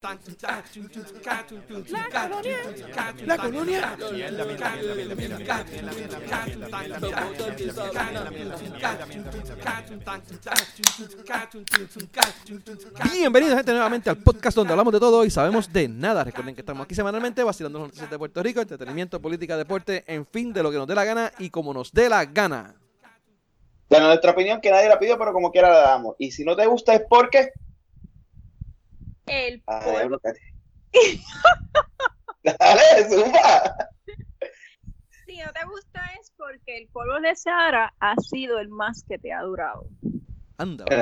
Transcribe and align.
La 0.00 0.16
colonia. 3.36 3.96
Bienvenidos 13.12 13.56
gente 13.56 13.72
nuevamente 13.72 14.08
al 14.08 14.18
podcast 14.18 14.56
donde 14.56 14.72
hablamos 14.72 14.92
de 14.92 15.00
todo 15.00 15.24
y 15.24 15.30
sabemos 15.30 15.72
de 15.72 15.88
nada. 15.88 16.22
Recuerden 16.22 16.54
que 16.54 16.60
estamos 16.60 16.84
aquí 16.84 16.94
semanalmente 16.94 17.42
vacilando 17.42 17.80
las 17.80 17.88
noticias 17.88 18.08
de 18.08 18.18
Puerto 18.18 18.40
Rico, 18.40 18.60
entretenimiento, 18.60 19.20
política, 19.20 19.56
deporte, 19.56 20.04
en 20.06 20.24
fin, 20.26 20.52
de 20.52 20.62
lo 20.62 20.70
que 20.70 20.76
nos 20.76 20.86
dé 20.86 20.94
la 20.94 21.04
gana 21.04 21.32
y 21.40 21.50
como 21.50 21.74
nos 21.74 21.92
dé 21.92 22.08
la 22.08 22.24
gana. 22.24 22.76
De 23.90 23.98
nuestra 23.98 24.30
opinión 24.30 24.60
que 24.60 24.70
nadie 24.70 24.88
la 24.88 25.00
pidió, 25.00 25.18
pero 25.18 25.32
como 25.32 25.50
quiera 25.50 25.70
la 25.70 25.80
damos. 25.80 26.14
Y 26.20 26.30
si 26.30 26.44
no 26.44 26.54
te 26.54 26.66
gusta 26.66 26.94
es 26.94 27.02
porque... 27.08 27.50
El 29.28 29.60
polvo. 29.62 30.20
Dale, 32.42 33.08
zumba. 33.08 33.88
Si 35.26 35.38
no 35.38 35.52
te 35.52 35.64
gusta 35.66 36.00
es 36.20 36.32
porque 36.36 36.78
el 36.78 36.88
polvo 36.88 37.20
de 37.20 37.36
Sahara 37.36 37.94
ha 38.00 38.16
sido 38.16 38.58
el 38.58 38.68
más 38.68 39.04
que 39.06 39.18
te 39.18 39.32
ha 39.32 39.42
durado. 39.42 39.86
Anda. 40.56 40.84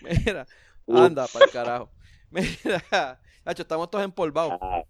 Mira, 0.00 0.46
anda 0.88 1.26
para 1.26 1.44
el 1.44 1.50
carajo. 1.50 1.90
Mira, 2.30 3.20
Nacho, 3.44 3.62
estamos 3.62 3.90
todos 3.90 4.04
empolvados. 4.04 4.58
Ah, 4.60 4.82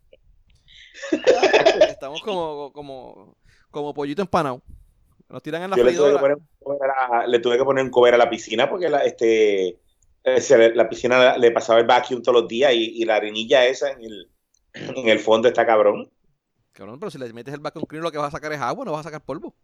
Estamos 1.88 2.22
como, 2.22 2.72
como, 2.72 3.36
como 3.70 3.94
pollito 3.94 4.22
empanado. 4.22 4.62
Nos 5.28 5.42
tiran 5.42 5.62
en 5.62 5.70
la 5.70 5.76
Yo 5.76 5.84
le 5.84 5.92
tuve, 5.92 6.12
que 6.12 6.18
poner 6.18 6.36
un 6.36 6.48
cover 6.58 6.90
a, 6.90 7.26
le 7.26 7.38
tuve 7.38 7.58
que 7.58 7.64
poner 7.64 7.84
un 7.84 7.90
cover 7.90 8.14
a 8.14 8.18
la 8.18 8.30
piscina 8.30 8.68
porque 8.68 8.88
la, 8.88 9.04
este, 9.04 9.68
eh, 10.24 10.40
le- 10.56 10.74
la 10.74 10.88
piscina 10.88 11.18
la- 11.18 11.38
le 11.38 11.50
pasaba 11.50 11.78
el 11.80 11.86
vacuum 11.86 12.22
todos 12.22 12.40
los 12.40 12.48
días 12.48 12.72
y, 12.72 13.02
y 13.02 13.04
la 13.04 13.16
arenilla 13.16 13.66
esa 13.66 13.90
en 13.90 14.02
el, 14.02 14.30
en 14.72 15.08
el 15.08 15.18
fondo 15.20 15.48
está 15.48 15.66
cabrón. 15.66 16.10
Cabrón, 16.72 16.98
pero 16.98 17.10
si 17.10 17.18
le 17.18 17.32
metes 17.32 17.52
el 17.52 17.60
vacuum 17.60 17.84
cleaner 17.84 18.04
lo 18.04 18.12
que 18.12 18.18
vas 18.18 18.28
a 18.28 18.36
sacar 18.38 18.52
es 18.52 18.60
agua, 18.60 18.84
no 18.84 18.92
vas 18.92 19.00
a 19.00 19.10
sacar 19.10 19.20
polvo. 19.20 19.54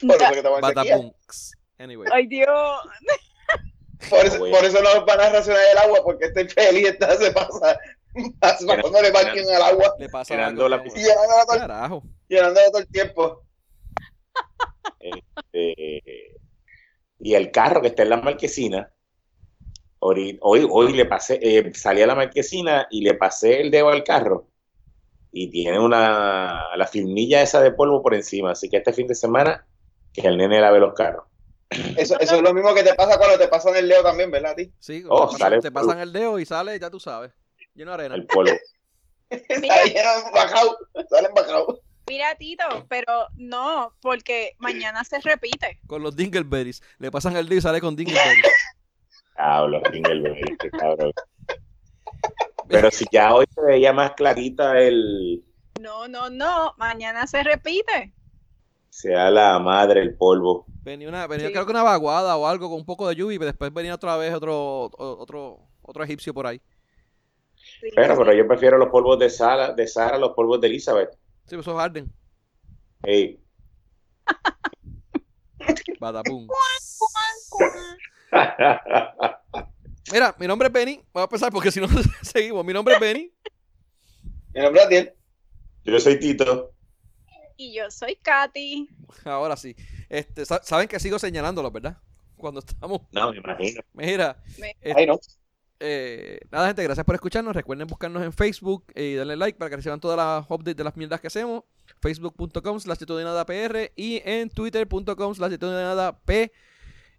Por 0.00 0.16
eso 0.22 0.32
que. 0.32 0.42
Badabunks. 0.42 1.52
Anyway. 1.78 2.08
Ay, 2.12 2.26
Dios. 2.26 2.48
Por 4.10 4.18
eso, 4.26 4.36
por 4.40 4.64
eso 4.64 4.82
no 4.82 5.06
van 5.06 5.20
a 5.20 5.30
racionar 5.30 5.62
el 5.70 5.78
agua, 5.78 6.00
porque 6.02 6.24
este 6.24 6.48
feliz 6.48 6.88
está, 6.88 7.16
se 7.16 7.30
pasa 7.30 7.78
pasándole 8.40 9.12
vacuum 9.12 9.44
al 9.54 9.62
agua 9.62 9.94
Le 9.96 10.08
pasa 10.08 10.34
Llenando 10.34 10.68
la 10.68 10.82
todo, 10.82 10.92
Carajo. 11.46 12.02
llenándola 12.28 12.66
todo 12.72 12.80
el 12.80 12.88
tiempo. 12.88 13.44
Eh, 15.54 16.36
y 17.18 17.34
el 17.34 17.50
carro 17.50 17.80
que 17.80 17.88
está 17.88 18.02
en 18.02 18.10
la 18.10 18.16
marquesina, 18.16 18.92
hoy, 20.00 20.38
hoy, 20.40 20.66
hoy 20.68 20.92
le 20.92 21.06
pasé, 21.06 21.38
eh, 21.40 21.72
salí 21.74 22.02
a 22.02 22.06
la 22.06 22.14
marquesina 22.14 22.86
y 22.90 23.02
le 23.02 23.14
pasé 23.14 23.60
el 23.60 23.70
dedo 23.70 23.90
al 23.90 24.02
carro 24.02 24.48
y 25.30 25.48
tiene 25.50 25.78
una, 25.78 26.76
la 26.76 26.86
filmilla 26.86 27.42
esa 27.42 27.60
de 27.60 27.72
polvo 27.72 28.02
por 28.02 28.14
encima. 28.14 28.52
Así 28.52 28.68
que 28.68 28.78
este 28.78 28.92
fin 28.92 29.06
de 29.06 29.14
semana 29.14 29.66
que 30.12 30.22
el 30.22 30.36
nene 30.36 30.60
lave 30.60 30.78
los 30.78 30.94
carros. 30.94 31.26
Eso, 31.96 32.20
eso 32.20 32.36
es 32.36 32.42
lo 32.42 32.52
mismo 32.52 32.74
que 32.74 32.82
te 32.82 32.94
pasa 32.94 33.16
cuando 33.16 33.38
te 33.38 33.48
pasan 33.48 33.74
el 33.76 33.88
dedo 33.88 34.02
también, 34.02 34.30
¿verdad, 34.30 34.52
a 34.52 34.56
ti? 34.56 34.70
Sí, 34.78 35.02
Oh, 35.08 35.20
te, 35.20 35.32
pasan, 35.32 35.38
sale 35.38 35.60
te 35.60 35.70
pasan 35.70 36.00
el 36.00 36.12
dedo 36.12 36.38
y 36.38 36.44
sale, 36.44 36.78
ya 36.78 36.90
tú 36.90 37.00
sabes. 37.00 37.32
Lleno 37.74 37.92
de 37.92 37.94
arena. 37.94 38.14
El 38.14 38.26
polvo. 38.26 38.52
Salen 39.48 40.32
bajados, 40.34 40.76
salen 41.08 41.32
bajados. 41.34 41.66
Mira, 41.66 41.91
Tito, 42.38 42.64
pero 42.88 43.26
no, 43.36 43.94
porque 44.00 44.54
mañana 44.58 45.04
se 45.04 45.20
repite. 45.20 45.80
Con 45.86 46.02
los 46.02 46.14
dingleberries. 46.16 46.82
Le 46.98 47.10
pasan 47.10 47.36
el 47.36 47.48
dedo 47.48 47.58
y 47.58 47.62
sale 47.62 47.80
con 47.80 47.96
dingleberries. 47.96 48.44
Hablo, 49.36 49.80
Dingleberry, 49.90 50.56
qué 50.58 50.70
cabrón. 50.70 51.12
Pero 52.68 52.90
si 52.90 53.04
ya 53.10 53.34
hoy 53.34 53.46
se 53.54 53.60
veía 53.62 53.92
más 53.92 54.12
clarita 54.12 54.78
el, 54.78 55.42
No, 55.80 56.06
no, 56.06 56.30
no, 56.30 56.74
mañana 56.76 57.26
se 57.26 57.42
repite. 57.42 58.12
sea 58.90 59.30
la 59.30 59.58
madre 59.58 60.00
el 60.02 60.14
polvo. 60.16 60.66
Venía, 60.82 61.08
una, 61.08 61.26
venía 61.26 61.46
Sí. 61.46 61.52
creo 61.52 61.64
que 61.64 61.70
una 61.72 61.82
vaguada 61.82 62.36
o 62.36 62.46
algo 62.46 62.68
con 62.68 62.78
un 62.78 62.84
poco 62.86 63.08
de 63.08 63.14
lluvia 63.16 63.36
y 63.36 63.38
después 63.38 63.72
venía 63.72 63.94
otra 63.94 64.16
vez 64.16 64.34
otro, 64.34 64.90
otro, 64.96 65.60
otro 65.80 66.04
egipcio 66.04 66.34
por 66.34 66.46
ahí. 66.46 66.60
Sí, 67.80 67.88
Pero, 67.96 68.16
pero 68.18 68.32
yo 68.34 68.46
prefiero 68.46 68.76
los 68.78 68.88
polvos 68.90 69.18
de 69.18 69.30
Sara, 69.30 69.72
de 69.72 69.86
Sara 69.88 70.16
a 70.16 70.18
los 70.18 70.32
polvos 70.34 70.60
de 70.60 70.66
Elizabeth. 70.68 71.16
Sí, 71.52 71.56
pues 71.56 71.66
esos 71.66 71.78
arden. 71.78 72.10
Ey, 73.02 73.38
Badabum. 76.00 76.48
Mira, 80.10 80.34
mi 80.38 80.46
nombre 80.46 80.68
es 80.68 80.72
Benny. 80.72 81.02
Voy 81.12 81.20
a 81.20 81.24
empezar 81.24 81.52
porque 81.52 81.70
si 81.70 81.78
no 81.78 81.88
seguimos. 82.22 82.64
Mi 82.64 82.72
nombre 82.72 82.94
es 82.94 83.00
Benny. 83.00 83.30
Mi 84.54 84.62
nombre 84.62 84.80
es 84.80 84.86
Adiel. 84.86 85.12
yo 85.84 86.00
soy 86.00 86.18
Tito. 86.18 86.72
Y 87.58 87.74
yo 87.74 87.90
soy 87.90 88.16
Katy. 88.16 88.88
Ahora 89.26 89.54
sí. 89.58 89.76
Este, 90.08 90.46
sa- 90.46 90.62
saben 90.62 90.88
que 90.88 90.98
sigo 91.00 91.18
señalándolo, 91.18 91.70
¿verdad? 91.70 91.98
Cuando 92.38 92.60
estamos. 92.60 93.02
No, 93.12 93.30
me 93.30 93.36
imagino. 93.36 93.82
Mira, 93.92 94.42
Me- 94.58 94.74
Ay, 94.96 95.04
no. 95.06 95.20
Eh, 95.84 96.38
nada, 96.50 96.68
gente, 96.68 96.84
gracias 96.84 97.04
por 97.04 97.16
escucharnos. 97.16 97.56
Recuerden 97.56 97.88
buscarnos 97.88 98.22
en 98.22 98.32
Facebook 98.32 98.84
y 98.94 99.14
darle 99.14 99.36
like 99.36 99.58
para 99.58 99.68
que 99.68 99.76
reciban 99.76 99.98
todas 99.98 100.16
las 100.16 100.48
updates 100.48 100.76
de 100.76 100.84
las 100.84 100.96
mierdas 100.96 101.20
que 101.20 101.26
hacemos. 101.26 101.64
Facebook.com 102.00 102.78
slash 102.78 103.00
PR 103.00 103.92
y 103.96 104.22
en 104.24 104.48
Twitter.com 104.48 105.34
slash 105.34 105.56
PR. 106.24 106.50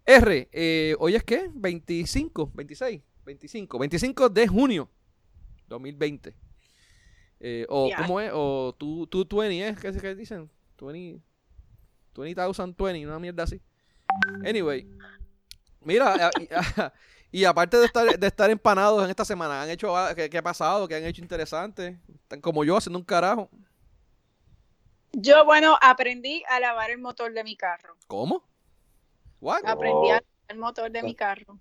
Eh, 0.06 0.96
hoy 0.98 1.14
es 1.14 1.24
que 1.24 1.50
25, 1.52 2.52
26, 2.54 3.02
25, 3.26 3.78
25 3.78 4.28
de 4.30 4.48
junio 4.48 4.90
2020. 5.68 6.34
Eh, 7.40 7.66
o 7.68 7.90
Ya. 7.90 7.98
¿cómo 7.98 8.20
es? 8.20 8.30
O 8.32 8.74
tú, 8.78 9.06
tú 9.06 9.26
20, 9.36 9.68
¿eh? 9.68 9.76
¿Qué, 9.78 9.88
es 9.88 10.00
que 10.00 10.14
dicen? 10.14 10.50
20, 10.80 11.22
20,020, 12.16 13.06
una 13.06 13.18
mierda 13.18 13.42
así. 13.42 13.60
Anyway, 14.44 14.88
mira, 15.82 16.30
y 17.34 17.44
aparte 17.46 17.76
de 17.78 17.86
estar, 17.86 18.18
de 18.18 18.26
estar 18.28 18.48
empanados 18.48 19.02
en 19.02 19.10
esta 19.10 19.24
semana, 19.24 19.62
¿han 19.62 19.68
hecho 19.70 19.96
a- 19.96 20.14
qué, 20.14 20.30
qué 20.30 20.38
ha 20.38 20.42
pasado? 20.42 20.86
¿Qué 20.86 20.94
han 20.94 21.04
hecho 21.04 21.20
interesante? 21.20 21.98
Están 22.22 22.40
como 22.40 22.64
yo 22.64 22.76
haciendo 22.76 22.98
un 22.98 23.04
carajo. 23.04 23.50
Yo, 25.12 25.44
bueno, 25.44 25.76
aprendí 25.80 26.44
a 26.48 26.60
lavar 26.60 26.90
el 26.90 26.98
motor 26.98 27.32
de 27.32 27.42
mi 27.42 27.56
carro. 27.56 27.96
¿Cómo? 28.06 28.44
¿What? 29.40 29.62
Aprendí 29.64 30.10
a 30.10 30.18
Oh. 30.18 30.20
lavar 30.20 30.24
el 30.48 30.58
motor 30.58 30.90
de 30.92 31.02
mi 31.02 31.14
carro. 31.14 31.58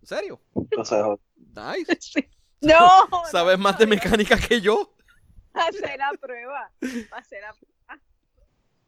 ¿En 0.00 0.06
serio? 0.06 0.40
Joder. 0.54 1.18
Nice. 1.54 1.98
Sí. 2.00 2.68
No, 2.68 3.06
Sabes 3.30 3.58
no, 3.58 3.64
más 3.64 3.78
de 3.78 3.84
no, 3.84 3.90
mecánica 3.90 4.38
que 4.38 4.62
yo. 4.62 4.94
Hacer 5.52 5.98
la 5.98 6.10
prueba. 6.18 6.70
Hacer 7.12 7.42
la 7.42 7.54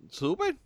Súper. 0.09 0.57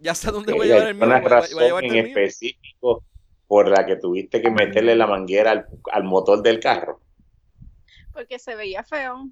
Ya 0.00 0.12
sé 0.14 0.28
a 0.28 0.32
dónde 0.32 0.52
voy 0.52 0.70
a 0.70 0.74
llevar 0.74 0.88
el 0.88 0.94
mío. 0.96 1.06
una 1.06 1.20
Voy 1.20 1.26
a, 1.26 1.28
voy 1.28 1.36
a 1.36 1.40
razón 1.40 1.58
llevarte 1.60 1.86
en 1.88 1.94
el 1.94 2.04
mío. 2.06 2.18
específico 2.18 3.04
por 3.46 3.68
la 3.68 3.84
que 3.86 3.96
tuviste 3.96 4.40
que 4.40 4.50
meterle 4.50 4.96
la 4.96 5.06
manguera 5.06 5.50
al, 5.52 5.68
al 5.92 6.04
motor 6.04 6.42
del 6.42 6.60
carro. 6.60 7.00
porque 8.12 8.38
se 8.38 8.54
veía 8.54 8.82
feo. 8.84 9.28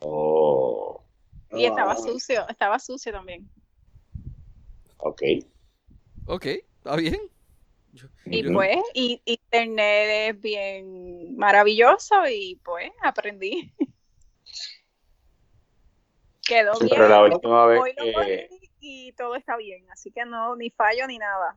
Oh, 0.00 1.00
Y 1.50 1.64
estaba 1.64 1.96
sucio, 1.96 2.46
estaba 2.48 2.78
sucio 2.78 3.12
también. 3.12 3.48
ok. 4.98 5.22
Ok, 6.26 6.46
está 6.46 6.96
bien. 6.96 7.16
Yo- 7.92 8.08
Y 8.26 8.42
yo- 8.42 8.52
pues, 8.52 8.78
y, 8.94 9.22
internet 9.24 10.34
es 10.34 10.40
bien 10.40 11.36
maravilloso 11.36 12.26
y 12.28 12.60
pues 12.64 12.90
aprendí. 13.02 13.72
Quedó 16.42 16.74
Sí, 16.74 16.84
bien. 16.86 16.96
pero 16.96 17.08
la 17.08 17.22
última 17.22 17.66
vez 17.66 17.80
Hoy 17.80 17.94
que, 17.94 18.48
y 18.80 19.12
todo 19.12 19.34
está 19.36 19.56
bien, 19.56 19.88
así 19.90 20.10
que 20.10 20.24
no, 20.26 20.56
ni 20.56 20.70
fallo 20.70 21.06
ni 21.06 21.18
nada. 21.18 21.56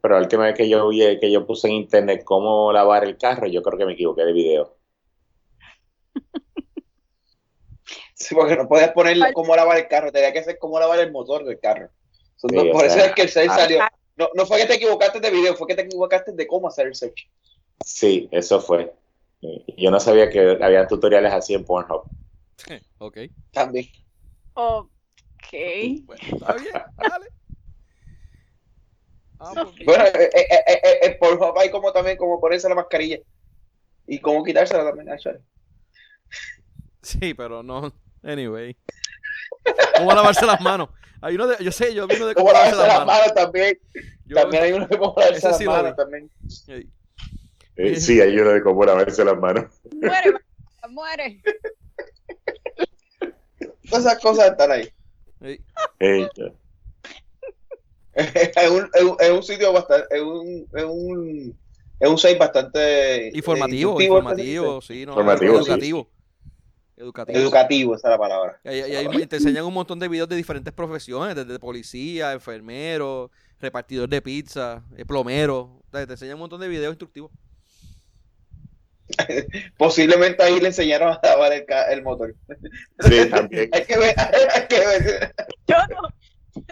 Pero 0.00 0.14
la 0.14 0.20
última 0.22 0.44
vez 0.44 0.54
que 0.56 0.68
yo 0.68 0.88
vi 0.88 1.18
que 1.18 1.30
yo 1.30 1.46
puse 1.46 1.68
en 1.68 1.74
internet 1.74 2.22
cómo 2.24 2.72
lavar 2.72 3.04
el 3.04 3.16
carro, 3.16 3.46
yo 3.46 3.62
creo 3.62 3.78
que 3.78 3.86
me 3.86 3.92
equivoqué 3.94 4.24
de 4.24 4.32
video. 4.32 4.76
Sí, 8.14 8.34
porque 8.34 8.54
no 8.54 8.68
puedes 8.68 8.90
poner 8.90 9.16
cómo 9.32 9.56
lavar 9.56 9.78
el 9.78 9.88
carro, 9.88 10.12
tenía 10.12 10.30
que 10.30 10.44
ser 10.44 10.58
cómo 10.58 10.78
lavar 10.78 10.98
el 11.00 11.10
motor 11.10 11.42
del 11.42 11.58
carro. 11.58 11.88
Sí, 12.36 12.48
por 12.70 12.84
eso 12.84 12.96
sea, 12.96 13.06
es 13.06 13.12
que 13.14 13.22
el 13.22 13.30
search 13.30 13.50
ah. 13.50 13.56
salió. 13.56 13.80
No, 14.16 14.28
no 14.34 14.44
fue 14.44 14.58
que 14.58 14.66
te 14.66 14.74
equivocaste 14.74 15.20
de 15.20 15.30
video, 15.30 15.54
fue 15.54 15.66
que 15.66 15.74
te 15.74 15.82
equivocaste 15.82 16.32
de 16.32 16.46
cómo 16.46 16.68
hacer 16.68 16.86
el 16.86 16.94
search. 16.94 17.30
Sí, 17.82 18.28
eso 18.30 18.60
fue. 18.60 18.92
Yo 19.76 19.90
no 19.90 19.98
sabía 20.00 20.28
que 20.28 20.58
había 20.60 20.86
tutoriales 20.86 21.32
así 21.32 21.54
en 21.54 21.64
Pornhub. 21.64 22.02
Ok. 22.02 22.80
Ok. 22.98 23.18
También. 23.52 23.86
Bueno, 26.04 26.22
está 26.22 26.52
bien. 26.54 26.72
Dale. 26.98 27.39
Ah, 29.40 29.52
pues, 29.54 29.86
Bueno, 29.86 30.04
eh, 30.04 30.30
eh, 30.34 30.46
eh, 30.50 30.80
eh, 30.84 30.98
eh, 31.02 31.16
por 31.18 31.38
favor, 31.38 31.58
hay 31.58 31.70
como 31.70 31.92
también 31.92 32.16
como 32.18 32.38
ponerse 32.40 32.68
la 32.68 32.74
mascarilla. 32.74 33.18
Y 34.06 34.18
cómo 34.20 34.44
quitársela 34.44 34.84
también, 34.84 35.08
actually. 35.10 35.38
Sí, 37.02 37.32
pero 37.34 37.62
no. 37.62 37.92
Anyway. 38.22 38.76
¿Cómo 39.96 40.12
lavarse 40.12 40.44
las 40.44 40.60
manos? 40.60 40.90
Hay 41.22 41.34
uno 41.34 41.46
de, 41.46 41.62
yo 41.64 41.72
sé, 41.72 41.94
yo 41.94 42.06
vi 42.06 42.16
uno 42.16 42.26
de 42.26 42.34
Como 42.34 42.48
cómo 42.48 42.58
lavarse 42.58 42.76
lavarse 42.76 42.98
las 42.98 43.06
manos 43.06 43.34
también. 43.34 43.78
Yo- 44.26 44.36
También 44.36 44.62
hay 44.62 44.72
uno 44.72 44.86
de 44.86 44.98
cómo 44.98 45.14
lavarse 45.16 45.48
las 45.48 45.58
sí 45.58 45.64
manos 45.64 45.96
también. 45.96 46.30
Eh, 47.76 47.96
sí, 47.96 48.20
hay 48.20 48.38
uno 48.38 48.50
de 48.50 48.62
cómo 48.62 48.84
lavarse 48.84 49.24
las 49.24 49.38
manos. 49.38 49.64
Muere, 50.00 50.34
muere. 50.90 51.42
Todas 53.88 54.04
esas 54.06 54.18
cosas 54.20 54.50
están 54.50 54.70
ahí. 54.72 54.92
Ey. 55.40 55.60
Eh, 55.98 56.28
es, 58.14 58.70
un, 58.70 58.90
es, 58.92 59.02
un, 59.02 59.16
es 59.20 59.30
un 59.30 59.42
sitio 59.42 59.72
bastante, 59.72 60.06
es 60.16 60.22
un, 60.22 60.68
es 60.74 60.84
un, 60.84 61.58
es 62.00 62.08
un 62.08 62.18
site 62.18 62.36
bastante 62.38 63.30
Informativo, 63.34 64.00
informativo, 64.00 64.80
sí, 64.80 65.04
no, 65.06 65.12
Informativo, 65.12 65.62
sí. 65.62 65.70
educativo. 65.70 66.10
Educativo. 66.96 67.38
educativo, 67.38 67.94
esa 67.94 68.08
es 68.08 68.10
la 68.12 68.18
palabra. 68.18 68.60
Y 68.62 68.68
ahí- 68.68 68.92
y 68.92 68.96
ahí 68.96 69.26
te 69.26 69.36
enseñan 69.36 69.64
un 69.64 69.72
montón 69.72 69.98
de 69.98 70.06
videos 70.06 70.28
de 70.28 70.36
diferentes 70.36 70.72
profesiones, 70.74 71.34
desde 71.34 71.58
policía, 71.58 72.32
enfermero, 72.32 73.30
repartidor 73.58 74.06
de 74.06 74.20
pizza, 74.20 74.84
eh, 74.96 75.06
plomero. 75.06 75.82
Te 75.90 76.02
enseñan 76.02 76.34
un 76.34 76.40
montón 76.40 76.60
de 76.60 76.68
videos 76.68 76.92
instructivos. 76.92 77.30
Posiblemente 79.78 80.42
ahí 80.42 80.60
le 80.60 80.68
enseñaron 80.68 81.12
a 81.12 81.20
lavar 81.22 81.52
el 81.90 82.02
motor. 82.02 82.34
sí, 83.00 83.26
también. 83.30 83.70
Hay 83.72 83.84
que 83.84 83.98
ver, 83.98 84.14
hay 84.18 84.66
que 84.68 84.78
ver. 84.78 85.34
Yo 85.66 85.76
no. 85.88 86.64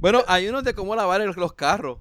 Bueno, 0.00 0.22
hay 0.28 0.48
unos 0.48 0.64
de 0.64 0.74
cómo 0.74 0.94
lavar 0.96 1.20
el- 1.20 1.30
los 1.36 1.54
carros, 1.54 1.98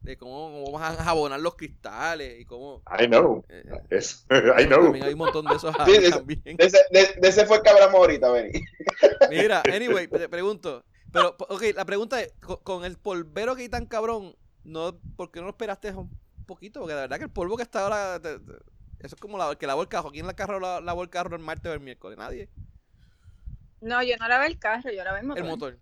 de 0.00 0.16
cómo, 0.16 0.64
cómo 0.64 0.78
vas 0.78 0.98
a 0.98 1.04
jabonar 1.04 1.40
los 1.40 1.56
cristales 1.56 2.40
y 2.40 2.44
cómo... 2.44 2.82
I 2.98 3.06
know. 3.06 3.44
eh, 3.48 3.64
Eso, 3.90 4.24
I 4.58 4.66
know. 4.66 4.84
También 4.84 5.04
hay 5.04 5.12
un 5.12 5.18
montón 5.18 5.44
de 5.46 5.56
esos 5.56 5.74
Sí, 5.84 5.98
de- 5.98 6.10
también. 6.10 6.42
De 6.56 6.64
ese, 6.66 6.78
de, 6.90 7.14
de 7.20 7.28
ese 7.28 7.46
fue 7.46 7.58
el 7.58 7.62
que 7.62 7.70
hablamos 7.70 7.94
ahorita, 7.96 8.30
Benny. 8.30 8.60
Mira, 9.30 9.62
anyway, 9.72 10.06
te 10.08 10.28
pregunto. 10.28 10.84
Pero, 11.12 11.34
ok, 11.48 11.62
la 11.74 11.84
pregunta 11.84 12.20
es, 12.20 12.32
con, 12.40 12.56
con 12.58 12.84
el 12.84 12.96
polvero 12.96 13.56
que 13.56 13.62
hay 13.62 13.68
tan 13.68 13.86
cabrón, 13.86 14.36
no, 14.64 14.98
¿por 15.16 15.30
qué 15.30 15.40
no 15.40 15.46
lo 15.46 15.50
esperaste 15.52 15.90
un 15.92 16.10
poquito? 16.46 16.80
Porque 16.80 16.94
la 16.94 17.00
verdad 17.02 17.18
que 17.18 17.24
el 17.24 17.30
polvo 17.30 17.56
que 17.56 17.62
está 17.64 17.82
ahora, 17.82 18.20
te- 18.20 18.38
te- 18.38 18.52
eso 19.00 19.14
es 19.16 19.20
como 19.20 19.36
la, 19.38 19.56
que 19.56 19.66
lavó 19.66 19.82
el 19.82 19.88
carro. 19.88 20.10
¿Quién 20.12 20.26
la 20.26 20.34
carro 20.34 20.60
la- 20.60 20.80
lavó 20.80 21.02
el 21.02 21.10
carro 21.10 21.34
el 21.34 21.42
martes 21.42 21.70
o 21.70 21.74
el 21.74 21.80
miércoles? 21.80 22.16
Nadie. 22.18 22.48
No, 23.80 24.02
yo 24.02 24.16
no 24.18 24.28
lavé 24.28 24.46
el 24.46 24.58
carro, 24.58 24.90
yo 24.92 25.02
lavé 25.02 25.20
el 25.20 25.26
motor. 25.26 25.42
El 25.42 25.48
motor. 25.50 25.78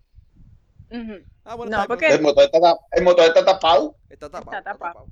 Ah, 1.43 1.55
bueno, 1.55 1.71
No, 1.71 1.77
está, 1.83 1.87
porque- 1.87 2.07
El 2.07 2.21
motor 2.21 2.43
está, 2.45 2.59
tap- 2.59 2.79
el 2.91 3.03
motor 3.03 3.25
está 3.25 3.45
tapado, 3.45 3.95
está 4.09 4.29
tapado. 4.29 4.57
Está 4.57 4.71
tapado. 4.73 5.07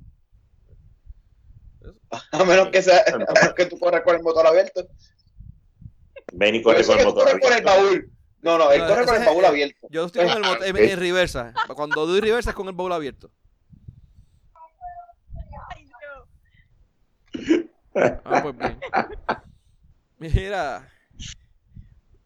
a 2.32 2.44
menos 2.44 2.68
que 2.68 2.82
sea 2.82 3.04
que 3.56 3.66
tú 3.66 3.78
corras 3.78 4.02
con 4.02 4.16
el 4.16 4.22
motor 4.22 4.46
abierto. 4.46 4.86
Ven 6.32 6.54
y 6.56 6.62
corre 6.62 6.84
con 6.84 6.98
el 6.98 7.04
motor. 7.06 7.24
corres 7.24 7.40
con 7.40 7.52
el 7.52 7.58
abierto. 7.68 7.70
baúl. 7.70 8.12
No, 8.40 8.58
no, 8.58 8.70
él 8.72 8.80
No, 8.82 8.86
corre 8.88 9.04
con 9.06 9.14
el 9.16 9.24
baúl 9.24 9.44
abierto. 9.44 9.86
Yo 9.90 10.04
estoy 10.06 10.26
con 10.26 10.36
el 10.36 10.42
motor 10.42 10.66
en, 10.66 10.76
en 10.76 10.98
reversa. 11.00 11.54
Cuando 11.74 12.06
doy 12.06 12.20
reversa 12.20 12.50
es 12.50 12.56
con 12.56 12.68
el 12.68 12.74
baúl 12.74 12.92
abierto. 12.92 13.30
Ah, 17.94 18.40
pues 18.42 18.56
bien. 18.56 18.78
Mira. 20.18 20.88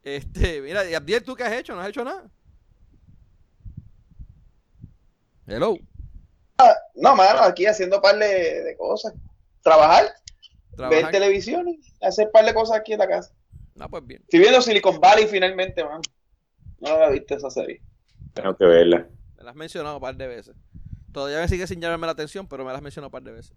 Este, 0.02 0.60
mira, 0.60 0.88
y 0.88 0.94
Abdiel, 0.94 1.22
¿tú 1.22 1.34
qué 1.36 1.44
has 1.44 1.52
hecho? 1.52 1.74
¿No 1.74 1.80
has 1.80 1.88
hecho 1.88 2.02
nada? 2.04 2.28
Hello. 5.46 5.76
No, 6.94 7.16
mano, 7.16 7.40
aquí 7.40 7.66
haciendo 7.66 8.00
par 8.00 8.16
de, 8.18 8.62
de 8.62 8.76
cosas. 8.76 9.12
Trabajar, 9.62 10.06
ver 10.76 11.10
televisión 11.10 11.68
y 11.68 11.80
hacer 12.00 12.30
par 12.30 12.44
de 12.44 12.54
cosas 12.54 12.78
aquí 12.78 12.92
en 12.92 12.98
la 13.00 13.08
casa. 13.08 13.32
Ah, 13.80 13.88
pues 13.88 14.06
bien. 14.06 14.22
Estoy 14.22 14.40
viendo 14.40 14.60
Silicon 14.60 15.00
Valley 15.00 15.26
finalmente, 15.26 15.82
man. 15.84 16.00
No 16.80 16.98
la 16.98 17.08
visto 17.10 17.34
esa 17.36 17.50
serie. 17.50 17.80
Tengo 18.34 18.56
que 18.56 18.64
verla. 18.64 19.06
Me 19.36 19.44
la 19.44 19.50
has 19.50 19.56
mencionado 19.56 19.96
un 19.96 20.00
par 20.02 20.16
de 20.16 20.26
veces. 20.26 20.54
Todavía 21.12 21.40
me 21.40 21.48
sigue 21.48 21.66
sin 21.66 21.80
llamarme 21.80 22.06
la 22.06 22.12
atención, 22.12 22.46
pero 22.46 22.64
me 22.64 22.70
la 22.70 22.76
has 22.76 22.82
mencionado 22.82 23.08
un 23.08 23.12
par 23.12 23.22
de 23.22 23.32
veces. 23.32 23.56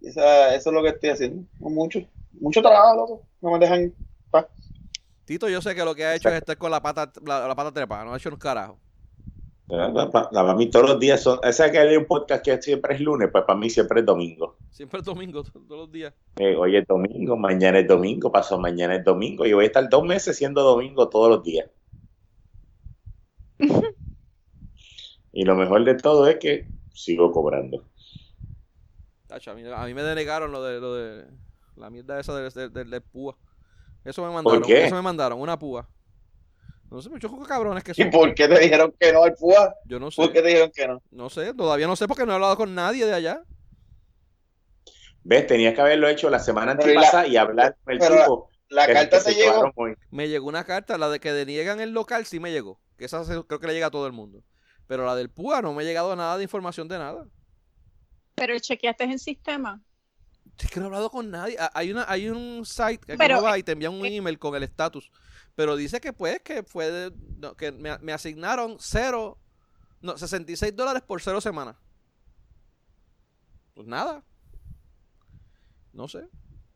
Esa- 0.00 0.54
eso 0.54 0.70
es 0.70 0.74
lo 0.74 0.82
que 0.82 0.88
estoy 0.88 1.10
haciendo. 1.10 1.46
No 1.60 1.70
mucho. 1.70 2.00
Mucho 2.32 2.60
trabajo, 2.60 2.96
loco. 2.96 3.26
No 3.40 3.52
me 3.52 3.58
dejan. 3.58 3.94
pa. 4.30 4.48
Tito, 5.24 5.48
yo 5.48 5.62
sé 5.62 5.74
que 5.74 5.84
lo 5.84 5.94
que 5.94 6.04
ha 6.04 6.14
hecho 6.16 6.28
es 6.28 6.34
estar 6.36 6.58
con 6.58 6.70
la 6.70 6.82
pata, 6.82 7.12
la, 7.24 7.46
la 7.46 7.54
pata 7.54 7.70
trepada, 7.72 8.04
no 8.04 8.12
ha 8.12 8.16
hecho 8.16 8.28
un 8.30 8.36
carajo. 8.36 8.80
Para 9.68 10.54
mí 10.54 10.68
todos 10.70 10.90
los 10.90 11.00
días 11.00 11.22
son... 11.22 11.38
¿Sabes 11.52 11.72
que 11.72 11.78
hay 11.78 11.96
un 11.96 12.04
podcast 12.04 12.44
que 12.44 12.60
siempre 12.60 12.94
es 12.94 13.00
lunes? 13.00 13.28
Pues 13.32 13.44
para 13.44 13.58
mí 13.58 13.70
siempre 13.70 14.00
es 14.00 14.06
domingo. 14.06 14.56
Siempre 14.70 14.98
el 14.98 15.04
domingo, 15.04 15.42
todos 15.68 15.68
los 15.82 15.92
días. 15.92 16.12
Eh, 16.36 16.54
hoy 16.56 16.76
es 16.76 16.86
domingo, 16.86 17.36
mañana 17.36 17.78
es 17.78 17.88
domingo, 17.88 18.30
pasó 18.30 18.58
mañana 18.58 18.96
es 18.96 19.04
domingo 19.04 19.46
y 19.46 19.52
voy 19.52 19.64
a 19.64 19.66
estar 19.68 19.88
dos 19.88 20.04
meses 20.04 20.36
siendo 20.36 20.62
domingo 20.62 21.08
todos 21.08 21.28
los 21.30 21.42
días. 21.42 21.70
y 25.32 25.44
lo 25.44 25.54
mejor 25.54 25.84
de 25.84 25.94
todo 25.94 26.26
es 26.26 26.36
que 26.38 26.66
sigo 26.92 27.30
cobrando. 27.32 27.84
Tacho, 29.26 29.52
a, 29.52 29.54
mí, 29.54 29.62
a 29.66 29.84
mí 29.86 29.94
me 29.94 30.02
denegaron 30.02 30.52
lo 30.52 30.62
de, 30.62 30.80
lo 30.80 30.94
de 30.94 31.24
la 31.76 31.88
mierda 31.88 32.20
esa 32.20 32.36
del, 32.36 32.50
del, 32.52 32.72
del- 32.72 32.90
del 32.90 33.02
púa. 33.02 33.36
Eso 34.04 34.26
me 34.26 34.32
mandaron. 34.34 34.62
qué? 34.62 34.84
Eso 34.86 34.96
me 34.96 35.02
mandaron, 35.02 35.40
una 35.40 35.58
púa. 35.58 35.88
No 36.92 37.00
sé, 37.00 37.08
muchos 37.08 37.30
cabrones 37.48 37.82
que 37.82 37.92
¿Y 37.92 38.02
son. 38.02 38.10
por 38.10 38.34
qué 38.34 38.46
te 38.46 38.58
dijeron 38.58 38.94
que 39.00 39.12
no 39.14 39.22
al 39.24 39.34
FUA? 39.34 39.74
Yo 39.86 39.98
no 39.98 40.10
sé. 40.10 40.20
¿Por 40.20 40.30
qué 40.30 40.42
te 40.42 40.48
dijeron 40.48 40.70
que 40.74 40.86
no? 40.86 41.02
No 41.10 41.30
sé, 41.30 41.54
todavía 41.54 41.86
no 41.86 41.96
sé 41.96 42.06
porque 42.06 42.26
no 42.26 42.32
he 42.32 42.34
hablado 42.34 42.54
con 42.54 42.74
nadie 42.74 43.06
de 43.06 43.14
allá. 43.14 43.42
¿Ves? 45.24 45.46
Tenía 45.46 45.72
que 45.74 45.80
haberlo 45.80 46.06
hecho 46.08 46.28
la 46.28 46.38
semana 46.38 46.76
Pero 46.76 47.00
y 47.26 47.32
y 47.32 47.36
hablar 47.36 47.76
con 47.82 47.92
el 47.94 47.98
la- 47.98 48.08
tipo. 48.24 48.50
La 48.68 48.86
carta 48.86 49.18
te 49.18 49.32
se 49.32 49.34
llegó. 49.34 49.72
Me 50.10 50.28
llegó 50.28 50.48
una 50.48 50.64
carta, 50.64 50.98
la 50.98 51.08
de 51.08 51.18
que 51.20 51.32
deniegan 51.32 51.80
el 51.80 51.92
local 51.92 52.26
sí 52.26 52.40
me 52.40 52.52
llegó. 52.52 52.78
Que 52.98 53.06
esa 53.06 53.24
se- 53.24 53.42
creo 53.44 53.58
que 53.58 53.66
le 53.66 53.72
llega 53.74 53.86
a 53.86 53.90
todo 53.90 54.06
el 54.06 54.12
mundo. 54.12 54.42
Pero 54.86 55.06
la 55.06 55.14
del 55.14 55.30
púa 55.30 55.62
no 55.62 55.72
me 55.72 55.82
ha 55.82 55.86
llegado 55.86 56.14
nada 56.14 56.36
de 56.36 56.42
información 56.42 56.88
de 56.88 56.98
nada. 56.98 57.26
Pero 58.34 58.58
chequeaste 58.58 59.04
en 59.04 59.18
sistema. 59.18 59.80
Es 60.58 60.70
que 60.70 60.78
no 60.80 60.84
he 60.84 60.88
hablado 60.88 61.10
con 61.10 61.30
nadie. 61.30 61.56
Ah, 61.58 61.70
Hay, 61.74 61.90
una, 61.90 62.04
hay 62.08 62.28
un 62.28 62.64
site 62.66 62.98
que 63.06 63.16
Pero, 63.16 63.42
va 63.42 63.56
y 63.58 63.62
te 63.62 63.72
envían 63.72 63.94
un 63.94 64.04
eh, 64.04 64.16
email 64.16 64.38
con 64.38 64.54
el 64.54 64.62
estatus. 64.62 65.10
Pero 65.54 65.76
dice 65.76 66.00
que 66.00 66.12
pues 66.12 66.40
que 66.40 66.62
fue 66.62 66.90
de- 66.90 67.12
no, 67.38 67.54
que 67.56 67.72
me, 67.72 67.98
me 67.98 68.12
asignaron 68.12 68.76
cero, 68.80 69.38
no, 70.00 70.16
66 70.16 70.74
dólares 70.74 71.02
por 71.06 71.20
cero 71.20 71.40
semanas. 71.40 71.76
Pues 73.74 73.86
nada. 73.86 74.24
No 75.92 76.08
sé. 76.08 76.28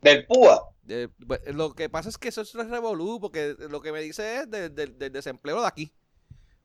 Del 0.03 0.27
PUA. 0.27 0.63
Eh, 0.89 1.09
pues, 1.27 1.41
lo 1.55 1.75
que 1.75 1.89
pasa 1.89 2.09
es 2.09 2.19
que 2.19 2.29
eso 2.29 2.43
es 2.43 2.53
revolú, 2.55 3.19
porque 3.21 3.57
lo 3.71 3.81
que 3.81 3.93
me 3.93 4.01
dice 4.01 4.41
es 4.41 4.51
de- 4.51 4.69
de- 4.69 4.87
del 4.89 5.13
desempleo 5.13 5.61
de 5.61 5.67
aquí. 5.67 5.93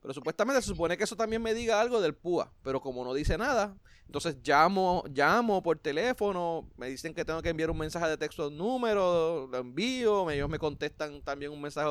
Pero 0.02 0.12
supuestamente 0.12 0.60
se 0.60 0.68
supone 0.68 0.96
que 0.96 1.04
eso 1.04 1.16
también 1.16 1.40
me 1.40 1.54
diga 1.54 1.80
algo 1.80 2.00
del 2.00 2.14
PUA. 2.14 2.52
Pero 2.62 2.80
como 2.80 3.04
no 3.04 3.14
dice 3.14 3.38
nada, 3.38 3.76
entonces 4.06 4.36
llamo, 4.42 5.04
llamo 5.08 5.62
por 5.62 5.78
teléfono, 5.78 6.68
me 6.76 6.88
dicen 6.88 7.14
que 7.14 7.24
tengo 7.24 7.40
que 7.40 7.50
enviar 7.50 7.70
un 7.70 7.78
mensaje 7.78 8.08
de 8.08 8.18
texto 8.18 8.50
número, 8.50 9.46
lo 9.46 9.58
envío, 9.58 10.28
ellos 10.28 10.48
me 10.48 10.58
contestan 10.58 11.22
también 11.22 11.52
un 11.52 11.62
mensaje 11.62 11.88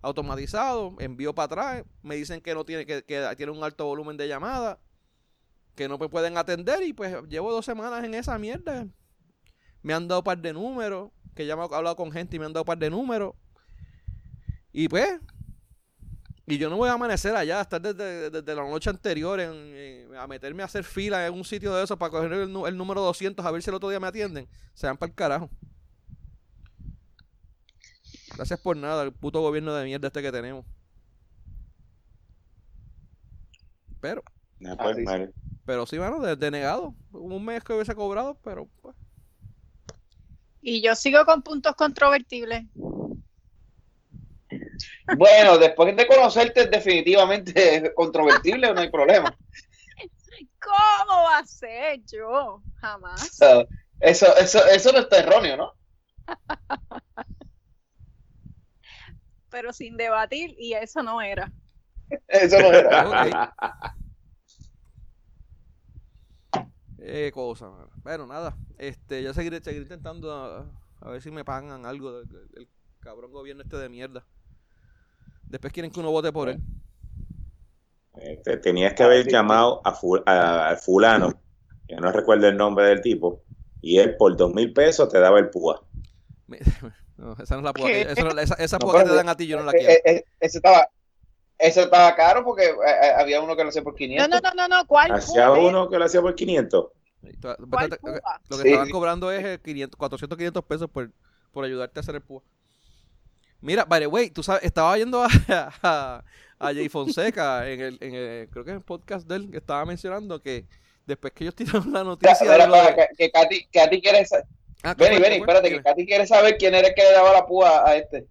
automatizado, 0.00 0.96
envío 0.98 1.34
para 1.34 1.44
atrás, 1.44 1.84
me 2.02 2.16
dicen 2.16 2.40
que 2.40 2.54
no 2.54 2.64
tiene, 2.64 2.86
que, 2.86 3.04
que 3.04 3.34
tiene 3.36 3.52
un 3.52 3.62
alto 3.62 3.84
volumen 3.84 4.16
de 4.16 4.26
llamadas, 4.26 4.78
que 5.74 5.86
no 5.86 5.98
me 5.98 6.08
pueden 6.08 6.38
atender 6.38 6.82
y 6.82 6.92
pues 6.92 7.14
llevo 7.28 7.52
dos 7.52 7.64
semanas 7.64 8.04
en 8.04 8.14
esa 8.14 8.38
mierda. 8.38 8.86
Me 9.82 9.92
han 9.92 10.08
dado 10.08 10.20
un 10.20 10.24
par 10.24 10.38
de 10.38 10.52
números, 10.52 11.10
que 11.34 11.46
ya 11.46 11.56
me 11.56 11.62
he 11.62 11.64
hablado 11.64 11.94
con 11.94 12.10
gente 12.10 12.36
y 12.36 12.38
me 12.38 12.46
han 12.46 12.52
dado 12.52 12.62
un 12.62 12.66
par 12.66 12.78
de 12.78 12.90
números. 12.90 13.34
Y 14.72 14.88
pues, 14.88 15.20
y 16.46 16.58
yo 16.58 16.68
no 16.68 16.76
voy 16.76 16.88
a 16.88 16.92
amanecer 16.92 17.34
allá, 17.34 17.58
a 17.58 17.62
estar 17.62 17.80
desde, 17.80 18.30
desde 18.30 18.54
la 18.54 18.62
noche 18.68 18.90
anterior 18.90 19.40
en, 19.40 19.52
en- 19.52 20.16
a 20.16 20.26
meterme 20.26 20.62
a 20.62 20.66
hacer 20.66 20.84
fila 20.84 21.26
en 21.26 21.34
un 21.34 21.44
sitio 21.44 21.74
de 21.74 21.84
esos 21.84 21.96
para 21.98 22.10
coger 22.10 22.32
el, 22.32 22.56
el 22.66 22.76
número 22.76 23.00
200 23.02 23.44
a 23.44 23.50
ver 23.50 23.62
si 23.62 23.70
el 23.70 23.76
otro 23.76 23.88
día 23.88 24.00
me 24.00 24.06
atienden. 24.06 24.46
Se 24.74 24.86
van 24.86 24.96
para 24.98 25.10
el 25.10 25.14
carajo. 25.16 25.50
Gracias 28.36 28.60
por 28.60 28.76
nada, 28.76 29.02
el 29.04 29.12
puto 29.12 29.40
gobierno 29.40 29.74
de 29.74 29.84
mierda 29.84 30.08
este 30.08 30.20
que 30.22 30.32
tenemos. 30.32 30.64
Pero, 34.00 34.22
pues, 34.76 34.96
Ah, 35.08 35.26
pero 35.64 35.86
sí, 35.86 35.98
mano, 35.98 36.20
de- 36.20 36.36
denegado. 36.36 36.94
Un 37.12 37.44
mes 37.44 37.62
que 37.64 37.72
hubiese 37.72 37.94
cobrado, 37.94 38.38
pero 38.42 38.68
pues. 38.82 38.94
Y 40.60 40.82
yo 40.82 40.94
sigo 40.94 41.24
con 41.24 41.42
puntos 41.42 41.74
controvertibles. 41.76 42.64
Bueno, 45.16 45.58
después 45.58 45.94
de 45.96 46.06
conocerte, 46.06 46.66
definitivamente 46.66 47.76
es 47.76 47.92
controvertible, 47.94 48.72
no 48.72 48.80
hay 48.80 48.90
problema. 48.90 49.36
¿Cómo 50.60 51.22
va 51.24 51.38
a 51.38 51.46
ser 51.46 52.00
yo? 52.04 52.62
Jamás. 52.80 53.38
Eso, 54.00 54.36
eso, 54.36 54.66
eso 54.66 54.92
no 54.92 54.98
está 54.98 55.18
erróneo, 55.18 55.56
¿no? 55.56 55.72
Pero 59.50 59.72
sin 59.72 59.96
debatir, 59.96 60.54
y 60.58 60.72
eso 60.74 61.02
no 61.02 61.20
era. 61.22 61.52
Eso 62.28 62.58
no 62.60 62.72
era. 62.72 63.54
Eh, 66.98 67.30
cosa. 67.34 67.70
Bueno, 68.02 68.26
nada. 68.26 68.56
Este, 68.78 69.22
ya 69.22 69.34
seguiré, 69.34 69.60
seguiré 69.60 69.82
intentando 69.82 70.32
a, 70.32 70.66
a 71.00 71.10
ver 71.10 71.20
si 71.20 71.30
me 71.30 71.44
pagan 71.44 71.84
algo 71.84 72.12
del, 72.12 72.28
del- 72.28 72.48
del 72.48 72.68
cabrón 73.00 73.30
gobierno 73.30 73.62
este 73.62 73.76
de 73.76 73.88
mierda. 73.88 74.24
Después 75.48 75.72
quieren 75.72 75.90
que 75.90 76.00
uno 76.00 76.10
vote 76.10 76.32
por 76.32 76.48
él. 76.48 76.60
Este, 78.16 78.56
tenías 78.58 78.94
que 78.94 79.02
haber 79.02 79.26
llamado 79.26 79.82
a, 79.84 80.76
fulano, 80.76 81.34
que 81.86 81.96
no 81.96 82.12
recuerdo 82.12 82.48
el 82.48 82.56
nombre 82.56 82.86
del 82.86 83.00
tipo, 83.00 83.40
y 83.80 83.98
él 83.98 84.16
por 84.16 84.36
dos 84.36 84.52
mil 84.54 84.72
pesos 84.72 85.08
te 85.08 85.18
daba 85.18 85.38
el 85.38 85.50
púa. 85.50 85.82
Me- 86.46 86.58
No, 87.16 87.32
esa 87.40 87.54
no 87.54 87.60
es 87.60 87.64
la 87.64 87.72
púa. 87.72 87.90
Esa, 87.92 88.24
no- 88.24 88.40
esa, 88.40 88.54
esa 88.54 88.78
No, 88.78 88.86
púa 88.86 88.98
que 89.04 89.08
te 89.10 89.14
dan 89.14 89.28
a 89.28 89.36
ti, 89.36 89.46
yo 89.46 89.56
no 89.56 89.64
la 89.64 89.72
Eh, 89.72 89.76
quiero. 89.78 89.92
eh, 89.92 90.02
eh, 90.04 90.24
ese 90.40 90.58
estaba, 90.58 90.88
ese 91.58 91.82
estaba 91.82 92.14
caro 92.16 92.44
porque 92.44 92.74
había 93.16 93.40
uno 93.40 93.54
que 93.56 93.62
lo 93.62 93.68
hacía 93.68 93.82
por 93.82 93.92
No, 93.92 93.98
500. 93.98 94.42
no, 94.42 94.50
no, 94.50 94.54
no, 94.54 94.68
no. 94.68 94.86
¿Cuál 94.86 95.12
Hacía 95.12 95.46
púa? 95.48 95.58
uno 95.68 95.88
que 95.88 95.98
lo 95.98 96.04
hacía 96.06 96.20
por 96.20 96.34
500. 96.34 96.86
Y 97.22 97.32
tú- 97.34 97.48
¿Cuál? 97.70 97.90
Lo 97.90 97.98
que 98.56 98.62
Sí. 98.62 98.68
estaban 98.68 98.90
cobrando 98.90 99.30
es 99.30 99.44
eh, 99.44 99.60
500, 99.62 99.96
400, 99.96 100.36
500 100.36 100.64
pesos 100.64 100.90
por, 100.90 101.10
por 101.52 101.64
ayudarte 101.64 102.00
a 102.00 102.02
hacer 102.02 102.16
el 102.16 102.20
púa. 102.22 102.42
Mira, 103.64 103.84
by 103.86 103.98
the 104.00 104.06
way, 104.06 104.28
tú 104.30 104.42
sabes, 104.42 104.62
estaba 104.62 104.96
yendo 104.98 105.22
a, 105.24 105.28
a, 105.82 106.24
a 106.58 106.66
Jay 106.74 106.88
Fonseca 106.90 107.66
en 107.68 107.80
el, 107.80 107.98
en 108.02 108.14
el, 108.14 108.48
creo 108.50 108.62
que 108.64 108.70
en 108.72 108.76
el 108.76 108.82
podcast 108.82 109.26
de 109.26 109.36
él, 109.36 109.50
que 109.50 109.56
estaba 109.56 109.84
mencionando 109.86 110.38
que 110.42 110.66
después 111.06 111.32
que 111.32 111.44
ellos 111.44 111.54
tiraron 111.54 111.90
la 111.92 112.04
noticia 112.04 112.32
espera, 112.32 112.66
de- 112.66 112.94
que, 112.94 113.06
que 113.16 113.30
Katy, 113.30 113.60
que 113.70 113.80
Katy 113.80 114.00
quiere 114.02 114.24
sa- 114.26 114.44
Ah, 114.82 114.94
¿qué 114.94 115.04
Vení, 115.04 115.18
vení, 115.18 115.36
espérate, 115.36 115.70
que. 115.70 115.82
Katy 115.82 116.04
quiere 116.06 116.26
saber 116.26 116.58
quién 116.58 116.74
era 116.74 116.88
el 116.88 116.94
que 116.94 117.02
le 117.02 117.12
daba 117.12 117.32
la 117.32 117.46
púa 117.46 117.88
a 117.88 117.96
este. 117.96 118.26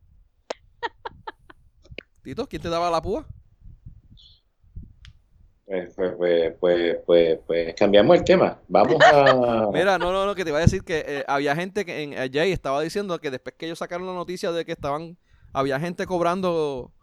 Tito, 2.22 2.48
¿quién 2.48 2.62
te 2.62 2.70
daba 2.70 2.92
la 2.92 3.02
púa? 3.02 3.26
Pues, 5.66 5.94
pues, 5.96 6.14
pues, 6.16 6.54
pues, 6.60 6.98
pues, 7.08 7.40
pues 7.48 7.74
cambiamos 7.74 8.18
el 8.18 8.24
tema. 8.24 8.60
Vamos 8.68 9.02
a. 9.04 9.70
Mira, 9.74 9.98
no, 9.98 10.12
no, 10.12 10.26
no, 10.28 10.36
que 10.36 10.44
te 10.44 10.52
iba 10.52 10.60
a 10.60 10.62
decir 10.62 10.84
que 10.84 11.04
eh, 11.08 11.24
había 11.28 11.56
gente 11.56 11.86
que 11.86 12.04
en 12.04 12.14
eh, 12.14 12.30
Jay 12.32 12.52
estaba 12.52 12.82
diciendo 12.82 13.20
que 13.20 13.32
después 13.32 13.56
que 13.58 13.66
ellos 13.66 13.80
sacaron 13.80 14.06
la 14.06 14.14
noticia 14.14 14.52
de 14.52 14.64
que 14.64 14.74
estaban, 14.74 15.18
había 15.54 15.80
gente 15.80 16.06
cobrando, 16.08 16.94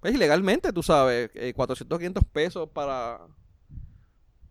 pues 0.00 0.14
ilegalmente, 0.14 0.72
tú 0.72 0.82
sabes, 0.82 1.30
eh, 1.34 1.54
400, 1.54 1.98
500 1.98 2.24
pesos 2.26 2.68
para, 2.70 3.20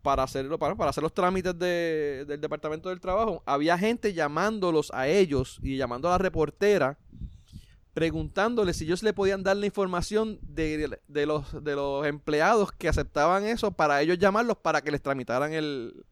para 0.01 0.23
hacerlo, 0.23 0.59
para, 0.59 0.75
para 0.75 0.89
hacer 0.89 1.01
los 1.03 1.13
trámites 1.13 1.57
de- 1.57 2.25
del 2.27 2.41
Departamento 2.41 2.89
del 2.89 3.00
Trabajo. 3.00 3.41
Había 3.45 3.77
gente 3.77 4.13
llamándolos 4.13 4.91
a 4.93 5.07
ellos 5.07 5.59
y 5.62 5.77
llamando 5.77 6.09
a 6.09 6.12
la 6.12 6.17
reportera, 6.17 6.97
preguntándoles 7.93 8.77
si 8.77 8.85
ellos 8.85 9.03
le 9.03 9.13
podían 9.13 9.43
dar 9.43 9.57
la 9.57 9.67
información 9.67 10.39
de, 10.41 11.00
de 11.07 11.25
los, 11.27 11.63
de 11.63 11.75
los 11.75 12.05
empleados 12.07 12.71
que 12.73 12.89
aceptaban 12.89 13.45
eso 13.45 13.71
para 13.71 14.01
ellos 14.01 14.19
llamarlos 14.19 14.57
para 14.57 14.81
que 14.81 14.91
les 14.91 15.01
tramitaran 15.01 15.53
el, 15.53 16.05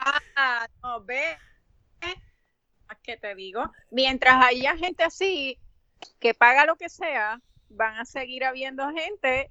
Ah, 0.00 0.22
Ah, 0.36 0.66
no, 0.82 1.00
ve. 1.04 1.36
¿Qué 3.08 3.16
te 3.16 3.34
digo? 3.34 3.62
Mientras 3.90 4.34
haya 4.44 4.76
gente 4.76 5.02
así 5.02 5.58
que 6.20 6.34
paga 6.34 6.66
lo 6.66 6.76
que 6.76 6.90
sea, 6.90 7.40
van 7.70 7.96
a 7.96 8.04
seguir 8.04 8.44
habiendo 8.44 8.86
gente 8.90 9.50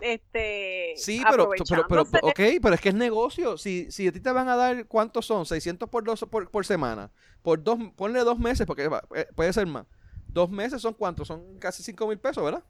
este 0.00 0.92
Sí, 0.96 1.20
pero, 1.28 1.50
pero, 1.68 1.86
pero, 1.88 2.26
ok, 2.28 2.40
pero 2.62 2.74
es 2.76 2.80
que 2.80 2.90
es 2.90 2.94
negocio. 2.94 3.58
Si, 3.58 3.90
si 3.90 4.06
a 4.06 4.12
ti 4.12 4.20
te 4.20 4.30
van 4.30 4.48
a 4.48 4.54
dar, 4.54 4.86
¿cuántos 4.86 5.26
son? 5.26 5.44
600 5.44 5.88
por, 5.88 6.04
dos, 6.04 6.24
por, 6.30 6.48
por 6.52 6.64
semana. 6.64 7.10
Por 7.42 7.60
dos, 7.64 7.80
ponle 7.96 8.20
dos 8.20 8.38
meses, 8.38 8.64
porque 8.64 8.86
va- 8.86 9.02
eh, 9.16 9.26
puede 9.34 9.52
ser 9.52 9.66
más. 9.66 9.84
Dos 10.28 10.48
meses 10.48 10.80
son 10.80 10.94
cuántos? 10.94 11.26
Son 11.26 11.58
casi 11.58 11.82
5 11.82 12.06
mil 12.06 12.18
pesos, 12.20 12.44
¿verdad? 12.44 12.62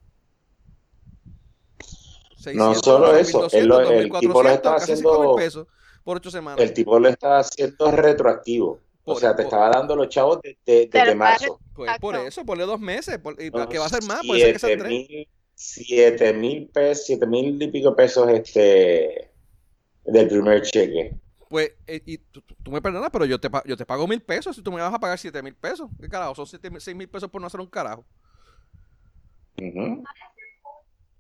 600, 2.39 2.81
solo 2.83 3.15
eso, 3.15 3.43
2.200, 3.43 3.53
él 3.53 3.67
lo- 3.69 3.81
el 3.81 4.09
2.400, 4.11 4.21
tipo 4.21 4.43
lo 4.43 4.49
está 4.49 4.75
haciendo- 4.77 5.11
5 5.13 5.23
mil 5.37 5.45
pesos 5.45 5.67
por 6.03 6.17
8 6.17 6.31
semanas. 6.31 6.61
el 6.61 6.73
tipo 6.73 6.99
lo 6.99 7.09
está 7.11 7.41
haciendo 7.41 7.91
retroactivo. 7.91 8.81
O 9.04 9.16
sea, 9.16 9.30
te 9.30 9.42
por- 9.42 9.44
estaba 9.47 9.68
dando 9.71 9.97
los 9.97 10.09
chavos 10.09 10.40
de- 10.42 10.56
de- 10.64 10.87
desde 10.87 10.90
para 10.90 11.14
marzo. 11.14 11.61
Pues 11.75 11.99
por 11.99 12.14
eso, 12.16 12.44
ponle 12.44 12.64
dos 12.64 12.78
meses. 12.80 13.18
por- 13.18 13.40
y 13.40 13.50
No, 13.50 13.68
que 13.68 13.78
va 13.78 13.87
a 13.87 13.88
ser 13.88 14.02
más, 14.04 14.21
puede 14.26 14.40
ser 14.40 14.52
que 14.52 14.59
sean 14.61 14.71
siete 14.71 14.82
tres. 14.82 14.90
mil, 15.09 15.28
siete 15.54 16.32
mil 16.32 16.68
pesos, 16.68 17.06
siete 17.06 17.26
mil 17.26 17.61
y 17.62 17.68
pico 17.68 17.97
pesos 17.97 18.28
este 18.28 19.32
del 20.04 20.28
primer 20.28 20.62
cheque. 20.62 21.16
Pues, 21.49 21.73
eh, 21.87 22.00
y 22.06 22.18
tú, 22.18 22.40
tú- 22.42 22.71
me 22.71 22.80
perdonas, 22.80 23.11
pero 23.12 23.25
yo 23.26 23.38
te, 23.40 23.50
yo 23.66 23.76
te 23.76 23.85
pago 23.85 24.06
mil 24.06 24.23
pesos 24.23 24.56
si 24.56 24.62
tú 24.62 24.71
me 24.73 24.80
vas 24.80 24.94
a 24.94 24.99
pagar 24.99 25.18
siete 25.18 25.42
mil 25.42 25.54
pesos. 25.54 25.90
¿Qué 26.00 26.09
carajo? 26.09 26.35
Son 26.35 26.47
siete, 26.47 26.71
mil- 26.71 26.80
seis 26.80 26.97
mil 26.97 27.09
pesos 27.09 27.28
por 27.28 27.40
no 27.40 27.47
hacer 27.47 27.61
un 27.61 27.66
carajo. 27.66 28.04
Ujú. 29.61 30.02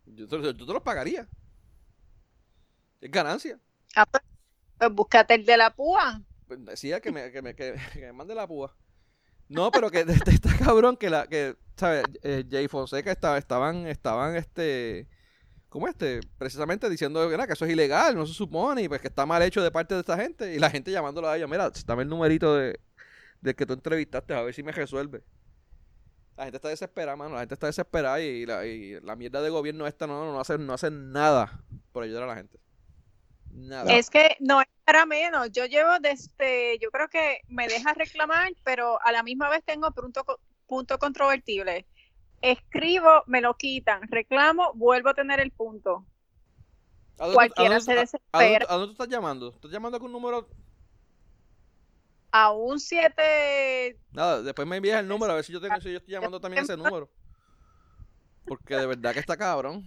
Yo 0.06 0.28
te, 0.28 0.40
yo 0.42 0.54
te 0.66 0.72
los 0.72 0.82
pagaría. 0.82 1.28
Es 3.00 3.10
ganancia. 3.10 3.58
Ah, 3.96 4.06
pues, 4.06 4.22
pues 4.78 4.92
búscate 4.92 5.34
el 5.34 5.44
de 5.44 5.56
la 5.56 5.70
púa. 5.70 6.22
Decía 6.58 7.00
que 7.00 7.12
me, 7.12 7.30
que 7.30 7.42
me, 7.42 7.54
que, 7.54 7.74
mande 8.14 8.34
la 8.34 8.46
púa. 8.46 8.74
No, 9.48 9.70
pero 9.70 9.90
que 9.90 10.00
está 10.00 10.56
cabrón 10.64 10.96
que 10.96 11.10
la, 11.10 11.26
que, 11.26 11.56
¿sabes? 11.76 12.04
Eh, 12.22 12.44
Jay 12.50 12.68
Fonseca 12.68 13.10
estaba, 13.12 13.38
estaban, 13.38 13.86
estaban, 13.86 14.36
este, 14.36 15.08
¿cómo 15.68 15.88
este? 15.88 16.20
Precisamente 16.38 16.88
diciendo 16.88 17.28
que 17.28 17.52
eso 17.52 17.64
es 17.64 17.72
ilegal, 17.72 18.14
no 18.14 18.26
se 18.26 18.34
supone, 18.34 18.82
y 18.82 18.88
pues 18.88 19.00
que 19.00 19.08
está 19.08 19.26
mal 19.26 19.42
hecho 19.42 19.62
de 19.62 19.70
parte 19.70 19.94
de 19.94 20.00
esta 20.00 20.16
gente, 20.16 20.54
y 20.54 20.58
la 20.58 20.70
gente 20.70 20.90
llamándolo 20.90 21.28
a 21.28 21.36
ella, 21.36 21.46
mira, 21.46 21.70
dame 21.86 22.02
el 22.02 22.08
numerito 22.08 22.54
de, 22.56 22.80
de 23.42 23.54
que 23.54 23.66
tú 23.66 23.74
entrevistaste, 23.74 24.32
a 24.34 24.42
ver 24.42 24.54
si 24.54 24.62
me 24.62 24.72
resuelve. 24.72 25.22
La 26.36 26.44
gente 26.44 26.56
está 26.56 26.68
desesperada, 26.68 27.16
mano, 27.16 27.34
la 27.34 27.40
gente 27.40 27.54
está 27.54 27.66
desesperada 27.66 28.20
y 28.20 28.46
la, 28.46 28.64
y 28.64 29.00
la 29.00 29.16
mierda 29.16 29.42
de 29.42 29.50
gobierno 29.50 29.86
esta 29.86 30.06
no, 30.06 30.32
no, 30.32 30.40
hace, 30.40 30.56
no 30.56 30.72
hace 30.72 30.90
nada 30.90 31.62
por 31.92 32.04
ayudar 32.04 32.22
a 32.22 32.26
la 32.26 32.36
gente. 32.36 32.58
Nada. 33.52 33.92
Es 33.92 34.08
que 34.10 34.36
no 34.40 34.60
es 34.60 34.66
para 34.84 35.06
menos. 35.06 35.50
Yo 35.52 35.66
llevo 35.66 35.98
desde, 36.00 36.78
yo 36.78 36.90
creo 36.90 37.08
que 37.08 37.40
me 37.48 37.68
deja 37.68 37.92
reclamar, 37.94 38.52
pero 38.64 39.00
a 39.02 39.12
la 39.12 39.22
misma 39.22 39.50
vez 39.50 39.62
tengo 39.64 39.90
punto, 39.92 40.24
punto 40.66 40.98
controvertible. 40.98 41.86
Escribo, 42.40 43.22
me 43.26 43.40
lo 43.40 43.54
quitan. 43.54 44.02
Reclamo, 44.08 44.72
vuelvo 44.74 45.10
a 45.10 45.14
tener 45.14 45.38
el 45.40 45.50
punto. 45.52 46.06
¿A 47.18 47.24
dónde 47.26 47.34
Cualquiera 47.34 47.76
a 47.76 47.78
dónde 47.78 48.06
se 48.06 48.16
a- 48.32 48.38
a 48.38 48.42
dónde 48.42 48.50
desespera. 48.50 48.66
¿A 48.68 48.72
dónde 48.76 48.86
tú 48.86 48.92
estás 48.92 49.08
llamando? 49.08 49.48
¿Estás 49.50 49.70
llamando 49.70 49.98
con 50.00 50.06
un 50.06 50.12
número? 50.12 50.48
A 52.32 52.50
un 52.52 52.80
7, 52.80 53.98
Nada, 54.12 54.42
después 54.42 54.66
me 54.66 54.76
envías 54.76 55.00
el 55.00 55.08
número 55.08 55.32
a 55.32 55.36
ver 55.36 55.44
si 55.44 55.52
yo 55.52 55.60
tengo, 55.60 55.78
si 55.80 55.90
yo 55.90 55.98
estoy 55.98 56.12
llamando 56.12 56.40
también 56.40 56.60
a 56.60 56.62
ese 56.64 56.76
número. 56.76 57.10
Porque 58.46 58.74
de 58.74 58.86
verdad 58.86 59.12
que 59.12 59.20
está 59.20 59.36
cabrón. 59.36 59.84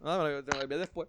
Nada, 0.00 0.22
me 0.24 0.30
lo- 0.30 0.44
te 0.44 0.54
lo 0.54 0.62
envié 0.62 0.78
después. 0.78 1.08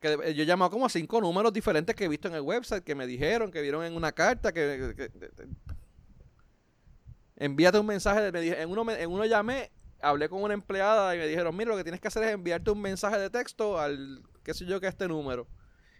De- 0.00 0.34
yo 0.34 0.42
he 0.42 0.46
llamado 0.46 0.70
como 0.70 0.86
a 0.86 0.88
cinco 0.88 1.20
números 1.20 1.52
diferentes 1.52 1.94
que 1.96 2.04
he 2.04 2.08
visto 2.08 2.28
en 2.28 2.34
el 2.34 2.42
website, 2.42 2.84
que 2.84 2.94
me 2.94 3.06
dijeron, 3.06 3.50
que 3.50 3.60
vieron 3.62 3.84
en 3.84 3.94
una 3.96 4.12
carta, 4.12 4.52
que... 4.52 4.94
que- 4.96 5.10
que- 5.10 5.10
que- 5.30 5.46
envíate 7.36 7.78
un 7.78 7.86
mensaje, 7.86 8.32
me 8.32 8.40
dije- 8.40 8.60
en, 8.62 8.70
uno 8.70 8.90
en 8.90 9.10
uno 9.10 9.24
llamé, 9.24 9.70
hablé 10.00 10.28
con 10.28 10.42
una 10.42 10.54
empleada 10.54 11.14
y 11.14 11.18
me 11.18 11.26
dijeron, 11.26 11.54
mira, 11.56 11.70
lo 11.70 11.76
que 11.76 11.84
tienes 11.84 12.00
que 12.00 12.08
hacer 12.08 12.22
es 12.24 12.32
enviarte 12.32 12.70
un 12.70 12.80
mensaje 12.80 13.18
de 13.18 13.30
texto 13.30 13.78
al, 13.78 14.22
qué 14.42 14.54
sé 14.54 14.64
yo, 14.66 14.80
que 14.80 14.86
este 14.86 15.08
número. 15.08 15.46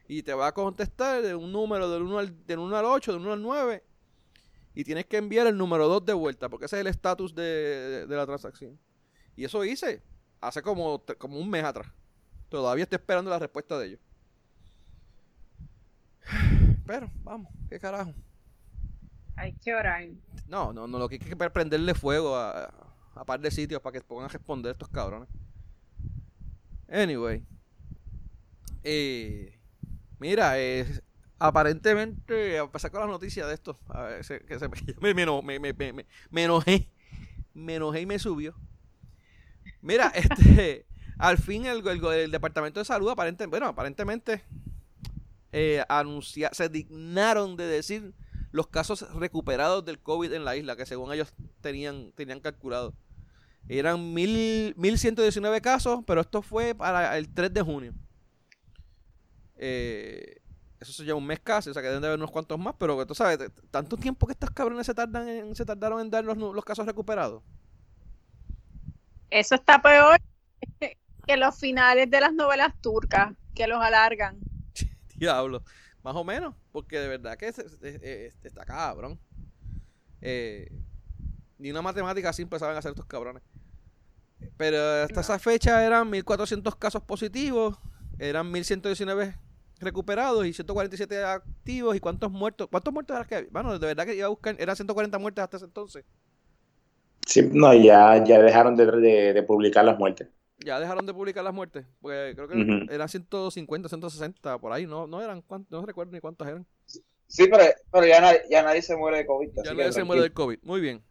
Y 0.08 0.22
te 0.22 0.34
va 0.34 0.46
a 0.48 0.52
contestar 0.54 1.20
de 1.22 1.34
un 1.34 1.52
número 1.52 1.90
del 1.90 2.02
1 2.02 2.18
al, 2.18 2.46
del 2.46 2.58
1 2.60 2.76
al 2.76 2.84
8, 2.84 3.12
del 3.12 3.20
1 3.22 3.32
al 3.32 3.42
9. 3.42 3.84
Y 4.74 4.84
tienes 4.84 5.06
que 5.06 5.16
enviar 5.16 5.46
el 5.46 5.56
número 5.56 5.88
2 5.88 6.04
de 6.04 6.12
vuelta, 6.12 6.48
porque 6.48 6.66
ese 6.66 6.76
es 6.76 6.80
el 6.82 6.86
estatus 6.86 7.34
de, 7.34 7.42
de- 7.42 8.06
de 8.06 8.16
la 8.16 8.24
transacción. 8.26 8.78
Y 9.34 9.44
eso 9.44 9.64
hice 9.64 10.02
hace 10.40 10.62
como, 10.62 11.02
como 11.18 11.38
un 11.38 11.50
mes 11.50 11.64
atrás. 11.64 11.88
Todavía 12.48 12.84
estoy 12.84 12.96
esperando 12.96 13.30
la 13.30 13.38
respuesta 13.38 13.78
de 13.78 13.86
ellos. 13.88 14.00
Pero, 16.86 17.10
vamos, 17.24 17.52
qué 17.68 17.78
carajo. 17.78 18.14
hay 19.36 19.52
que 19.54 19.74
orar. 19.74 20.08
No, 20.48 20.72
no, 20.72 20.86
no, 20.86 20.98
lo 20.98 21.08
que 21.08 21.16
hay 21.16 21.18
que 21.18 21.36
es 21.44 21.50
prenderle 21.52 21.94
fuego 21.94 22.36
a, 22.36 22.72
a 23.14 23.24
par 23.24 23.40
de 23.40 23.50
sitios 23.50 23.80
para 23.82 23.92
que 23.94 24.00
pongan 24.00 24.26
a 24.26 24.28
responder 24.28 24.72
estos 24.72 24.88
cabrones. 24.88 25.28
Anyway. 26.90 27.42
Eh, 28.82 29.58
mira, 30.18 30.58
eh, 30.60 30.86
aparentemente, 31.38 32.58
a 32.58 32.64
empezar 32.64 32.90
con 32.90 33.00
las 33.02 33.10
noticias 33.10 33.48
de 33.48 33.54
esto, 33.54 33.78
a 33.88 34.02
ver, 34.04 34.24
se- 34.24 34.40
que 34.44 34.58
me, 35.02 35.14
me, 35.14 35.60
me- 35.74 36.06
me 36.30 36.44
enojé. 36.44 36.90
Me 37.54 37.76
enojé 37.76 38.02
y 38.02 38.06
me 38.06 38.18
subió. 38.18 38.54
Mira, 39.82 40.08
este, 40.14 40.86
al 41.18 41.38
fin 41.38 41.66
el, 41.66 41.82
Departamento 42.30 42.80
de 42.80 42.84
Salud, 42.84 43.08
aparentemente, 43.08 43.50
bueno, 43.50 43.66
aparentemente, 43.68 44.44
eh, 45.52 45.82
se 46.52 46.68
dignaron 46.68 47.56
de 47.56 47.64
decir 47.64 48.14
los 48.52 48.66
casos 48.66 49.12
recuperados 49.14 49.84
del 49.84 49.98
COVID 49.98 50.32
en 50.32 50.44
la 50.44 50.56
isla, 50.56 50.76
que 50.76 50.86
según 50.86 51.12
ellos 51.12 51.32
tenían, 51.60 52.12
tenían 52.12 52.40
calculado. 52.40 52.94
Eran 53.68 54.14
mil, 54.14 54.74
1119 54.76 55.60
casos, 55.60 56.00
pero 56.06 56.20
esto 56.20 56.42
fue 56.42 56.74
para 56.74 57.16
el 57.16 57.32
3 57.32 57.52
de 57.52 57.62
junio. 57.62 57.94
Eh, 59.56 60.40
eso 60.78 60.92
se 60.92 61.04
lleva 61.04 61.18
un 61.18 61.26
mes 61.26 61.40
casi, 61.40 61.70
o 61.70 61.72
sea 61.72 61.82
que 61.82 61.88
deben 61.88 62.02
de 62.02 62.08
haber 62.08 62.18
unos 62.18 62.30
cuantos 62.30 62.58
más, 62.58 62.74
pero 62.78 63.06
tú 63.06 63.14
sabes, 63.14 63.38
tanto 63.70 63.96
tiempo 63.96 64.26
que 64.26 64.34
estos 64.34 64.50
cabrones 64.50 64.86
se 64.86 64.94
tardan 64.94 65.26
en, 65.28 65.56
se 65.56 65.64
tardaron 65.64 66.00
en 66.00 66.10
dar 66.10 66.24
los, 66.24 66.36
los 66.36 66.64
casos 66.64 66.84
recuperados. 66.84 67.42
Eso 69.30 69.54
está 69.54 69.80
peor 69.80 70.20
que 71.26 71.36
los 71.36 71.58
finales 71.58 72.10
de 72.10 72.20
las 72.20 72.32
novelas 72.34 72.74
turcas, 72.80 73.34
que 73.54 73.66
los 73.66 73.82
alargan. 73.82 74.38
Diablo. 75.16 75.62
Más 76.02 76.14
o 76.16 76.24
menos, 76.24 76.54
porque 76.72 76.98
de 77.00 77.08
verdad 77.08 77.36
que 77.36 77.52
eh, 77.82 78.32
está 78.44 78.64
cabrón. 78.64 79.18
Eh, 80.20 80.70
Ni 81.58 81.70
una 81.70 81.82
matemática 81.82 82.30
así 82.30 82.42
empezaban 82.42 82.76
a 82.76 82.80
hacer 82.80 82.90
estos 82.92 83.06
cabrones. 83.06 83.42
Pero 84.56 84.78
hasta 85.04 85.20
esa 85.20 85.38
fecha 85.38 85.84
eran 85.86 86.08
1400 86.10 86.76
casos 86.76 87.02
positivos, 87.02 87.76
eran 88.18 88.50
1119 88.50 89.36
recuperados 89.80 90.46
y 90.46 90.52
147 90.52 91.22
activos. 91.24 91.96
¿Y 91.96 92.00
cuántos 92.00 92.30
muertos? 92.32 92.68
¿Cuántos 92.70 92.92
muertos 92.94 93.16
eran 93.16 93.28
que 93.28 93.34
había? 93.36 93.48
Bueno, 93.52 93.78
de 93.78 93.86
verdad 93.86 94.06
que 94.06 94.14
iba 94.16 94.26
a 94.26 94.30
buscar, 94.30 94.56
eran 94.58 94.76
140 94.76 95.18
muertes 95.18 95.42
hasta 95.44 95.56
ese 95.58 95.66
entonces. 95.66 96.04
Sí, 97.26 97.42
no, 97.52 97.74
ya, 97.74 98.24
ya 98.24 98.40
dejaron 98.40 98.74
de, 98.76 98.86
de- 98.86 99.32
de 99.34 99.42
publicar 99.42 99.84
las 99.84 99.98
muertes. 99.98 100.28
Ya 100.66 100.80
dejaron 100.80 101.06
de 101.06 101.14
publicar 101.14 101.44
las 101.44 101.54
muertes, 101.54 101.86
porque 102.00 102.32
creo 102.34 102.48
que 102.48 102.54
Ujú. 102.56 102.92
eran 102.92 103.08
150, 103.08 103.88
160 103.88 104.58
por 104.58 104.72
ahí, 104.72 104.84
no, 104.84 105.06
no 105.06 105.22
eran 105.22 105.40
cuántos, 105.42 105.70
no 105.70 105.86
recuerdo 105.86 106.10
ni 106.10 106.18
cuántos 106.18 106.44
eran. 106.48 106.66
Sí, 107.28 107.46
pero, 107.48 107.62
pero 107.92 108.04
ya, 108.04 108.20
nadie, 108.20 108.40
ya 108.50 108.64
nadie 108.64 108.82
se 108.82 108.96
muere 108.96 109.18
de 109.18 109.26
COVID. 109.26 109.50
Ya 109.64 109.74
nadie 109.74 109.92
se 109.92 110.02
muere 110.02 110.22
tranquilo. 110.22 110.34
COVID. 110.44 110.58
Muy 110.64 110.80
bien. 110.80 111.04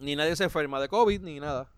Ni 0.00 0.16
nadie 0.16 0.34
se 0.34 0.42
enferma 0.42 0.80
de 0.80 0.88
COVID 0.88 1.20
ni 1.20 1.38
nada. 1.38 1.70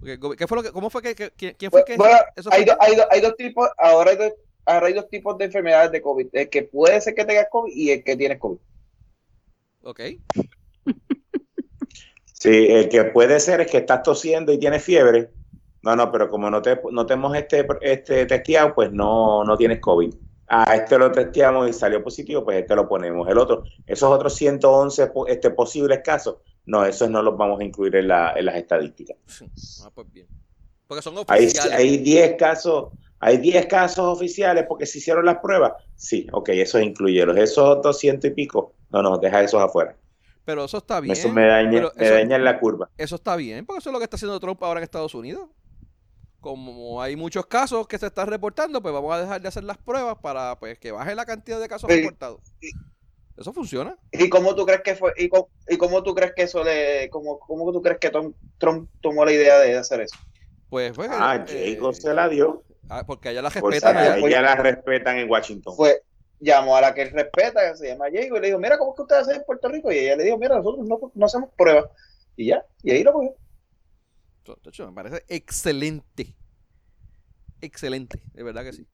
Porque, 0.00 0.18
¿Qué 0.36 0.48
fue 0.48 0.56
lo 0.56 0.62
que, 0.64 0.72
¿Cómo 0.72 0.90
fue 0.90 1.02
que, 1.02 1.14
quién 1.36 1.70
fue 1.70 1.84
que 1.84 1.96
Bueno, 1.96 2.18
eso 2.34 2.50
hay, 2.52 2.64
fue 2.64 2.72
do- 2.74 2.82
hay, 2.82 2.96
do- 2.96 3.06
hay 3.08 3.20
dos 3.20 3.36
tipos, 3.36 3.68
ahora 3.78 4.10
hay, 4.10 4.16
dos, 4.16 4.32
ahora 4.64 4.86
hay 4.88 4.92
dos 4.94 5.08
tipos 5.08 5.38
de 5.38 5.44
enfermedades 5.44 5.92
de 5.92 6.02
COVID. 6.02 6.30
El 6.32 6.50
que 6.50 6.64
puede 6.64 7.00
ser 7.00 7.14
que 7.14 7.24
tengas 7.24 7.46
COVID 7.48 7.72
y 7.72 7.92
el 7.92 8.02
que 8.02 8.16
tienes 8.16 8.40
COVID. 8.40 8.58
Ok. 9.84 10.00
Sí, 12.32 12.66
el 12.70 12.88
que 12.88 13.04
puede 13.04 13.38
ser 13.38 13.60
es 13.60 13.70
que 13.70 13.76
estás 13.78 14.02
tosiendo 14.02 14.52
y 14.52 14.58
tienes 14.58 14.82
fiebre. 14.82 15.30
No, 15.82 15.96
no, 15.96 16.10
pero 16.12 16.28
como 16.28 16.50
no 16.50 16.60
te, 16.60 16.78
no 16.92 17.06
te 17.06 17.14
hemos 17.14 17.34
este, 17.36 17.66
este 17.80 18.26
testeado, 18.26 18.74
pues 18.74 18.92
no, 18.92 19.44
no 19.44 19.56
tienes 19.56 19.80
COVID. 19.80 20.12
A 20.52 20.74
este 20.74 20.98
lo 20.98 21.10
testeamos 21.12 21.68
y 21.68 21.72
salió 21.72 22.02
positivo, 22.02 22.44
pues 22.44 22.58
este 22.60 22.74
lo 22.74 22.88
ponemos. 22.88 23.28
El 23.28 23.38
otro, 23.38 23.62
esos 23.86 24.10
otros 24.10 24.34
111 24.34 25.06
po- 25.06 25.26
este, 25.28 25.50
posibles 25.50 26.00
casos, 26.04 26.36
no, 26.66 26.84
esos 26.84 27.08
no 27.08 27.22
los 27.22 27.36
vamos 27.36 27.60
a 27.60 27.64
incluir 27.64 27.94
en, 27.96 28.08
la- 28.08 28.32
en 28.36 28.44
las 28.46 28.56
estadísticas. 28.56 29.16
Ah, 29.84 29.90
pues 29.94 30.12
bien. 30.12 30.26
Porque 30.86 31.02
son 31.02 31.14
Hay, 31.28 31.44
oficiales. 31.44 31.78
hay 31.78 31.98
10 31.98 32.34
casos, 32.36 32.88
hay 33.20 33.36
10 33.38 33.66
casos 33.66 34.04
oficiales 34.04 34.64
porque 34.68 34.86
se 34.86 34.98
hicieron 34.98 35.24
las 35.24 35.38
pruebas. 35.38 35.74
Sí, 35.94 36.26
ok, 36.32 36.48
esos 36.50 36.82
incluyeron. 36.82 37.38
Esos 37.38 37.80
200 37.80 38.28
y 38.30 38.34
pico, 38.34 38.74
no, 38.90 39.00
no, 39.02 39.16
deja 39.18 39.40
esos 39.42 39.62
afuera. 39.62 39.96
Pero 40.44 40.64
eso 40.64 40.78
está 40.78 40.98
bien. 40.98 41.12
Eso 41.12 41.28
me 41.32 41.46
daña, 41.46 41.70
me 41.70 42.04
eso- 42.04 42.14
daña 42.14 42.34
en 42.36 42.44
la 42.44 42.58
curva. 42.58 42.90
Eso 42.98 43.14
está 43.14 43.36
bien, 43.36 43.64
porque 43.64 43.78
eso 43.78 43.90
es 43.90 43.92
lo 43.92 44.00
que 44.00 44.04
está 44.04 44.16
haciendo 44.16 44.40
Trump 44.40 44.60
ahora 44.64 44.80
en 44.80 44.84
Estados 44.84 45.14
Unidos. 45.14 45.48
Como 46.40 47.02
hay 47.02 47.16
muchos 47.16 47.46
casos 47.46 47.86
que 47.86 47.98
se 47.98 48.06
están 48.06 48.28
reportando, 48.28 48.80
pues 48.80 48.94
vamos 48.94 49.14
a 49.14 49.20
dejar 49.20 49.40
de 49.42 49.48
hacer 49.48 49.64
las 49.64 49.76
pruebas 49.78 50.16
para 50.22 50.58
pues 50.58 50.78
que 50.78 50.90
baje 50.92 51.14
la 51.14 51.26
cantidad 51.26 51.60
de 51.60 51.68
casos 51.68 51.90
Sí. 51.90 51.96
reportados. 51.98 52.40
Eso 53.36 53.52
funciona. 53.52 53.96
¿Y 54.12 54.28
cómo 54.28 54.54
tú 54.54 54.64
crees 54.66 54.80
que 54.82 54.94
fue? 54.94 55.12
¿Y 55.16 55.28
cómo, 55.28 55.48
y 55.68 55.76
cómo 55.76 56.02
tú 56.02 56.14
crees 56.14 56.32
que 56.34 56.42
eso 56.42 56.62
le, 56.64 57.08
cómo, 57.10 57.38
cómo 57.40 57.70
tú 57.72 57.80
crees 57.82 57.98
que 57.98 58.10
Tom- 58.10 58.34
Trump 58.58 58.88
tomó 59.00 59.24
la 59.24 59.32
idea 59.32 59.58
de 59.58 59.76
hacer 59.76 60.00
eso? 60.02 60.16
Pues 60.68 60.94
fue 60.94 61.08
que, 61.08 61.14
Ah, 61.18 61.44
eh, 61.48 61.74
Jacob 61.74 61.94
se 61.94 62.12
la 62.14 62.28
dio. 62.28 62.62
ah, 62.88 63.04
porque 63.06 63.30
allá 63.30 63.42
la 63.42 63.50
Pues 63.50 63.62
respetan. 63.74 63.96
allá- 63.96 64.12
allá. 64.14 64.22
ya, 64.22 64.30
ya 64.30 64.42
la 64.42 64.54
respetan 64.56 65.18
en 65.18 65.30
Washington. 65.30 65.74
Fue, 65.74 66.02
llamó 66.38 66.76
a 66.76 66.80
la 66.82 66.94
que 66.94 67.02
él 67.02 67.10
respeta, 67.12 67.70
que 67.70 67.76
se 67.78 67.88
llama 67.88 68.06
Diego, 68.08 68.36
y 68.36 68.40
le 68.40 68.46
dijo, 68.48 68.58
mira, 68.58 68.76
¿cómo 68.78 68.92
es 68.92 68.96
que 68.96 69.02
ustedes 69.02 69.22
hacen 69.22 69.36
en 69.36 69.44
Puerto 69.44 69.68
Rico? 69.68 69.90
Y 69.92 69.98
ella 69.98 70.16
le 70.16 70.24
dijo, 70.24 70.38
mira, 70.38 70.56
nosotros 70.56 70.86
no, 70.86 70.98
no 71.14 71.26
hacemos 71.26 71.50
pruebas. 71.56 71.86
Y 72.36 72.46
ya, 72.46 72.64
y 72.82 72.90
ahí 72.92 73.02
lo 73.02 73.12
cogió. 73.12 73.34
Me 74.86 74.92
parece 74.92 75.24
excelente. 75.28 76.36
Excelente, 77.60 78.22
de 78.32 78.42
verdad 78.42 78.64
que 78.64 78.72
sí. 78.72 78.86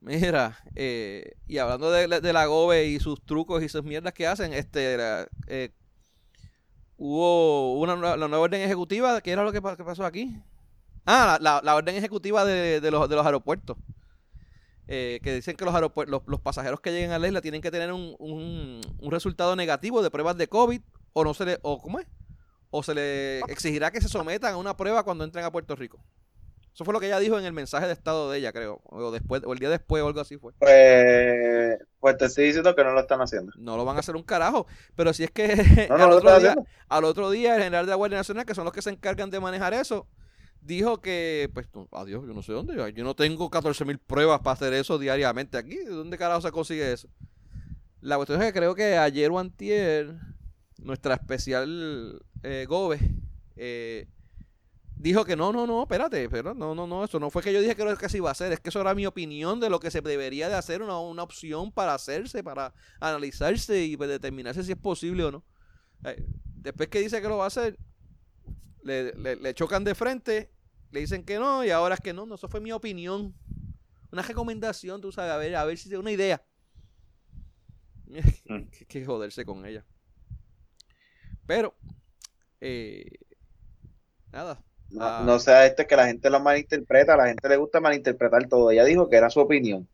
Mira, 0.00 0.58
eh, 0.74 1.34
y 1.48 1.58
hablando 1.58 1.90
de, 1.90 2.08
de 2.20 2.32
la 2.32 2.46
GOBE 2.46 2.86
y 2.86 3.00
sus 3.00 3.24
trucos 3.24 3.62
y 3.62 3.68
sus 3.68 3.82
mierdas 3.82 4.12
que 4.12 4.26
hacen, 4.26 4.52
este, 4.52 4.96
eh, 5.48 5.70
hubo 6.96 7.78
una, 7.80 7.96
la 7.96 8.28
nueva 8.28 8.38
orden 8.40 8.62
ejecutiva, 8.62 9.20
¿qué 9.20 9.32
era 9.32 9.44
lo 9.44 9.52
que, 9.52 9.62
pa- 9.62 9.76
que 9.76 9.84
pasó 9.84 10.04
aquí? 10.04 10.36
Ah, 11.06 11.38
la, 11.40 11.62
la- 11.64 11.76
orden 11.76 11.96
ejecutiva 11.96 12.44
de, 12.44 12.80
de 12.80 12.92
los, 12.92 13.08
de 13.08 13.16
los 13.16 13.26
aeropuertos. 13.26 13.78
Eh, 14.88 15.18
que 15.22 15.34
dicen 15.34 15.56
que 15.56 15.64
los, 15.64 15.74
los, 16.06 16.22
los 16.26 16.40
pasajeros 16.40 16.80
que 16.80 16.92
lleguen 16.92 17.10
a 17.10 17.18
la 17.18 17.26
isla 17.26 17.40
tienen 17.40 17.60
que 17.60 17.72
tener 17.72 17.92
un, 17.92 18.14
un, 18.20 18.80
un 19.00 19.10
resultado 19.10 19.56
negativo 19.56 20.00
de 20.00 20.10
pruebas 20.10 20.36
de 20.36 20.46
COVID 20.48 20.80
o 21.12 21.24
no 21.24 21.34
se 21.34 21.44
le, 21.44 21.58
o 21.62 21.78
¿cómo 21.80 21.98
es? 21.98 22.06
O 22.76 22.82
se 22.82 22.94
le 22.94 23.38
exigirá 23.48 23.90
que 23.90 24.02
se 24.02 24.08
sometan 24.08 24.52
a 24.52 24.56
una 24.58 24.76
prueba 24.76 25.02
cuando 25.02 25.24
entren 25.24 25.46
a 25.46 25.50
Puerto 25.50 25.74
Rico. 25.74 25.98
Eso 26.74 26.84
fue 26.84 26.92
lo 26.92 27.00
que 27.00 27.06
ella 27.06 27.18
dijo 27.18 27.38
en 27.38 27.46
el 27.46 27.54
mensaje 27.54 27.86
de 27.86 27.94
estado 27.94 28.30
de 28.30 28.36
ella, 28.36 28.52
creo. 28.52 28.82
O 28.84 29.10
después, 29.10 29.40
o 29.46 29.54
el 29.54 29.58
día 29.58 29.70
después, 29.70 30.02
o 30.02 30.08
algo 30.08 30.20
así 30.20 30.36
fue. 30.36 30.52
Pues, 30.58 31.78
pues 31.98 32.18
te 32.18 32.26
estoy 32.26 32.44
diciendo 32.44 32.76
que 32.76 32.84
no 32.84 32.92
lo 32.92 33.00
están 33.00 33.22
haciendo. 33.22 33.50
No 33.56 33.78
lo 33.78 33.86
van 33.86 33.96
a 33.96 34.00
hacer 34.00 34.14
un 34.14 34.22
carajo. 34.22 34.66
Pero 34.94 35.14
si 35.14 35.24
es 35.24 35.30
que 35.30 35.86
No, 35.88 35.96
no 35.96 36.04
al, 36.04 36.12
otro 36.12 36.38
día, 36.38 36.54
al 36.90 37.04
otro 37.04 37.30
día 37.30 37.56
el 37.56 37.62
general 37.62 37.86
de 37.86 37.90
la 37.90 37.96
Guardia 37.96 38.18
Nacional, 38.18 38.44
que 38.44 38.54
son 38.54 38.64
los 38.64 38.74
que 38.74 38.82
se 38.82 38.90
encargan 38.90 39.30
de 39.30 39.40
manejar 39.40 39.72
eso, 39.72 40.06
dijo 40.60 41.00
que, 41.00 41.50
pues, 41.54 41.66
adiós, 41.92 42.26
yo 42.26 42.34
no 42.34 42.42
sé 42.42 42.52
dónde. 42.52 42.76
Yo, 42.76 42.86
yo 42.88 43.04
no 43.04 43.16
tengo 43.16 43.50
14.000 43.50 43.98
pruebas 43.98 44.40
para 44.40 44.52
hacer 44.52 44.74
eso 44.74 44.98
diariamente 44.98 45.56
aquí. 45.56 45.76
¿De 45.76 45.92
dónde 45.92 46.18
carajo 46.18 46.42
se 46.42 46.52
consigue 46.52 46.92
eso? 46.92 47.08
La 48.02 48.16
cuestión 48.16 48.42
es 48.42 48.48
que 48.48 48.58
creo 48.58 48.74
que 48.74 48.98
ayer 48.98 49.30
o 49.30 49.38
antier, 49.38 50.14
nuestra 50.86 51.14
especial 51.16 52.22
eh, 52.42 52.66
Gobe, 52.68 53.00
eh, 53.56 54.08
dijo 54.96 55.24
que 55.24 55.36
no, 55.36 55.52
no, 55.52 55.66
no, 55.66 55.82
espérate, 55.82 56.28
pero 56.30 56.54
no, 56.54 56.74
no, 56.74 56.86
no, 56.86 57.04
eso 57.04 57.20
no 57.20 57.30
fue 57.30 57.42
que 57.42 57.52
yo 57.52 57.60
dije 57.60 57.76
que 57.76 57.84
lo 57.84 57.96
que 57.96 58.08
se 58.08 58.18
iba 58.18 58.30
a 58.30 58.32
hacer, 58.32 58.52
es 58.52 58.60
que 58.60 58.70
eso 58.70 58.80
era 58.80 58.94
mi 58.94 59.06
opinión 59.06 59.60
de 59.60 59.70
lo 59.70 59.80
que 59.80 59.90
se 59.90 60.00
debería 60.02 60.48
de 60.48 60.56
hacer, 60.56 60.82
una, 60.82 60.98
una 61.00 61.22
opción 61.24 61.72
para 61.72 61.94
hacerse, 61.94 62.44
para 62.44 62.74
analizarse 63.00 63.84
y 63.84 63.96
pues, 63.96 64.10
determinarse 64.10 64.64
si 64.64 64.72
es 64.72 64.78
posible 64.78 65.24
o 65.24 65.32
no. 65.32 65.44
Eh, 66.04 66.24
después 66.56 66.88
que 66.90 67.00
dice 67.00 67.22
que 67.22 67.28
lo 67.28 67.38
va 67.38 67.44
a 67.44 67.48
hacer, 67.48 67.78
le, 68.82 69.12
le- 69.14 69.36
le 69.36 69.54
chocan 69.54 69.84
de 69.84 69.94
frente, 69.94 70.52
le 70.90 71.00
dicen 71.00 71.24
que 71.24 71.38
no 71.38 71.64
y 71.64 71.70
ahora 71.70 71.94
es 71.96 72.00
que 72.00 72.12
no, 72.12 72.26
no, 72.26 72.36
eso 72.36 72.48
fue 72.48 72.60
mi 72.60 72.72
opinión. 72.72 73.34
Una 74.12 74.22
recomendación, 74.22 75.00
tú 75.00 75.12
sabes, 75.12 75.32
a 75.32 75.36
ver, 75.38 75.56
a 75.56 75.64
ver 75.64 75.78
si 75.78 75.88
es 75.92 75.98
una 75.98 76.12
idea. 76.12 76.44
Mm. 78.48 78.68
que, 78.70 78.86
que 78.86 79.04
joderse 79.04 79.44
con 79.44 79.64
ella. 79.66 79.84
Pero, 81.46 81.74
eh, 82.60 83.04
nada. 84.32 84.62
No, 84.90 85.04
Ah. 85.04 85.22
no 85.24 85.38
sea 85.40 85.66
este 85.66 85.86
que 85.86 85.96
la 85.96 86.06
gente 86.06 86.30
lo 86.30 86.38
malinterpreta, 86.40 87.14
a 87.14 87.16
la 87.16 87.26
gente 87.28 87.48
le 87.48 87.56
gusta 87.56 87.80
malinterpretar 87.80 88.46
todo. 88.48 88.70
Ella 88.70 88.84
dijo 88.84 89.08
que 89.08 89.16
era 89.16 89.30
su 89.30 89.40
opinión. 89.40 89.88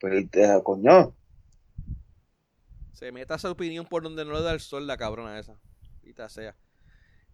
Pues, 0.00 0.26
eh, 0.32 0.60
coño, 0.62 1.14
Se 2.92 3.12
meta 3.12 3.34
esa 3.34 3.50
opinión 3.50 3.84
por 3.84 4.02
donde 4.02 4.24
no 4.24 4.32
le 4.32 4.40
da 4.42 4.52
el 4.52 4.60
sol 4.60 4.86
la 4.86 4.96
cabrona 4.96 5.38
esa. 5.38 5.54
Quita 6.02 6.28
sea. 6.30 6.56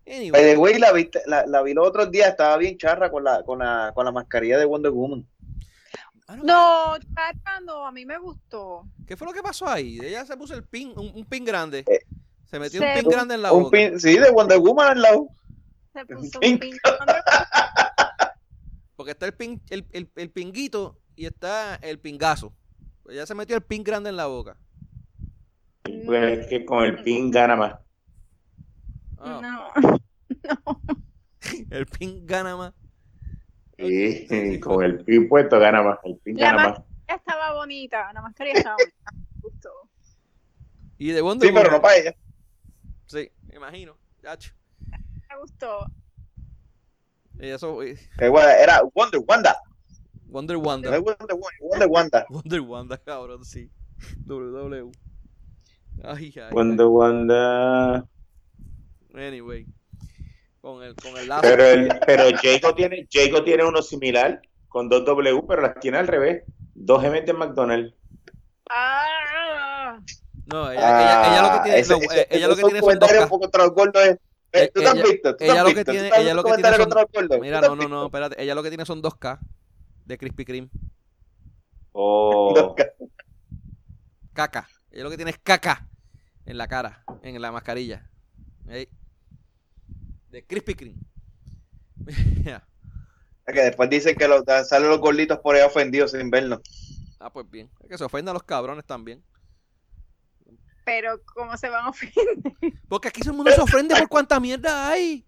Anyway, 0.05 0.57
way, 0.57 0.79
la, 0.81 0.90
viste, 0.92 1.20
la, 1.27 1.46
la 1.46 1.62
vi 1.62 1.72
los 1.75 1.87
otros 1.87 2.11
días, 2.11 2.31
estaba 2.31 2.57
bien 2.57 2.77
charra 2.77 3.09
con 3.12 3.22
la, 3.22 3.44
con 3.44 3.61
la, 3.61 3.92
con 3.94 4.05
la 4.05 4.11
mascarilla 4.11 4.59
de 4.59 4.64
Wonder 4.64 4.90
Woman. 4.90 5.25
mano, 6.27 6.42
No, 6.42 6.98
Chacha, 6.98 7.61
no, 7.61 7.87
a 7.87 7.92
mí 7.92 8.05
me 8.05 8.18
gustó. 8.18 8.88
¿qué 9.07 9.16
fue 9.16 9.29
lo 9.29 9.33
que 9.33 9.40
pasó 9.42 9.68
ahí? 9.68 10.01
Ella 10.03 10.27
se 10.27 10.37
puso 10.37 10.55
el 10.57 10.64
pin, 10.64 10.92
un, 10.96 11.12
un 11.14 11.25
pin 11.27 11.44
grande. 11.44 11.85
Eh, 11.88 12.01
Se 12.53 12.59
metió 12.61 12.81
Se- 12.83 12.87
un 12.87 13.01
pin 13.01 13.09
grande 13.11 13.35
en 13.35 13.43
la 13.43 13.53
Un 13.53 13.62
boca. 13.65 13.77
pin, 13.79 13.99
sí, 13.99 14.17
de 14.19 14.31
Wonder 14.31 14.59
Woman 14.59 14.88
al 14.91 15.03
lado. 15.03 15.27
Se 15.95 16.05
puso 16.07 16.38
un 16.38 16.59
pin. 16.59 16.77
Porque 18.95 19.12
está 19.12 19.25
el, 19.27 19.33
pin, 19.33 19.61
el, 19.71 19.87
el, 19.93 20.11
el 20.15 20.31
pinguito 20.31 21.01
y 21.17 21.25
está 21.27 21.77
el 21.77 21.99
pingazo. 21.99 22.53
Ella 23.09 23.25
se 23.27 23.35
metió 23.35 23.57
el 23.57 23.62
pin 23.62 23.83
grande 23.83 24.11
en 24.11 24.17
la 24.17 24.27
boca. 24.27 24.57
Pues 26.05 26.38
es 26.41 26.47
que 26.47 26.65
con 26.67 26.85
el 26.85 27.03
pin 27.03 27.31
gana 27.31 27.57
más. 27.57 27.75
Ah, 29.19 29.41
No. 29.43 29.69
El 31.71 31.87
pin 31.87 32.27
gana 32.27 32.57
más. 32.57 32.73
Sí, 33.79 34.61
con 34.61 34.85
el 34.85 35.03
pin 35.05 35.29
puesto 35.29 35.59
gana 35.59 35.83
más. 35.83 35.99
El 36.05 36.17
pin 36.19 36.37
La 36.37 36.53
gana 36.53 36.69
más-. 36.69 36.81
Estaba 37.09 37.55
bonita, 37.55 38.12
la 38.12 38.21
mascarilla 38.23 38.59
estaba 38.59 38.77
bonita. 38.77 39.12
Gustó. 39.41 39.71
Y 40.99 41.09
de 41.12 41.21
Wonder 41.23 41.49
Sí, 41.49 41.55
pero 41.55 41.69
Woman- 41.71 41.77
no 41.77 41.83
para 41.83 41.97
ella. 41.97 42.15
Sí, 43.12 43.31
me 43.46 43.57
imagino. 43.57 43.94
Yacho. 44.22 44.55
Me 44.88 45.38
gustó. 45.38 45.85
Y 47.38 47.48
eso, 47.48 47.75
bueno, 47.75 48.48
Era 48.48 48.81
Wonder 48.94 49.20
Wanda. 49.29 49.55
Wonder 50.29 50.57
No 50.57 50.62
Wonder. 50.62 50.98
Wonder 50.98 51.37
Wonder 51.61 51.88
Wanda. 51.88 52.27
Wonder 52.31 52.61
Wanda, 52.62 52.96
cabrón, 52.96 53.44
sí. 53.44 53.70
WW. 54.25 54.90
Ay, 56.05 56.33
ay. 56.37 56.53
Wanda, 56.53 56.87
Wanda. 56.87 57.96
ay. 59.14 59.27
Anyway. 59.27 59.66
Con 60.62 60.83
el, 60.83 60.94
con 60.94 61.14
el 61.18 61.29
lazo. 61.29 61.42
Pero, 61.42 61.64
el, 61.66 61.88
pero 62.07 62.25
Jacob 62.42 62.75
tiene, 62.75 63.07
Jacob 63.12 63.44
tiene 63.44 63.62
uno 63.62 63.83
similar 63.83 64.40
con 64.68 64.88
dos 64.88 65.05
W, 65.05 65.42
pero 65.46 65.61
las 65.61 65.79
tiene 65.81 65.98
al 65.98 66.09
revés. 66.09 66.44
Dos 66.75 67.05
M 67.05 67.20
de 67.20 67.33
McDonald's. 67.35 67.94
Ah, 68.70 69.02
No, 70.53 70.71
ella, 70.71 70.81
ella, 70.81 71.33
ella 71.33 71.43
lo 71.43 71.53
que 71.53 71.61
tiene, 71.65 71.79
ese- 71.79 71.93
no, 71.93 71.99
ese- 72.03 72.21
eh, 72.21 72.27
ella 72.31 72.49
lo 72.49 72.57
que 72.57 72.62
tiene 72.62 72.81
son 72.81 72.99
dos 72.99 73.11
es- 73.11 74.19
eh, 74.55 74.71
¿Tú 74.75 74.81
te 74.83 74.87
has 74.87 74.95
Ella- 74.95 75.03
visto? 75.05 75.31
¿Tú 75.33 75.37
te 75.38 75.45
ella 75.47 75.62
lo 75.62 75.75
que 75.75 75.85
tiene- 75.85 76.11
ella 76.15 76.35
lo 76.35 76.45
que 76.45 76.53
tiene 76.55 76.77
son-? 76.77 77.41
Mira, 77.41 77.61
¿Tú 77.61 77.67
te 77.67 77.73
has 77.73 77.77
no, 77.77 77.77
no, 77.77 77.88
no, 77.88 78.05
espérate. 78.07 78.43
Ella 78.43 78.55
lo 78.55 78.62
que 78.62 78.69
tiene 78.69 78.85
son 78.85 79.01
2K 79.01 79.38
de 80.05 80.19
Krispy 80.19 80.45
Kreme. 80.45 80.69
Oh, 81.93 82.75
Caca. 84.35 84.69
Ella 84.91 85.05
lo 85.05 85.11
que 85.11 85.17
tiene 85.17 85.31
es 85.31 85.38
caca 85.38 85.88
en 86.47 86.59
la 86.59 86.69
cara, 86.69 87.05
en 87.23 87.41
la 87.41 87.51
mascarilla. 87.53 88.09
Ey. 88.69 88.88
De 90.31 90.45
Krispy 90.45 90.75
Kreme. 90.75 90.97
Ya. 92.45 92.67
Es 93.47 93.55
que 93.55 93.61
después 93.62 93.91
dicen 93.91 94.17
que 94.17 94.29
los, 94.29 94.43
salen 94.69 94.88
los 94.88 95.01
gorditos 95.01 95.38
por 95.38 95.57
ahí 95.57 95.62
ofendidos 95.62 96.12
sin 96.12 96.31
vernos. 96.31 96.61
Ah, 97.19 97.31
pues 97.33 97.49
bien. 97.51 97.71
Es 97.81 97.88
que 97.88 97.99
se 97.99 98.05
ofendan 98.05 98.35
los 98.35 98.43
cabrones 98.43 98.85
también. 98.85 99.23
Pero, 100.85 101.21
¿cómo 101.35 101.57
se 101.57 101.68
van 101.68 101.87
a 101.87 101.88
ofender? 101.90 102.14
Porque 102.88 103.09
aquí 103.09 103.21
todo 103.21 103.31
el 103.31 103.37
mundo 103.37 103.53
se 103.53 103.61
ofende 103.61 103.95
por 103.97 104.09
cuánta 104.09 104.38
mierda 104.40 104.88
hay. 104.88 105.25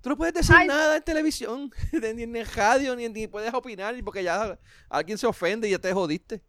Tú 0.00 0.10
no 0.10 0.16
puedes 0.16 0.34
decir 0.34 0.54
Ay. 0.56 0.68
nada 0.68 0.96
en 0.96 1.02
televisión, 1.02 1.70
ni 1.92 2.22
en 2.22 2.36
el 2.36 2.46
radio, 2.46 2.94
ni, 2.96 3.08
ni 3.08 3.26
puedes 3.26 3.52
opinar, 3.52 3.94
porque 4.04 4.22
ya 4.22 4.56
alguien 4.88 5.18
se 5.18 5.26
ofende 5.26 5.66
y 5.68 5.72
ya 5.72 5.78
te 5.78 5.92
jodiste. 5.92 6.42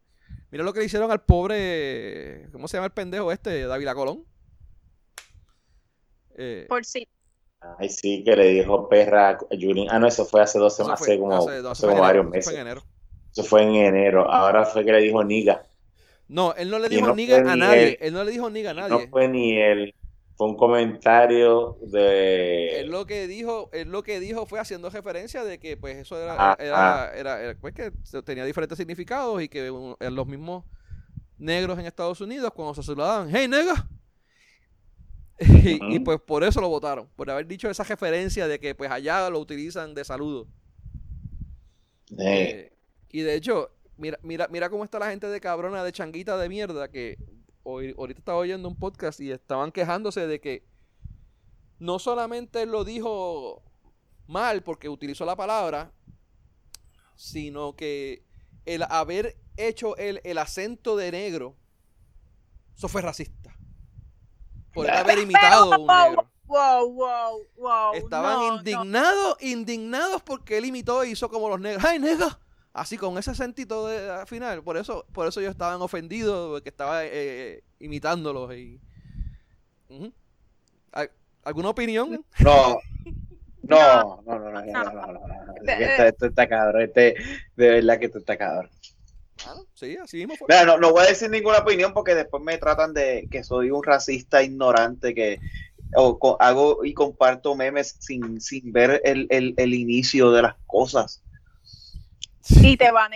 Mira 0.51 0.63
lo 0.63 0.71
que 0.73 0.79
le 0.79 0.86
hicieron 0.86 1.12
al 1.12 1.21
pobre. 1.23 2.47
¿Cómo 2.51 2.67
se 2.67 2.77
llama 2.77 2.86
el 2.86 2.91
pendejo 2.93 3.31
este? 3.31 3.63
David 3.65 3.89
Colón. 3.93 4.25
Eh, 6.36 6.65
Por 6.69 6.86
si. 6.86 7.07
Ay, 7.79 7.89
sí, 7.89 8.23
que 8.23 8.36
le 8.36 8.45
dijo 8.49 8.88
perra 8.88 9.31
a 9.31 9.38
Julín. 9.49 9.88
Ah, 9.89 9.99
no, 9.99 10.07
eso 10.07 10.25
fue 10.25 10.41
hace 10.41 10.60
dos 10.60 10.75
semanas, 10.75 11.01
hace 11.01 11.17
como, 11.19 11.36
hace- 11.36 11.88
como 11.88 11.99
varios 11.99 12.25
enero, 12.27 12.38
eso 12.38 12.38
fue 12.38 12.38
meses. 12.38 12.53
en 12.53 12.60
enero. 12.60 12.83
Eso 13.31 13.43
fue 13.43 13.63
en 13.63 13.75
enero. 13.75 14.31
Ahora 14.31 14.65
fue 14.65 14.86
que 14.86 14.91
le 14.91 15.01
dijo 15.01 15.23
niga. 15.23 15.65
No, 16.29 16.53
él 16.55 16.69
no 16.69 16.79
le 16.79 16.89
dijo 16.89 17.07
no 17.07 17.15
niga 17.15 17.37
a 17.45 17.55
nadie. 17.55 17.89
él. 17.93 17.97
Él 18.01 18.13
no 18.13 18.23
le 18.23 18.31
dijo 18.31 18.49
niga 18.49 18.71
a 18.71 18.73
No 18.73 18.81
nadie. 18.89 19.07
fue 19.09 19.27
ni 19.27 19.57
él. 19.57 19.93
Fue 20.35 20.47
un 20.47 20.55
comentario 20.57 21.77
de. 21.81 22.81
Él 22.81 22.89
lo 22.91 23.05
que 23.07 23.27
dijo, 23.27 23.69
él 23.73 23.89
lo 23.89 24.03
que 24.03 24.19
dijo 24.19 24.45
fue 24.45 24.59
haciendo 24.59 24.89
referencia 24.89 25.43
de 25.43 25.57
que 25.59 25.77
pues 25.77 25.97
eso 25.97 26.21
era, 26.21 26.35
Ah, 26.37 26.55
era, 26.59 27.11
era- 27.15 27.41
era, 27.41 27.59
pues 27.59 27.73
que 27.73 27.91
tenía 28.23 28.45
diferentes 28.45 28.77
significados 28.77 29.41
y 29.41 29.49
que 29.49 29.67
en 29.99 30.15
los 30.15 30.27
mismos 30.27 30.65
negros 31.39 31.79
en 31.79 31.85
Estados 31.87 32.21
Unidos 32.21 32.51
cuando 32.53 32.75
se 32.75 32.83
saludaban, 32.83 33.29
hey 33.33 33.47
nega. 33.47 33.87
Y, 35.39 35.95
y, 35.95 35.99
pues 35.99 36.19
por 36.19 36.43
eso 36.43 36.59
lo 36.61 36.67
votaron, 36.69 37.07
por 37.15 37.29
haber 37.29 37.45
dicho 37.45 37.69
esa 37.69 37.83
referencia 37.83 38.47
de 38.47 38.59
que 38.59 38.73
pues 38.73 38.89
allá 38.89 39.29
lo 39.29 39.39
utilizan 39.39 39.93
de 39.93 40.03
saludo. 40.03 40.47
Eh, 42.17 42.17
Eh, 42.19 42.73
y 43.11 43.21
de 43.21 43.35
hecho, 43.35 43.71
mira, 43.97 44.19
mira, 44.21 44.47
mira 44.49 44.69
cómo 44.69 44.83
está 44.83 44.99
la 44.99 45.10
gente 45.10 45.27
de 45.27 45.41
cabrona, 45.41 45.83
de 45.83 45.91
changuita 45.91 46.38
de 46.38 46.49
mierda, 46.49 46.89
que 46.89 47.17
hoy, 47.63 47.93
ahorita 47.97 48.19
estaba 48.19 48.38
oyendo 48.38 48.67
un 48.67 48.77
podcast 48.77 49.19
y 49.19 49.31
estaban 49.31 49.71
quejándose 49.71 50.27
de 50.27 50.39
que 50.39 50.65
no 51.79 51.99
solamente 51.99 52.65
lo 52.65 52.83
dijo 52.83 53.63
mal 54.27 54.63
porque 54.63 54.89
utilizó 54.89 55.25
la 55.25 55.36
palabra, 55.36 55.91
sino 57.15 57.75
que 57.75 58.23
el 58.65 58.83
haber 58.83 59.38
hecho 59.57 59.95
el, 59.97 60.21
el 60.23 60.38
acento 60.38 60.95
de 60.95 61.12
negro, 61.12 61.55
eso 62.75 62.88
fue 62.88 63.01
racista. 63.01 63.55
Por 64.73 64.89
haber 64.91 65.19
imitado 65.19 65.73
a 65.73 65.77
un 65.77 65.88
negro. 65.88 66.31
Wow, 66.45 66.93
wow, 66.93 67.47
wow. 67.57 67.93
Estaban 67.93 68.33
no, 68.33 68.47
no. 68.47 68.57
indignados, 68.57 69.38
indignados 69.41 70.21
porque 70.21 70.57
él 70.57 70.65
imitó 70.65 71.03
e 71.03 71.10
hizo 71.10 71.29
como 71.29 71.49
los 71.49 71.60
negros. 71.60 71.83
¡Ay, 71.83 71.99
nega! 71.99 72.39
Así 72.77 72.95
con 72.97 73.17
ese 73.17 73.31
acentito 73.31 73.87
de, 73.87 74.09
al 74.09 74.27
final. 74.27 74.63
Por 74.63 74.77
eso, 74.77 75.05
por 75.11 75.27
eso 75.27 75.39
ellos 75.39 75.51
estaban 75.51 75.81
ofendidos, 75.81 76.51
porque 76.51 76.69
estaba 76.69 77.01
eh, 77.05 77.63
imitándolos. 77.79 78.53
Y... 78.55 78.79
Ujú. 79.89 80.13
¿Al- 80.91 81.11
¿Alguna 81.43 81.69
opinión? 81.69 82.23
No. 82.39 82.79
No, 83.63 84.21
no, 84.25 84.39
no, 84.39 84.39
no, 84.39 84.51
no, 84.51 84.61
no, 84.61 84.83
no, 84.83 84.93
no, 84.93 85.27
no, 85.27 85.27
no. 85.27 85.53
Esto, 85.67 86.27
está 86.27 86.47
cabrón, 86.47 86.83
este, 86.83 87.15
de 87.55 87.69
verdad 87.69 87.99
que 87.99 88.05
esto 88.05 88.19
está 88.19 88.37
cabrón. 88.37 88.69
Ah, 89.45 89.55
sí, 89.73 89.97
así 89.97 90.17
mismo 90.17 90.35
fue. 90.35 90.45
Mira, 90.47 90.63
no, 90.63 90.77
no 90.77 90.91
voy 90.91 91.03
a 91.03 91.07
decir 91.09 91.29
ninguna 91.29 91.57
opinión 91.59 91.93
porque 91.93 92.15
después 92.15 92.41
me 92.43 92.57
tratan 92.57 92.93
de 92.93 93.27
que 93.29 93.43
soy 93.43 93.71
un 93.71 93.83
racista 93.83 94.41
ignorante 94.41 95.13
que 95.13 95.39
o 95.95 96.17
co- 96.17 96.37
hago 96.39 96.85
y 96.85 96.93
comparto 96.93 97.55
memes 97.55 97.97
sin, 97.99 98.39
sin 98.39 98.71
ver 98.71 99.01
el, 99.03 99.27
el, 99.29 99.53
el 99.57 99.73
inicio 99.73 100.31
de 100.31 100.43
las 100.43 100.55
cosas. 100.65 101.23
Y 102.49 102.77
te 102.77 102.91
van 102.91 103.12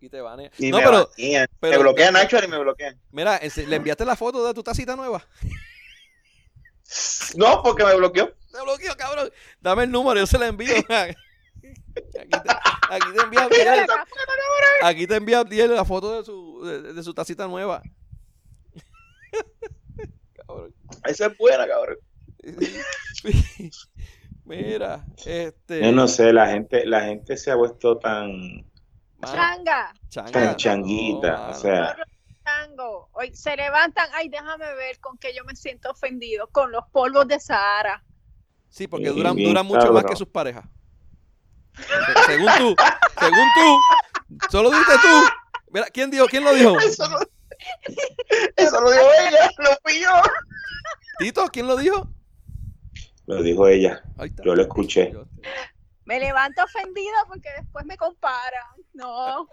Y 0.00 0.08
te 0.08 0.20
van 0.20 0.40
a- 0.40 0.50
Y 0.58 0.70
No, 0.70 0.78
me, 0.78 0.84
pero, 0.84 1.10
banean. 1.16 1.48
pero- 1.60 1.72
me 1.76 1.82
bloquean 1.82 2.14
Nacho 2.14 2.42
y 2.42 2.48
me 2.48 2.58
bloquean. 2.58 2.98
mira, 3.10 3.38
le 3.38 3.76
enviaste 3.76 4.04
la 4.04 4.16
foto 4.16 4.46
de 4.46 4.54
tu 4.54 4.62
tacita 4.62 4.96
nueva. 4.96 5.26
No, 7.36 7.62
porque 7.62 7.84
me 7.84 7.94
bloqueó. 7.94 8.34
Te 8.50 8.62
bloqueo, 8.62 8.96
cabrón. 8.96 9.30
Dame 9.60 9.84
el 9.84 9.90
número, 9.92 10.18
yo 10.18 10.26
se 10.26 10.38
la 10.38 10.48
envío. 10.48 10.74
aquí, 10.76 11.14
te, 12.02 12.26
aquí 12.90 13.06
te 13.14 13.22
envía 13.22 13.42
Abdiel, 13.44 13.86
aquí 14.82 15.06
te 15.06 15.14
envía 15.16 15.38
Abdiel 15.40 15.74
la 15.74 15.84
foto 15.84 16.18
de 16.18 16.24
su, 16.24 16.64
de, 16.64 16.92
de 16.94 17.02
su 17.04 17.14
tacita 17.14 17.46
nueva. 17.46 17.82
cabrón. 20.46 20.74
Esa 21.04 21.26
es 21.26 21.38
buena, 21.38 21.68
cabrón. 21.68 21.98
Mira, 24.56 25.04
este. 25.24 25.80
yo 25.82 25.92
no 25.92 26.08
sé, 26.08 26.32
la 26.32 26.48
gente, 26.48 26.84
la 26.84 27.02
gente 27.02 27.36
se 27.36 27.50
ha 27.50 27.54
vuelto 27.54 27.98
tan, 27.98 28.30
Changa, 29.24 29.92
changa, 30.08 30.30
tan 30.32 30.56
changuita. 30.56 31.50
o 31.50 31.54
sea, 31.54 31.96
chango. 32.44 33.08
Hoy 33.12 33.34
se 33.34 33.54
levantan, 33.56 34.08
ay, 34.12 34.28
déjame 34.28 34.74
ver 34.74 34.98
con 34.98 35.16
qué 35.18 35.32
yo 35.36 35.44
me 35.44 35.54
siento 35.54 35.90
ofendido, 35.90 36.48
con 36.48 36.72
los 36.72 36.84
polvos 36.90 37.28
de 37.28 37.38
Sahara. 37.38 38.02
Sí, 38.68 38.86
porque 38.88 39.06
Y 39.10 39.14
duran, 39.14 39.36
duran 39.36 39.66
mucho 39.66 39.92
más 39.92 40.04
que 40.04 40.16
sus 40.16 40.28
parejas. 40.28 40.64
Se- 41.76 42.32
según 42.32 42.48
tú, 42.58 42.76
según 43.20 43.48
tú, 43.54 43.80
solo 44.50 44.70
dijiste 44.70 44.94
tú. 45.02 45.24
Mira, 45.72 45.86
¿quién 45.92 46.10
dijo? 46.10 46.26
¿Quién 46.26 46.42
lo 46.44 46.52
dijo? 46.54 46.76
Eso, 46.80 47.08
no- 47.08 47.18
eso 48.56 48.80
lo 48.80 48.90
dijo 48.90 49.04
ella, 49.28 49.50
lo 49.58 49.70
pilló. 49.84 50.10
¿Tito? 51.18 51.46
¿Quién 51.52 51.66
lo 51.68 51.76
dijo? 51.76 52.08
Lo 53.36 53.42
dijo 53.42 53.66
ella. 53.68 54.04
Yo 54.44 54.54
lo 54.54 54.62
escuché. 54.62 55.12
Me 56.04 56.18
levanto 56.18 56.62
ofendida 56.64 57.24
porque 57.28 57.48
después 57.58 57.84
me 57.84 57.96
comparan. 57.96 58.64
No, 58.92 59.48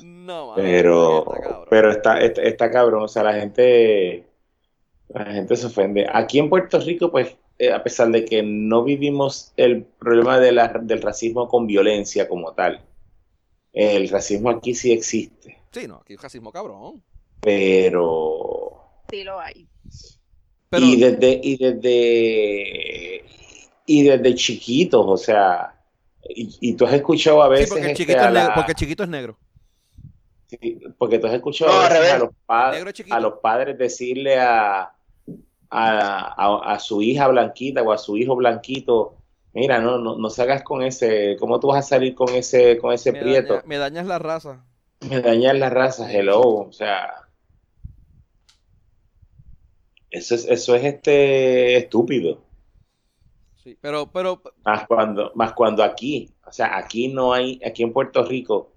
No, 0.00 0.46
mano, 0.48 0.54
Pero, 0.56 1.18
está 1.18 1.40
cabrón. 1.42 1.66
pero 1.68 1.90
está, 1.90 2.20
está, 2.20 2.42
está 2.42 2.70
cabrón, 2.70 3.02
o 3.02 3.08
sea, 3.08 3.22
la 3.22 3.34
gente, 3.34 4.26
la 5.08 5.26
gente 5.26 5.56
se 5.56 5.66
ofende. 5.66 6.06
Aquí 6.10 6.38
en 6.38 6.48
Puerto 6.48 6.78
Rico, 6.80 7.10
pues, 7.10 7.36
eh, 7.58 7.70
a 7.72 7.82
pesar 7.82 8.08
de 8.08 8.24
que 8.24 8.42
no 8.42 8.82
vivimos 8.82 9.52
el 9.56 9.84
problema 9.84 10.38
de 10.38 10.52
la- 10.52 10.68
del 10.68 11.02
racismo 11.02 11.48
con 11.48 11.66
violencia 11.66 12.26
como 12.28 12.54
tal, 12.54 12.82
el 13.72 14.08
racismo 14.08 14.48
aquí 14.50 14.74
sí 14.74 14.90
existe, 14.92 15.58
Sí, 15.72 15.86
no, 15.86 15.96
aquí 15.96 16.14
es 16.14 16.22
racismo 16.22 16.50
cabrón. 16.50 17.04
pero, 17.40 18.82
sí 19.10 19.22
lo 19.24 19.38
hay. 19.38 19.68
Pero, 20.70 20.86
y 20.86 21.00
desde, 21.00 21.40
y 21.42 21.56
desde, 21.56 23.24
y 23.86 24.02
desde 24.04 24.34
chiquitos, 24.34 25.04
o 25.06 25.16
sea, 25.16 25.74
y, 26.22 26.56
y 26.60 26.74
tú 26.76 26.86
has 26.86 26.94
escuchado 26.94 27.42
a 27.42 27.48
sí, 27.52 27.66
veces, 27.66 27.66
porque 27.66 27.86
el 27.86 27.92
este, 27.92 27.92
chiquito 27.92 28.24
es 28.24 28.30
negro, 28.30 28.52
la- 28.52 28.52
porque 28.52 28.72
el 28.72 28.76
chiquito 28.76 29.02
es 29.04 29.08
negro. 29.08 29.38
Sí, 30.46 30.80
porque 30.98 31.18
tú 31.18 31.26
has 31.28 31.34
escuchado 31.34 31.70
No, 31.70 31.80
a, 31.80 31.86
a 32.08 32.18
los, 32.18 32.30
a 32.48 33.20
los 33.20 33.34
padres 33.40 33.78
decirle 33.78 34.38
a, 34.38 34.80
a, 34.82 34.92
a- 35.70 36.74
a 36.74 36.78
su 36.80 37.02
hija 37.02 37.28
blanquita 37.28 37.82
o 37.82 37.92
a 37.92 37.98
su 37.98 38.16
hijo 38.18 38.36
blanquito, 38.36 39.18
mira, 39.54 39.80
no, 39.80 39.98
no, 39.98 40.16
no 40.18 40.30
salgas 40.30 40.62
con 40.64 40.82
ese, 40.82 41.36
¿cómo 41.40 41.60
tú 41.60 41.68
vas 41.68 41.86
a 41.86 41.88
salir 41.90 42.14
con 42.14 42.30
ese, 42.34 42.78
con 42.78 42.92
ese 42.92 43.12
Me, 43.12 43.18
prieto? 43.18 43.60
daña- 43.60 43.62
me 43.66 43.76
dañas 43.76 44.06
la 44.06 44.18
raza. 44.18 44.64
Me 45.00 45.20
dañas 45.20 45.58
la 45.58 45.68
raza, 45.70 46.10
hello, 46.10 46.40
o 46.40 46.72
sea, 46.72 47.19
eso 50.10 50.34
es, 50.34 50.44
eso 50.46 50.74
es 50.74 50.84
este 50.84 51.76
estúpido. 51.76 52.42
Sí, 53.62 53.76
pero, 53.80 54.10
pero, 54.10 54.42
Más 54.64 54.86
cuando, 54.86 55.32
más 55.34 55.52
cuando 55.52 55.84
aquí, 55.84 56.30
o 56.46 56.52
sea, 56.52 56.76
aquí 56.78 57.08
no 57.08 57.32
hay, 57.32 57.60
aquí 57.64 57.82
en 57.82 57.92
Puerto 57.92 58.24
Rico, 58.24 58.72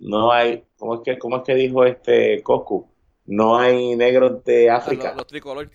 no 0.00 0.32
hay, 0.32 0.64
¿cómo 0.78 0.96
es 0.96 1.00
que, 1.04 1.18
cómo 1.18 1.38
es 1.38 1.42
que 1.44 1.54
dijo 1.54 1.84
este 1.84 2.42
Coscu? 2.42 2.90
No 3.26 3.58
hay 3.58 3.94
negros 3.94 4.44
de 4.44 4.68
ah, 4.68 4.76
África. 4.76 5.08
los, 5.08 5.18
los 5.18 5.26
tricolor. 5.28 5.70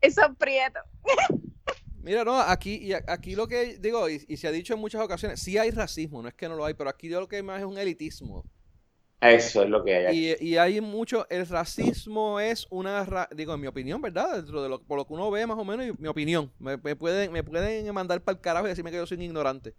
Esos 0.00 0.28
prietos. 0.38 0.82
Mira, 2.02 2.24
no, 2.24 2.40
aquí, 2.40 2.76
y 2.76 2.92
aquí 2.92 3.34
lo 3.34 3.48
que 3.48 3.78
digo, 3.78 4.08
y, 4.08 4.24
y 4.28 4.36
se 4.36 4.46
ha 4.46 4.52
dicho 4.52 4.74
en 4.74 4.80
muchas 4.80 5.02
ocasiones, 5.02 5.40
sí 5.40 5.58
hay 5.58 5.72
racismo, 5.72 6.22
no 6.22 6.28
es 6.28 6.34
que 6.34 6.48
no 6.48 6.54
lo 6.54 6.64
hay, 6.64 6.74
pero 6.74 6.88
aquí 6.88 7.08
lo 7.08 7.26
que 7.26 7.36
hay 7.36 7.42
más 7.42 7.58
es 7.58 7.66
un 7.66 7.76
elitismo. 7.76 8.44
Eso 9.20 9.62
es 9.62 9.70
lo 9.70 9.82
que 9.82 9.94
hay 9.96 10.06
aquí. 10.06 10.44
Y, 10.44 10.50
y 10.52 10.56
hay 10.58 10.80
mucho, 10.80 11.26
el 11.30 11.46
racismo 11.46 12.38
es 12.38 12.66
una, 12.70 13.02
ra- 13.04 13.28
digo, 13.34 13.54
en 13.54 13.60
mi 13.60 13.66
opinión, 13.66 14.00
¿verdad? 14.02 14.36
Dentro 14.36 14.62
de 14.62 14.68
lo, 14.68 14.80
por 14.82 14.98
lo 14.98 15.06
que 15.06 15.14
uno 15.14 15.30
ve 15.30 15.46
más 15.46 15.58
o 15.58 15.64
menos, 15.64 15.86
y 15.86 15.92
mi 16.02 16.08
opinión. 16.08 16.52
Me, 16.58 16.76
me 16.76 16.94
pueden, 16.96 17.32
me 17.32 17.42
pueden 17.42 17.92
mandar 17.94 18.20
para 18.22 18.36
el 18.36 18.42
carajo 18.42 18.66
y 18.66 18.68
decirme 18.68 18.90
que 18.90 18.98
yo 18.98 19.06
soy 19.06 19.16
un 19.16 19.22
ignorante. 19.22 19.74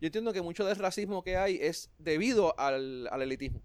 Yo 0.00 0.06
entiendo 0.06 0.32
que 0.32 0.42
mucho 0.42 0.64
del 0.64 0.76
racismo 0.76 1.22
que 1.22 1.36
hay 1.36 1.58
es 1.60 1.90
debido 1.98 2.58
al, 2.58 3.06
al 3.12 3.22
elitismo. 3.22 3.62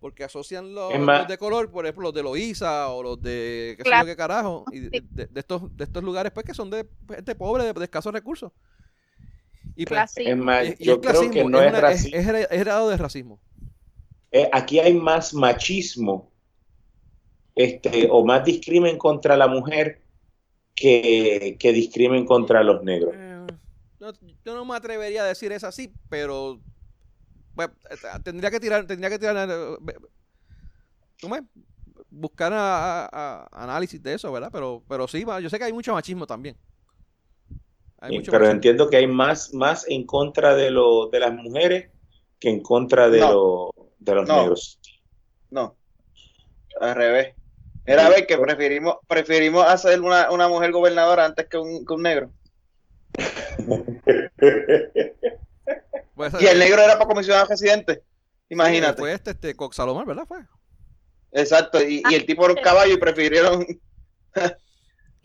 Porque 0.00 0.24
asocian 0.24 0.74
los, 0.74 0.92
Es 0.94 1.00
más- 1.00 1.20
los 1.20 1.28
de 1.28 1.38
color, 1.38 1.70
por 1.70 1.84
ejemplo, 1.84 2.04
los 2.04 2.14
de 2.14 2.22
Loíza 2.22 2.88
o 2.90 3.02
los 3.02 3.20
de 3.20 3.74
qué 3.76 3.82
sé 3.82 3.88
Claro. 3.88 4.06
yo 4.06 4.12
qué 4.12 4.16
carajo, 4.16 4.64
y 4.72 4.80
de, 4.80 5.04
de- 5.10 5.26
de 5.26 5.40
estos, 5.40 5.76
de 5.76 5.84
estos 5.84 6.02
lugares 6.02 6.32
pues 6.32 6.44
que 6.46 6.54
son 6.54 6.70
de 6.70 6.86
gente 7.10 7.34
pobre, 7.34 7.64
de, 7.64 7.72
de 7.72 7.84
escasos 7.84 8.12
recursos. 8.12 8.52
Y 9.74 9.84
pues, 9.84 9.98
Clasismo. 9.98 10.30
Es 10.30 10.36
más, 10.38 10.64
y- 10.66 10.76
y 10.78 10.84
yo 10.86 10.94
el 10.94 11.00
creo 11.00 11.30
que 11.30 11.44
no 11.44 11.60
es, 11.60 11.68
una- 11.70 11.80
racismo. 11.80 12.16
es, 12.18 12.26
es 12.26 12.50
heredado 12.52 12.88
de 12.88 12.96
racismo. 12.96 13.40
Eh, 14.32 14.48
aquí 14.52 14.78
hay 14.80 14.94
más 14.94 15.32
machismo 15.34 16.30
este, 17.54 18.08
o 18.10 18.24
más 18.24 18.44
discrimen 18.44 18.98
contra 18.98 19.36
la 19.36 19.48
mujer 19.48 20.02
que, 20.74 21.56
que 21.58 21.72
discrimen 21.72 22.26
contra 22.26 22.62
los 22.62 22.82
negros. 22.82 23.14
Eh, 23.14 23.46
no, 23.98 24.12
yo 24.44 24.54
no 24.54 24.64
me 24.64 24.76
atrevería 24.76 25.22
a 25.22 25.26
decir 25.26 25.52
es 25.52 25.64
así, 25.64 25.90
pero 26.10 26.60
bueno, 27.54 27.72
eh, 27.90 27.96
tendría 28.22 28.50
que 28.50 28.60
tirar, 28.60 28.86
tendría 28.86 29.08
que 29.10 29.18
tirar, 29.18 29.48
ve- 29.80 29.96
¿cómo 31.20 31.36
es? 31.36 31.42
buscar 32.10 32.52
a- 32.52 33.04
a- 33.06 33.08
a- 33.12 33.48
análisis 33.64 34.02
de 34.02 34.14
eso, 34.14 34.30
¿verdad? 34.32 34.50
Pero, 34.52 34.82
pero 34.88 35.08
sí, 35.08 35.24
va, 35.24 35.40
yo 35.40 35.48
sé 35.50 35.58
que 35.58 35.64
hay 35.64 35.72
mucho 35.72 35.92
machismo 35.94 36.26
también. 36.26 36.56
Hay 38.00 38.12
mucho 38.12 38.30
pero 38.30 38.44
machismo. 38.44 38.54
entiendo 38.56 38.90
que 38.90 38.96
hay 38.98 39.06
más, 39.06 39.52
más 39.54 39.86
en 39.88 40.04
contra 40.04 40.54
de, 40.54 40.70
lo, 40.70 41.08
de 41.08 41.20
las 41.20 41.32
mujeres 41.34 41.90
que 42.38 42.50
en 42.50 42.60
contra 42.60 43.08
de, 43.08 43.20
No. 43.20 43.30
lo- 43.32 43.70
de 43.98 44.14
los 44.14 44.28
No. 44.28 44.40
negros. 44.40 44.78
No. 45.50 45.76
Al 46.80 46.94
revés. 46.94 47.34
Era 47.84 48.08
ver 48.08 48.26
que 48.26 48.36
preferimos, 48.36 48.96
preferimos 49.06 49.64
hacer 49.66 50.00
una, 50.00 50.30
una 50.30 50.48
mujer 50.48 50.72
gobernadora 50.72 51.24
antes 51.24 51.46
que 51.46 51.56
un, 51.56 51.86
que 51.86 51.94
un 51.94 52.02
negro. 52.02 52.30
Pues, 56.14 56.32
Y 56.40 56.46
el 56.46 56.58
negro 56.58 56.80
era 56.80 56.94
para 56.94 57.06
comisionado 57.08 57.46
residente. 57.46 58.02
Imagínate. 58.48 58.98
Fue 58.98 59.12
este, 59.12 59.32
este 59.32 59.54
Cox 59.54 59.76
Salomón, 59.76 60.06
¿verdad? 60.06 60.24
Fue. 60.26 60.38
Exacto. 61.32 61.82
Y, 61.82 62.02
y 62.08 62.14
el 62.14 62.24
tipo 62.24 62.44
era 62.46 62.54
un 62.54 62.62
caballo 62.62 62.94
y 62.94 62.98
prefirieron. 62.98 63.66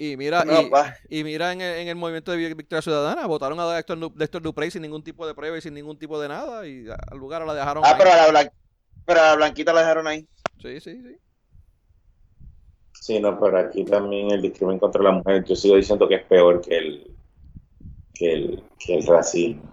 Y 0.02 0.18
mira, 0.18 0.44
No, 0.48 0.64
y, 1.12 1.24
mira 1.24 1.54
en 1.54 1.62
el, 1.62 1.76
en 1.78 1.88
el 1.88 1.96
movimiento 1.96 2.32
de 2.32 2.56
Victoria 2.56 2.82
Ciudadana, 2.82 3.28
votaron 3.28 3.60
a 3.60 3.78
Héctor, 3.78 4.00
de 4.16 4.26
Héctor 4.26 4.42
Duprey 4.42 4.72
sin 4.72 4.82
ningún 4.82 5.04
tipo 5.04 5.28
de 5.28 5.36
prueba 5.36 5.56
y 5.60 5.62
sin 5.62 5.76
ningún 5.76 5.96
tipo 5.96 6.20
de 6.20 6.28
nada, 6.28 6.66
y 6.68 6.90
a- 6.90 6.98
al 7.12 7.20
lugar 7.20 7.46
la 7.46 7.54
dejaron 7.54 7.86
Ah, 7.86 7.92
ahí. 7.92 8.00
pero 8.00 8.12
a 8.12 8.16
la, 8.16 8.28
blan- 8.30 8.52
pero 9.06 9.20
a 9.20 9.24
la 9.26 9.36
blanquita 9.36 9.74
la 9.74 9.82
dejaron 9.82 10.08
ahí. 10.08 10.28
Sí, 10.60 10.80
sí, 10.80 11.00
sí. 11.04 11.18
Sí, 12.94 13.20
no, 13.20 13.40
pero 13.40 13.60
aquí 13.60 13.86
también 13.86 14.32
el 14.32 14.42
discrimen 14.42 14.80
contra 14.80 15.04
la 15.04 15.12
mujer, 15.12 15.44
yo 15.44 15.56
sigo 15.56 15.76
diciendo 15.76 16.08
que 16.08 16.16
es 16.16 16.26
peor 16.26 16.62
que 16.62 16.78
el, 16.80 17.16
que 18.16 18.34
el, 18.34 18.64
que 18.80 18.98
el 18.98 19.06
racismo. 19.06 19.72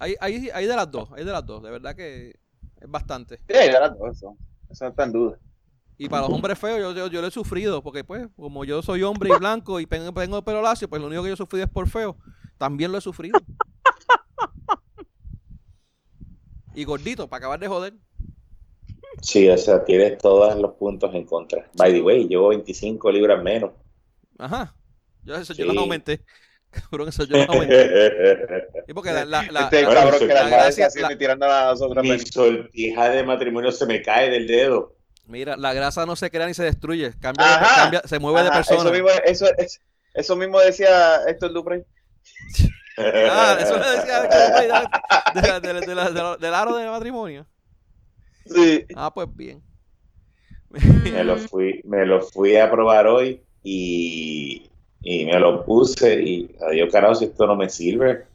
Hay, 0.00 0.14
hay, 0.18 0.48
hay 0.54 0.66
de 0.66 0.76
las 0.76 0.90
dos, 0.90 1.10
hay 1.12 1.24
de 1.26 1.32
las 1.32 1.44
dos, 1.44 1.62
de 1.62 1.70
verdad 1.70 1.94
que 1.94 2.28
es 2.80 2.88
bastante. 2.90 3.36
Sí, 3.46 3.54
era 3.54 3.92
todo 3.92 4.10
eso. 4.10 4.38
Eso 4.70 4.84
no 4.84 4.90
está 4.90 5.04
en 5.04 5.12
duda. 5.12 5.38
Y 6.00 6.08
para 6.08 6.22
los 6.22 6.32
hombres 6.32 6.56
feos, 6.58 6.78
yo, 6.80 6.92
yo, 6.92 7.08
yo 7.08 7.20
lo 7.20 7.26
he 7.26 7.30
sufrido, 7.30 7.82
porque 7.82 8.04
pues, 8.04 8.28
como 8.36 8.64
yo 8.64 8.82
soy 8.82 9.02
hombre 9.02 9.30
y 9.34 9.38
blanco 9.38 9.80
y 9.80 9.86
tengo, 9.86 10.12
tengo 10.12 10.42
pelo 10.42 10.62
lacio, 10.62 10.88
pues 10.88 11.00
lo 11.02 11.08
único 11.08 11.22
que 11.22 11.28
yo 11.30 11.34
he 11.34 11.36
sufrido 11.36 11.64
es 11.66 11.70
por 11.70 11.88
feo. 11.88 12.16
También 12.56 12.92
lo 12.92 12.98
he 12.98 13.00
sufrido. 13.00 13.38
Y 16.74 16.84
gordito, 16.84 17.28
para 17.28 17.38
acabar 17.38 17.58
de 17.60 17.68
joder. 17.68 17.94
Sí, 19.22 19.48
o 19.48 19.58
sea, 19.58 19.84
tienes 19.84 20.18
todos 20.18 20.54
los 20.56 20.74
puntos 20.74 21.12
en 21.14 21.24
contra. 21.24 21.68
By 21.76 21.92
the 21.92 22.00
way, 22.02 22.28
llevo 22.28 22.48
25 22.48 23.10
libras 23.10 23.42
menos. 23.42 23.72
Aja. 24.38 24.74
Yo, 25.24 25.34
eso, 25.34 25.52
yo 25.54 25.66
las 25.66 25.76
aumenté. 25.76 26.20
Cabrón, 26.70 27.08
eso 27.08 27.24
yo 27.24 27.36
las 27.38 27.48
aumenté. 27.48 27.90
Y 28.86 28.92
porque 28.92 29.10
la, 29.12 29.24
la, 29.24 29.42
la- 29.50 29.62
este 29.64 29.82
la- 29.82 29.88
la, 30.04 30.04
la 30.04 30.48
gracia- 30.48 31.18
tirando 31.18 31.46
a 31.46 31.70
nosotros. 31.72 32.04
Mi 32.04 32.16
sortija 32.20 33.08
de 33.10 33.24
matrimonio 33.24 33.72
se 33.72 33.84
me 33.86 34.00
cae 34.00 34.30
del 34.30 34.46
dedo. 34.46 34.94
Mira, 35.28 35.56
la 35.56 35.72
grasa 35.72 36.04
no 36.06 36.16
se 36.16 36.30
crea 36.30 36.46
ni 36.46 36.54
se 36.54 36.64
destruye. 36.64 37.12
Cambia, 37.20 37.44
Ajá. 37.56 37.82
cambia- 37.82 38.02
se 38.04 38.18
mueve 38.18 38.42
de 38.42 38.50
persona. 38.50 38.80
Eso 38.80 38.92
mismo, 38.92 39.08
eso, 39.24 39.46
es- 39.58 39.80
eso 40.14 40.36
mismo 40.36 40.58
decía 40.60 41.22
Héctor 41.28 41.52
Duprey. 41.52 41.84
Ah, 43.00 43.56
eso 43.60 43.78
le 43.78 43.90
decía 43.90 44.22
de- 44.22 44.28
de- 44.28 45.40
de- 45.40 45.70
de- 45.72 45.86
de 45.86 45.94
la- 45.94 46.10
de 46.10 46.20
la- 46.20 46.36
del 46.36 46.52
aro 46.52 46.74
de 46.76 46.90
matrimonio. 46.90 47.46
Sí. 48.44 48.84
Ah, 48.96 49.14
pues 49.14 49.28
bien. 49.36 49.62
Me 50.68 51.22
lo 51.22 51.36
fui, 51.48 51.80
me 51.84 52.04
lo 52.04 52.20
fui 52.22 52.56
a 52.56 52.68
probar 52.68 53.06
hoy 53.06 53.40
y, 53.62 54.68
y 55.00 55.26
me 55.26 55.38
lo 55.38 55.64
puse 55.64 56.20
y 56.24 56.56
adiós 56.68 56.90
carajo 56.90 57.14
si 57.14 57.26
esto 57.26 57.46
no 57.46 57.54
me 57.54 57.68
sirve. 57.68 58.26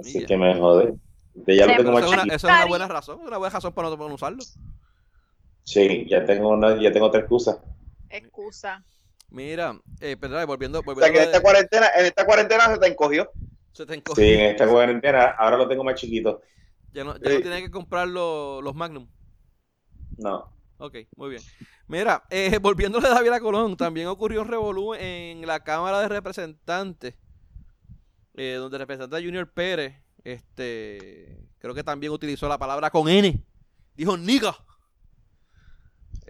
Así 0.00 0.26
que 0.26 0.36
me 0.36 0.58
jode. 0.58 0.94
De 1.34 1.56
ya 1.56 1.66
lo 1.66 1.72
Se 1.74 1.76
tengo 1.78 1.90
Eso 1.90 1.92
más 1.92 2.02
es, 2.02 2.08
una, 2.08 2.16
chiquito. 2.22 2.34
eso 2.36 2.48
es 2.48 2.54
una 2.54 2.66
buena 2.66 2.88
razón, 2.88 3.20
una 3.20 3.36
buena 3.38 3.52
razón 3.54 3.72
para 3.72 3.88
no, 3.90 3.96
para 3.96 4.08
no 4.08 4.14
usarlo. 4.16 4.42
Sí, 5.68 6.06
ya 6.08 6.24
tengo 6.24 6.48
una, 6.48 6.80
ya 6.80 6.90
tengo 6.90 7.06
otra 7.08 7.20
excusa. 7.20 7.62
Excusa. 8.08 8.82
Mira, 9.28 9.78
eh, 10.00 10.16
perdón, 10.16 10.46
volviendo, 10.46 10.78
O 10.78 10.82
sea 10.82 10.94
volviendo 10.94 11.12
que 11.12 11.18
en 11.18 11.24
lo 11.24 11.26
esta 11.26 11.38
de- 11.38 11.42
cuarentena, 11.42 11.86
en 11.94 12.06
esta 12.06 12.24
cuarentena 12.24 12.66
se 12.72 12.78
te 12.78 12.86
encogió. 12.86 13.30
se 13.72 13.84
te 13.84 13.94
encoge. 13.94 14.22
Sí, 14.22 14.32
en 14.32 14.40
esta 14.46 14.66
cuarentena 14.66 15.26
ahora 15.38 15.58
lo 15.58 15.68
tengo 15.68 15.84
más 15.84 15.96
chiquito. 15.96 16.40
Ya 16.94 17.04
no, 17.04 17.18
ya 17.18 17.34
no 17.34 17.40
tienes 17.42 17.60
que 17.64 17.70
comprar 17.70 18.08
los, 18.08 18.64
los 18.64 18.74
Magnum. 18.74 19.06
No. 20.16 20.50
Ok, 20.78 20.96
muy 21.16 21.28
bien. 21.28 21.42
Mira, 21.86 22.24
eh, 22.30 22.56
volviendo 22.62 22.96
a 22.98 23.02
David 23.02 23.32
a 23.32 23.40
Colón, 23.40 23.76
también 23.76 24.06
ocurrió 24.06 24.40
un 24.40 24.48
revolú 24.48 24.94
en 24.94 25.46
la 25.46 25.62
Cámara 25.62 26.00
de 26.00 26.08
Representantes, 26.08 27.14
eh, 28.36 28.54
donde 28.54 28.76
el 28.78 28.80
representante 28.80 29.22
Junior 29.22 29.52
Pérez, 29.52 30.02
este, 30.24 31.36
creo 31.58 31.74
que 31.74 31.84
también 31.84 32.10
utilizó 32.10 32.48
la 32.48 32.56
palabra 32.56 32.88
con 32.90 33.06
N, 33.06 33.44
dijo 33.94 34.16
niga 34.16 34.56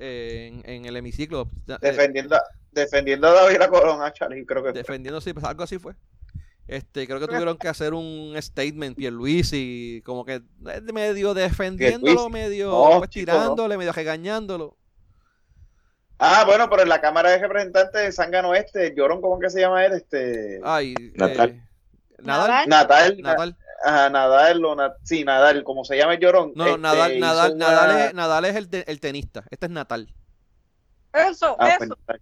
en, 0.00 0.62
en 0.64 0.84
el 0.87 0.96
hemiciclo, 0.96 1.50
eh, 1.68 1.76
Defendiendo, 1.80 2.37
defendiendo 2.72 3.28
a 3.28 3.32
David 3.32 3.61
Colón 3.70 4.02
a 4.02 4.12
Charlie, 4.12 4.44
creo 4.46 4.62
que 4.62 4.70
fue. 4.70 4.78
defendiendo, 4.80 5.20
sí, 5.20 5.32
pues 5.32 5.44
algo 5.44 5.62
así 5.62 5.78
fue. 5.78 5.94
Este, 6.66 7.06
creo 7.06 7.18
que 7.18 7.26
tuvieron 7.26 7.56
que 7.56 7.68
hacer 7.68 7.94
un 7.94 8.34
statement, 8.40 8.94
Pierluisi, 8.96 10.02
como 10.04 10.24
que 10.26 10.34
eh, 10.34 10.80
medio 10.92 11.32
defendiéndolo, 11.32 12.28
medio 12.28 12.70
No, 12.70 12.98
pues, 12.98 13.11
chico, 13.11 13.32
tirándole, 13.32 13.78
medio 13.78 13.92
regañándolo. 13.92 14.76
Ah, 16.18 16.44
bueno, 16.44 16.68
pero 16.68 16.82
en 16.82 16.88
la 16.88 17.00
Cámara 17.00 17.30
de 17.30 17.38
Representantes 17.38 18.02
de 18.02 18.12
Zángano 18.12 18.54
Este, 18.54 18.92
Llorón, 18.94 19.20
¿cómo 19.22 19.38
que 19.38 19.48
se 19.50 19.61
llama 19.61 19.84
él? 19.87 19.92
Este, 19.92 20.61
Ay, 20.64 20.94
Natal. 21.14 21.50
eh, 21.50 21.62
Nadal. 22.18 22.48
Nadal. 22.48 22.68
Natal, 22.68 23.18
Nadal. 23.22 23.56
Ajá, 23.85 24.11
Nadal, 24.11 24.64
o 24.64 24.75
Na- 24.75 24.95
sí, 25.05 25.25
Nadal, 25.25 25.62
como 25.64 25.85
se 25.85 25.97
llama 25.97 26.14
el 26.14 26.21
Llorón. 26.21 26.53
No, 26.57 26.67
este, 26.67 26.79
Nadal, 26.79 27.19
Nadal, 27.21 27.53
una- 27.55 27.67
Nadal 27.71 28.01
es, 28.09 28.14
Nadal 28.14 28.45
es 28.47 28.57
el, 28.57 28.69
te- 28.69 28.91
el 28.91 29.01
tenista. 29.01 29.45
Este 29.51 29.67
es 29.67 29.73
Natal. 29.73 30.12
Eso, 31.12 31.57
Ah, 31.59 31.69
eso. 31.69 31.79
pues, 31.79 31.88
Natal. 31.91 32.21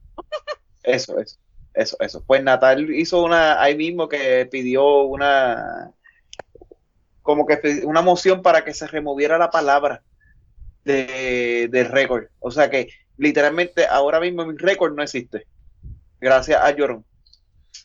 Eso, 0.82 1.18
eso, 1.18 1.38
eso, 1.74 1.96
eso. 2.00 2.24
Pues 2.26 2.42
Natal 2.42 2.90
hizo 2.94 3.22
una, 3.24 3.60
ahí 3.62 3.74
mismo 3.76 4.08
que 4.08 4.46
pidió 4.50 5.02
una, 5.02 5.90
como 7.22 7.46
que 7.46 7.82
una 7.84 8.02
moción 8.02 8.42
para 8.42 8.64
que 8.64 8.72
se 8.74 8.86
removiera 8.86 9.38
la 9.38 9.50
palabra 9.50 10.02
de, 10.84 11.68
del 11.70 11.86
récord. 11.86 12.26
O 12.38 12.50
sea 12.50 12.70
que 12.70 12.88
literalmente 13.16 13.86
ahora 13.86 14.20
mismo 14.20 14.44
mi 14.46 14.56
récord 14.56 14.94
no 14.94 15.02
existe. 15.02 15.46
Gracias 16.20 16.60
a 16.62 16.70
Llorón. 16.70 17.04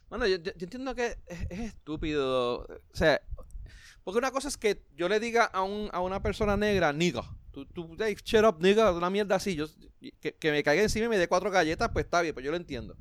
Bueno, 0.10 0.28
yo, 0.28 0.38
yo- 0.38 0.52
yo 0.56 0.66
entiendo 0.66 0.94
que 0.94 1.18
es, 1.26 1.42
es 1.50 1.60
estúpido. 1.60 2.60
O 2.62 2.68
sea, 2.94 3.20
porque 4.12 4.20
una 4.26 4.32
cosa 4.32 4.48
es 4.50 4.58
que 4.58 4.84
yo 4.96 5.08
le 5.10 5.20
diga 5.20 5.46
a, 5.46 5.62
un, 5.64 5.90
a 5.94 6.02
una 6.02 6.22
persona 6.22 6.58
negra, 6.58 6.92
nigga. 6.94 7.24
Tú, 7.52 7.66
tú, 7.66 7.96
hey, 8.00 8.16
shut 8.24 8.44
up, 8.46 8.58
nigga, 8.60 8.92
una 8.92 9.10
mierda 9.10 9.36
así. 9.36 9.56
Yo, 9.56 9.68
que, 10.20 10.34
que 10.34 10.52
me 10.52 10.64
caiga 10.64 10.82
encima 10.84 11.06
y 11.06 11.10
me 11.10 11.18
dé 11.18 11.28
cuatro 11.28 11.50
galletas, 11.52 11.90
pues 11.94 12.06
está 12.06 12.22
bien, 12.22 12.34
pues 12.34 12.44
yo 12.46 12.52
lo 12.52 12.58
entiendo. 12.58 12.96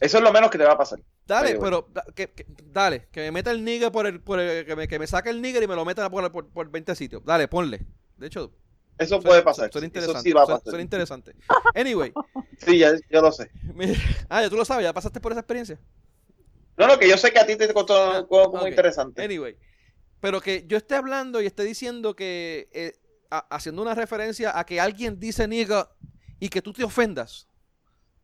Eso 0.00 0.18
es 0.18 0.22
lo 0.24 0.32
menos 0.32 0.50
que 0.50 0.58
te 0.58 0.64
va 0.64 0.72
a 0.72 0.78
pasar. 0.78 1.00
Dale, 1.26 1.50
Oye, 1.50 1.58
pero 1.60 1.88
da- 1.92 2.04
que, 2.14 2.30
que- 2.30 2.46
dale, 2.64 3.08
que 3.10 3.20
me 3.22 3.32
meta 3.32 3.50
el 3.50 3.64
nigga 3.64 3.90
por 3.90 4.06
el, 4.06 4.20
por 4.20 4.38
el- 4.40 4.64
que, 4.64 4.76
me, 4.76 4.86
que 4.88 4.98
me 4.98 5.06
saque 5.06 5.30
el 5.30 5.42
nigger 5.42 5.62
y 5.62 5.66
me 5.66 5.74
lo 5.74 5.84
meta 5.84 6.08
por, 6.08 6.30
por, 6.30 6.48
por 6.48 6.70
20 6.70 6.94
sitios. 6.94 7.24
Dale, 7.24 7.48
ponle. 7.48 7.80
De 8.16 8.28
hecho, 8.28 8.52
Eso 8.96 9.16
suena- 9.16 9.28
puede 9.28 9.42
pasar. 9.42 9.70
Suena 9.72 9.86
Eso 9.88 9.98
interesante. 9.98 10.22
sí 10.22 10.32
va 10.32 10.42
a 10.42 10.46
suena- 10.46 10.58
pasar. 10.58 10.70
suena 10.70 10.82
interesante. 10.82 11.34
Anyway, 11.74 12.12
Sí, 12.58 12.78
ya, 12.78 12.92
yo 13.10 13.20
lo 13.20 13.32
sé. 13.32 13.50
mira- 13.74 13.98
ah, 14.28 14.42
ya 14.42 14.48
tú 14.50 14.56
lo 14.56 14.64
sabes, 14.64 14.84
ya 14.84 14.92
pasaste 14.92 15.20
por 15.20 15.32
esa 15.32 15.40
experiencia. 15.40 15.78
No, 16.76 16.86
no, 16.86 16.96
que 16.98 17.08
yo 17.08 17.16
sé 17.18 17.32
que 17.32 17.40
a 17.40 17.46
ti 17.46 17.56
te 17.56 17.72
costó 17.74 17.94
Ah, 18.12 18.26
como 18.28 18.60
ok. 18.62 18.68
interesante. 18.68 19.20
Anyway, 19.22 19.56
pero 20.20 20.40
que 20.40 20.64
yo 20.66 20.76
esté 20.76 20.94
hablando 20.94 21.40
y 21.40 21.46
esté 21.46 21.64
diciendo 21.64 22.14
que, 22.16 22.68
eh, 22.72 22.92
a- 23.30 23.46
haciendo 23.54 23.82
una 23.82 23.94
referencia 23.94 24.58
a 24.58 24.64
que 24.64 24.80
alguien 24.80 25.18
dice 25.20 25.46
nigga 25.48 25.90
y 26.40 26.48
que 26.48 26.62
tú 26.62 26.72
te 26.72 26.84
ofendas. 26.84 27.46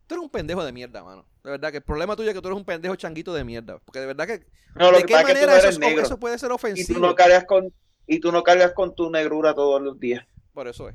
Tú 0.07 0.14
eres 0.14 0.24
un 0.24 0.30
pendejo 0.30 0.64
de 0.64 0.72
mierda, 0.72 1.02
mano. 1.02 1.26
De 1.42 1.50
verdad 1.50 1.70
que 1.70 1.78
el 1.78 1.83
problema 1.83 2.14
tuyo 2.16 2.28
es 2.30 2.35
que 2.35 2.40
tú 2.42 2.48
eres 2.48 2.59
un 2.59 2.64
pendejo 2.64 2.94
changuito 2.96 3.33
de 3.33 3.44
mierda. 3.44 3.78
Porque 3.78 4.00
de 4.00 4.07
verdad 4.07 4.26
que. 4.26 4.46
No, 4.74 4.90
lo 4.90 4.98
¿De 4.98 5.02
que 5.04 5.07
qué 5.09 5.14
es 5.14 5.18
que 5.20 5.24
manera 5.33 5.52
no 5.52 5.59
eso, 5.59 5.80
eso 6.02 6.18
puede 6.18 6.38
ser 6.38 6.46
Y 6.46 6.50
tú 6.50 6.54
ofensivo? 6.54 6.98
no 7.00 7.14
cargas 7.14 7.44
con 7.44 7.72
y 8.07 8.20
tú 8.20 8.30
no 8.33 8.42
cargas 8.42 8.72
con 8.72 8.94
tu 8.94 9.11
negrura 9.11 9.54
todos 9.54 9.80
los 9.80 9.98
días. 9.98 10.26
Por 10.52 10.68
eso 10.68 10.88
es. 10.88 10.94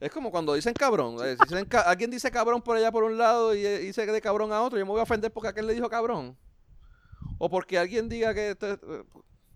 Es 0.00 0.10
como 0.12 0.30
cuando 0.30 0.52
dicen 0.54 0.74
cabrón. 0.74 1.16
eh, 1.24 1.36
dicen 1.36 1.64
ca- 1.64 1.82
alguien 1.82 2.10
dice 2.10 2.30
cabrón 2.30 2.60
por 2.60 2.76
allá 2.76 2.92
por 2.92 3.04
un 3.04 3.16
lado 3.16 3.54
y 3.54 3.64
eh, 3.64 3.78
dice 3.78 4.04
de 4.04 4.20
cabrón 4.20 4.52
a 4.52 4.60
otro, 4.62 4.78
yo 4.78 4.84
me 4.84 4.90
voy 4.92 5.00
a 5.00 5.04
ofender 5.04 5.32
porque 5.32 5.48
aquel 5.48 5.66
le 5.66 5.72
dijo 5.74 5.88
cabrón. 5.88 6.36
O 7.38 7.48
porque 7.48 7.78
alguien 7.78 8.08
diga 8.08 8.34
que. 8.34 8.54
te- 8.54 8.72
eh, 8.72 9.04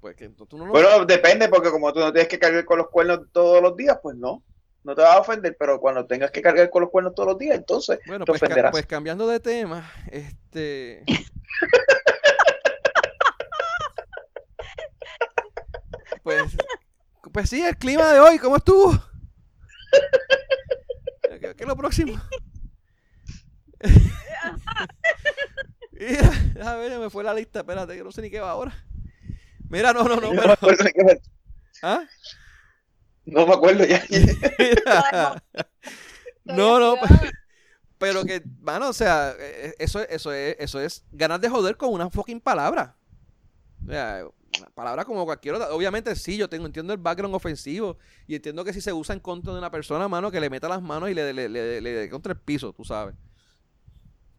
pues 0.01 0.17
que 0.17 0.29
tú 0.31 0.57
no 0.59 0.67
lo. 0.67 0.73
Bueno, 0.73 1.05
depende, 1.05 1.49
porque 1.49 1.71
como 1.71 1.93
tú 1.93 2.01
no 2.01 2.13
tienes 2.13 2.29
que 2.29 2.39
cargar 2.39 2.65
con 2.65 2.79
los 2.79 2.89
cuernos 2.89 3.21
todos 3.33 3.63
los 3.63 3.77
días, 3.77 3.99
pues 4.03 4.17
no. 4.17 4.43
No 4.83 4.95
te 4.95 5.03
vas 5.03 5.17
a 5.17 5.21
ofender, 5.21 5.55
pero 5.59 5.79
cuando 5.79 6.07
tengas 6.07 6.31
que 6.31 6.41
cargar 6.41 6.71
con 6.71 6.81
los 6.83 6.91
cuernos 6.91 7.15
todos 7.15 7.29
los 7.29 7.39
días, 7.39 7.55
entonces 7.57 7.99
Bueno, 8.07 8.25
te 8.25 8.33
pues, 8.33 8.41
ca- 8.41 8.71
pues 8.71 8.87
cambiando 8.87 9.27
de 9.27 9.39
tema, 9.41 9.91
este. 10.11 11.05
pues, 16.23 16.57
pues 17.33 17.51
sí, 17.51 17.63
el 17.63 17.77
clima 17.77 18.11
de 18.13 18.21
hoy, 18.21 18.39
¿cómo 18.39 18.57
estuvo? 18.57 18.93
¿Qué, 21.29 21.41
qué 21.41 21.55
es 21.59 21.67
lo 21.69 21.77
próximo? 21.77 22.19
Mira, 25.93 26.31
a 26.65 26.77
ver, 26.77 26.99
me 26.99 27.11
fue 27.11 27.23
la 27.23 27.35
lista, 27.35 27.61
espérate, 27.61 27.95
que 27.97 28.03
no 28.05 28.11
sé 28.13 28.23
ni 28.23 28.31
qué 28.31 28.41
va 28.41 28.51
ahora. 28.51 28.73
Mira, 29.71 29.93
no, 29.93 30.03
no, 30.05 30.17
no, 30.17 30.35
No 30.35 30.43
me 30.43 30.53
acuerdo 30.53 30.85
qué 30.85 31.21
¿Ah? 31.83 32.05
No 33.25 33.47
me 33.47 33.55
acuerdo 33.55 33.85
ya. 33.85 34.03
Mira. 34.11 35.43
No, 36.45 36.79
no, 36.81 36.97
pero 37.99 38.25
que, 38.25 38.43
mano, 38.61 38.89
o 38.89 38.93
sea, 38.93 39.35
eh, 39.39 39.75
eso, 39.79 40.01
eso, 40.09 40.33
es, 40.33 40.57
eso 40.59 40.81
es 40.81 41.05
ganas 41.13 41.41
de 41.41 41.49
joder 41.49 41.77
con 41.77 41.93
una 41.93 42.11
fucking 42.11 42.41
palabra. 42.41 42.97
O 43.87 43.91
sea, 43.91 44.25
una 44.59 44.71
palabra 44.71 45.05
como 45.05 45.25
cualquier 45.25 45.55
otra. 45.55 45.73
Obviamente 45.73 46.17
sí, 46.17 46.37
yo 46.37 46.49
tengo, 46.49 46.67
entiendo 46.67 46.93
el 46.93 46.99
background 46.99 47.35
ofensivo 47.35 47.99
y 48.27 48.35
entiendo 48.35 48.65
que 48.65 48.73
si 48.73 48.81
se 48.81 48.93
usa 48.93 49.15
en 49.15 49.21
contra 49.21 49.53
de 49.53 49.59
una 49.59 49.71
persona, 49.71 50.09
mano, 50.09 50.31
que 50.31 50.41
le 50.41 50.51
meta 50.51 50.69
las 50.69 50.83
manos 50.83 51.11
y 51.11 51.15
le, 51.15 51.33
le, 51.33 51.49
le, 51.49 51.81
le 51.81 51.93
dé 51.93 52.11
contra 52.11 52.33
el 52.33 52.39
piso, 52.41 52.73
tú 52.73 52.85
sabes. 52.85 53.15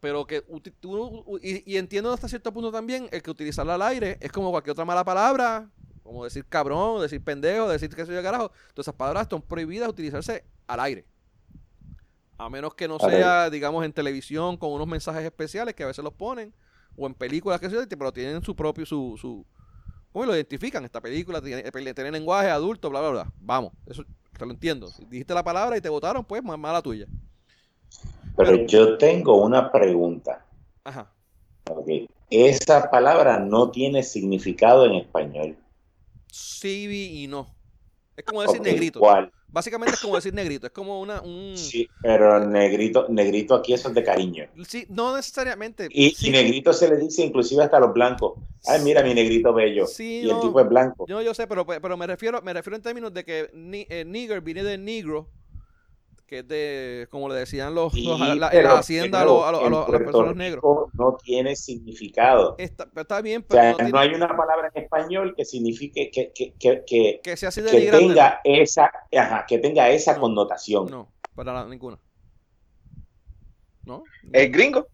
Pero 0.02 0.26
que 0.26 0.42
tú, 0.80 1.40
y, 1.42 1.72
y 1.74 1.78
entiendo 1.78 2.12
hasta 2.12 2.28
cierto 2.28 2.52
punto 2.52 2.72
también 2.72 3.08
el 3.12 3.22
que 3.22 3.32
utilizarla 3.32 3.76
al 3.76 3.82
aire 3.84 4.18
es 4.20 4.32
como 4.32 4.50
cualquier 4.50 4.72
otra 4.74 4.84
mala 4.84 5.06
palabra, 5.06 5.70
como 6.04 6.24
decir 6.24 6.44
cabrón, 6.50 7.02
decir 7.02 7.24
pendejo, 7.24 7.70
decir 7.70 7.88
que 7.90 8.06
soy 8.06 8.16
de 8.16 8.24
carajo. 8.24 8.50
Todas 8.74 8.86
esas 8.88 8.96
palabras 8.96 9.22
están 9.24 9.44
prohibidas 9.44 9.88
utilizarse 9.88 10.44
al 10.68 10.80
aire. 10.80 11.06
A 12.40 12.50
menos 12.50 12.74
que 12.74 12.88
no 12.88 12.98
sea, 13.00 13.52
digamos, 13.52 13.86
en 13.86 13.94
televisión 13.94 14.58
con 14.58 14.72
unos 14.72 14.88
mensajes 14.88 15.24
especiales 15.24 15.76
que 15.76 15.84
a 15.84 15.88
veces 15.88 16.04
los 16.04 16.14
ponen, 16.14 16.52
o 16.98 17.06
en 17.06 17.14
películas 17.14 17.60
que 17.60 17.70
se 17.70 17.86
pero 17.86 18.12
tienen 18.12 18.44
su 18.44 18.56
propio, 18.56 18.84
su, 18.88 19.16
su, 19.22 19.46
¿cómo 20.12 20.26
lo 20.26 20.36
identifican? 20.36 20.84
Esta 20.84 21.00
película 21.00 21.40
tiene, 21.40 21.62
tiene 21.94 22.12
lenguaje 22.12 22.50
adulto, 22.50 22.90
bla, 22.90 23.00
bla, 23.02 23.10
bla. 23.12 23.34
Vamos, 23.40 23.74
eso 23.86 24.04
te 24.38 24.46
lo 24.48 24.52
entiendo. 24.52 24.88
Si 24.88 25.06
dijiste 25.06 25.36
la 25.36 25.44
palabra 25.44 25.78
y 25.78 25.82
te 25.82 25.90
votaron, 25.90 26.26
pues 26.26 26.44
ma- 26.44 26.58
mala 26.58 26.82
tuya. 26.82 27.06
Pero 28.36 28.52
Pero- 28.52 28.66
yo 28.68 28.98
tengo 28.98 29.42
una 29.42 29.72
pregunta. 29.72 30.46
Ajá. 30.84 31.12
ok. 31.70 31.88
Esa 32.30 32.90
palabra 32.90 33.40
no 33.40 33.72
tiene 33.72 34.04
significado 34.04 34.86
en 34.86 34.94
español. 34.94 35.58
Sí 36.32 37.24
y 37.24 37.28
no. 37.28 37.54
Es 38.16 38.24
como 38.24 38.42
decir 38.42 38.62
negrito. 38.62 39.00
¿Cuál? 39.00 39.32
Básicamente 39.48 39.96
es 39.96 40.02
como 40.02 40.16
decir 40.16 40.34
negrito. 40.34 40.68
Es 40.68 40.72
como 40.72 41.02
una, 41.02 41.22
un... 41.22 41.58
Sí, 41.58 41.90
pero 42.02 42.40
negrito, 42.46 43.08
negrito 43.10 43.54
aquí 43.54 43.74
eso 43.74 43.90
es 43.90 43.96
de 43.96 44.04
cariño. 44.04 44.46
Sí, 44.66 44.86
no 44.90 45.14
necesariamente. 45.14 45.90
Y, 45.92 46.12
sí, 46.12 46.30
y 46.30 46.32
negrito 46.32 46.72
se 46.72 46.88
le 46.90 46.96
dice 46.96 47.24
inclusive 47.26 47.64
hasta 47.64 47.78
a 47.78 47.80
los 47.82 47.94
blancos. 47.94 48.40
Ay, 48.66 48.82
mira 48.82 49.04
mi 49.04 49.14
negrito 49.14 49.54
bello. 49.54 49.88
Sí, 49.88 50.20
y 50.20 50.30
el 50.30 50.30
no. 50.30 50.40
tipo 50.40 50.62
es 50.62 50.70
blanco. 50.70 51.06
Yo, 51.08 51.22
yo 51.22 51.34
sé, 51.34 51.48
pero, 51.48 51.66
pero 51.66 51.98
me 51.98 52.08
refiero, 52.08 52.42
me 52.42 52.54
refiero 52.54 52.78
en 52.78 52.82
términos 52.82 53.14
de 53.14 53.26
que 53.26 53.50
ni, 53.54 53.86
eh, 53.90 54.06
nigger 54.06 54.40
viene 54.40 54.64
de 54.64 54.78
negro, 54.78 55.28
que 56.32 56.40
es 56.40 56.48
de, 56.48 57.08
como 57.12 57.28
le 57.28 57.36
decían 57.36 57.76
los, 57.76 57.92
Sí, 57.92 58.06
los- 58.08 58.18
la- 58.18 58.46
en 58.48 58.52
pero, 58.52 58.70
la 58.70 58.80
hacienda 58.80 59.20
a, 59.22 59.26
los- 59.26 59.44
a 59.44 59.52
los- 59.52 59.62
a 59.64 59.66
en 59.66 59.72
los- 59.72 59.80
a 59.80 59.82
las 59.82 59.86
Puerto 60.02 60.06
personas 60.06 60.36
negros. 60.38 60.62
Rico 60.64 60.90
No 60.94 61.18
tiene 61.22 61.58
significado. 61.58 62.56
Está, 62.58 62.88
está 62.96 63.22
bien, 63.22 63.42
O 63.42 63.46
pero 63.50 63.76
sea, 63.76 63.90
no 63.90 64.00
hay 64.00 64.14
una 64.14 64.30
palabra 64.30 64.72
en 64.74 64.82
español 64.82 65.34
que 65.36 65.44
signifique 65.44 66.10
que, 66.10 66.32
que, 66.34 66.54
que, 66.58 66.86
que, 66.88 67.20
que 67.22 67.36
sea 67.36 67.50
así 67.50 67.62
que 67.62 67.68
denigrante. 67.70 68.08
tenga 68.08 68.40
esa, 68.46 68.90
ajá, 69.14 69.46
que 69.46 69.60
tenga 69.60 69.90
esa 69.90 70.14
No, 70.14 70.22
connotación. 70.22 70.86
No, 70.90 71.12
para 71.36 71.52
nada, 71.52 71.68
ninguna. 71.68 71.98
¿No? 73.84 74.04
El 74.32 74.52
gringo. 74.54 74.88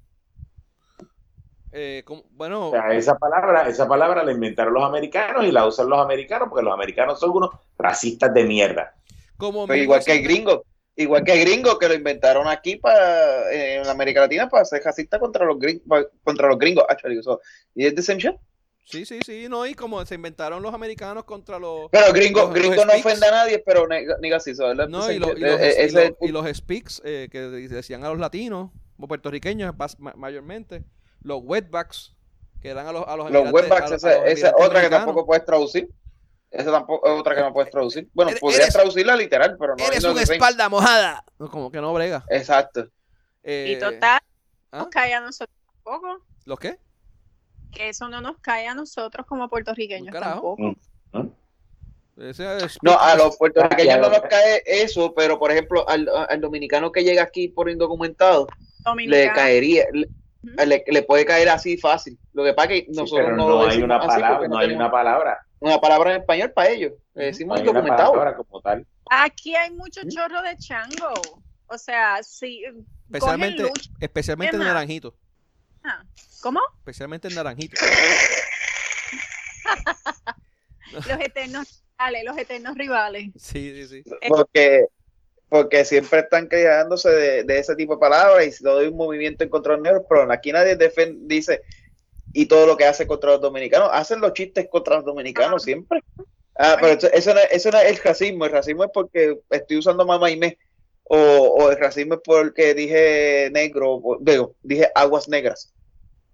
Eh, 1.71 2.02
como- 2.04 2.23
bueno, 2.32 2.69
O 2.69 2.71
sea, 2.71 2.93
esa 2.93 3.15
palabra, 3.15 3.69
esa 3.69 3.88
palabra 3.88 4.23
la 4.23 4.32
inventaron 4.32 4.73
los 4.73 4.84
americanos 4.84 5.45
y 5.45 5.52
la 5.52 5.67
usan 5.67 5.88
los 5.88 6.00
americanos 6.00 6.47
porque 6.50 6.65
los 6.65 6.73
americanos 6.73 7.19
son 7.19 7.30
unos 7.30 7.52
racistas 7.78 8.34
de 8.34 8.43
mierda. 8.43 8.95
como 9.38 9.67
Pues 9.67 9.84
igual 9.84 10.04
que 10.04 10.13
el 10.13 10.21
1900 10.23 10.56
gringo. 10.56 10.77
Igual 10.99 11.23
que 11.23 11.38
gringo 11.38 11.77
que 11.77 11.88
lo 11.88 11.93
inventaron 11.93 12.47
aquí 12.47 12.77
para 12.77 13.51
en 13.53 13.86
América 13.88 14.21
Latina 14.21 14.49
para 14.49 14.65
ser 14.65 14.81
racista 14.83 15.19
contra 15.19 15.45
los 15.45 15.60
gringos. 15.60 16.07
Contra 16.23 16.47
los 16.47 16.57
gringos. 16.57 16.83
Actually, 16.89 17.21
so, 17.21 17.39
¿y 17.75 17.86
es 17.86 17.93
the 17.93 18.01
same 18.01 18.19
shit? 18.19 18.33
Sí, 18.83 19.05
sí, 19.05 19.19
sí, 19.25 19.47
no, 19.49 19.65
y 19.67 19.73
como 19.75 20.03
se 20.05 20.15
inventaron 20.15 20.63
los 20.63 20.73
americanos 20.73 21.25
contra 21.25 21.60
los... 21.60 21.89
Pero 21.91 22.13
gringo, 22.13 22.39
Los- 22.39 22.49
los 22.49 22.55
gringo 22.57 22.86
no 22.86 22.93
ofende 22.93 23.27
a 23.27 23.31
nadie, 23.31 23.60
pero 23.60 23.86
nega 23.86 24.39
sí, 24.39 24.55
so, 24.55 24.65
y, 24.65 24.71
Ese- 24.71 25.19
lo- 25.19 25.38
y 25.38 25.39
los, 25.41 25.60
y 25.60 25.63
ese- 25.63 25.91
los- 25.91 26.17
y 26.21 26.27
los 26.31 26.57
speaks 26.57 27.01
eh, 27.03 27.27
que 27.29 27.41
decían 27.41 28.05
a 28.05 28.10
los 28.10 28.17
latinos, 28.17 28.71
o 28.97 29.07
puertorriqueños 29.07 29.75
mayormente, 30.15 30.86
los 31.21 31.41
wetbacks, 31.43 32.15
que 32.62 32.69
eran 32.69 32.88
a 32.88 32.93
los, 32.93 33.05
a 33.05 33.17
los 33.17 33.29
los 33.29 33.51
wetbacks, 33.51 33.91
esa 33.91 34.25
es 34.25 34.43
otra 34.57 34.81
que 34.81 34.89
tampoco 34.89 35.25
puedes 35.25 35.43
traducir. 35.45 35.89
Esa 36.49 36.71
tampoco 36.71 37.05
es 37.07 37.19
otra 37.19 37.36
que 37.36 37.41
no 37.41 37.53
puedes 37.53 37.69
traducir. 37.71 38.07
Bueno, 38.13 38.29
Eres- 38.31 38.39
podrías 38.41 38.73
traducirla 38.73 39.15
literal, 39.15 39.57
pero 39.60 39.75
no 39.75 39.83
Eres 39.86 40.03
no 40.03 40.12
una 40.13 40.21
espalda 40.21 40.69
mojada. 40.69 41.23
No, 41.39 41.49
como 41.51 41.69
que 41.71 41.81
no 41.81 41.93
brega. 41.93 42.23
Exacto. 42.29 42.88
Eh, 43.43 43.73
Y 43.75 43.79
total, 43.79 44.19
¿ah? 44.71 44.77
nos 44.79 44.88
cae 44.88 45.13
a 45.13 45.19
nosotros 45.21 45.55
tampoco. 45.65 46.21
¿Los 46.45 46.60
qué? 46.60 46.77
Que 47.71 47.89
eso 47.89 48.07
no 48.07 48.21
nos 48.21 48.38
cae 48.39 48.65
a 48.67 48.73
nosotros 48.75 49.25
como 49.27 49.49
puertorriqueños 49.49 50.13
tampoco. 50.17 50.55
¿Mm? 51.12 51.27
Es- 52.17 52.77
No, 52.81 52.97
a 52.99 53.15
los 53.15 53.38
puertorriqueños 53.38 53.99
no 53.99 54.10
nos 54.10 54.21
cae 54.21 54.63
eso, 54.65 55.13
pero 55.13 55.38
por 55.38 55.51
ejemplo, 55.51 55.88
al, 55.88 56.10
al 56.29 56.41
dominicano 56.41 56.91
que 56.91 57.03
llega 57.03 57.21
aquí 57.23 57.47
por 57.49 57.69
indocumentado, 57.69 58.47
le 58.95 59.31
caería, 59.33 59.86
le, 59.91 60.07
le- 60.65 60.83
le 60.88 61.03
puede 61.03 61.25
caer 61.25 61.49
así 61.49 61.77
fácil. 61.77 62.17
Lo 62.33 62.43
que 62.43 62.53
pasa 62.53 62.73
es 62.73 62.79
que 62.81 62.86
Sí, 62.88 62.97
nosotros 62.97 63.25
pero 63.25 63.36
no, 63.38 63.43
no, 63.43 63.49
lo 63.49 63.60
hay 63.62 63.67
decimos 63.67 63.86
una 63.86 63.97
así 63.97 64.07
palabra, 64.07 64.38
porque 64.38 64.49
no 64.49 64.57
hay 64.57 64.65
tenemos 64.67 64.81
una 64.86 64.91
palabra, 64.91 65.46
una 65.60 65.80
palabra 65.80 66.13
en 66.13 66.22
español 66.22 66.52
para 66.52 66.70
ellos. 66.70 66.93
Le 67.13 67.26
decimos 67.26 67.60
indocumentado. 67.60 68.13
como 68.36 68.62
tal. 68.62 68.86
Aquí 69.10 69.56
hay 69.56 69.72
mucho 69.72 70.02
chorro 70.08 70.41
de 70.41 70.58
chango. 70.58 71.13
O 71.67 71.78
sea, 71.78 72.22
si 72.24 72.63
Especialmente, 73.06 73.63
lucha. 73.63 73.89
especialmente 74.00 74.56
en 74.56 74.63
naranjito. 74.63 75.15
¿Cómo? 76.41 76.60
Especialmente 76.80 77.28
en 77.28 77.36
naranjito. 77.36 77.80
Los 80.93 81.20
eternos 81.20 81.84
rivales, 81.98 82.24
los 82.26 82.38
eternos 82.38 82.76
rivales. 82.78 83.32
Sí, 83.36 83.74
sí, 83.76 83.88
sí. 83.88 84.04
Porque, 84.30 84.86
porque 85.50 85.84
siempre 85.84 86.20
están 86.20 86.48
quejándose 86.48 87.10
de, 87.10 87.43
de 87.43 87.60
ese 87.60 87.76
tipo 87.76 87.96
de 87.96 88.00
palabras 88.00 88.60
y 88.60 88.63
todo 88.63 88.80
hay 88.80 88.88
un 88.88 88.96
movimiento 88.96 89.43
en 89.43 89.50
contra 89.50 89.74
de 89.74 89.78
los 89.80 89.84
negros, 89.84 90.06
pero 90.08 90.32
aquí 90.32 90.52
nadie 90.54 90.78
dice 91.22 91.62
y 92.34 92.46
todo 92.46 92.66
lo 92.68 92.78
que 92.78 92.86
hace 92.86 93.08
contra 93.08 93.32
los 93.32 93.42
dominicanos. 93.42 93.90
Hacen 93.92 94.20
los 94.22 94.34
chistes 94.34 94.68
contra 94.70 94.98
los 94.98 95.06
dominicanos 95.06 95.62
Ah. 95.62 95.66
siempre. 95.66 96.04
Ah, 96.60 96.78
pero 96.82 96.94
eso, 96.98 97.08
eso 97.13 97.34
no, 97.34 97.40
es- 97.40 97.52
eso 97.52 97.72
no 97.72 97.80
es 97.80 97.92
el 97.92 97.98
racismo. 98.04 98.46
El 98.46 98.52
racismo 98.52 98.84
es 98.84 98.90
porque 98.94 99.40
estoy 99.50 99.78
usando 99.78 100.06
mamá 100.06 100.30
y 100.32 100.38
me. 100.38 100.58
O, 101.04 101.18
o 101.18 101.72
el 101.72 101.78
racismo 101.78 102.16
es 102.16 102.20
porque 102.24 102.74
dije 102.74 103.50
negro, 103.52 103.94
o- 103.96 104.18
digo, 104.20 104.56
dije 104.62 104.90
aguas 104.94 105.30
negras 105.30 105.72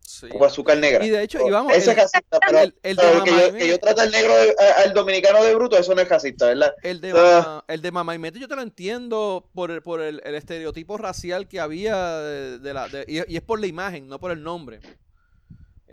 Sí. 0.02 0.28
o 0.34 0.44
azúcar 0.46 0.78
negra. 0.80 1.06
Y 1.06 1.10
de 1.12 1.22
hecho, 1.24 1.46
y 1.48 1.52
vamos, 1.52 1.74
Ese 1.74 1.92
el, 1.92 1.98
es 1.98 2.04
racista, 2.04 2.40
pero, 2.46 2.60
el- 2.60 2.76
el 2.84 2.96
pero 2.96 3.24
que, 3.24 3.32
yo, 3.32 3.54
que 3.54 3.68
yo 3.68 3.80
trate 3.80 4.02
al 4.02 4.12
negro, 4.12 4.34
de- 4.36 4.56
al 4.84 4.94
dominicano 4.94 5.44
de 5.44 5.54
bruto, 5.56 5.78
eso 5.78 5.94
no 5.94 6.02
es 6.02 6.10
racista, 6.10 6.48
¿verdad? 6.48 6.74
el 6.84 7.02
de, 7.02 7.14
Ah. 7.16 7.64
el 7.68 7.82
de 7.82 7.92
mamá 7.92 8.16
y 8.16 8.20
mete 8.20 8.40
yo 8.40 8.48
te 8.48 8.56
lo 8.56 8.62
entiendo 8.64 9.48
por 9.54 9.70
el, 9.72 9.82
por 9.84 10.02
el, 10.02 10.22
el 10.26 10.36
estereotipo 10.36 10.98
racial 10.98 11.48
que 11.48 11.60
había 11.60 12.18
de, 12.20 12.60
de 12.60 12.74
la 12.74 12.88
de- 12.88 13.06
y, 13.08 13.32
y 13.32 13.38
es 13.38 13.44
por 13.44 13.60
la 13.60 13.68
imagen, 13.68 14.08
no 14.08 14.20
por 14.20 14.32
el 14.32 14.42
nombre. 14.42 14.80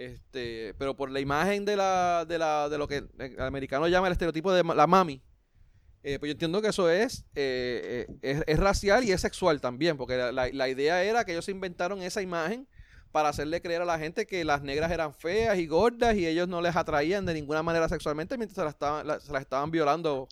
Este, 0.00 0.74
pero 0.78 0.96
por 0.96 1.10
la 1.10 1.20
imagen 1.20 1.66
de 1.66 1.76
la 1.76 2.24
de 2.26 2.38
la 2.38 2.70
de 2.70 2.78
lo 2.78 2.88
que 2.88 3.04
el 3.18 3.40
americano 3.40 3.86
llama 3.86 4.06
el 4.06 4.12
estereotipo 4.12 4.50
de 4.50 4.64
la 4.64 4.86
mami. 4.86 5.20
Eh, 6.02 6.18
pues 6.18 6.30
yo 6.30 6.32
entiendo 6.32 6.62
que 6.62 6.68
eso 6.68 6.88
es, 6.88 7.26
eh, 7.34 8.06
eh, 8.08 8.16
es, 8.22 8.42
es 8.46 8.58
racial 8.58 9.04
y 9.04 9.12
es 9.12 9.20
sexual 9.20 9.60
también, 9.60 9.98
porque 9.98 10.16
la, 10.16 10.32
la- 10.32 10.48
la 10.50 10.68
idea 10.70 11.04
era 11.04 11.26
que 11.26 11.32
ellos 11.32 11.50
inventaron 11.50 12.00
esa 12.00 12.22
imagen 12.22 12.66
para 13.12 13.28
hacerle 13.28 13.60
creer 13.60 13.82
a 13.82 13.84
la 13.84 13.98
gente 13.98 14.26
que 14.26 14.42
las 14.42 14.62
negras 14.62 14.90
eran 14.90 15.12
feas 15.12 15.58
y 15.58 15.66
gordas 15.66 16.16
y 16.16 16.26
ellos 16.26 16.48
no 16.48 16.62
les 16.62 16.74
atraían 16.76 17.26
de 17.26 17.34
ninguna 17.34 17.62
manera 17.62 17.86
sexualmente 17.90 18.38
mientras 18.38 18.54
se 18.54 18.64
las 18.64 18.72
estaban, 18.72 19.06
la- 19.06 19.20
se 19.20 19.30
las 19.30 19.42
estaban 19.42 19.70
violando 19.70 20.26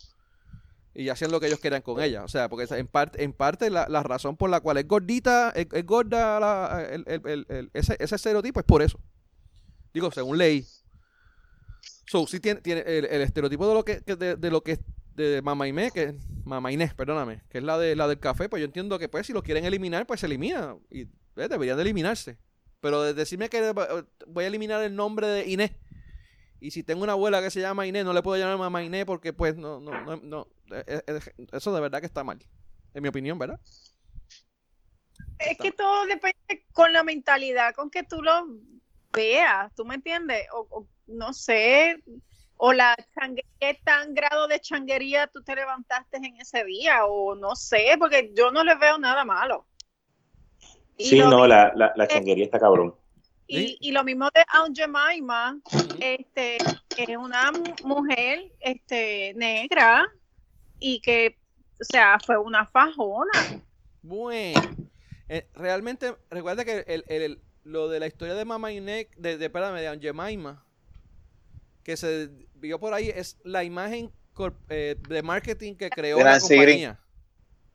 y 0.95 1.09
hacían 1.09 1.29
lo 1.29 1.39
que 1.39 1.45
ellos 1.45 1.59
querían 1.59 1.83
con 1.83 2.01
ella. 2.01 2.23
O 2.23 2.27
sea, 2.27 2.49
porque 2.49 2.65
en 2.73 2.87
parte, 2.87 3.23
en 3.23 3.33
parte 3.33 3.69
la, 3.69 3.85
la 3.87 4.01
razón 4.01 4.35
por 4.35 4.49
la 4.49 4.61
cual 4.61 4.77
es 4.77 4.87
gordita, 4.87 5.51
es, 5.55 5.67
es 5.71 5.85
gorda 5.85 6.81
el- 6.89 7.03
el- 7.05 7.45
el- 7.47 7.69
ese, 7.75 7.95
ese 7.99 8.15
estereotipo 8.15 8.59
es 8.59 8.65
por 8.65 8.81
eso. 8.81 8.99
Digo, 9.93 10.11
según 10.11 10.37
ley. 10.37 10.65
So, 12.07 12.25
sí 12.27 12.39
tiene, 12.39 12.61
tiene 12.61 12.81
el, 12.81 13.05
el 13.05 13.21
estereotipo 13.21 13.67
de 13.67 13.73
lo 13.73 13.85
que, 13.85 13.99
de, 14.01 14.35
de 14.35 14.51
lo 14.51 14.61
que 14.61 14.73
es 14.73 14.79
de 15.15 15.41
Mama 15.41 15.67
Inés, 15.67 15.91
que 15.91 16.15
Mama 16.45 16.71
Inés, 16.71 16.93
perdóname, 16.93 17.43
que 17.49 17.59
es 17.59 17.63
la 17.63 17.77
de 17.77 17.95
la 17.95 18.07
del 18.07 18.19
café, 18.19 18.49
pues 18.49 18.61
yo 18.61 18.65
entiendo 18.65 18.97
que 18.97 19.09
pues 19.09 19.27
si 19.27 19.33
lo 19.33 19.43
quieren 19.43 19.65
eliminar, 19.65 20.07
pues 20.07 20.21
se 20.21 20.25
elimina. 20.25 20.75
Y 20.89 21.01
eh, 21.01 21.47
deberían 21.49 21.77
de 21.77 21.83
eliminarse. 21.83 22.37
Pero 22.81 23.03
de 23.03 23.13
decirme 23.13 23.49
que 23.49 23.69
eh, 23.69 23.73
voy 24.27 24.43
a 24.45 24.47
eliminar 24.47 24.81
el 24.81 24.95
nombre 24.95 25.27
de 25.27 25.47
Inés. 25.49 25.71
Y 26.61 26.71
si 26.71 26.83
tengo 26.83 27.03
una 27.03 27.13
abuela 27.13 27.41
que 27.41 27.51
se 27.51 27.61
llama 27.61 27.87
Inés, 27.87 28.05
no 28.05 28.13
le 28.13 28.21
puedo 28.21 28.37
llamar 28.37 28.57
Mamá 28.57 28.83
Inés 28.83 29.05
porque 29.05 29.33
pues 29.33 29.55
no, 29.55 29.79
no, 29.79 29.91
no, 30.03 30.17
no. 30.17 30.47
eh, 30.71 31.01
eh, 31.07 31.19
eso 31.51 31.73
de 31.73 31.81
verdad 31.81 31.99
que 31.99 32.05
está 32.05 32.23
mal. 32.23 32.39
En 32.93 33.03
mi 33.03 33.09
opinión, 33.09 33.37
¿verdad? 33.37 33.59
Es 35.39 35.57
que 35.57 35.71
todo 35.71 36.05
depende 36.05 36.65
con 36.73 36.91
la 36.91 37.03
mentalidad 37.03 37.73
con 37.75 37.89
que 37.89 38.03
tú 38.03 38.21
lo 38.21 38.47
veas, 39.13 39.73
¿tú 39.75 39.85
me 39.85 39.95
entiendes? 39.95 40.45
O, 40.53 40.67
o 40.69 40.87
no 41.07 41.33
sé, 41.33 42.01
o 42.57 42.73
la 42.73 42.95
changuería, 43.15 43.49
¿qué 43.59 43.79
tan 43.83 44.13
grado 44.13 44.47
de 44.47 44.59
changuería 44.59 45.27
tú 45.27 45.41
te 45.43 45.55
levantaste 45.55 46.17
en 46.17 46.35
ese 46.39 46.63
día, 46.65 47.05
o 47.05 47.35
no 47.35 47.55
sé, 47.55 47.95
porque 47.97 48.31
yo 48.35 48.51
no 48.51 48.63
le 48.63 48.75
veo 48.75 48.97
nada 48.97 49.23
malo. 49.25 49.65
Y 50.97 51.05
Sí, 51.05 51.19
no, 51.19 51.25
mismo- 51.29 51.47
la, 51.47 51.71
la, 51.75 51.93
la 51.95 52.07
changuería 52.07 52.45
está 52.45 52.59
cabrón. 52.59 52.95
Y, 53.47 53.77
y 53.81 53.91
lo 53.91 54.03
mismo 54.03 54.29
de 54.35 54.43
Aunt 54.49 54.77
Jemima, 54.77 55.57
este, 55.99 56.57
que 56.95 57.03
es 57.03 57.17
una 57.17 57.51
mu- 57.51 57.73
mujer 57.83 58.43
este, 58.59 59.33
negra 59.35 60.07
y 60.79 61.01
que, 61.01 61.35
o 61.81 61.83
sea, 61.83 62.19
fue 62.23 62.37
una 62.37 62.67
fajona. 62.67 63.31
Bueno, 64.03 64.61
eh, 65.29 65.49
realmente, 65.55 66.15
recuerda 66.29 66.63
que 66.63 66.83
el, 66.87 67.05
el- 67.07 67.21
el- 67.23 67.41
lo 67.69 67.87
de 67.87 67.99
la 67.99 68.07
historia 68.07 68.33
de 68.35 68.45
Mama 68.45 68.71
Inek, 68.71 69.15
de, 69.15 69.37
de, 69.37 69.49
perdóname, 69.49 69.81
de 69.81 69.87
Aunt 69.87 70.01
Jemima, 70.01 70.63
que 71.83 71.95
se 71.97 72.29
vio 72.55 72.79
por 72.79 72.93
ahí, 72.93 73.09
es 73.15 73.37
la 73.43 73.63
imagen 73.63 74.11
eh, 74.69 74.95
de 75.07 75.21
marketing 75.23 75.75
que 75.75 75.89
creó 75.89 76.17
De 76.17 76.23
la 76.23 76.31
Nancy 76.31 76.55
Green. 76.55 76.65
compañía. 76.95 76.99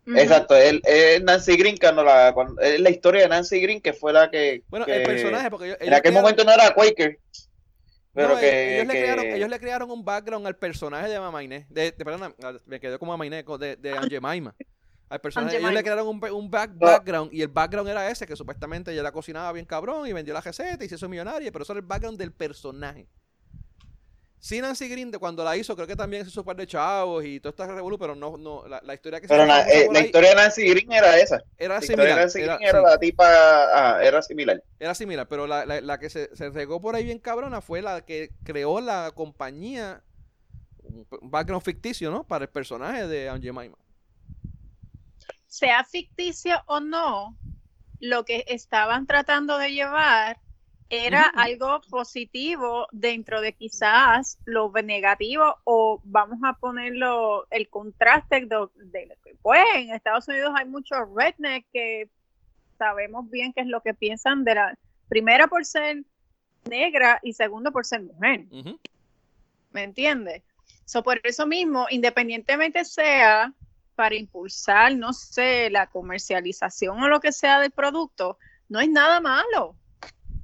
Ujú. 0.07 0.16
Exacto, 0.18 0.57
él, 0.57 0.82
es 0.84 1.22
Nancy 1.22 1.57
Green, 1.57 1.76
cuando 1.78 2.05
la, 2.05 2.32
cuando, 2.34 2.61
es 2.61 2.78
la 2.80 2.90
historia 2.90 3.22
de 3.22 3.28
Nancy 3.28 3.61
Green, 3.61 3.80
que 3.80 3.92
fue 3.92 4.12
la 4.12 4.30
que, 4.30 4.62
Bueno, 4.68 4.84
que 4.84 4.97
el 4.97 5.03
personaje, 5.05 5.51
porque 5.51 5.66
ellos, 5.66 5.78
en 5.80 5.86
ellos 5.86 5.99
aquel 5.99 6.12
crearon- 6.12 6.22
momento 6.22 6.45
no 6.45 6.53
era 6.53 6.74
Quaker, 6.74 7.18
pero 8.12 8.28
no, 8.28 8.38
que, 8.40 8.74
ellos, 8.76 8.86
le 8.86 8.92
que- 8.92 9.01
crearon, 9.01 9.24
ellos 9.26 9.49
le 9.49 9.59
crearon 9.59 9.90
un 9.90 10.05
background 10.05 10.47
al 10.47 10.57
personaje 10.57 11.09
de 11.09 11.18
Mama 11.20 11.42
Inés, 11.42 11.66
de, 11.70 11.92
de- 11.92 12.05
perdona, 12.05 12.34
me 12.66 12.80
quedé 12.80 12.99
como 12.99 13.12
Mama 13.12 13.24
Inés, 13.26 13.45
de, 13.59 13.76
de 13.76 13.90
Aunt 13.92 14.11
Jemima. 14.11 14.55
Al 15.09 15.20
personaje, 15.20 15.59
ellos 15.59 15.72
le 15.72 15.82
crearon 15.82 16.09
un, 16.09 16.24
un 16.32 16.50
back- 16.50 16.72
No. 16.72 16.86
background 16.86 17.32
y 17.32 17.42
el 17.42 17.48
background 17.48 17.88
era 17.88 18.11
ese, 18.11 18.26
que 18.26 18.34
supuestamente 18.36 18.90
ella 18.92 19.02
la 19.02 19.12
cocinaba 19.12 19.52
bien 19.52 19.66
cabrón 19.66 20.07
y 20.07 20.12
vendió 20.12 20.34
la 20.34 20.40
receta 20.40 20.82
y 20.84 20.88
se 20.88 20.94
hizo 20.96 21.09
millonaria, 21.09 21.52
pero 21.52 21.62
eso 21.62 21.72
era 21.72 21.80
el 21.80 21.86
background 21.86 22.18
del 22.18 22.32
personaje. 22.32 23.07
Sí, 24.38 24.61
Nancy 24.61 24.88
Green, 24.88 25.11
de 25.11 25.18
cuando 25.18 25.42
la 25.42 25.57
hizo, 25.57 25.74
creo 25.74 25.86
que 25.86 25.96
también 25.96 26.22
se 26.24 26.28
hizo 26.30 26.40
un 26.40 26.46
par 26.46 26.57
de 26.57 26.66
chavos 26.66 27.24
y 27.24 27.40
todo 27.40 27.48
está 27.50 27.66
revolú, 27.66 27.98
pero 27.98 28.14
no, 28.14 28.36
no, 28.36 28.66
la, 28.68 28.78
la 28.84 28.92
historia 28.92 29.18
que 29.18 29.26
se 29.26 29.32
pero 29.32 29.44
eh, 29.44 29.88
la 29.90 29.98
ahí 30.00 30.05
historia 30.07 30.30
de 30.30 30.36
Nancy 30.36 30.68
Green 30.68 30.92
era 30.92 31.18
esa. 31.18 31.42
era 31.57 31.76
La 31.76 31.80
historia 31.80 32.05
de 32.05 32.11
similar. 32.11 32.18
Nancy 32.18 32.40
Era, 32.42 32.57
Green 32.57 32.68
era 32.68 32.78
sí, 32.80 32.84
la 32.84 32.98
tipa, 32.98 33.24
ah, 33.96 34.05
era 34.05 34.20
similar. 34.20 34.62
era 34.78 34.94
similar, 34.94 35.28
pero 35.28 35.46
la, 35.46 35.64
la- 35.64 35.80
la 35.80 35.98
que 35.98 36.11
se, 36.11 36.34
se 36.36 36.50
regó 36.50 36.78
por 36.80 36.94
ahí 36.94 37.05
bien 37.05 37.20
cabrona 37.20 37.62
fue 37.62 37.80
la 37.80 38.05
que 38.05 38.32
creó 38.44 38.82
la 38.82 39.12
compañía, 39.14 40.02
un 40.82 41.07
un 41.22 41.30
background 41.30 41.64
ficticio, 41.64 42.11
¿no? 42.11 42.24
Para 42.26 42.44
el 42.44 42.50
personaje 42.50 43.07
de 43.07 43.30
Aunt 43.30 43.42
Jemima. 43.42 43.78
Sea 45.55 45.84
ficticio 45.84 46.61
o 46.66 46.80
no, 46.80 47.36
lo 48.00 48.24
que 48.24 48.44
estaban 48.48 49.07
tratando 49.07 49.57
de 49.57 49.72
llevar 49.72 50.38
era 50.90 51.22
algo 51.22 51.80
positivo 51.88 52.88
dentro 52.90 53.40
de 53.40 53.52
quizás 53.52 54.38
lo 54.46 54.72
negativo 54.72 55.57
o 55.62 56.00
vamos 56.02 56.40
a 56.44 56.55
ponerlo 56.55 57.46
el 57.50 57.68
contraste 57.68 58.46
de, 58.46 58.68
de- 58.74 59.16
pues 59.42 59.62
en 59.76 59.90
Estados 59.94 60.26
Unidos 60.26 60.52
hay 60.57 60.66
muchos 60.66 60.98
redneck 61.14 61.64
que 61.72 62.09
sabemos 62.76 63.30
bien 63.30 63.52
qué 63.52 63.61
es 63.61 63.68
lo 63.68 63.80
que 63.80 63.94
piensan 63.94 64.42
de 64.42 64.57
la 64.57 64.78
primera 65.09 65.46
por 65.46 65.64
ser 65.64 66.02
negra 66.68 67.20
y 67.22 67.32
segundo 67.32 67.70
por 67.70 67.86
ser 67.86 68.02
mujer. 68.02 68.46
¿me 69.70 69.84
entiendes? 69.84 70.42
So, 70.84 71.02
por 71.05 71.20
eso 71.24 71.46
mismo, 71.46 71.86
independientemente 71.90 72.84
sea 72.84 73.52
para 73.95 74.14
impulsar, 74.16 74.95
no 74.97 75.12
sé, 75.12 75.70
la 75.70 75.86
comercialización 75.88 77.03
o 77.03 77.09
lo 77.09 77.20
que 77.20 77.32
sea 77.32 77.61
del 77.61 77.70
producto, 77.70 78.38
no 78.68 78.80
es 78.80 78.88
nada 78.88 79.20
malo. 79.20 79.76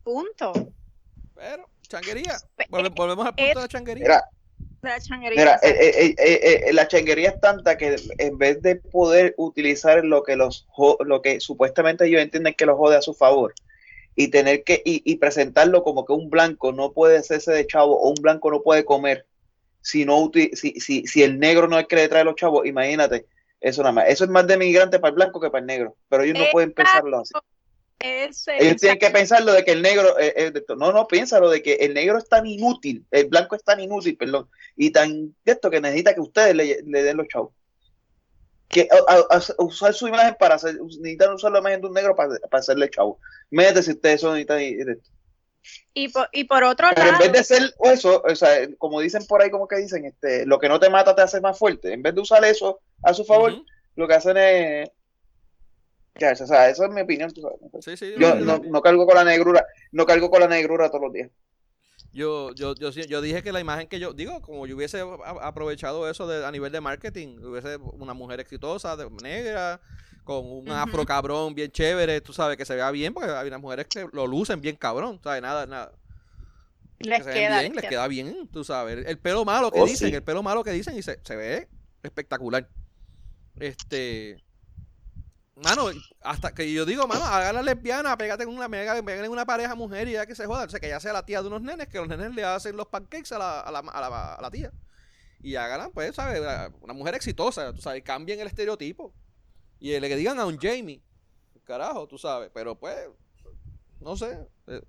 Punto. 0.02 0.52
Pero, 1.34 1.68
changuería. 1.82 2.36
Volve- 2.68 2.94
volvemos 2.94 3.26
al 3.26 3.34
punto 3.34 3.60
de 3.62 3.68
changuería. 3.68 4.02
Mira, 4.04 4.24
La 4.82 4.98
changuería, 5.00 5.40
Mira, 5.40 5.60
eh, 5.62 5.70
eh, 5.80 6.14
eh, 6.18 6.60
eh, 6.68 6.72
la 6.72 6.88
changuería 6.88 7.30
es 7.30 7.40
tanta 7.40 7.76
que 7.76 7.96
en 8.18 8.38
vez 8.38 8.62
de 8.62 8.76
poder 8.76 9.34
utilizar 9.36 10.04
lo 10.04 10.22
que 10.22 10.36
los 10.36 10.66
jo- 10.70 10.96
lo 11.04 11.20
que 11.20 11.38
supuestamente 11.40 12.06
ellos 12.06 12.22
entienden 12.22 12.54
que 12.54 12.64
los 12.64 12.78
jode 12.78 12.96
a 12.96 13.02
su 13.02 13.12
favor 13.12 13.52
y 14.16 14.28
tener 14.28 14.64
que 14.64 14.80
y, 14.84 15.02
y 15.04 15.16
presentarlo 15.16 15.82
como 15.82 16.06
que 16.06 16.14
un 16.14 16.30
blanco 16.30 16.72
no 16.72 16.92
puede 16.92 17.18
hacerse 17.18 17.52
de 17.52 17.66
chavo 17.66 18.00
o 18.00 18.08
un 18.08 18.14
blanco 18.22 18.50
no 18.50 18.62
puede 18.62 18.84
comer 18.86 19.26
si 19.82 20.04
no 20.06 20.30
si, 20.34 20.50
si, 20.80 21.06
si 21.06 21.22
el 21.22 21.38
negro 21.38 21.68
no 21.68 21.78
es 21.78 21.86
que 21.86 21.96
le 21.96 22.08
trae 22.08 22.24
los 22.24 22.34
chavos, 22.36 22.66
imagínate, 22.66 23.26
eso 23.60 23.82
nada 23.82 23.92
más, 23.92 24.08
eso 24.08 24.24
es 24.24 24.30
más 24.30 24.46
de 24.46 24.56
migrante 24.56 24.98
para 24.98 25.10
el 25.10 25.16
blanco 25.16 25.40
que 25.40 25.50
para 25.50 25.60
el 25.60 25.66
negro, 25.66 25.96
pero 26.08 26.22
ellos 26.22 26.38
no 26.38 26.44
pueden 26.52 26.72
pensarlo 26.72 27.18
así. 27.20 27.32
Ese- 28.02 28.56
Ellos 28.58 28.80
tienen 28.80 28.98
que 28.98 29.10
pensarlo 29.10 29.52
de 29.52 29.62
que 29.62 29.72
el 29.72 29.82
negro, 29.82 30.18
eh, 30.18 30.32
eh, 30.34 30.64
no, 30.74 30.90
no, 30.90 31.06
piénsalo 31.06 31.50
de 31.50 31.62
que 31.62 31.74
el 31.74 31.92
negro 31.92 32.16
es 32.16 32.26
tan 32.26 32.46
inútil, 32.46 33.04
el 33.10 33.26
blanco 33.26 33.56
es 33.56 33.62
tan 33.62 33.78
inútil, 33.78 34.16
perdón, 34.16 34.48
y 34.74 34.90
tan 34.90 35.34
de 35.44 35.52
esto 35.52 35.68
que 35.70 35.82
necesita 35.82 36.14
que 36.14 36.20
ustedes 36.22 36.54
le, 36.54 36.80
le 36.82 37.02
den 37.02 37.18
los 37.18 37.28
chavos. 37.28 37.52
Que 38.70 38.88
a- 38.90 39.12
a- 39.12 39.36
a- 39.36 39.62
usar 39.64 39.92
su 39.92 40.08
imagen 40.08 40.34
para 40.38 40.54
hacer, 40.54 40.76
necesitan 40.80 41.34
usar 41.34 41.52
la 41.52 41.58
imagen 41.58 41.82
de 41.82 41.86
un 41.88 41.92
negro 41.92 42.16
para, 42.16 42.38
para 42.50 42.60
hacerle 42.60 42.88
chavo. 42.88 43.18
Métete 43.50 43.82
si 43.82 43.90
ustedes 43.90 44.20
son 44.22 44.32
necesitan 44.32 44.62
y- 44.62 44.74
de 44.76 44.92
esto. 44.92 45.10
y, 45.92 46.08
por, 46.08 46.28
y 46.32 46.44
por 46.44 46.64
otro 46.64 46.86
Pero 46.94 47.02
en 47.02 47.12
lado, 47.12 47.22
vez 47.24 47.32
de 47.32 47.38
hacer 47.40 47.74
eso, 47.84 48.22
o 48.26 48.34
sea, 48.34 48.66
como 48.78 49.00
dicen 49.00 49.26
por 49.26 49.42
ahí, 49.42 49.50
como 49.50 49.68
que 49.68 49.76
dicen, 49.76 50.06
este, 50.06 50.46
lo 50.46 50.58
que 50.58 50.70
no 50.70 50.80
te 50.80 50.88
mata 50.88 51.14
te 51.14 51.20
hace 51.20 51.38
más 51.42 51.58
fuerte. 51.58 51.92
En 51.92 52.00
vez 52.02 52.14
de 52.14 52.22
usar 52.22 52.42
eso 52.46 52.80
a 53.02 53.14
su 53.14 53.24
favor, 53.24 53.52
lo 53.96 54.08
que 54.08 54.14
hacen 54.14 54.36
es. 54.36 54.90
Ya, 56.18 56.32
o 56.32 56.36
sea, 56.46 56.68
eso 56.68 56.84
es 56.84 56.90
mi 56.90 57.00
opinión. 57.00 57.32
tú 57.32 57.40
sabes. 57.40 57.58
Sí, 57.80 57.96
sí. 57.96 58.12
Yo 58.16 58.34
no, 58.36 58.58
no 58.58 58.82
cargo 58.82 59.06
con 59.06 59.14
la 59.16 59.24
negrura, 59.24 59.64
no 59.92 60.06
cargo 60.06 60.30
con 60.30 60.40
la 60.40 60.48
negrura 60.48 60.88
todos 60.90 61.02
los 61.04 61.12
días. 61.12 61.30
Yo, 62.12 62.52
yo, 62.54 62.74
yo, 62.74 62.90
sí- 62.92 63.06
yo 63.06 63.20
dije 63.20 63.42
que 63.42 63.52
la 63.52 63.60
imagen 63.60 63.86
que 63.88 64.00
yo, 64.00 64.12
digo, 64.12 64.40
como 64.42 64.66
yo 64.66 64.74
hubiese 64.76 65.00
aprovechado 65.42 66.08
eso 66.10 66.26
de, 66.26 66.44
a 66.44 66.50
nivel 66.50 66.72
de 66.72 66.80
marketing, 66.80 67.38
hubiese 67.44 67.76
una 67.76 68.14
mujer 68.14 68.40
exitosa, 68.40 68.96
de, 68.96 69.08
negra, 69.22 69.80
con 70.24 70.44
un 70.50 70.70
Ujú. 70.70 70.72
afro 70.72 71.04
cabrón 71.06 71.54
bien 71.54 71.70
chévere, 71.70 72.20
tú 72.20 72.32
sabes, 72.32 72.56
que 72.56 72.64
se 72.64 72.74
vea 72.74 72.90
bien, 72.90 73.14
porque 73.14 73.30
hay 73.30 73.46
unas 73.48 73.60
mujeres 73.60 73.86
que 73.86 74.08
lo 74.12 74.26
lucen 74.26 74.60
bien 74.60 74.76
cabrón, 74.76 75.20
¿sabes? 75.22 75.42
Nada, 75.42 75.66
nada. 75.66 75.92
les 77.00 77.18
que 77.18 77.24
se 77.24 77.30
ven 77.30 77.34
queda, 77.34 77.48
bien, 77.48 77.72
les 77.72 77.74
les 77.74 77.82
queda. 77.82 77.90
queda 77.90 78.08
bien, 78.08 78.48
tú 78.48 78.64
sabes. 78.64 78.98
El, 78.98 79.06
el 79.06 79.18
pelo 79.18 79.44
malo 79.44 79.72
que 79.72 79.80
Oh, 79.80 79.86
dicen, 79.86 80.08
sí. 80.08 80.14
el 80.14 80.22
pelo 80.22 80.42
malo 80.42 80.62
que 80.64 80.72
dicen 80.72 80.96
y 80.96 81.02
se, 81.02 81.18
se 81.22 81.36
ve 81.36 81.68
espectacular. 82.02 82.68
Este. 83.60 84.42
Mano, 85.54 85.90
hasta 86.22 86.54
que 86.54 86.72
yo 86.72 86.86
digo, 86.86 87.06
mano, 87.06 87.22
hagan 87.24 87.54
la 87.54 87.62
lesbiana, 87.62 88.16
pégate 88.16 88.44
en 88.44 88.48
una, 88.48 88.68
pégate 88.68 89.28
una 89.28 89.44
pareja 89.44 89.74
mujer 89.74 90.08
y 90.08 90.12
ya 90.12 90.24
que 90.24 90.34
se 90.34 90.46
joda. 90.46 90.64
O 90.64 90.68
sea, 90.70 90.80
que 90.80 90.88
ya 90.88 90.98
sea 90.98 91.12
la 91.12 91.26
tía 91.26 91.42
de 91.42 91.48
unos 91.48 91.60
nenes, 91.60 91.86
que 91.88 91.98
los 91.98 92.08
nenes 92.08 92.34
le 92.34 92.42
hacen 92.42 92.76
los 92.76 92.86
pancakes 92.86 93.32
a 93.34 93.38
la, 93.38 93.60
a 93.60 93.70
la, 93.70 93.80
a 93.80 94.40
la, 94.40 94.50
tía. 94.50 94.72
Y 95.42 95.56
hagan, 95.56 95.90
pues, 95.92 96.16
¿sabes? 96.16 96.40
Una 96.80 96.94
mujer 96.94 97.14
exitosa, 97.14 97.74
tú 97.74 97.82
sabes, 97.82 98.02
cambien 98.02 98.40
el 98.40 98.46
estereotipo. 98.46 99.12
Y 99.78 99.98
le 100.00 100.16
digan 100.16 100.40
a 100.40 100.46
un 100.46 100.58
Jamie, 100.58 101.02
carajo, 101.64 102.08
tú 102.08 102.16
sabes. 102.16 102.50
Pero 102.54 102.78
pues, 102.78 102.96
no 104.00 104.16
sé. 104.16 104.38
eh, 104.66 104.82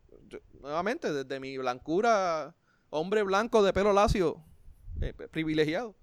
nuevamente, 0.62 1.12
desde 1.12 1.40
mi 1.42 1.58
blancura, 1.58 2.56
hombre 2.90 3.24
blanco 3.24 3.62
de 3.62 3.74
pelo 3.74 3.92
lacio, 3.92 4.42
eh, 5.02 5.14
privilegiado. 5.14 5.96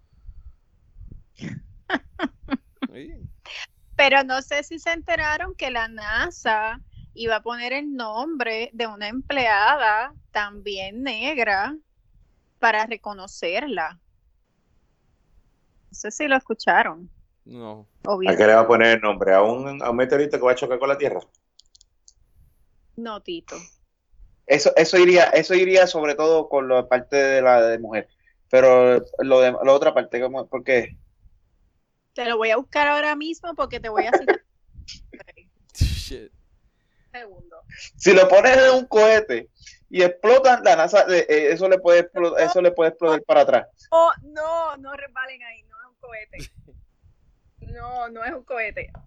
Pero 3.96 4.22
no 4.24 4.42
sé 4.42 4.62
si 4.62 4.78
se 4.78 4.92
enteraron 4.92 5.54
que 5.54 5.70
la 5.70 5.88
NASA 5.88 6.80
iba 7.14 7.36
a 7.36 7.42
poner 7.42 7.72
el 7.72 7.94
nombre 7.94 8.70
de 8.72 8.86
una 8.86 9.08
empleada 9.08 10.14
también 10.30 11.02
negra 11.02 11.76
para 12.58 12.86
reconocerla. 12.86 13.98
No 15.90 15.94
sé 15.94 16.10
si 16.10 16.28
lo 16.28 16.36
escucharon. 16.36 17.10
No. 17.44 17.86
¿A 18.04 18.36
qué 18.36 18.46
le 18.46 18.54
va 18.54 18.60
a 18.60 18.66
poner 18.66 18.96
el 18.96 19.00
nombre? 19.00 19.34
¿A 19.34 19.42
un, 19.42 19.82
a 19.82 19.90
un 19.90 19.96
meteorito 19.96 20.38
que 20.38 20.44
va 20.44 20.52
a 20.52 20.56
chocar 20.56 20.78
con 20.78 20.88
la 20.88 20.98
Tierra? 20.98 21.20
No, 22.96 23.20
Tito. 23.22 23.56
Eso, 24.46 24.72
eso 24.76 24.98
iría, 24.98 25.24
eso 25.24 25.54
iría 25.54 25.86
sobre 25.86 26.14
todo 26.14 26.48
con 26.48 26.68
la 26.68 26.88
parte 26.88 27.16
de 27.16 27.42
la 27.42 27.62
de 27.62 27.78
mujer. 27.78 28.08
Pero 28.50 29.04
lo 29.18 29.40
de 29.40 29.52
la 29.52 29.72
otra 29.72 29.92
parte, 29.92 30.20
como, 30.20 30.46
porque 30.46 30.96
Te 32.18 32.24
lo 32.24 32.36
voy 32.36 32.50
a 32.50 32.56
buscar 32.56 32.88
ahora 32.88 33.14
mismo 33.14 33.54
porque 33.54 33.78
te 33.78 33.88
voy 33.88 34.06
a 34.06 34.10
citar. 34.10 34.42
Shit. 35.72 36.32
segundo. 37.12 37.62
si 37.96 38.12
lo 38.12 38.26
pones 38.26 38.56
en 38.56 38.74
un 38.74 38.86
cohete 38.86 39.48
y 39.88 40.02
explotan, 40.02 40.64
la 40.64 40.74
NASA, 40.74 41.02
eh, 41.02 41.24
eh, 41.28 41.52
eso 41.52 41.68
le 41.68 41.78
puede 41.78 42.00
explotar, 42.00 42.44
eso 42.44 42.60
le 42.60 42.72
puede 42.72 42.90
explotar 42.90 43.22
para 43.22 43.42
atrás. 43.42 43.68
Oh, 43.92 44.10
no, 44.22 44.76
no 44.78 44.94
resbalen 44.94 45.40
ahí, 45.44 45.62
no 45.62 45.76
es 45.80 45.86
un 45.86 45.94
cohete. 46.00 47.72
No, 47.72 48.08
no 48.08 48.24
es 48.24 48.32
un 48.32 48.42
cohete. 48.42 48.90
O 48.94 49.00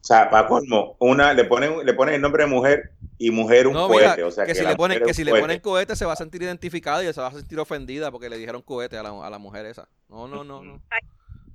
sea, 0.00 0.30
para 0.30 0.48
colmo, 0.48 0.96
una, 1.00 1.34
le 1.34 1.44
ponen, 1.44 1.84
le 1.84 1.92
ponen 1.92 2.14
el 2.14 2.22
nombre 2.22 2.44
de 2.44 2.48
mujer 2.48 2.92
y 3.18 3.30
mujer 3.30 3.66
un 3.66 3.74
No, 3.74 3.88
cohete. 3.88 4.10
mira, 4.16 4.26
o 4.26 4.30
sea, 4.30 4.46
que, 4.46 4.54
si 4.54 4.62
la 4.62 4.70
le 4.70 4.76
ponen, 4.76 5.02
que 5.02 5.12
si 5.12 5.20
un 5.20 5.26
le 5.26 5.30
cohete. 5.32 5.42
ponen 5.42 5.60
cohete 5.60 5.96
se 5.96 6.06
va 6.06 6.14
a 6.14 6.16
sentir 6.16 6.42
identificada 6.42 7.04
y 7.04 7.12
se 7.12 7.20
va 7.20 7.26
a 7.26 7.32
sentir 7.32 7.60
ofendida 7.60 8.10
porque 8.10 8.30
le 8.30 8.38
dijeron 8.38 8.62
cohete 8.62 8.96
a 8.96 9.02
la, 9.02 9.10
a 9.10 9.28
la 9.28 9.36
mujer 9.36 9.66
esa. 9.66 9.86
No, 10.08 10.26
no, 10.26 10.44
no, 10.44 10.62
no. 10.62 10.80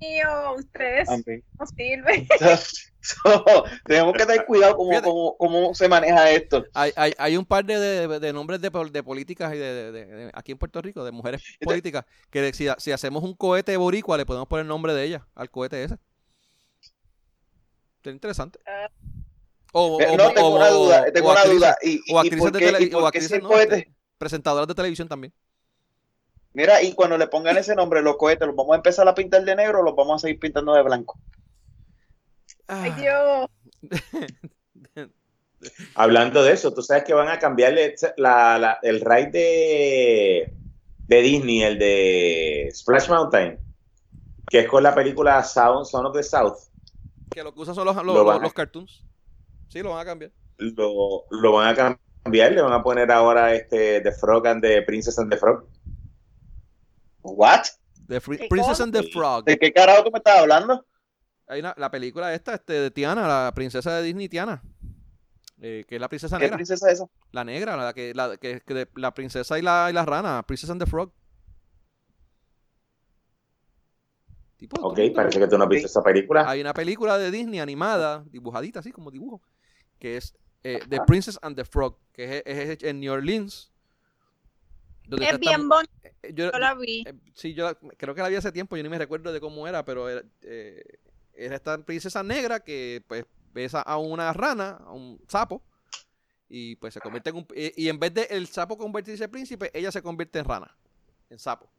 Tío, 0.00 0.54
ustedes 0.56 1.08
Amén. 1.08 1.44
no 1.58 1.66
sirven. 1.66 2.26
So, 3.02 3.64
tenemos 3.86 4.12
que 4.12 4.26
tener 4.26 4.44
cuidado 4.44 4.76
cómo, 4.76 5.00
cómo, 5.00 5.36
cómo 5.38 5.74
se 5.74 5.88
maneja 5.88 6.30
esto. 6.32 6.66
Hay, 6.74 6.92
hay, 6.96 7.14
hay 7.16 7.34
un 7.38 7.46
par 7.46 7.64
de, 7.64 7.78
de- 7.78 8.20
de 8.20 8.32
nombres 8.34 8.60
de, 8.60 8.68
de 8.68 9.02
políticas 9.02 9.54
y 9.54 9.56
de, 9.56 9.72
de- 9.74 9.92
de- 9.92 10.04
de- 10.06 10.30
aquí 10.34 10.52
en 10.52 10.58
Puerto 10.58 10.82
Rico, 10.82 11.02
de 11.02 11.10
mujeres 11.10 11.42
políticas, 11.62 12.04
que 12.30 12.52
si, 12.52 12.66
si 12.76 12.92
hacemos 12.92 13.22
un 13.24 13.32
cohete 13.34 13.74
boricua 13.78 14.18
le 14.18 14.26
podemos 14.26 14.46
poner 14.48 14.64
el 14.64 14.68
nombre 14.68 14.92
de 14.92 15.04
ella 15.04 15.26
al 15.34 15.50
cohete 15.50 15.82
ese. 15.82 15.96
Sería 18.02 18.14
interesante. 18.14 18.58
O, 19.72 19.98
Eh, 20.00 20.06
o- 20.10 20.16
no, 20.18 20.32
tengo 20.32 20.48
o- 20.48 20.56
una 20.56 20.68
duda, 20.68 21.04
tengo 21.12 21.28
o 21.28 21.32
una 21.32 21.40
actrices- 21.40 21.54
duda. 21.58 21.76
¿Y, 21.82 21.90
y- 21.90 22.00
O 22.12 22.16
y 22.22 22.26
actrices 22.26 22.52
de, 22.52 22.58
tele- 22.58 22.82
y 22.82 22.86
por 22.88 23.00
o 23.02 23.10
qué 23.10 23.18
actrices, 23.18 23.42
no, 23.42 23.58
este, 23.58 23.94
presentadoras 24.18 24.68
de 24.68 24.74
televisión 24.74 25.08
también. 25.08 25.32
Mira, 26.52 26.82
y 26.82 26.92
cuando 26.94 27.16
le 27.16 27.28
pongan 27.28 27.56
ese 27.58 27.74
nombre, 27.76 28.02
los 28.02 28.16
cohetes, 28.16 28.46
¿los 28.46 28.56
vamos 28.56 28.72
a 28.72 28.76
empezar 28.76 29.06
a 29.06 29.14
pintar 29.14 29.44
de 29.44 29.54
negro 29.54 29.80
o 29.80 29.82
los 29.82 29.94
vamos 29.94 30.16
a 30.16 30.26
seguir 30.26 30.40
pintando 30.40 30.74
de 30.74 30.82
blanco? 30.82 31.18
Ay, 32.66 32.92
Ah, 32.92 33.48
Dios. 34.94 35.08
Hablando 35.94 36.42
de 36.42 36.52
eso, 36.52 36.72
tú 36.72 36.82
sabes 36.82 37.04
que 37.04 37.12
van 37.14 37.28
a 37.28 37.38
cambiarle 37.38 37.94
la- 38.16 38.58
la- 38.58 38.78
el 38.82 39.00
ride 39.00 39.30
de, 39.30 40.54
de 41.06 41.22
Disney, 41.22 41.62
el 41.62 41.78
de 41.78 42.70
Splash 42.72 43.08
Mountain, 43.10 43.60
que 44.48 44.60
es 44.60 44.68
con 44.68 44.82
la 44.82 44.94
película 44.94 45.42
Sound, 45.44 45.84
Son 45.86 46.06
of 46.06 46.14
the 46.16 46.22
South. 46.22 46.56
que 47.30 47.44
lo 47.44 47.52
que 47.54 47.60
usan 47.60 47.74
son 47.74 47.84
los, 47.84 47.94
los, 47.94 48.04
Lo 48.06 48.38
los 48.40 48.52
cartoons. 48.52 49.04
Sí, 49.68 49.80
lo 49.82 49.90
van 49.90 50.00
a 50.00 50.04
cambiar. 50.04 50.32
Lo, 50.58 51.24
lo 51.30 51.52
van 51.52 51.68
a 51.78 51.98
cambiar, 52.24 52.52
le 52.52 52.60
van 52.62 52.72
a 52.72 52.82
poner 52.82 53.12
ahora 53.12 53.54
este 53.54 54.00
The 54.00 54.12
Frog 54.12 54.46
and 54.48 54.62
the 54.62 54.82
Princess 54.82 55.18
and 55.18 55.30
the 55.30 55.36
Frog. 55.38 55.64
¿What? 57.22 57.62
The 58.08 58.20
¿Qué 58.20 58.46
Princess 58.48 58.66
cosa? 58.78 58.82
and 58.84 58.92
the 58.92 59.02
Frog. 59.04 59.44
¿De 59.44 59.58
qué 59.58 59.72
carajo 59.72 60.04
tú 60.04 60.10
me 60.10 60.18
estás 60.18 60.38
hablando? 60.40 60.84
Hay 61.46 61.60
una, 61.60 61.74
la 61.76 61.90
película 61.90 62.32
esta 62.34 62.54
este, 62.54 62.72
de 62.74 62.90
Tiana, 62.90 63.26
la 63.26 63.52
princesa 63.54 63.94
de 63.96 64.02
Disney 64.04 64.28
Tiana. 64.28 64.62
eh, 65.60 65.84
que 65.86 65.96
es 65.96 66.00
la 66.00 66.08
princesa 66.08 66.36
¿Qué 66.38 66.44
negra. 66.44 66.56
princesa 66.56 66.86
es 66.88 66.94
esa? 67.00 67.06
La 67.32 67.44
negra, 67.44 67.76
la 67.76 67.92
que, 67.92 68.14
la, 68.14 68.36
que, 68.36 68.60
que 68.60 68.74
de- 68.74 68.88
la 68.94 69.12
princesa 69.12 69.58
y 69.58 69.62
la, 69.62 69.88
y 69.90 69.92
la 69.92 70.04
rana. 70.06 70.42
Princess 70.46 70.70
and 70.70 70.82
the 70.82 70.88
Frog. 70.88 71.12
Tipo, 74.56 74.80
Ok, 74.82 74.98
parece 75.14 75.38
que 75.38 75.46
tú 75.48 75.56
no 75.56 75.64
has 75.64 75.70
visto 75.70 75.86
esa 75.86 76.02
película. 76.02 76.48
Hay 76.48 76.60
una 76.60 76.74
película 76.74 77.16
de 77.16 77.30
Disney 77.30 77.60
animada, 77.60 78.24
dibujadita 78.30 78.80
así 78.80 78.92
como 78.92 79.10
dibujo, 79.10 79.40
que 79.98 80.16
es 80.18 80.34
eh, 80.62 80.80
The. 80.88 81.00
Princess 81.06 81.38
and 81.42 81.56
the 81.56 81.64
Frog, 81.64 81.96
que 82.12 82.38
es, 82.38 82.42
es 82.44 82.82
en 82.84 83.00
New 83.00 83.12
Orleans. 83.12 83.72
Donde 85.10 85.26
Es 85.26 85.38
bien 85.38 85.68
bonito, 85.68 85.90
eh, 86.02 86.32
yo- 86.34 86.50
yo 86.52 86.58
la 86.58 86.74
vi. 86.74 87.04
eh, 87.06 87.14
sí, 87.34 87.54
yo 87.54 87.64
la- 87.64 87.74
creo 87.96 88.14
que 88.14 88.22
la 88.22 88.28
vi 88.28 88.36
hace 88.36 88.52
tiempo, 88.52 88.76
yo 88.76 88.82
ni 88.82 88.88
me 88.88 88.98
recuerdo 88.98 89.32
de 89.32 89.40
cómo 89.40 89.66
era, 89.68 89.84
pero 89.84 90.08
era, 90.08 90.22
eh, 90.42 90.82
era 91.34 91.56
esta 91.56 91.76
princesa 91.84 92.22
negra 92.22 92.60
que 92.60 93.02
pues 93.06 93.24
besa 93.52 93.80
a 93.82 93.98
una 93.98 94.32
rana, 94.32 94.78
a 94.86 94.92
un 94.92 95.20
sapo, 95.28 95.62
y 96.48 96.76
pues 96.76 96.94
se 96.94 97.00
convierte 97.00 97.30
en 97.30 97.36
un... 97.36 97.46
Y, 97.54 97.84
y 97.84 97.88
en 97.88 97.98
vez 97.98 98.12
de 98.14 98.22
el 98.30 98.46
sapo 98.46 98.76
convertirse 98.78 99.24
en 99.24 99.30
príncipe, 99.30 99.70
ella 99.72 99.92
se 99.92 100.02
convierte 100.02 100.38
en 100.38 100.44
rana, 100.44 100.76
en 101.28 101.38
sapo. 101.38 101.70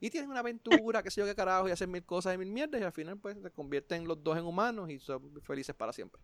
Y 0.00 0.10
tienen 0.10 0.30
una 0.30 0.40
aventura, 0.40 1.02
qué 1.02 1.10
sé 1.10 1.20
yo 1.20 1.26
qué 1.26 1.34
carajo, 1.34 1.68
y 1.68 1.72
hacen 1.72 1.90
mil 1.90 2.04
cosas 2.04 2.34
y 2.34 2.38
mil 2.38 2.50
mierdas, 2.50 2.80
y 2.80 2.84
al 2.84 2.92
final 2.92 3.18
pues 3.18 3.36
se 3.42 3.50
convierten 3.50 4.06
los 4.06 4.22
dos 4.22 4.38
en 4.38 4.44
humanos 4.44 4.90
y 4.90 4.98
son 4.98 5.40
felices 5.42 5.74
para 5.74 5.92
siempre. 5.92 6.20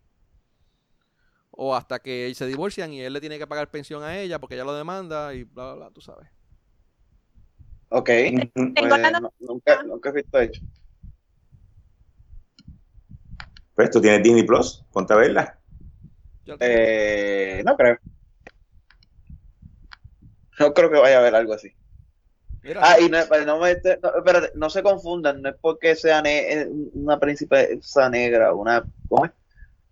O 1.51 1.75
hasta 1.75 1.99
que 1.99 2.33
se 2.35 2.45
divorcian 2.47 2.91
y 2.93 3.01
él 3.01 3.13
le 3.13 3.19
tiene 3.21 3.37
que 3.37 3.47
pagar 3.47 3.71
pensión 3.71 4.03
a 4.03 4.17
ella 4.19 4.39
porque 4.39 4.55
ella 4.55 4.65
lo 4.65 4.73
demanda 4.75 5.33
y 5.33 5.43
bla, 5.43 5.65
bla, 5.65 5.75
bla, 5.75 5.91
tú 5.91 6.01
sabes. 6.01 6.27
Ok. 7.89 8.09
Ujú. 8.09 8.49
Pues, 8.53 8.73
Tengo 8.75 8.97
la 8.97 9.19
no- 9.19 9.33
nunca, 9.39 9.83
nunca 9.83 10.09
he 10.09 10.13
visto 10.13 10.39
hecho. 10.39 10.61
Pues 13.73 13.89
tú 13.91 14.01
tienes 14.01 14.23
Disney 14.23 14.43
Plus, 14.43 14.85
ponte 14.91 15.13
a 15.13 15.17
verla. 15.17 15.59
Eh, 16.59 17.61
no 17.65 17.75
creo. 17.75 17.97
No 20.59 20.73
creo 20.73 20.89
que 20.89 20.99
vaya 20.99 21.17
a 21.17 21.19
haber 21.19 21.35
algo 21.35 21.53
así. 21.53 21.75
Mira, 22.61 22.81
Ah, 22.83 22.99
y 22.99 23.09
no, 23.09 23.17
no, 23.45 23.59
me, 23.59 23.75
no, 24.01 24.17
espérate, 24.17 24.51
no 24.55 24.69
se 24.69 24.81
confundan, 24.81 25.41
no 25.41 25.49
es 25.49 25.55
porque 25.61 25.95
sea 25.95 26.21
ne- 26.21 26.53
eh, 26.61 26.67
una 26.93 27.19
princesa 27.19 28.09
negra, 28.09 28.53
una, 28.53 28.87
¿cómo 29.07 29.25
es? 29.25 29.31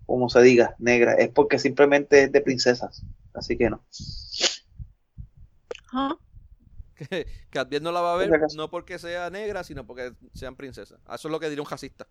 Como 0.05 0.29
se 0.29 0.41
diga, 0.41 0.75
negra, 0.79 1.13
es 1.15 1.29
porque 1.29 1.59
simplemente 1.59 2.23
es 2.23 2.31
de 2.31 2.41
princesas, 2.41 3.05
así 3.33 3.57
que 3.57 3.69
no. 3.69 3.83
Ajá. 5.91 6.17
Que, 7.09 7.27
que 7.49 7.59
Adviel 7.59 7.83
no 7.83 7.91
la 7.91 8.01
va 8.01 8.13
a 8.13 8.17
ver 8.17 8.29
no 8.55 8.69
porque 8.69 8.99
sea 8.99 9.29
negra, 9.29 9.63
sino 9.63 9.85
porque 9.85 10.13
sean 10.33 10.55
princesas. 10.55 10.99
Eso 11.07 11.27
es 11.27 11.31
lo 11.31 11.39
que 11.39 11.49
diría 11.49 11.63
un 11.63 11.69
racista. 11.69 12.07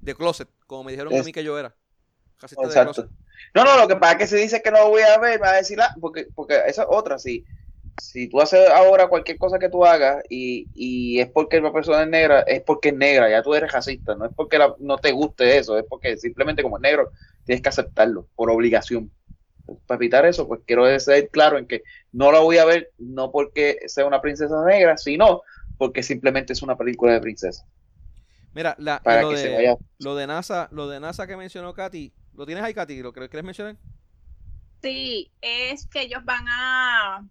De 0.00 0.14
closet, 0.14 0.48
como 0.66 0.84
me 0.84 0.92
dijeron 0.92 1.12
a 1.16 1.22
mí 1.22 1.32
que 1.32 1.44
yo 1.44 1.58
era. 1.58 1.74
Racista 2.40 2.62
de 2.68 2.80
closet. 2.84 3.06
No, 3.54 3.64
no, 3.64 3.76
lo 3.76 3.88
que 3.88 3.96
pasa 3.96 4.12
es 4.12 4.18
que 4.18 4.26
si 4.26 4.36
dice 4.36 4.62
que 4.62 4.70
no 4.70 4.78
lo 4.78 4.88
voy 4.90 5.02
a 5.02 5.18
ver, 5.18 5.40
me 5.40 5.46
va 5.46 5.52
a 5.52 5.56
decir, 5.56 5.80
ah, 5.80 5.94
porque, 6.00 6.28
porque 6.34 6.54
esa 6.66 6.82
es 6.82 6.88
otra, 6.90 7.18
si, 7.18 7.44
si 7.96 8.28
tú 8.28 8.40
haces 8.40 8.68
ahora 8.70 9.08
cualquier 9.08 9.38
cosa 9.38 9.58
que 9.58 9.68
tú 9.68 9.84
hagas 9.84 10.22
y, 10.28 10.68
y 10.74 11.20
es 11.20 11.28
porque 11.30 11.60
la 11.60 11.72
persona 11.72 12.02
es 12.02 12.08
negra, 12.08 12.40
es 12.42 12.62
porque 12.62 12.88
es 12.90 12.94
negra, 12.96 13.28
ya 13.30 13.42
tú 13.42 13.54
eres 13.54 13.70
racista, 13.72 14.14
no 14.14 14.26
es 14.26 14.32
porque 14.34 14.58
la- 14.58 14.74
no 14.78 14.98
te 14.98 15.12
guste 15.12 15.58
eso, 15.58 15.78
es 15.78 15.84
porque 15.88 16.16
simplemente 16.16 16.62
como 16.62 16.76
es 16.78 16.82
negro, 16.82 17.12
tienes 17.44 17.62
que 17.62 17.68
aceptarlo 17.68 18.28
por 18.34 18.50
obligación. 18.50 19.10
Para 19.86 19.96
evitar 19.96 20.26
eso, 20.26 20.46
pues 20.48 20.60
quiero 20.66 20.98
ser 20.98 21.28
claro 21.30 21.56
en 21.58 21.66
que 21.66 21.82
no 22.12 22.32
la 22.32 22.40
voy 22.40 22.58
a 22.58 22.64
ver 22.64 22.90
no 22.98 23.30
porque 23.30 23.78
sea 23.86 24.04
una 24.06 24.20
princesa 24.20 24.64
negra, 24.64 24.96
sino 24.98 25.42
porque 25.78 26.02
simplemente 26.02 26.52
es 26.52 26.62
una 26.62 26.76
película 26.76 27.12
de 27.14 27.20
princesa. 27.20 27.64
Mira, 28.54 28.74
la, 28.78 29.00
Para 29.02 29.22
lo, 29.22 29.30
que 29.30 29.36
de, 29.36 29.42
se 29.42 29.54
vaya. 29.54 29.76
lo 29.98 30.14
de 30.14 30.26
NASA, 30.26 30.68
lo 30.72 30.88
de 30.88 31.00
NASA 31.00 31.26
que 31.26 31.36
mencionó 31.36 31.72
Katy, 31.72 32.12
¿lo 32.34 32.44
tienes 32.44 32.62
ahí, 32.64 32.74
Katy? 32.74 33.02
¿Lo 33.02 33.12
que- 33.12 33.28
quieres 33.28 33.44
mencionar? 33.44 33.76
Sí, 34.82 35.30
es 35.40 35.86
que 35.86 36.02
ellos 36.02 36.24
van 36.24 36.44
a. 36.48 37.24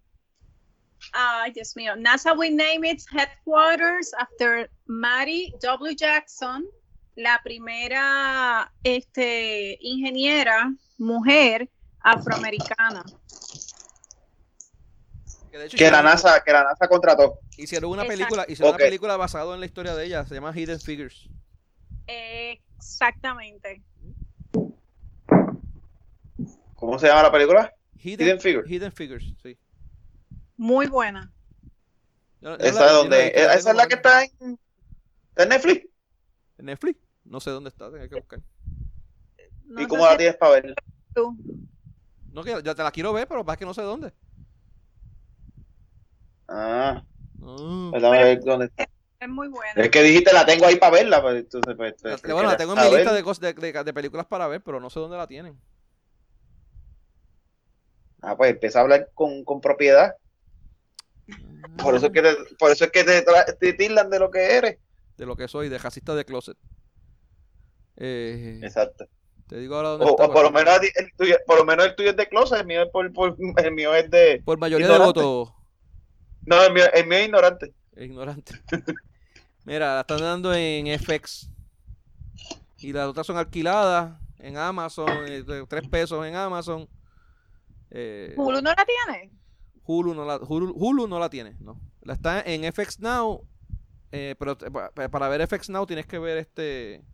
Ay, 1.12 1.52
Dios 1.52 1.76
mío. 1.76 1.94
NASA 1.96 2.32
will 2.32 2.56
name 2.56 2.88
its 2.88 3.06
headquarters 3.12 4.12
after 4.18 4.70
Mary 4.86 5.52
W. 5.60 5.94
Jackson, 5.94 6.64
la 7.16 7.40
primera 7.44 8.72
este, 8.82 9.76
ingeniera 9.80 10.72
mujer 10.98 11.68
afroamericana. 12.02 13.04
Que, 15.50 15.58
de 15.58 15.66
hecho 15.66 15.76
Que 15.76 15.90
la 15.90 16.02
NASA, 16.02 16.42
que 16.44 16.52
la 16.52 16.64
NASA 16.64 16.88
contrató. 16.88 17.38
Hicieron 17.56 17.90
una 17.90 18.02
Exacto. 18.02 18.18
película, 18.18 18.44
hicieron 18.48 18.74
una 18.74 18.78
película 18.84 19.16
basada 19.16 19.52
en 19.54 19.60
la 19.60 19.66
historia 19.66 19.94
de 19.94 20.06
ella, 20.06 20.24
se 20.26 20.34
llama 20.34 20.52
Hidden 20.56 20.80
Figures. 20.80 21.28
Exactamente. 22.06 23.82
¿Cómo 26.74 26.98
se 26.98 27.06
llama 27.06 27.22
la 27.22 27.32
película? 27.32 27.72
Hidden, 28.02 28.26
Hidden 28.26 28.40
Figures. 28.40 28.70
Hidden 28.70 28.92
Figures, 28.92 29.24
sí. 29.42 29.56
Muy 30.56 30.86
buena. 30.86 31.32
Yo- 32.40 32.50
yo 32.50 32.56
la- 32.56 32.64
Esa 32.68 32.86
la 32.86 32.92
donde, 32.92 33.16
la 33.36 33.54
esa 33.54 33.70
es 33.70 33.76
la 33.76 33.86
que 33.86 33.94
está 33.94 34.24
en, 34.24 34.58
Netflix. 35.48 35.86
¿En 36.58 36.66
Netflix? 36.66 36.98
No 37.24 37.38
sé 37.40 37.50
dónde 37.50 37.68
está, 37.68 37.90
tengo 37.90 38.08
que 38.08 38.14
buscar. 38.16 38.40
No 39.66 39.80
¿Y 39.80 39.86
cómo 39.86 40.04
la 40.04 40.12
si 40.12 40.16
tienes 40.18 40.36
para 40.36 40.52
ver? 40.60 40.74
tú. 41.14 41.36
No, 42.32 42.42
que 42.42 42.60
ya 42.62 42.74
te 42.74 42.82
la 42.82 42.90
quiero 42.90 43.12
ver, 43.12 43.28
pero 43.28 43.44
pasa 43.44 43.58
que 43.58 43.64
no 43.66 43.74
sé 43.74 43.82
dónde. 43.82 44.12
Ah, 46.48 47.02
Ah. 47.44 47.88
pues 47.90 48.02
dame 48.02 48.22
ver 48.24 48.40
dónde 48.42 48.66
está. 48.66 48.88
Es 49.20 49.28
muy 49.28 49.48
buena. 49.48 49.72
Es 49.80 49.90
que 49.90 50.02
dijiste 50.02 50.32
la 50.32 50.44
tengo 50.44 50.66
ahí 50.66 50.76
para 50.76 50.92
verla, 50.96 51.22
pues 51.22 51.36
entonces 51.36 51.74
pues, 51.76 51.94
La- 52.02 52.34
bueno, 52.34 52.50
la 52.50 52.56
tengo 52.56 52.72
en 52.74 52.80
mi 52.90 52.96
lista 52.96 53.12
de, 53.12 53.22
cos- 53.24 53.38
de, 53.38 53.52
de- 53.52 53.84
de 53.84 53.92
películas 53.94 54.26
para 54.26 54.48
ver, 54.48 54.62
pero 54.62 54.80
no 54.80 54.90
sé 54.90 54.98
dónde 54.98 55.16
la 55.16 55.26
tienen. 55.28 55.60
Ah, 58.20 58.36
pues 58.36 58.50
empieza 58.52 58.78
a 58.78 58.82
hablar 58.82 59.10
con, 59.14 59.44
con 59.44 59.60
propiedad. 59.60 60.16
Por 61.82 61.94
eso 61.94 62.06
es 62.06 62.12
que 62.12 62.22
te, 62.22 62.34
por 62.58 62.70
eso 62.72 62.84
es 62.84 62.90
que 62.90 63.04
te, 63.04 63.24
te 63.58 63.72
tildan 63.74 64.10
de 64.10 64.18
lo 64.18 64.30
que 64.30 64.56
eres. 64.56 64.78
De 65.16 65.26
lo 65.26 65.36
que 65.36 65.48
soy, 65.48 65.68
de 65.68 65.78
racista 65.78 66.14
de 66.14 66.24
closet. 66.24 66.56
Eh, 67.96 68.60
Exacto. 68.62 69.06
Te 69.48 69.58
digo 69.58 69.76
ahora 69.76 69.90
dónde 69.90 70.06
O, 70.06 70.10
está. 70.10 70.24
o 70.26 70.32
por 70.32 70.42
lo 70.44 70.50
menos 70.50 70.74
el 70.96 71.12
tuyo, 71.16 71.36
por 71.46 71.58
lo 71.58 71.64
menos 71.64 71.86
el 71.86 71.94
tuyo 71.94 72.10
es 72.10 72.16
de 72.16 72.28
closet, 72.28 72.60
el 72.60 72.66
mío 72.66 72.82
es 72.82 72.88
por, 72.90 73.12
por- 73.12 73.36
el 73.64 73.72
mío 73.72 73.94
es 73.94 74.10
de 74.10 74.42
Por 74.44 74.58
mayoría 74.58 74.88
de 74.88 74.98
votos, 74.98 75.52
no, 76.46 76.62
el 76.64 76.72
mío, 76.72 76.84
el 76.92 77.06
mío 77.06 77.18
es 77.18 77.24
ignorante. 77.26 77.72
ignorante. 77.96 78.54
Mira, 79.64 79.94
la 79.94 80.00
están 80.00 80.18
dando 80.20 80.52
en 80.54 80.86
FX. 80.98 81.48
Y 82.78 82.92
las 82.92 83.06
otras 83.06 83.24
son 83.26 83.36
alquiladas 83.36 84.18
en 84.40 84.56
Amazon, 84.56 85.06
eh, 85.28 85.44
tres 85.68 85.86
pesos 85.88 86.26
en 86.26 86.34
Amazon. 86.34 86.88
Eh, 87.90 88.34
Hulu 88.36 88.60
no 88.60 88.72
la 88.72 88.84
tiene. 88.84 89.30
Hulu 89.84 90.14
no 90.14 90.24
la, 90.24 90.36
Hulu, 90.38 90.72
Hulu 90.74 91.06
no 91.06 91.18
la 91.20 91.30
tiene, 91.30 91.56
no. 91.60 91.80
La 92.02 92.14
está 92.14 92.40
en 92.44 92.64
FX 92.72 92.98
Now, 92.98 93.46
eh, 94.10 94.34
pero 94.36 94.58
pa- 94.58 94.90
para 94.90 95.28
ver 95.28 95.42
FX 95.46 95.68
Now 95.70 95.86
tienes 95.86 96.06
que 96.06 96.18
ver 96.18 96.38
este, 96.38 97.04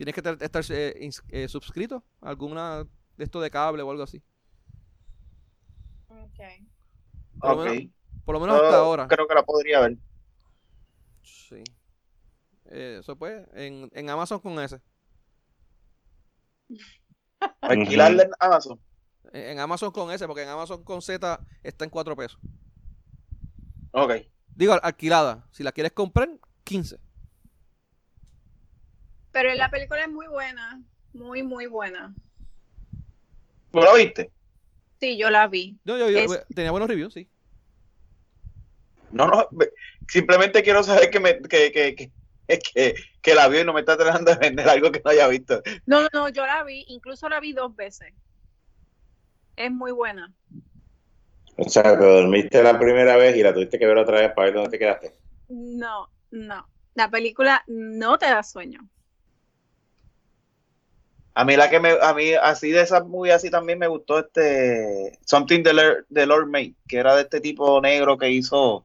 tienes 0.00 0.14
que 0.14 0.44
estar 0.46 0.64
eh, 0.70 1.10
eh, 1.28 1.48
suscrito 1.48 2.02
a 2.22 2.30
alguna 2.30 2.84
de 3.18 3.24
esto 3.24 3.38
de 3.38 3.50
cable 3.50 3.82
o 3.82 3.90
algo 3.90 4.02
así. 4.02 4.22
Okay. 6.08 6.66
Por 7.38 7.50
lo 7.50 7.56
Ok. 7.58 7.64
menos, 7.68 7.92
por 8.24 8.32
lo 8.32 8.40
menos 8.40 8.56
Yo 8.56 8.64
hasta 8.64 8.78
ahora. 8.78 9.08
Creo 9.08 9.28
que 9.28 9.34
la 9.34 9.42
podría 9.42 9.80
ver. 9.80 9.98
Sí. 11.22 11.62
Eh, 12.70 12.96
eso 13.00 13.14
pues, 13.16 13.46
en, 13.52 13.90
en 13.92 14.08
Amazon 14.08 14.40
con 14.40 14.58
ese. 14.58 14.80
Alquilarla 17.60 18.22
en 18.22 18.30
Amazon. 18.40 18.80
En 19.34 19.50
en 19.50 19.58
Amazon 19.58 19.90
con 19.90 20.10
ese, 20.12 20.26
porque 20.26 20.44
en 20.44 20.48
Amazon 20.48 20.82
con 20.82 21.02
Z 21.02 21.46
está 21.62 21.84
en 21.84 21.90
4 21.90 22.16
pesos. 22.16 22.40
Ok. 23.92 24.12
Digo, 24.54 24.78
alquilada. 24.82 25.46
Si 25.50 25.62
la 25.62 25.72
quieres 25.72 25.92
comprar, 25.92 26.30
15. 26.64 26.98
Pero 29.32 29.54
la 29.54 29.70
película 29.70 30.02
es 30.02 30.08
muy 30.08 30.26
buena. 30.28 30.82
Muy, 31.12 31.42
muy 31.42 31.66
buena. 31.66 32.14
¿Tú 33.70 33.78
la 33.80 33.94
viste? 33.94 34.32
Sí, 35.00 35.16
yo 35.18 35.30
la 35.30 35.48
vi. 35.48 35.78
Yo, 35.84 35.96
yo, 35.98 36.10
yo- 36.10 36.20
Es- 36.24 36.46
tenía 36.54 36.70
buenos 36.70 36.88
reviews, 36.88 37.14
sí. 37.14 37.28
No, 39.12 39.26
no, 39.26 39.48
me- 39.52 39.68
simplemente 40.08 40.62
quiero 40.62 40.82
saber 40.82 41.10
que, 41.10 41.20
me, 41.20 41.40
que, 41.40 41.72
que, 41.72 41.94
que, 41.96 42.12
que, 42.74 42.94
que 43.22 43.34
la 43.34 43.48
vio 43.48 43.60
y 43.60 43.64
no 43.64 43.72
me 43.72 43.80
está 43.80 43.96
tratando 43.96 44.32
de 44.32 44.38
vender 44.38 44.68
algo 44.68 44.90
que 44.92 45.02
no 45.04 45.10
haya 45.10 45.26
visto. 45.28 45.62
No, 45.86 46.02
no, 46.02 46.08
no, 46.12 46.28
yo 46.28 46.46
la 46.46 46.62
vi, 46.64 46.84
incluso 46.88 47.28
la 47.28 47.40
vi 47.40 47.52
dos 47.52 47.74
veces. 47.74 48.12
Es 49.56 49.70
muy 49.70 49.92
buena. 49.92 50.34
O 51.56 51.68
sea, 51.68 51.96
te 51.96 52.04
dormiste 52.04 52.60
la 52.60 52.76
primera 52.76 53.16
vez 53.16 53.36
y 53.36 53.42
la 53.44 53.54
tuviste 53.54 53.78
que 53.78 53.86
ver 53.86 53.98
otra 53.98 54.20
vez 54.20 54.32
para 54.32 54.46
ver 54.46 54.54
dónde 54.54 54.70
te 54.70 54.78
quedaste. 54.80 55.14
No, 55.48 56.10
no. 56.30 56.68
La 56.94 57.10
película 57.10 57.62
no 57.66 58.18
te 58.18 58.26
da 58.26 58.42
sueño. 58.42 58.88
A 61.34 61.44
mí 61.44 61.56
la 61.56 61.70
que 61.70 61.80
me, 61.80 61.92
a 62.02 62.12
mí 62.12 62.32
así 62.34 62.70
de 62.70 62.82
esa 62.82 63.04
movie 63.04 63.32
así 63.32 63.50
también 63.50 63.78
me 63.78 63.86
gustó 63.86 64.18
este 64.18 65.18
Something 65.24 65.62
the 65.62 65.72
Lord, 65.72 66.06
the 66.12 66.26
Lord 66.26 66.48
Made, 66.48 66.74
que 66.88 66.98
era 66.98 67.14
de 67.14 67.22
este 67.22 67.40
tipo 67.40 67.80
negro 67.80 68.18
que 68.18 68.30
hizo, 68.30 68.84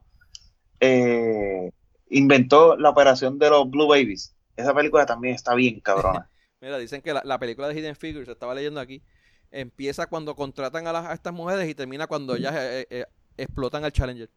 eh, 0.80 1.70
inventó 2.10 2.76
la 2.76 2.90
operación 2.90 3.38
de 3.38 3.50
los 3.50 3.68
Blue 3.68 3.88
Babies. 3.88 4.34
Esa 4.56 4.72
película 4.74 5.04
también 5.04 5.34
está 5.34 5.54
bien 5.54 5.80
cabrona. 5.80 6.30
Mira, 6.60 6.78
dicen 6.78 7.02
que 7.02 7.12
la, 7.12 7.22
la 7.24 7.38
película 7.38 7.68
de 7.68 7.78
Hidden 7.78 7.96
Figures, 7.96 8.28
estaba 8.28 8.54
leyendo 8.54 8.80
aquí, 8.80 9.02
empieza 9.50 10.06
cuando 10.06 10.34
contratan 10.34 10.86
a, 10.86 10.92
las, 10.92 11.06
a 11.06 11.12
estas 11.12 11.32
mujeres 11.32 11.68
y 11.68 11.74
termina 11.74 12.06
cuando 12.06 12.36
ellas 12.36 12.54
eh, 12.56 12.86
eh, 12.90 13.06
explotan 13.36 13.84
al 13.84 13.92
Challenger. 13.92 14.30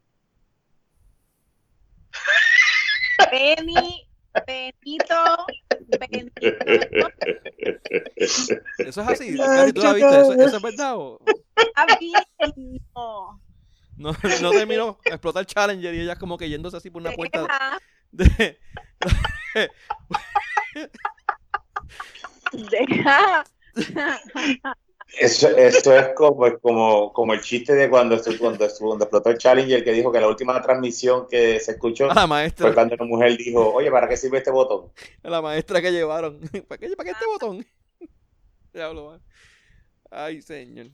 Benny, 3.31 4.08
Benito, 4.45 5.45
Benito. 5.99 6.31
Eso 8.15 8.55
es 8.77 8.97
así. 8.97 9.37
Casi 9.37 9.73
tú 9.73 9.81
la 9.81 9.93
viste. 9.93 10.21
¿Eso, 10.21 10.33
eso 10.33 10.57
es 10.57 10.61
verdad? 10.61 10.97
o- 10.97 11.19
bien, 11.99 12.23
no. 12.95 13.41
No, 13.97 14.11
no 14.41 14.51
terminó, 14.51 14.97
explota 15.03 15.41
el 15.41 15.45
Challenger 15.45 15.93
y 15.93 15.99
ellas 16.01 16.17
como 16.17 16.37
que 16.37 16.47
yéndose 16.47 16.77
así 16.77 16.89
por 16.89 17.01
una 17.01 17.11
puerta 17.11 17.41
Deja, 18.11 18.57
de... 19.53 19.69
deja. 22.71 23.43
Eso, 25.17 25.49
eso 25.57 25.93
es 25.97 26.09
como, 26.15 26.59
como, 26.59 27.11
como 27.13 27.33
el 27.33 27.41
chiste 27.41 27.73
de 27.73 27.89
cuando, 27.89 28.15
cuando, 28.37 28.65
estu- 28.65 28.77
cuando 28.79 29.03
explotó 29.05 29.29
el 29.29 29.37
Challenger, 29.37 29.83
que 29.83 29.91
dijo 29.91 30.11
que 30.11 30.19
la 30.19 30.27
última 30.27 30.61
transmisión 30.61 31.27
que 31.27 31.59
se 31.59 31.71
escuchó 31.71 32.07
fue 32.65 32.73
cuando 32.75 32.95
una 32.95 33.05
mujer 33.05 33.35
dijo, 33.37 33.73
oye, 33.73 33.89
¿para 33.91 34.07
qué 34.07 34.15
sirve 34.15 34.37
este 34.37 34.51
botón? 34.51 34.91
la 35.23 35.41
maestra 35.41 35.81
que 35.81 35.91
llevaron. 35.91 36.39
¿Para 36.67 36.77
qué, 36.77 36.89
para 36.95 37.05
qué 37.05 37.11
este 37.11 37.25
botón? 37.25 37.65
Diablo. 38.73 39.19
Ay, 40.11 40.41
señor. 40.41 40.87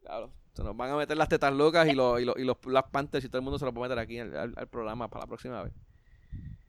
Diablo. 0.00 0.32
Se 0.54 0.62
nos 0.62 0.76
van 0.76 0.90
a 0.90 0.96
meter 0.96 1.16
las 1.16 1.28
tetas 1.28 1.52
locas 1.52 1.88
y 1.88 1.92
los, 1.92 2.20
y 2.20 2.24
los, 2.24 2.36
y 2.38 2.44
los 2.44 2.60
Black 2.60 2.90
Panthers 2.90 3.24
y 3.24 3.28
todo 3.28 3.38
el 3.38 3.44
mundo 3.44 3.58
se 3.58 3.64
los 3.64 3.74
va 3.74 3.78
a 3.80 3.82
meter 3.88 3.98
aquí 3.98 4.18
al, 4.18 4.36
al- 4.36 4.54
al 4.56 4.68
programa 4.68 5.08
para 5.08 5.22
la 5.24 5.26
próxima 5.26 5.62
vez. 5.62 5.72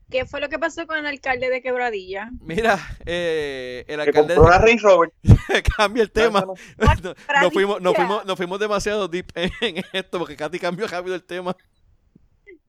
¿Qué 0.10 0.26
fue 0.26 0.40
lo 0.42 0.50
que 0.50 0.60
pasó 0.60 0.86
con 0.86 0.98
el 0.98 1.06
alcalde 1.08 1.50
de 1.50 1.62
Quebradilla? 1.62 2.30
Mira, 2.42 2.78
eh, 3.06 3.84
el 3.88 4.00
alcalde 4.00 4.36
compró 4.36 4.44
una 4.50 4.60
Range 4.60 4.80
Rover. 4.84 5.12
cambia 5.78 6.04
el 6.04 6.12
tema. 6.12 6.42
No, 6.78 6.86
no, 6.86 6.94
No, 7.04 7.42
nos, 7.42 7.54
fuimos, 7.54 7.82
nos, 7.82 7.96
fuimos, 7.96 8.26
nos 8.26 8.38
fuimos 8.38 8.60
demasiado 8.60 9.08
deep 9.08 9.32
en, 9.36 9.84
esto 9.92 10.20
porque 10.20 10.36
Katy 10.36 10.60
cambió 10.60 10.88
rápido 10.88 11.16
el 11.16 11.24
tema. 11.24 11.56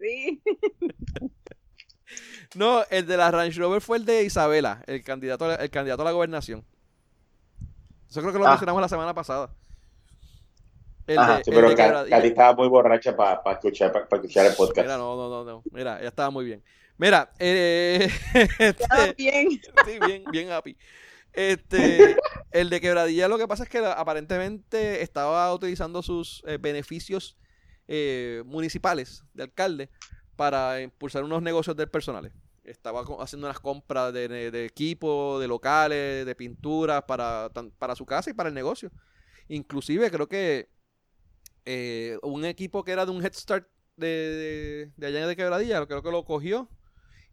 Sí. 0.00 0.42
No, 2.54 2.84
el 2.90 3.06
de 3.06 3.16
la 3.16 3.30
Range 3.30 3.58
Rover 3.58 3.80
fue 3.80 3.96
el 3.98 4.04
de 4.04 4.22
Isabela, 4.22 4.82
el 4.86 5.02
candidato, 5.02 5.44
a 5.46 5.48
la- 5.48 5.54
el 5.56 5.70
candidato 5.70 6.02
a 6.02 6.04
la 6.04 6.12
gobernación. 6.12 6.64
Eso 8.08 8.20
creo 8.20 8.32
que 8.32 8.38
lo 8.38 8.46
Ah. 8.46 8.50
mencionamos 8.50 8.80
la 8.80 8.88
semana 8.88 9.12
pasada. 9.12 9.50
El 11.06 11.18
Ajá, 11.18 11.38
de, 11.38 11.44
Sí, 11.44 11.50
el 11.50 11.56
pero 11.56 11.68
de. 11.70 12.10
Katy 12.10 12.28
estaba 12.28 12.54
muy 12.54 12.68
borracha 12.68 13.14
para 13.16 13.42
escuchar, 13.52 13.92
pa- 13.92 14.06
pa 14.08 14.16
escuchar 14.16 14.46
el 14.46 14.54
podcast. 14.54 14.86
Mira, 14.86 14.96
no, 14.96 15.16
no, 15.16 15.28
no, 15.28 15.44
no. 15.44 15.62
Mira, 15.72 16.00
ya 16.00 16.08
estaba 16.08 16.30
muy 16.30 16.44
bien. 16.44 16.62
Mira, 16.96 17.32
eh, 17.38 18.08
este, 18.58 19.16
bien. 19.16 19.48
sí, 19.82 19.98
bien, 19.98 20.30
bien 20.30 20.50
happy. 20.50 20.76
Este, 21.32 22.24
el 22.52 22.70
de 22.70 22.80
Quebradilla 22.80 23.28
lo 23.28 23.38
que 23.38 23.48
pasa 23.48 23.64
es 23.64 23.68
que 23.68 23.78
aparentemente 23.78 25.02
estaba 25.02 25.52
utilizando 25.54 26.02
sus 26.02 26.42
eh, 26.46 26.58
beneficios 26.60 27.36
eh, 27.88 28.42
municipales 28.46 29.24
de 29.34 29.44
alcalde 29.44 29.90
para 30.36 30.82
impulsar 30.82 31.24
unos 31.24 31.42
negocios 31.42 31.76
del 31.76 31.90
personal. 31.90 32.32
Estaba 32.64 33.04
haciendo 33.20 33.46
unas 33.48 33.60
compras 33.60 34.12
de, 34.12 34.28
de- 34.28 34.50
de 34.50 34.66
equipo, 34.66 35.38
de 35.40 35.48
locales, 35.48 36.26
de 36.26 36.34
pinturas 36.36 37.04
para, 37.04 37.50
para 37.78 37.96
su 37.96 38.06
casa 38.06 38.30
y 38.30 38.34
para 38.34 38.50
el 38.50 38.56
negocio. 38.56 38.92
Inclusive 39.48 40.10
creo 40.10 40.28
que 40.28 40.70
eh, 41.64 42.18
un 42.22 42.44
equipo 42.44 42.84
que 42.84 42.92
era 42.92 43.06
de 43.06 43.12
un 43.12 43.24
Head 43.24 43.32
Start 43.34 43.68
de, 43.96 44.06
de, 44.06 44.92
de 44.96 45.06
allá 45.06 45.26
de 45.26 45.36
Quebradilla, 45.36 45.86
creo 45.86 46.02
que 46.02 46.10
lo 46.10 46.24
cogió 46.24 46.68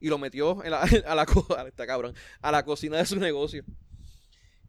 y 0.02 0.10
lo 0.10 0.18
metió 0.18 0.64
en 0.66 0.72
la, 0.72 0.82
a, 1.08 1.16
la, 1.16 1.24
a- 1.24 1.68
está 1.68 1.88
cabrón, 1.88 2.16
a 2.42 2.52
la 2.52 2.66
cocina 2.66 2.98
de 2.98 3.06
su 3.06 3.18
negocio. 3.20 3.64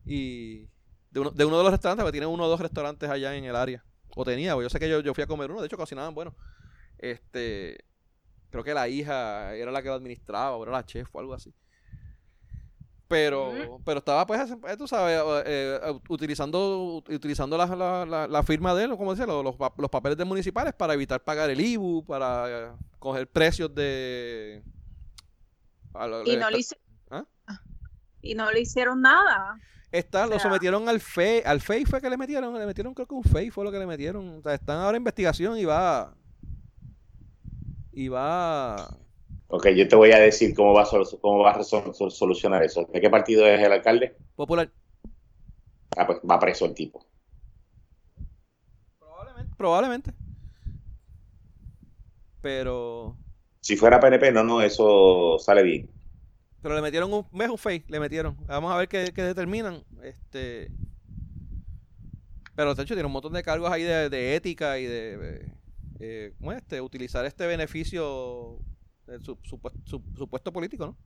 Y 0.04 0.66
de 1.10 1.20
uno 1.20 1.30
de, 1.30 1.44
uno 1.44 1.58
de 1.58 1.62
los 1.64 1.72
restaurantes, 1.72 2.02
porque 2.04 2.12
tiene 2.12 2.26
uno 2.26 2.44
o 2.44 2.48
dos 2.48 2.60
restaurantes 2.60 3.08
allá 3.08 3.34
en 3.36 3.44
el 3.44 3.56
área. 3.56 3.84
O 4.14 4.24
tenía, 4.24 4.52
yo 4.60 4.68
sé 4.68 4.78
que 4.78 4.88
yo, 4.88 5.00
yo 5.00 5.14
fui 5.14 5.22
a 5.24 5.26
comer 5.26 5.50
uno, 5.50 5.60
de 5.60 5.66
hecho 5.66 5.76
cocinaban 5.76 6.14
bueno. 6.14 6.34
Este, 6.98 7.78
creo 8.50 8.64
que 8.64 8.74
la 8.74 8.88
hija 8.88 9.54
era 9.56 9.72
la 9.72 9.82
que 9.82 9.88
lo 9.88 9.94
administraba, 9.94 10.56
o 10.56 10.64
era 10.64 10.72
la 10.72 10.86
chef 10.86 11.08
o 11.14 11.20
algo 11.20 11.34
así. 11.34 11.54
Pero, 13.08 13.52
pero 13.84 13.98
estaba 13.98 14.26
pues, 14.26 14.50
eh, 14.50 14.76
tú 14.78 14.88
sabes, 14.88 15.20
eh, 15.44 15.78
eh, 15.84 16.00
utilizando, 16.08 17.02
utilizando 17.10 17.58
la, 17.58 17.66
la, 17.66 18.06
la, 18.06 18.26
la 18.26 18.42
firma 18.42 18.74
de 18.74 18.84
él, 18.84 18.96
como 18.96 19.10
decía, 19.14 19.26
los, 19.26 19.44
los, 19.44 19.54
los 19.76 19.90
papeles 19.90 20.16
de 20.16 20.24
municipales 20.24 20.72
para 20.72 20.94
evitar 20.94 21.22
pagar 21.22 21.50
el 21.50 21.60
IBU, 21.60 22.06
para 22.06 22.46
eh, 22.48 22.72
coger 22.98 23.28
precios 23.28 23.74
de... 23.74 24.62
a 25.94 26.06
lo- 26.06 26.24
Y 26.26 26.36
no, 26.36 26.50
le 26.50 26.58
hice- 26.58 26.76
¿Ah? 27.10 27.24
y 28.20 28.34
no 28.34 28.50
le 28.50 28.60
hicieron 28.60 29.00
nada. 29.00 29.58
Está, 29.90 30.24
lo 30.26 30.32
sea- 30.32 30.40
sometieron 30.40 30.88
al 30.88 31.00
FEI, 31.00 31.42
al 31.44 31.60
FEI 31.60 31.84
fue 31.84 32.00
que 32.00 32.08
le 32.08 32.16
metieron, 32.16 32.58
le 32.58 32.64
metieron 32.66 32.94
creo 32.94 33.06
que 33.06 33.14
un 33.14 33.24
FEI 33.24 33.50
fue 33.50 33.64
lo 33.64 33.70
que 33.70 33.78
le 33.78 33.86
metieron. 33.86 34.38
O 34.38 34.42
sea, 34.42 34.54
están 34.54 34.78
ahora 34.78 34.96
en 34.96 35.02
investigación 35.02 35.58
y 35.58 35.64
va... 35.64 36.14
Y 37.92 38.08
va... 38.08 38.96
Ok, 39.48 39.68
yo 39.76 39.86
te 39.86 39.96
voy 39.96 40.12
a 40.12 40.18
decir 40.18 40.54
cómo 40.54 40.72
va 40.72 40.84
a, 40.84 40.88
cómo 41.20 41.40
va 41.40 41.50
a 41.50 41.58
resol- 41.58 42.10
solucionar 42.10 42.62
eso. 42.62 42.88
¿De 42.90 43.02
qué 43.02 43.10
partido 43.10 43.46
es 43.46 43.60
el 43.60 43.70
alcalde? 43.70 44.16
Popular. 44.34 44.72
Ah, 45.94 46.06
pues 46.06 46.20
va 46.20 46.38
preso 46.38 46.64
el 46.64 46.72
tipo. 46.72 47.06
Probablemente. 48.98 49.54
Probablemente. 49.58 50.14
Pero... 52.40 53.18
Si 53.62 53.76
fuera 53.78 53.98
PNP, 53.98 54.30
no, 54.30 54.44
no, 54.44 54.60
eso 54.60 55.38
sale 55.38 55.62
bien. 55.62 55.90
Pero 56.62 56.74
le 56.76 56.82
metieron 56.82 57.12
un 57.12 57.26
mes 57.32 57.48
un 57.50 57.58
fake, 57.58 57.90
le 57.90 58.00
metieron. 58.00 58.36
Vamos 58.46 58.72
a 58.72 58.76
ver 58.78 58.88
qué, 58.88 59.12
qué 59.14 59.22
determinan. 59.22 59.84
Este. 60.02 60.70
Pero 62.54 62.74
de 62.74 62.82
hecho 62.82 62.94
tiene 62.94 63.06
un 63.06 63.12
montón 63.12 63.32
de 63.32 63.42
cargos 63.42 63.70
ahí 63.70 63.82
de, 63.82 64.10
de 64.10 64.36
ética 64.36 64.78
y 64.78 64.84
de 64.86 65.52
eh, 66.00 66.34
¿cómo 66.38 66.52
es 66.52 66.58
este? 66.58 66.80
utilizar 66.80 67.24
este 67.24 67.46
beneficio 67.46 68.58
del 69.06 69.24
su- 69.24 69.38
supuesto, 69.42 69.80
su- 69.84 70.02
supuesto 70.16 70.52
político, 70.52 70.86
¿no? 70.86 70.96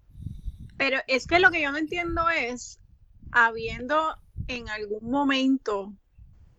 Pero 0.79 0.99
es 1.07 1.27
que 1.27 1.39
lo 1.39 1.51
que 1.51 1.61
yo 1.61 1.71
no 1.71 1.77
entiendo 1.79 2.31
es, 2.31 2.81
habiendo 3.31 4.17
en 4.47 4.69
algún 4.71 5.11
momento 5.11 5.95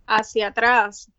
hacia 0.07 0.47
atrás 0.49 1.11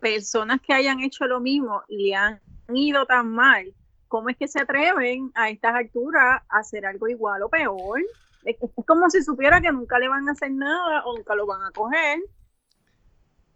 personas 0.00 0.60
que 0.62 0.72
hayan 0.72 1.00
hecho 1.00 1.26
lo 1.26 1.40
mismo 1.40 1.82
le 1.88 2.14
han 2.14 2.40
ido 2.74 3.06
tan 3.06 3.28
mal, 3.28 3.72
¿cómo 4.08 4.28
es 4.28 4.36
que 4.36 4.48
se 4.48 4.60
atreven 4.60 5.30
a 5.34 5.50
estas 5.50 5.74
alturas 5.74 6.42
a 6.48 6.58
hacer 6.58 6.86
algo 6.86 7.08
igual 7.08 7.42
o 7.42 7.48
peor? 7.48 8.00
Es, 8.44 8.56
es 8.60 8.86
como 8.86 9.08
si 9.10 9.22
supiera 9.22 9.60
que 9.60 9.72
nunca 9.72 9.98
le 9.98 10.08
van 10.08 10.28
a 10.28 10.32
hacer 10.32 10.50
nada 10.50 11.04
o 11.04 11.16
nunca 11.16 11.34
lo 11.34 11.46
van 11.46 11.62
a 11.62 11.70
coger. 11.70 12.20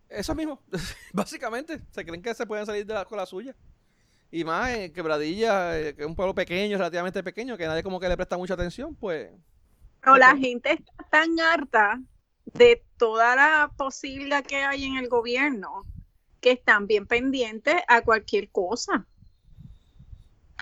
Eso 0.09 0.35
mismo, 0.35 0.61
básicamente. 1.13 1.81
Se 1.93 2.05
creen 2.05 2.21
que 2.21 2.35
se 2.35 2.47
pueden 2.47 2.67
salir 2.67 2.85
de 2.85 2.95
la, 2.95 3.05
con 3.05 3.17
la 3.17 3.27
suya. 3.27 3.55
Y 4.33 4.45
más 4.45 4.71
en 4.71 4.93
Quebradilla, 4.93 5.79
eh, 5.79 5.95
que 5.95 6.03
es 6.03 6.07
un 6.07 6.15
pueblo 6.15 6.35
pequeño, 6.35 6.77
relativamente 6.77 7.23
pequeño, 7.23 7.57
que 7.57 7.67
nadie 7.67 7.83
como 7.83 7.99
que 7.99 8.09
le 8.09 8.17
presta 8.17 8.37
mucha 8.37 8.55
atención, 8.55 8.95
pues. 8.95 9.31
Pero 10.01 10.17
la 10.17 10.37
gente 10.37 10.73
está 10.73 11.05
tan 11.11 11.39
harta 11.41 12.01
de 12.45 12.83
toda 12.97 13.37
la 13.37 13.71
posibilidad 13.77 14.45
que 14.45 14.57
hay 14.57 14.85
en 14.85 14.97
el 14.97 15.09
gobierno 15.09 15.85
que 16.41 16.53
están 16.53 16.87
bien 16.87 17.07
pendientes 17.07 17.77
a 17.89 18.03
cualquier 18.03 18.51
cosa. 18.51 19.07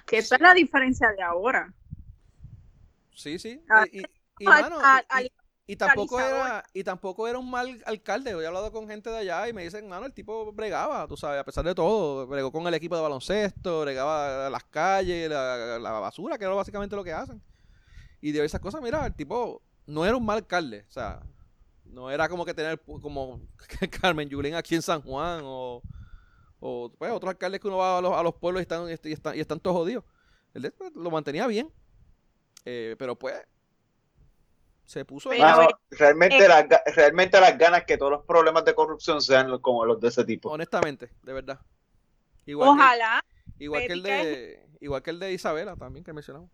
Que 0.07 0.19
esa 0.19 0.37
es 0.37 0.41
la 0.41 0.55
diferencia 0.55 1.11
de 1.13 1.23
ahora. 1.23 1.73
Sí, 3.15 3.39
sí. 3.39 3.61
Ah, 3.69 3.85
y, 3.91 4.03
mano, 4.45 4.79
tampoco 5.77 6.21
era, 6.21 6.65
y 6.73 6.85
tampoco 6.85 7.29
era 7.29 7.39
un 7.39 7.51
mal 7.51 7.83
alcalde. 7.85 8.31
Yo 8.31 8.41
he 8.41 8.47
hablado 8.47 8.73
con 8.73 8.89
gente 8.89 9.11
de 9.11 9.19
allá 9.19 9.49
y 9.49 9.53
me 9.53 9.65
dicen, 9.65 9.89
mano, 9.89 10.07
el 10.07 10.15
tipo 10.15 10.53
bregaba, 10.53 11.07
tú 11.07 11.17
sabes, 11.17 11.41
a 11.41 11.45
pesar 11.45 11.65
de 11.65 11.75
todo. 11.75 12.27
Bregó 12.27 12.51
con 12.51 12.67
el 12.67 12.75
equipo 12.75 12.97
de 12.97 13.03
baloncesto, 13.03 13.83
bregaba 13.83 14.49
las 14.49 14.65
calles, 14.65 15.29
la, 15.29 15.79
la 15.79 15.93
basura, 15.93 16.39
que 16.39 16.45
era 16.45 16.55
básicamente 16.55 16.97
lo 16.97 17.05
que 17.05 17.13
hacen. 17.13 17.43
Y 18.21 18.33
de 18.33 18.45
esas 18.45 18.61
cosas, 18.61 18.81
mira, 18.81 19.05
el 19.07 19.15
tipo 19.15 19.63
no 19.87 20.07
era 20.07 20.17
un 20.17 20.25
mal 20.25 20.39
alcalde. 20.39 20.85
O 20.89 20.93
sea, 20.93 21.21
No 21.89 22.11
era 22.11 22.29
como 22.29 22.45
que 22.45 22.55
tener 22.55 22.81
como 22.81 23.41
Carmen 24.01 24.29
Yulín 24.29 24.55
aquí 24.55 24.75
en 24.75 24.83
San 24.83 25.01
Juan 25.03 25.41
o, 25.45 25.83
o 26.61 26.93
pues, 26.99 27.11
otros 27.13 27.31
alcaldes 27.31 27.61
que 27.61 27.69
uno 27.69 27.79
va 27.79 27.99
a 27.99 28.01
los, 28.01 28.13
a 28.13 28.23
los 28.23 28.35
pueblos 28.35 28.61
y 28.61 28.63
están, 28.63 28.89
y 28.89 28.93
están, 29.13 29.37
y 29.37 29.41
están 29.41 29.61
todos 29.61 29.77
jodidos. 29.79 30.05
Él 30.55 30.73
pues, 30.77 30.93
lo 30.95 31.11
mantenía 31.11 31.47
bien. 31.47 31.73
Eh, 32.65 32.97
pero 32.99 33.17
pues 33.17 33.35
se 34.85 35.05
puso 35.05 35.31
Pero- 35.31 35.69
realmente, 35.91 36.45
eh. 36.45 36.49
las, 36.49 36.67
realmente 36.95 37.41
las 37.41 37.57
ganas 37.59 37.85
que 37.85 37.97
todos 37.99 38.11
los 38.13 38.25
problemas 38.25 38.65
de 38.65 38.75
corrupción 38.75 39.21
sean 39.21 39.59
como 39.61 39.85
los 39.85 40.01
de 40.01 40.09
ese 40.09 40.25
tipo. 40.25 40.51
honestamente, 40.51 41.11
de 41.23 41.33
verdad. 41.33 41.61
Igual 42.47 42.69
que- 42.71 42.73
Ojalá. 42.75 43.25
Igual 43.59 43.87
que 43.87 43.93
el 43.93 44.03
de 44.03 44.69
igual 44.81 45.03
que 45.03 45.11
el 45.11 45.19
de 45.19 45.33
Isabela 45.33 45.77
también 45.77 46.05
que 46.05 46.13
mencionamos. 46.13 46.51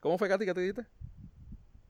¿Cómo 0.00 0.18
fue 0.18 0.28
Katy 0.28 0.44
que 0.44 0.54
te 0.54 0.60
dijiste? 0.60 0.86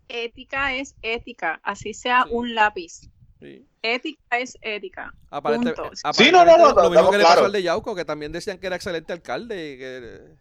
Ética 0.09 0.74
es 0.74 0.94
ética, 1.02 1.61
así 1.62 1.94
sea 1.94 2.24
Sí. 2.24 2.30
un 2.32 2.55
lápiz. 2.55 3.11
Sí. 3.40 3.66
Ética 3.82 4.38
es 4.38 4.57
ética. 4.62 5.12
Aparente- 5.30 5.72
Punto. 5.74 5.90
Sí, 6.12 6.30
no, 6.32 6.44
no, 6.44 6.57
no, 6.57 6.72
lo 6.74 6.90
mismo 6.90 7.11
que 7.11 7.18
le 7.18 7.24
pasó 7.24 7.44
al 7.46 7.52
de 7.52 7.62
Yauco, 7.62 7.94
que 7.94 8.05
también 8.05 8.32
decían 8.32 8.59
que 8.59 8.66
era 8.66 8.76
excelente 8.76 9.12
alcalde 9.12 9.72
y 9.72 9.78
que, 9.78 10.36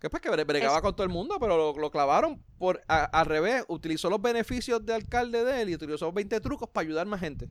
que 0.00 0.10
pues 0.10 0.20
que 0.20 0.30
bre- 0.30 0.46
bregaba 0.46 0.76
Es- 0.76 0.82
con 0.82 0.94
todo 0.96 1.04
el 1.04 1.12
mundo, 1.12 1.36
pero 1.40 1.56
lo, 1.56 1.78
lo 1.78 1.90
clavaron 1.90 2.42
por 2.58 2.82
a- 2.88 3.04
al 3.04 3.26
revés, 3.26 3.64
utilizó 3.68 4.10
los 4.10 4.20
beneficios 4.20 4.84
de 4.84 4.94
alcalde 4.94 5.44
de 5.44 5.62
él 5.62 5.70
y 5.70 5.74
utilizó 5.74 6.10
20 6.12 6.40
trucos 6.40 6.68
para 6.68 6.84
ayudar 6.86 7.06
más 7.06 7.20
gente. 7.20 7.48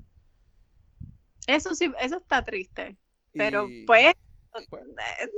Eso 1.47 1.75
sí, 1.75 1.91
eso 2.01 2.17
está 2.17 2.43
triste. 2.43 2.97
Pero 3.33 3.67
Y, 3.69 3.85
pues 3.85 4.13
pues, 4.69 4.83
eh, 4.83 5.29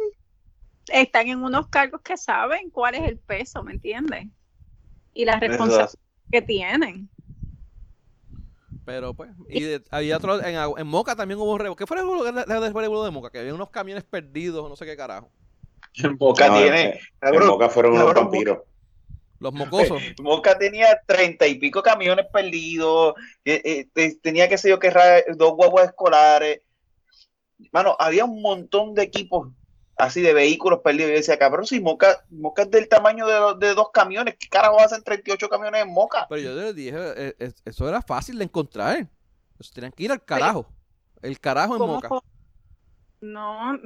están 1.02 1.28
en 1.28 1.44
unos 1.44 1.68
cargos 1.68 2.02
que 2.02 2.16
saben 2.18 2.70
cuál 2.70 2.96
es 2.96 3.02
el 3.02 3.18
peso, 3.18 3.64
¿me 3.64 3.74
entiendes? 3.74 4.28
Y 5.18 5.26
la 5.26 5.40
responsabilidad 5.40 5.90
que 6.32 6.42
tienen. 6.44 7.10
pero 8.86 9.14
pues 9.16 9.32
y 9.50 9.64
de- 9.64 9.84
había 9.90 10.18
otro 10.18 10.40
en, 10.44 10.56
en 10.78 10.88
Moca 10.88 11.16
también 11.16 11.40
hubo 11.40 11.52
un 11.52 11.60
revuelo. 11.60 11.76
¿Qué 11.76 11.88
fue 11.88 11.98
el 11.98 12.04
revuelo 12.04 12.28
el 12.28 12.74
revuelo 12.74 13.04
de 13.04 13.12
Moca? 13.12 13.32
Que 13.32 13.40
había 13.40 13.54
unos 13.54 13.72
camiones 13.72 14.04
perdidos, 14.04 14.70
no 14.70 14.76
sé 14.76 14.86
qué 14.86 14.96
carajo. 14.96 15.32
Moca 16.20 16.48
No, 16.50 16.58
tiene, 16.60 17.00
en- 17.22 17.34
En 17.34 17.48
Boca 17.48 17.68
fueron 17.70 17.94
unos 17.94 18.14
vampiros. 18.14 18.60
Los 19.40 19.54
mocosos. 19.54 20.00
Moca 20.22 20.56
tenía 20.58 21.02
treinta 21.08 21.48
y 21.48 21.56
pico 21.56 21.82
camiones 21.82 22.28
perdidos, 22.32 23.16
eh, 23.44 23.62
eh, 23.66 23.88
te- 23.94 24.16
tenía 24.22 24.48
que 24.48 24.58
sé 24.60 24.70
yo 24.70 24.78
que 24.78 24.92
dos 25.36 25.54
guaguas 25.56 25.88
escolares. 25.88 26.62
Mano, 27.72 27.96
había 27.98 28.24
un 28.26 28.40
montón 28.44 28.94
de 28.94 29.02
equipos 29.02 29.50
así 29.98 30.22
de 30.22 30.34
vehículos 30.34 30.80
perdidos. 30.84 31.10
Y 31.10 31.14
yo 31.14 31.18
decía, 31.18 31.40
cabrón, 31.40 31.66
si 31.66 31.80
Moca, 31.80 32.24
Moca 32.30 32.64
es 32.64 32.72
del 32.72 32.88
tamaño 32.88 33.26
de, 33.28 33.68
de 33.68 33.74
dos 33.74 33.90
camiones, 33.92 34.36
¿qué 34.40 34.48
carajo 34.48 34.80
hacen 34.80 35.04
38 35.04 35.50
camiones 35.50 35.82
en 35.84 35.94
Moca? 35.94 36.26
Pero 36.30 36.42
yo 36.42 36.54
les 36.56 36.76
dije, 36.76 36.96
eh, 36.96 37.36
eh, 37.40 37.52
eso 37.66 37.88
era 37.90 38.02
fácil 38.02 38.38
de 38.38 38.44
encontrar. 38.46 39.08
Eso 39.60 39.72
tenían 39.74 39.92
que 39.92 40.04
ir 40.04 40.12
al 40.12 40.24
carajo. 40.24 40.68
El 41.22 41.40
carajo 41.40 41.74
en 41.74 41.80
¿Cómo 41.80 41.94
Moca. 41.96 42.10
No, 43.20 43.80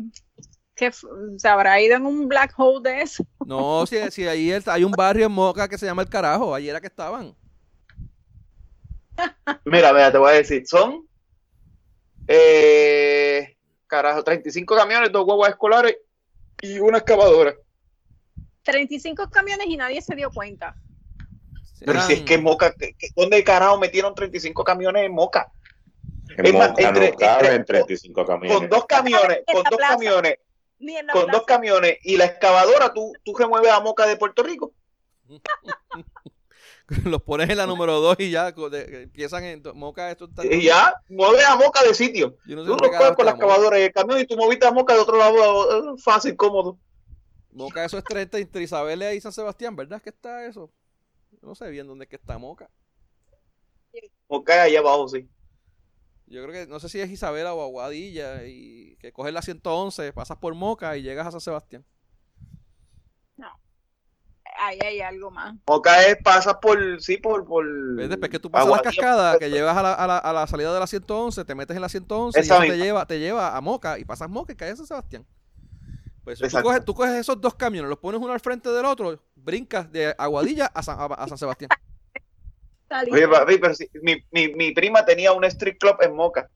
que 0.76 0.91
se 0.91 1.47
habrá 1.47 1.80
ido 1.80 1.95
en 1.95 2.05
un 2.05 2.28
black 2.28 2.53
hole 2.57 2.89
de 2.89 3.01
eso. 3.03 3.26
No, 3.45 3.86
si, 3.86 3.97
si 4.12 4.28
ahí 4.28 4.51
el- 4.51 4.64
hay 4.66 4.84
un 4.84 4.91
barrio 4.91 5.26
en 5.28 5.32
Moca 5.32 5.68
que 5.70 5.78
se 5.78 5.86
llama 5.86 6.01
El 6.01 6.09
Carajo. 6.09 6.53
Ahí 6.53 6.68
era 6.68 6.82
que 6.82 6.88
estaban. 6.88 7.34
Mira, 9.66 9.93
mira, 9.93 10.12
te 10.12 10.18
voy 10.18 10.32
a 10.32 10.36
decir, 10.36 10.66
son, 10.68 11.07
eh, 12.28 13.55
carajo, 13.92 14.24
35 14.24 14.74
camiones, 14.76 15.12
dos 15.12 15.26
guaguas 15.26 15.50
escolares 15.52 15.98
y 16.62 16.80
una 16.80 17.00
excavadora. 17.00 17.54
35 18.64 19.30
camiones 19.30 19.68
y 19.68 19.76
nadie 19.76 20.02
se 20.02 20.16
dio 20.16 20.32
cuenta. 20.32 20.76
Pero 21.86 22.00
si 22.02 22.14
es 22.14 22.20
Eran- 22.20 22.26
que 22.26 22.38
Moca, 22.38 22.74
¿qué- 22.74 22.96
qué- 22.98 23.10
¿dónde 23.16 23.44
carajo 23.44 23.78
metieron 23.78 24.16
35 24.16 24.64
camiones 24.64 25.04
en 25.06 25.12
Moca? 25.14 25.52
En 26.38 26.46
Es 26.46 26.54
más, 26.54 26.70
Moca 26.70 26.88
entre- 26.88 27.12
no 27.12 27.18
caben 27.18 27.52
entre- 27.54 27.80
35 27.80 28.26
camiones. 28.26 28.58
Con 28.58 28.70
dos 28.70 28.86
camiones, 28.86 29.39
con 29.52 29.64
dos 29.64 29.78
plaza. 29.78 29.94
camiones, 29.96 30.36
con 31.12 31.24
plaza. 31.26 31.32
dos 31.32 31.46
camiones 31.46 31.98
y 32.04 32.16
la 32.18 32.26
excavadora, 32.26 32.94
tú, 32.94 33.12
tú 33.26 33.36
remueves 33.36 33.72
a 33.72 33.82
Moca 33.82 34.06
de 34.08 34.16
Puerto 34.16 34.42
Rico. 34.44 34.72
Los 37.06 37.22
pones 37.22 37.50
en 37.50 37.58
la 37.58 37.66
número 37.68 38.00
2 38.02 38.18
y 38.20 38.32
ya 38.32 38.52
de- 38.52 39.04
empiezan 39.04 39.44
en 39.46 39.64
Moca. 39.76 40.12
Esto 40.12 40.26
está- 40.26 40.46
Y 40.46 40.64
ya 40.64 40.94
mueves 41.10 41.46
a 41.46 41.56
Moca 41.56 41.84
de 41.84 41.94
sitio. 41.94 42.38
Yo 42.46 42.56
no 42.56 42.64
sé 42.64 42.66
Tú 42.66 42.72
dónde 42.72 42.88
lo 42.88 42.88
coges 42.89 42.92
carajo 43.00 43.16
con 43.16 43.26
la 43.26 43.32
está 43.32 43.46
Moca. 43.46 43.54
excavadora 43.56 43.80
y 43.80 43.84
el 43.84 43.92
camión 43.94 44.20
y 44.20 44.26
tú 44.26 44.36
moviste 44.38 44.68
a 44.68 44.72
Moca 44.72 44.94
de 44.94 45.00
otro 45.00 45.18
lado, 45.18 45.94
eh, 45.96 45.98
fácil, 46.04 46.36
cómodo. 46.36 46.78
Moca, 47.52 47.84
eso 47.86 47.98
es 47.98 48.04
30 48.04 48.38
entre 48.39 48.64
Isabel 48.64 49.04
y 49.16 49.22
San 49.22 49.32
Sebastián, 49.34 49.76
¿verdad? 49.76 49.98
¿Es 49.98 50.04
que 50.04 50.10
está 50.10 50.46
eso? 50.46 50.72
Yo 51.32 51.39
no 51.48 51.56
sé 51.56 51.70
bien 51.70 51.88
dónde 51.88 52.04
es 52.06 52.10
que 52.10 52.16
está 52.18 52.38
Moca. 52.38 52.70
Moca 54.30 54.54
es 54.56 54.62
allá 54.62 54.80
abajo, 54.80 55.08
sí. 55.10 55.28
Yo 56.28 56.42
creo 56.44 56.54
que, 56.54 56.68
no 56.72 56.80
sé 56.80 56.88
si 56.88 57.02
es 57.02 57.10
Isabela 57.10 57.54
o 57.54 57.62
Aguadilla, 57.62 58.46
y 58.46 58.96
que 59.02 59.12
coges 59.12 59.34
la 59.34 59.42
111, 59.42 60.14
pasas 60.14 60.38
por 60.38 60.56
Moca 60.56 60.96
y 60.96 61.02
llegas 61.04 61.28
a 61.28 61.32
San 61.32 61.42
Sebastián. 61.42 61.86
Ahí 64.64 64.78
hay 64.84 65.01
algo 65.01 65.32
más. 65.32 65.55
Moca 65.68 66.05
es, 66.05 66.18
pasas 66.24 66.55
por, 66.62 67.01
sí, 67.01 67.18
por, 67.18 67.45
por... 67.45 67.66
¿Ves? 67.95 68.09
Después 68.09 68.30
que 68.30 68.38
tú 68.38 68.51
pasas 68.51 68.70
la 68.70 68.76
Aguadilla, 68.76 69.01
cascada, 69.01 69.39
que 69.39 69.49
llevas 69.49 69.76
a 69.76 69.82
la, 69.82 69.93
a, 69.93 70.05
la, 70.05 70.18
a 70.20 70.34
la 70.34 70.45
salida 70.45 70.72
de 70.72 70.80
la 70.80 70.86
111, 70.86 71.45
te 71.45 71.55
metes 71.55 71.76
en 71.76 71.82
la 71.82 71.89
111 71.89 72.38
y 72.38 72.41
Esa 72.41 72.55
eso 72.57 72.64
te 72.72 72.78
lleva, 72.78 73.05
te 73.07 73.20
lleva 73.20 73.57
a 73.57 73.62
Moca 73.62 73.97
y 73.97 74.05
pasas 74.05 74.30
Moca 74.30 74.53
y 74.53 74.55
caes 74.55 74.74
a 74.74 74.78
San 74.78 74.86
Sebastián. 74.86 75.26
Pues 76.24 76.38
tú 76.38 76.45
coges, 76.62 76.86
tú 76.86 76.93
coges 76.93 77.14
esos 77.16 77.41
dos 77.41 77.55
camiones, 77.55 77.89
los 77.89 77.97
pones 77.97 78.22
uno 78.22 78.32
al 78.34 78.39
frente 78.39 78.70
del 78.70 78.86
otro, 78.86 79.20
brincas 79.36 79.91
de 79.91 80.14
Aguadilla 80.16 80.68
a 80.68 80.84
San, 80.84 80.99
a- 80.99 81.05
a 81.05 81.28
San 81.28 81.39
Sebastián. 81.39 81.70
Oye, 83.12 83.28
papi, 83.28 83.57
pero 83.57 83.74
si, 83.74 83.89
mi, 84.03 84.24
mi, 84.30 84.53
mi 84.53 84.74
prima 84.74 85.03
tenía 85.05 85.32
un 85.32 85.43
street 85.45 85.78
club 85.80 85.95
en 86.01 86.16
Moca. 86.16 86.47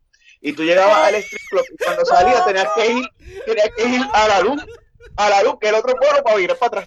Y 0.42 0.54
tú 0.54 0.64
llegabas 0.64 1.08
al 1.08 1.16
street 1.16 1.42
club 1.50 1.64
y 1.74 1.84
cuando 1.84 2.06
salías 2.06 2.46
tenías 2.46 2.68
que 2.76 2.92
ir, 2.92 3.06
tenías 3.48 3.70
que 3.76 3.88
ir 3.88 4.02
a 4.14 4.28
la 4.28 4.42
luz, 4.42 4.64
a 5.16 5.30
la 5.30 5.42
luz, 5.44 5.56
que 5.60 5.68
es 5.68 5.74
el 5.74 5.80
otro 5.80 5.96
pueblo, 5.96 6.22
para 6.24 6.40
ir 6.40 6.50
para 6.60 6.68
atrás. 6.68 6.86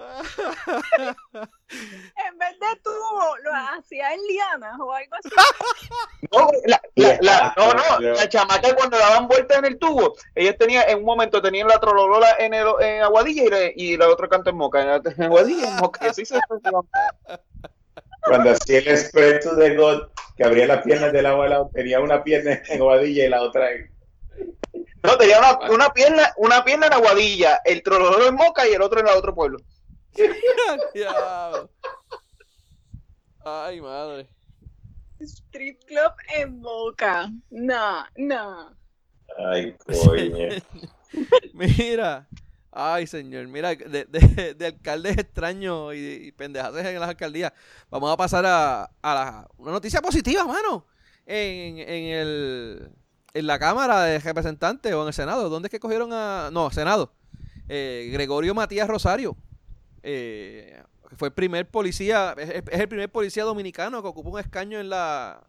En 1.70 2.38
vez 2.38 2.58
de 2.58 2.80
tubo, 2.82 3.36
lo 3.44 3.50
hacía 3.54 4.12
en 4.12 4.20
lianas 4.26 4.78
o 4.80 4.92
algo 4.92 5.14
así. 5.16 5.28
No, 6.32 6.48
la, 6.66 6.80
la, 6.96 7.18
la- 7.22 7.54
no, 7.56 7.72
no, 7.72 8.00
la 8.14 8.28
chamaca 8.28 8.74
cuando 8.76 8.98
daban 8.98 9.26
vueltas 9.26 9.58
en 9.58 9.64
el 9.64 9.78
tubo, 9.78 10.14
ellos 10.34 10.54
tenían, 10.58 10.84
en 10.88 10.98
un 10.98 11.04
momento 11.04 11.40
tenían 11.42 11.66
la 11.66 11.80
trololola 11.80 12.36
en, 12.38 12.54
el, 12.54 12.66
en 12.80 13.02
Aguadilla 13.02 13.42
y, 13.44 13.48
la- 13.48 13.70
y 13.74 13.96
la 13.96 14.08
otra 14.08 14.28
canto 14.28 14.50
en 14.50 14.56
Moca, 14.56 14.80
en, 14.82 14.88
la- 14.88 15.02
en 15.04 15.22
Aguadilla 15.22 15.68
en 15.68 15.76
Moca, 15.76 16.06
y 16.06 16.08
así 16.10 16.24
se 16.24 16.38
Cuando 18.22 18.50
hacía 18.50 18.78
el 18.78 18.88
expreso 18.88 19.54
de 19.56 19.74
God, 19.76 20.08
que 20.36 20.44
abría 20.44 20.66
las 20.66 20.82
piernas 20.82 21.12
de 21.12 21.22
la 21.22 21.30
abuela, 21.30 21.66
tenía 21.72 22.00
una 22.00 22.22
pierna 22.22 22.60
en 22.68 22.78
Guadilla 22.80 23.24
y 23.24 23.28
la 23.28 23.42
otra 23.42 23.72
en... 23.72 23.90
No, 25.02 25.16
tenía 25.16 25.38
una, 25.38 25.58
una 25.70 25.90
pierna, 25.92 26.32
una 26.36 26.62
pierna 26.64 26.86
en 26.88 26.92
Aguadilla, 26.92 27.60
el 27.64 27.82
trolololo 27.82 28.26
en 28.28 28.34
Moca 28.34 28.68
y 28.68 28.72
el 28.74 28.82
otro 28.82 29.00
en 29.00 29.08
el 29.08 29.16
otro 29.16 29.34
pueblo. 29.34 29.58
Ay, 33.44 33.80
madre. 33.80 34.28
Street 35.20 35.78
club 35.86 36.12
en 36.34 36.60
boca. 36.60 37.30
No, 37.50 38.04
no. 38.16 38.76
Ay, 39.38 39.76
coño. 39.86 40.48
Mira. 41.54 42.28
Ay, 42.72 43.06
señor. 43.06 43.48
Mira, 43.48 43.74
de, 43.74 44.04
de, 44.04 44.54
de 44.54 44.66
alcaldes 44.66 45.18
extraños 45.18 45.94
y, 45.94 45.98
y 46.28 46.32
pendejadas 46.32 46.84
en 46.86 47.00
las 47.00 47.08
alcaldías. 47.08 47.52
Vamos 47.90 48.12
a 48.12 48.16
pasar 48.16 48.46
a, 48.46 48.84
a 49.02 49.14
la, 49.14 49.48
una 49.56 49.72
noticia 49.72 50.00
positiva, 50.00 50.44
mano. 50.46 50.86
En, 51.26 51.78
en, 51.78 52.04
el, 52.14 52.90
en 53.34 53.46
la 53.46 53.58
Cámara 53.58 54.02
de 54.04 54.18
Representantes 54.20 54.92
o 54.92 55.02
en 55.02 55.08
el 55.08 55.14
Senado. 55.14 55.48
¿Dónde 55.48 55.66
es 55.66 55.70
que 55.70 55.80
cogieron 55.80 56.12
a.? 56.12 56.50
No, 56.52 56.70
Senado. 56.70 57.12
Eh, 57.68 58.08
Gregorio 58.12 58.54
Matías 58.54 58.88
Rosario. 58.88 59.36
Eh, 60.02 60.82
fue 61.16 61.28
el 61.28 61.34
primer 61.34 61.68
policía. 61.68 62.34
Es, 62.38 62.48
es 62.50 62.80
el 62.80 62.88
primer 62.88 63.10
policía 63.10 63.44
dominicano 63.44 64.02
que 64.02 64.08
ocupa 64.08 64.30
un 64.30 64.40
escaño 64.40 64.78
en 64.78 64.90
la, 64.90 65.46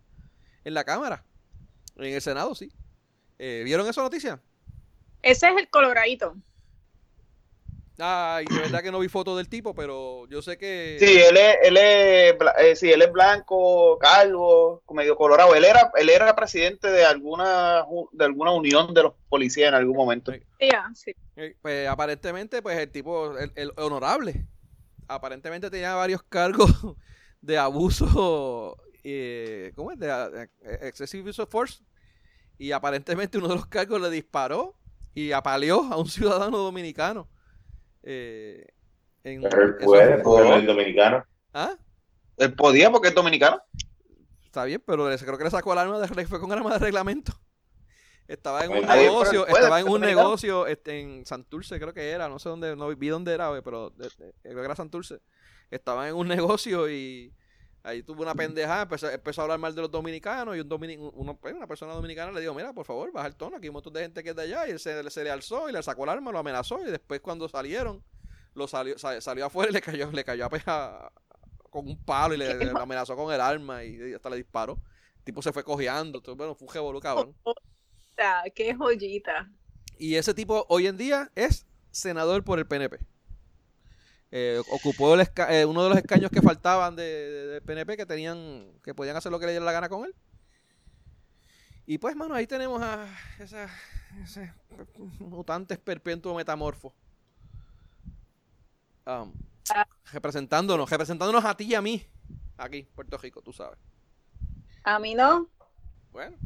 en 0.63 0.73
la 0.73 0.83
Cámara. 0.83 1.23
En 1.97 2.13
el 2.13 2.21
Senado, 2.21 2.55
sí. 2.55 2.71
Eh, 3.37 3.61
¿Vieron 3.63 3.87
esa 3.87 4.01
noticia? 4.01 4.39
Ese 5.21 5.47
es 5.47 5.57
el 5.57 5.69
coloradito. 5.69 6.35
Ay, 8.03 8.45
de 8.45 8.59
verdad 8.59 8.81
que 8.81 8.91
no 8.91 8.97
vi 8.97 9.09
foto 9.09 9.37
del 9.37 9.47
tipo, 9.47 9.75
pero 9.75 10.27
yo 10.27 10.41
sé 10.41 10.57
que. 10.57 10.97
Sí, 10.99 11.19
él 11.21 11.37
es, 11.37 11.55
él 11.63 11.77
es, 11.77 12.35
eh, 12.59 12.75
sí, 12.75 12.91
él 12.91 13.03
es 13.03 13.11
blanco, 13.11 13.99
calvo, 13.99 14.81
medio 14.89 15.15
colorado. 15.15 15.53
Él 15.53 15.65
era, 15.65 15.91
él 15.95 16.09
era 16.09 16.35
presidente 16.35 16.89
de 16.89 17.05
alguna, 17.05 17.85
de 18.11 18.25
alguna 18.25 18.51
unión 18.51 18.93
de 18.95 19.03
los 19.03 19.13
policías 19.29 19.69
en 19.69 19.75
algún 19.75 19.95
momento. 19.95 20.33
Ya, 20.59 20.89
sí. 20.95 21.15
Eh, 21.41 21.55
Pues 21.61 21.87
aparentemente, 21.87 22.61
pues 22.61 22.77
el 22.77 22.91
tipo, 22.91 23.37
el, 23.37 23.51
el 23.55 23.71
honorable, 23.77 24.45
aparentemente 25.07 25.69
tenía 25.71 25.95
varios 25.95 26.21
cargos 26.23 26.69
de 27.41 27.57
abuso, 27.57 28.77
eh, 29.03 29.71
¿cómo 29.75 29.91
es? 29.91 29.99
De, 29.99 30.07
eh, 30.61 30.79
excessive 30.83 31.29
use 31.29 31.41
of 31.41 31.49
force. 31.49 31.83
Y 32.57 32.71
aparentemente 32.73 33.39
uno 33.39 33.47
de 33.47 33.55
los 33.55 33.65
cargos 33.65 33.99
le 33.99 34.09
disparó 34.11 34.75
y 35.15 35.31
apaleó 35.31 35.83
a 35.91 35.97
un 35.97 36.07
ciudadano 36.09 36.57
dominicano. 36.59 37.27
Eh, 38.03 38.65
En, 39.23 39.41
Pero 39.41 39.63
él 39.63 39.75
puede, 39.77 40.17
porque 40.19 40.57
es 40.59 40.65
dominicano. 40.67 41.25
¿Ah? 41.53 41.75
Él 42.37 42.53
podía 42.53 42.91
porque 42.91 43.07
es 43.09 43.15
dominicano. 43.15 43.61
Está 44.45 44.63
bien, 44.65 44.83
pero 44.85 45.09
le- 45.09 45.17
creo 45.17 45.37
que 45.37 45.43
le 45.45 45.49
sacó 45.49 45.73
el 45.73 45.79
arma 45.79 45.99
de, 45.99 46.25
fue 46.27 46.39
con 46.39 46.51
arma 46.51 46.73
de 46.73 46.79
reglamento. 46.79 47.33
Estaba 48.31 48.63
en 48.65 48.71
un 48.71 48.85
negocio, 49.03 49.41
puede, 49.45 49.53
estaba 49.63 49.79
en 49.79 49.87
un 49.87 50.01
negocio 50.15 50.67
este, 50.67 50.99
en 51.01 51.25
Santurce, 51.25 51.79
creo 51.79 51.93
que 51.93 52.09
era, 52.11 52.29
no 52.29 52.39
sé 52.39 52.49
dónde, 52.49 52.75
no 52.75 52.87
vi 52.95 53.07
dónde 53.09 53.33
era, 53.33 53.61
pero 53.61 53.91
creo 54.41 54.55
que 54.59 54.65
era 54.65 54.75
Santurce. 54.75 55.19
Estaba 55.69 56.07
en 56.07 56.15
un 56.15 56.27
negocio 56.27 56.89
y 56.89 57.33
ahí 57.83 58.03
tuvo 58.03 58.21
una 58.23 58.33
pendejada, 58.35 58.83
empezó, 58.83 59.09
empezó 59.09 59.41
a 59.41 59.43
hablar 59.45 59.59
mal 59.59 59.73
de 59.75 59.81
los 59.81 59.91
dominicanos 59.91 60.55
y 60.55 60.59
un 60.59 60.69
domini- 60.69 60.97
uno- 61.13 61.35
pues, 61.37 61.53
una 61.53 61.67
persona 61.67 61.93
dominicana 61.93 62.31
le 62.31 62.39
dijo, 62.41 62.53
mira, 62.53 62.71
por 62.73 62.85
favor, 62.85 63.11
baja 63.11 63.27
el 63.27 63.35
tono, 63.35 63.57
aquí 63.57 63.65
hay 63.65 63.69
un 63.69 63.73
montón 63.73 63.93
de 63.93 64.01
gente 64.01 64.23
que 64.23 64.29
es 64.29 64.35
de 64.35 64.43
allá 64.43 64.67
y 64.67 64.71
él 64.71 64.79
se, 64.79 65.09
se 65.09 65.23
le 65.23 65.31
alzó 65.31 65.67
y 65.67 65.71
le 65.71 65.81
sacó 65.83 66.03
el 66.03 66.09
arma, 66.11 66.31
lo 66.31 66.39
amenazó 66.39 66.79
y 66.85 66.91
después 66.91 67.21
cuando 67.21 67.49
salieron, 67.49 68.03
lo 68.53 68.67
salió, 68.67 68.97
sa- 68.99 69.19
salió 69.21 69.45
afuera 69.45 69.71
y 69.71 69.73
le 69.73 69.81
cayó, 69.81 70.11
le 70.11 70.23
cayó 70.23 70.45
a 70.45 70.49
peja 70.49 71.11
con 71.69 71.87
un 71.87 71.97
palo 72.03 72.33
y 72.33 72.37
le, 72.37 72.53
le 72.55 72.69
amenazó 72.71 73.15
con 73.15 73.33
el 73.33 73.41
arma 73.41 73.83
y, 73.83 73.95
y 73.95 74.13
hasta 74.13 74.29
le 74.29 74.35
disparó. 74.37 74.77
El 75.17 75.23
tipo 75.23 75.41
se 75.41 75.53
fue 75.53 75.63
cojeando, 75.63 76.17
entonces, 76.19 76.37
bueno, 76.37 76.53
fue 76.55 76.67
un 76.67 76.73
revolú, 76.73 76.99
cabrón. 76.99 77.35
Qué 78.55 78.75
joyita. 78.75 79.49
Y 79.97 80.15
ese 80.15 80.33
tipo 80.33 80.65
hoy 80.69 80.87
en 80.87 80.97
día 80.97 81.31
es 81.35 81.65
senador 81.91 82.43
por 82.43 82.59
el 82.59 82.67
PNP. 82.67 82.99
Eh, 84.31 84.61
ocupó 84.71 85.13
el 85.13 85.27
eh, 85.49 85.65
uno 85.65 85.83
de 85.83 85.89
los 85.89 85.97
escaños 85.97 86.31
que 86.31 86.41
faltaban 86.41 86.95
de, 86.95 87.03
de- 87.03 87.47
del 87.47 87.61
PNP 87.61 87.97
que 87.97 88.05
tenían, 88.05 88.65
que 88.83 88.93
podían 88.95 89.17
hacer 89.17 89.31
lo 89.31 89.39
que 89.39 89.45
le 89.45 89.51
diera 89.51 89.65
la 89.65 89.71
gana 89.73 89.89
con 89.89 90.05
él. 90.05 90.15
Y 91.85 91.97
pues, 91.97 92.15
mano, 92.15 92.33
ahí 92.35 92.47
tenemos 92.47 92.81
a 92.81 93.05
esa, 93.39 93.67
ese 94.23 94.53
mutante 95.19 95.77
perpetuo 95.77 96.33
metamorfo. 96.35 96.93
Um, 99.05 99.33
representándonos, 100.13 100.89
representándonos 100.89 101.43
a 101.43 101.55
ti 101.57 101.65
y 101.65 101.75
a 101.75 101.81
mí, 101.81 102.05
aquí, 102.57 102.87
Puerto 102.95 103.17
Rico, 103.17 103.41
tú 103.41 103.51
sabes. 103.51 103.79
A 104.83 104.99
mí 104.99 105.13
no. 105.15 105.49
Bueno, 106.11 106.37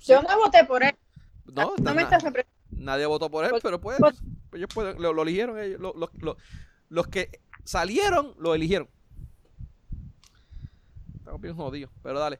Yo 0.00 0.22
no 0.22 0.36
voté 0.38 0.64
por 0.64 0.82
él. 0.82 0.94
no, 1.46 1.72
No 1.78 1.94
me 1.94 2.02
estás 2.02 2.22
representando. 2.22 2.58
Nadie 2.70 3.06
votó 3.06 3.30
por 3.30 3.44
él, 3.44 3.50
Pues- 3.50 3.62
pero 3.62 3.80
pues, 3.80 3.98
pues- 3.98 4.22
ellos 4.52 4.68
pueden, 4.72 5.00
lo, 5.00 5.12
lo 5.12 5.22
eligieron 5.22 5.58
ellos. 5.58 5.80
Lo- 5.80 5.94
lo- 5.94 6.10
lo- 6.20 6.36
los 6.88 7.06
que 7.08 7.40
salieron, 7.64 8.34
lo 8.38 8.54
eligieron. 8.54 8.88
Estamos 11.18 11.40
bien 11.40 11.54
jodidos, 11.54 11.90
pero 12.02 12.18
dale. 12.18 12.38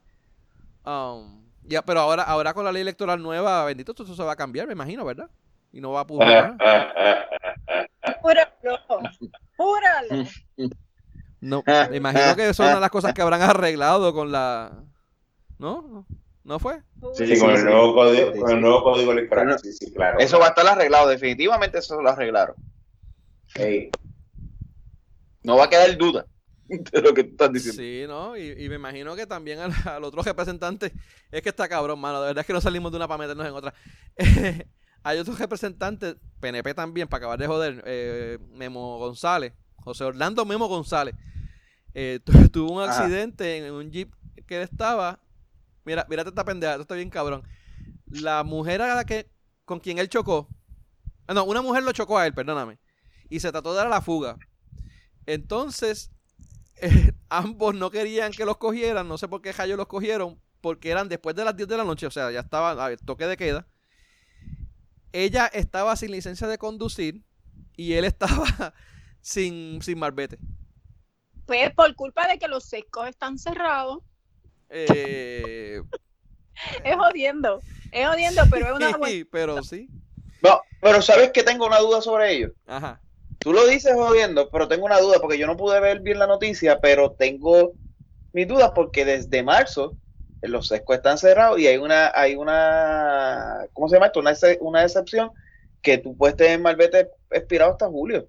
Um, 0.84 1.44
ya, 1.64 1.82
pero 1.82 2.00
ahora, 2.00 2.22
ahora 2.22 2.54
con 2.54 2.64
la 2.64 2.72
ley 2.72 2.82
electoral 2.82 3.22
nueva, 3.22 3.64
bendito, 3.64 3.92
esto 3.92 4.14
se 4.14 4.22
va 4.22 4.32
a 4.32 4.36
cambiar, 4.36 4.66
me 4.66 4.72
imagino, 4.72 5.04
¿verdad? 5.04 5.28
Y 5.72 5.80
no 5.80 5.92
va 5.92 6.00
a 6.00 6.06
pujar. 6.06 6.56
Júralo. 8.22 9.10
Júralo. 9.56 10.24
No, 11.40 11.62
me 11.90 11.96
imagino 11.96 12.34
que 12.36 12.48
eso 12.48 12.62
es 12.62 12.68
una 12.68 12.74
de 12.76 12.80
las 12.80 12.90
cosas 12.90 13.12
que 13.12 13.22
habrán 13.22 13.42
arreglado 13.42 14.12
con 14.14 14.32
la. 14.32 14.82
¿No? 15.58 16.06
¿No, 16.48 16.54
¿No 16.54 16.58
fue? 16.58 16.80
Sí, 17.14 17.26
Sí, 17.26 17.38
con, 17.40 17.50
sí, 17.50 17.54
el 17.56 17.58
sí. 17.58 17.64
nuevo 17.64 17.94
código, 17.94 18.32
con 18.32 18.50
el 18.50 18.56
sí. 18.56 18.60
nuevo 18.62 18.82
código 18.82 19.12
electoral. 19.12 19.58
Sí, 19.62 19.72
sí, 19.72 19.92
claro. 19.92 20.18
Eso 20.18 20.38
va 20.38 20.46
a 20.46 20.48
estar 20.48 20.66
arreglado, 20.66 21.08
definitivamente 21.08 21.78
eso 21.78 22.00
lo 22.00 22.08
arreglaron. 22.10 22.56
Ey, 23.54 23.90
No 25.42 25.56
va 25.56 25.64
a 25.64 25.68
quedar 25.70 25.96
duda 25.96 26.26
de 26.68 27.00
lo 27.02 27.14
que 27.14 27.24
tú 27.24 27.30
estás 27.30 27.52
diciendo. 27.52 27.80
Sí, 27.82 28.04
¿no? 28.08 28.36
Y, 28.36 28.64
y 28.64 28.68
me 28.68 28.74
imagino 28.76 29.14
que 29.16 29.26
también 29.26 29.58
al, 29.60 29.72
al 29.84 30.04
otro 30.04 30.22
representante, 30.22 30.92
es 31.30 31.42
que 31.42 31.48
está 31.50 31.68
cabrón, 31.68 31.98
mano, 32.00 32.20
de 32.20 32.28
verdad 32.28 32.40
es 32.40 32.46
que 32.46 32.52
no 32.52 32.60
salimos 32.60 32.90
de 32.92 32.96
una 32.96 33.08
para 33.08 33.18
meternos 33.18 33.46
en 33.46 33.52
otra. 33.54 33.74
Hay 35.04 35.18
otros 35.18 35.38
representantes, 35.38 36.16
PNP 36.40 36.74
también, 36.74 37.08
para 37.08 37.18
acabar 37.18 37.38
de 37.38 37.46
joder, 37.46 37.82
eh, 37.86 38.38
Memo 38.52 38.98
González, 38.98 39.52
José 39.76 40.04
Orlando 40.04 40.44
Memo 40.44 40.66
González, 40.66 41.14
eh, 41.94 42.20
tu- 42.24 42.48
tuvo 42.48 42.72
un 42.72 42.82
Ajá. 42.82 42.98
accidente 43.04 43.58
en 43.58 43.72
un 43.72 43.90
jeep 43.90 44.12
que 44.46 44.56
él 44.56 44.62
estaba, 44.62 45.20
mira, 45.88 46.06
mírate 46.08 46.28
esta 46.28 46.44
pendeja, 46.44 46.72
esto 46.72 46.82
está 46.82 46.94
bien 46.94 47.08
cabrón. 47.08 47.42
La 48.06 48.44
mujer 48.44 48.82
a 48.82 48.94
la 48.94 49.04
que, 49.04 49.30
con 49.64 49.80
quien 49.80 49.98
él 49.98 50.08
chocó, 50.10 50.48
ah, 51.26 51.34
no, 51.34 51.44
una 51.44 51.62
mujer 51.62 51.82
lo 51.82 51.92
chocó 51.92 52.18
a 52.18 52.26
él, 52.26 52.34
perdóname, 52.34 52.78
y 53.30 53.40
se 53.40 53.50
trató 53.50 53.70
de 53.70 53.78
dar 53.78 53.86
a 53.86 53.90
la 53.90 54.02
fuga. 54.02 54.36
Entonces, 55.24 56.10
eh, 56.82 57.12
ambos 57.30 57.74
no 57.74 57.90
querían 57.90 58.32
que 58.32 58.44
los 58.44 58.58
cogieran, 58.58 59.08
no 59.08 59.16
sé 59.16 59.28
por 59.28 59.40
qué 59.40 59.52
rayos 59.52 59.78
los 59.78 59.86
cogieron, 59.86 60.40
porque 60.60 60.90
eran 60.90 61.08
después 61.08 61.34
de 61.34 61.44
las 61.44 61.56
10 61.56 61.68
de 61.68 61.76
la 61.78 61.84
noche, 61.84 62.06
o 62.06 62.10
sea, 62.10 62.30
ya 62.30 62.40
estaba 62.40 62.72
a 62.72 62.88
ver, 62.88 63.00
toque 63.00 63.26
de 63.26 63.36
queda. 63.36 63.66
Ella 65.12 65.46
estaba 65.46 65.96
sin 65.96 66.10
licencia 66.10 66.46
de 66.46 66.58
conducir 66.58 67.24
y 67.76 67.94
él 67.94 68.04
estaba 68.04 68.44
sin, 69.22 69.80
sin 69.80 69.98
marbete. 69.98 70.38
Pues 71.46 71.72
por 71.72 71.94
culpa 71.94 72.28
de 72.28 72.38
que 72.38 72.46
los 72.46 72.64
secos 72.64 73.08
están 73.08 73.38
cerrados. 73.38 74.02
Eh, 74.70 75.82
Es 76.84 76.96
jodiendo. 76.96 77.60
Es 77.92 78.06
jodiendo, 78.08 78.42
pero 78.50 78.66
es 78.66 78.72
una 78.72 78.96
buena. 78.96 79.06
sí, 79.14 79.24
pero 79.24 79.62
sí. 79.62 79.88
No, 80.42 80.60
pero 80.80 81.02
sabes 81.02 81.30
que 81.32 81.42
tengo 81.42 81.66
una 81.66 81.78
duda 81.78 82.00
sobre 82.00 82.32
ello. 82.32 82.52
Ajá. 82.66 83.00
Tú 83.38 83.52
lo 83.52 83.66
dices 83.66 83.94
jodiendo, 83.94 84.50
pero 84.50 84.66
tengo 84.66 84.84
una 84.84 84.98
duda 85.00 85.18
porque 85.20 85.38
yo 85.38 85.46
no 85.46 85.56
pude 85.56 85.80
ver 85.80 86.00
bien 86.00 86.18
la 86.18 86.26
noticia, 86.26 86.80
pero 86.80 87.12
tengo 87.12 87.72
mis 88.32 88.48
dudas 88.48 88.72
porque 88.74 89.04
desde 89.04 89.42
marzo 89.42 89.96
eh, 90.42 90.48
los 90.48 90.68
sescos 90.68 90.96
están 90.96 91.18
cerrados 91.18 91.58
y 91.58 91.66
hay 91.66 91.76
una, 91.76 92.10
hay 92.14 92.34
una, 92.34 93.66
¿cómo 93.72 93.88
se 93.88 93.96
llama 93.96 94.06
esto? 94.06 94.20
Una, 94.20 94.34
una 94.60 94.82
excepción 94.82 95.30
que 95.82 95.98
tú 95.98 96.16
puedes 96.16 96.36
tener 96.36 96.58
malvete 96.60 97.08
expirado 97.30 97.72
hasta 97.72 97.86
julio. 97.88 98.28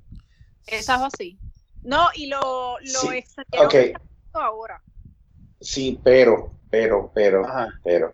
Esa 0.68 0.96
es 0.96 1.02
así. 1.14 1.40
No, 1.82 2.10
y 2.14 2.28
lo, 2.28 2.78
lo 2.80 3.00
Sí, 3.00 3.24
ahora. 4.34 4.82
Sí, 5.60 6.00
pero, 6.04 6.52
pero, 6.70 7.12
pero, 7.14 7.46
Ajá. 7.46 7.70
pero. 7.84 8.14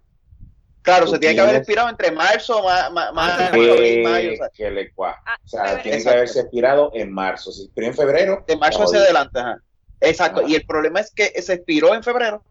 Claro, 0.82 1.08
se 1.08 1.18
tiene 1.18 1.34
que 1.36 1.41
haber 1.41 1.56
expirado 1.56 1.89
entre 1.89 2.12
marzo, 2.12 2.62
ma, 2.64 2.89
ma- 2.91 3.12
ma- 3.12 3.38
de 3.38 3.43
abril, 3.46 3.76
que, 3.76 4.04
mayo, 4.04 4.34
o 4.34 4.36
sea, 4.36 4.50
que 4.50 4.70
le 4.70 4.93
cua- 4.93 5.18
Ah, 5.26 5.36
O 5.43 5.48
sea, 5.48 5.82
tiene 5.82 6.04
que 6.04 6.10
haberse 6.10 6.41
expirado 6.41 6.91
en 6.93 7.12
marzo. 7.12 7.52
Si 7.52 7.64
expiró 7.66 7.88
en 7.88 7.93
febrero. 7.96 8.43
de 8.48 8.56
marzo 8.56 8.84
hacia 8.84 9.00
adelante. 9.00 9.39
Ajá. 9.39 9.58
Exacto. 10.00 10.41
Ajá. 10.41 10.50
Y 10.50 10.56
el 10.56 10.66
problema 10.66 11.00
es 11.00 11.10
que 11.12 11.41
se 11.41 11.54
expiró 11.54 11.96
en 11.96 12.04
febrero. 12.04 12.43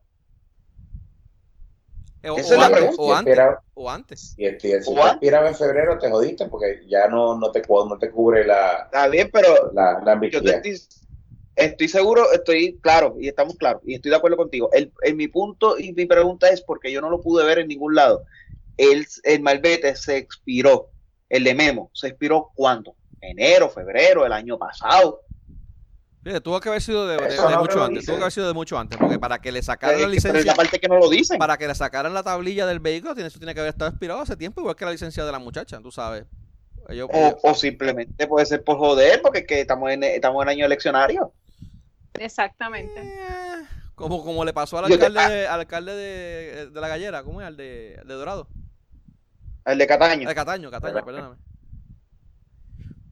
Eh, 2.23 2.31
O, 2.31 2.39
Esa 2.39 2.55
o 2.55 2.55
es 2.55 2.59
la 2.61 2.67
antes, 2.67 2.79
pregunta. 2.81 3.03
o 3.03 3.15
antes, 3.15 3.33
expirado- 3.35 3.59
o 3.75 3.91
antes. 3.91 4.35
Y 4.39 4.47
el, 4.47 4.61
si 4.61 4.73
¿O 4.73 5.07
expiraba 5.07 5.49
en 5.49 5.55
febrero, 5.55 5.99
te 5.99 6.11
jodiste 6.11 6.47
porque 6.47 6.81
ya 6.89 7.07
no, 7.07 7.39
no, 7.39 7.51
te, 7.53 7.63
no 7.69 7.99
te 7.99 8.11
cubre 8.11 8.45
la, 8.47 8.85
Está 8.87 9.09
bien, 9.09 9.31
pero 9.33 9.71
la, 9.73 10.01
la 10.03 10.15
yo 10.31 10.43
te 10.43 10.55
amnistía. 10.55 10.57
estoy, 10.73 11.04
estoy 11.57 11.89
seguro, 11.89 12.33
estoy 12.33 12.79
claro 12.81 13.17
y 13.21 13.29
estamos 13.29 13.57
claros 13.57 13.83
y 13.87 13.95
estoy 13.95 14.11
de 14.11 14.17
acuerdo 14.17 14.37
contigo. 14.37 14.71
El, 14.73 14.93
en 15.03 15.17
mi 15.17 15.29
punto 15.29 15.79
y 15.79 15.93
mi 15.93 16.07
pregunta 16.07 16.49
es 16.49 16.61
porque 16.63 16.91
yo 16.93 17.01
no 17.01 17.11
lo 17.11 17.21
pude 17.21 17.45
ver 17.45 17.59
en 17.59 17.69
ningún 17.69 17.95
lado. 17.95 18.25
El, 18.77 19.07
el 19.23 19.41
malvete 19.43 19.95
se 19.97 20.17
expiró, 20.17 20.91
el 21.29 21.45
de 21.45 21.55
Memo, 21.55 21.91
se 21.95 22.09
expiró 22.09 22.51
cuándo? 22.55 22.97
Enero, 23.21 23.71
febrero, 23.71 24.27
el 24.27 24.33
año 24.33 24.59
pasado. 24.59 25.21
Fíjate, 26.23 26.41
tuvo 26.41 26.59
que 26.59 26.71
haber 26.71 26.81
sido 26.83 27.07
de, 27.07 27.19
de- 27.19 27.29
Eso 27.35 27.47
de 27.49 27.55
no 27.55 27.61
mucho 27.61 27.85
antes. 27.85 28.01
dice. 28.01 28.07
Tuvo 28.07 28.17
que 28.17 28.23
haber 28.23 28.33
sido 28.33 28.47
de 28.49 28.55
mucho 28.55 28.79
antes. 28.79 28.99
Porque 28.99 29.19
para 29.19 29.39
que 29.41 29.53
le 29.53 29.63
sacaran 29.63 29.97
la 29.97 30.01
Eh, 30.01 30.05
pero 30.07 30.11
es 30.11 30.25
licencia. 30.25 30.53
la 30.53 30.57
parte 30.57 30.81
que 30.81 30.89
no 30.89 30.97
lo 30.99 31.09
dicen. 31.11 31.39
para 31.39 31.57
que 31.59 31.69
le 31.69 31.75
sacaran 31.75 32.15
la 32.15 32.23
tablilla 32.23 32.67
del 32.67 32.81
vehículo, 32.81 33.15
tiene, 33.15 33.29
eso 33.29 33.39
tiene 33.39 33.53
que 33.55 33.61
haber 33.61 33.71
estado 33.73 33.91
expirado 33.91 34.21
hace 34.21 34.35
tiempo, 34.37 34.61
igual 34.63 34.75
que 34.75 34.85
la 34.87 34.91
licencia 34.93 35.25
de 35.25 35.33
la 35.33 35.39
muchacha, 35.39 35.81
tú 35.83 35.91
sabes. 35.91 36.25
Ellos- 36.89 37.09
ellos- 37.13 37.35
O, 37.43 37.51
o 37.51 37.55
simplemente 37.55 38.27
puede 38.27 38.47
ser 38.47 38.65
por 38.65 38.79
joder, 38.79 39.21
porque 39.23 39.41
es 39.41 39.47
que 39.47 39.61
estamos 39.61 39.91
en, 39.91 40.03
estamos 40.03 40.43
en 40.43 40.49
año 40.49 40.65
eleccionario. 40.67 41.33
Exactamente. 42.19 43.01
eh, 43.01 43.67
como, 43.95 44.25
como 44.25 44.45
le 44.45 44.53
pasó 44.53 44.79
al 44.79 44.87
te- 44.87 44.95
alcalde, 44.95 45.35
de, 45.35 45.47
al 45.47 45.61
alcalde 45.61 45.95
de, 45.95 46.71
de 46.71 46.81
la 46.81 46.89
gallera, 46.89 47.23
¿cómo 47.23 47.41
es? 47.41 47.47
Al 47.47 47.57
de, 47.57 47.97
al 48.01 48.09
de 48.09 48.15
Dorado. 48.15 48.49
El 49.65 49.79
de 49.79 49.87
Cataño. 49.87 50.29
De 50.29 50.35
Cataño, 50.35 50.71
Cataño, 50.71 51.05
perdóname. 51.05 51.37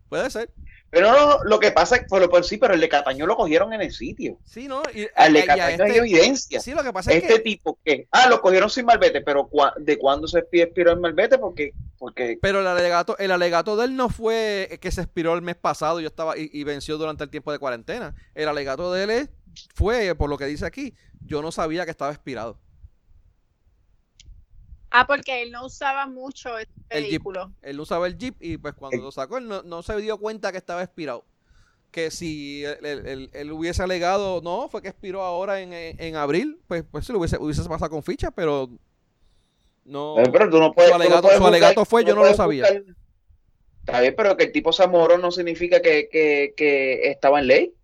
Puede 0.08 0.28
ser. 0.30 0.50
Pero 0.94 1.10
no, 1.10 1.38
lo 1.44 1.58
que 1.58 1.72
pasa 1.72 1.96
es 1.96 2.04
por, 2.06 2.28
por 2.28 2.44
sí, 2.44 2.58
pero 2.58 2.74
el 2.74 2.80
de 2.80 2.88
Cataño 2.90 3.24
lo 3.26 3.34
cogieron 3.34 3.72
en 3.72 3.80
el 3.80 3.92
sitio. 3.92 4.36
Sí, 4.44 4.68
¿no? 4.68 4.82
Y, 4.94 5.06
Al 5.16 5.32
de 5.32 5.38
y 5.40 5.42
Cataño 5.46 5.64
hay 5.84 5.90
este- 5.90 5.96
evidencia. 5.96 6.60
sí, 6.60 6.72
lo 6.72 6.82
que 6.82 6.92
pasa 6.92 7.12
es 7.12 7.22
Este 7.22 7.32
que 7.36 7.40
tipo 7.40 7.78
que, 7.82 8.06
ah, 8.10 8.28
lo 8.28 8.42
cogieron 8.42 8.68
sin 8.68 8.84
malvete, 8.84 9.22
pero 9.22 9.48
cua- 9.48 9.72
¿de 9.78 9.96
cuándo 9.96 10.28
se 10.28 10.40
expi- 10.40 10.62
expiró 10.62 10.92
el 10.92 11.00
malvete? 11.00 11.38
Porque, 11.38 11.72
porque 11.98 12.38
pero 12.42 12.60
el 12.60 12.66
alegato, 12.66 13.16
el 13.18 13.30
alegato 13.30 13.74
de 13.78 13.86
él 13.86 13.96
no 13.96 14.10
fue 14.10 14.78
que 14.82 14.90
se 14.92 15.00
expiró 15.00 15.32
el 15.34 15.40
mes 15.40 15.56
pasado 15.56 15.98
yo 15.98 16.08
estaba 16.08 16.36
y, 16.36 16.50
y 16.52 16.62
venció 16.64 16.98
durante 16.98 17.24
el 17.24 17.30
tiempo 17.30 17.52
de 17.52 17.58
cuarentena. 17.58 18.14
El 18.34 18.48
alegato 18.48 18.92
de 18.92 19.04
él 19.04 19.10
es- 19.10 19.30
fue, 19.74 20.14
por 20.14 20.28
lo 20.28 20.36
que 20.36 20.44
dice 20.44 20.66
aquí, 20.66 20.92
yo 21.24 21.40
no 21.40 21.52
sabía 21.52 21.86
que 21.86 21.90
estaba 21.90 22.12
expirado. 22.12 22.58
Ah, 24.92 25.06
porque 25.06 25.42
él 25.42 25.50
no 25.52 25.64
usaba 25.66 26.06
mucho 26.06 26.58
este 26.58 26.72
El 26.90 27.04
Jeep. 27.04 27.10
vehículo. 27.12 27.52
Él 27.62 27.80
usaba 27.80 28.06
el 28.06 28.18
Jeep 28.18 28.36
y 28.40 28.58
pues 28.58 28.74
cuando 28.74 28.98
El- 28.98 29.02
lo 29.04 29.10
sacó 29.10 29.38
él 29.38 29.48
no, 29.48 29.62
no 29.62 29.82
se 29.82 29.96
dio 29.96 30.18
cuenta 30.18 30.52
que 30.52 30.58
estaba 30.58 30.82
expirado. 30.82 31.24
Que 31.90 32.10
si 32.10 32.64
él, 32.64 32.78
él- 32.84 33.06
él- 33.06 33.30
él 33.32 33.52
hubiese 33.52 33.82
alegado, 33.82 34.40
no, 34.42 34.68
fue 34.68 34.82
que 34.82 34.88
expiró 34.88 35.22
ahora 35.22 35.60
en, 35.60 35.72
en- 35.72 36.00
en 36.00 36.16
abril, 36.16 36.58
pues, 36.68 36.84
pues 36.90 37.06
se 37.06 37.12
lo 37.12 37.18
hubiese, 37.18 37.38
hubiese 37.38 37.62
pasado 37.68 37.90
con 37.90 38.02
ficha, 38.02 38.30
pero 38.30 38.70
no. 39.84 40.18
Eh, 40.18 40.28
pero 40.32 40.48
tú 40.50 40.58
no 40.58 40.72
puedes, 40.72 40.90
Su 40.90 40.96
tú 40.96 40.98
no 40.98 41.04
alegato- 41.04 41.22
puedes 41.22 41.38
su 41.38 41.46
alegato 41.46 41.84
fue, 41.84 42.02
tú 42.02 42.08
yo 42.08 42.14
no 42.14 42.24
lo 42.24 42.34
sabía. 42.34 42.64
buscar- 42.64 42.96
Está 43.84 44.00
bien, 44.00 44.14
pero 44.16 44.36
que 44.36 44.44
el 44.44 44.52
tipo 44.52 44.72
sea 44.72 44.86
moro 44.86 45.18
no 45.18 45.32
significa 45.32 45.82
que, 45.82 46.08
que, 46.08 46.54
que 46.56 47.10
estaba 47.10 47.40
en 47.40 47.46
ley. 47.48 47.74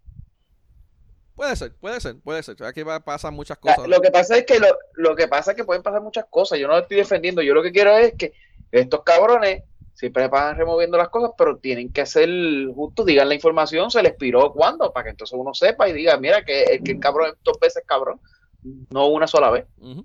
Puede 1.39 1.55
ser, 1.55 1.72
puede 1.76 2.01
ser, 2.01 2.16
puede 2.18 2.43
ser. 2.43 2.62
Aquí 2.64 2.82
va, 2.82 2.99
pasan 2.99 3.32
muchas 3.32 3.59
La- 3.62 3.76
cosas. 3.76 3.89
Lo 3.89 4.01
que 4.01 4.11
pasa 4.11 4.36
es 4.36 4.45
que 4.45 4.59
lo, 4.59 4.66
lo 4.95 5.14
que 5.14 5.28
pasa 5.28 5.53
es 5.53 5.57
que 5.57 5.62
pueden 5.64 5.84
pasar 5.84 6.03
muchas 6.03 6.24
cosas. 6.28 6.59
Yo 6.59 6.66
no 6.66 6.72
lo 6.74 6.80
estoy 6.80 6.97
defendiendo. 6.97 7.43
Yo 7.43 7.55
lo 7.55 7.62
que 7.62 7.70
quiero 7.70 7.97
es 7.97 8.14
que 8.14 8.32
estos 8.72 9.05
cabrones 9.05 9.62
siempre 9.95 10.26
van 10.26 10.57
removiendo 10.57 10.99
las 10.99 11.11
cosas, 11.11 11.30
pero 11.39 11.57
tienen 11.59 11.93
que 11.93 12.07
ser 12.07 12.28
justos, 12.74 13.07
digan 13.07 13.28
la 13.28 13.36
información, 13.36 13.89
se 13.89 14.03
les 14.03 14.14
piró 14.16 14.53
cuándo, 14.53 14.93
para 14.93 15.05
que 15.05 15.11
entonces 15.11 15.39
uno 15.39 15.55
sepa 15.55 15.89
y 15.89 15.93
diga, 15.93 16.16
mira 16.16 16.45
que 16.45 16.64
el, 16.64 16.82
que 16.82 16.93
el 16.93 17.01
cabrón 17.01 17.28
es 17.30 17.34
dos 17.45 17.59
veces 17.61 17.84
cabrón, 17.86 18.20
no 18.91 19.07
una 19.07 19.28
sola 19.28 19.51
vez. 19.51 19.64
Ujú. 19.78 20.05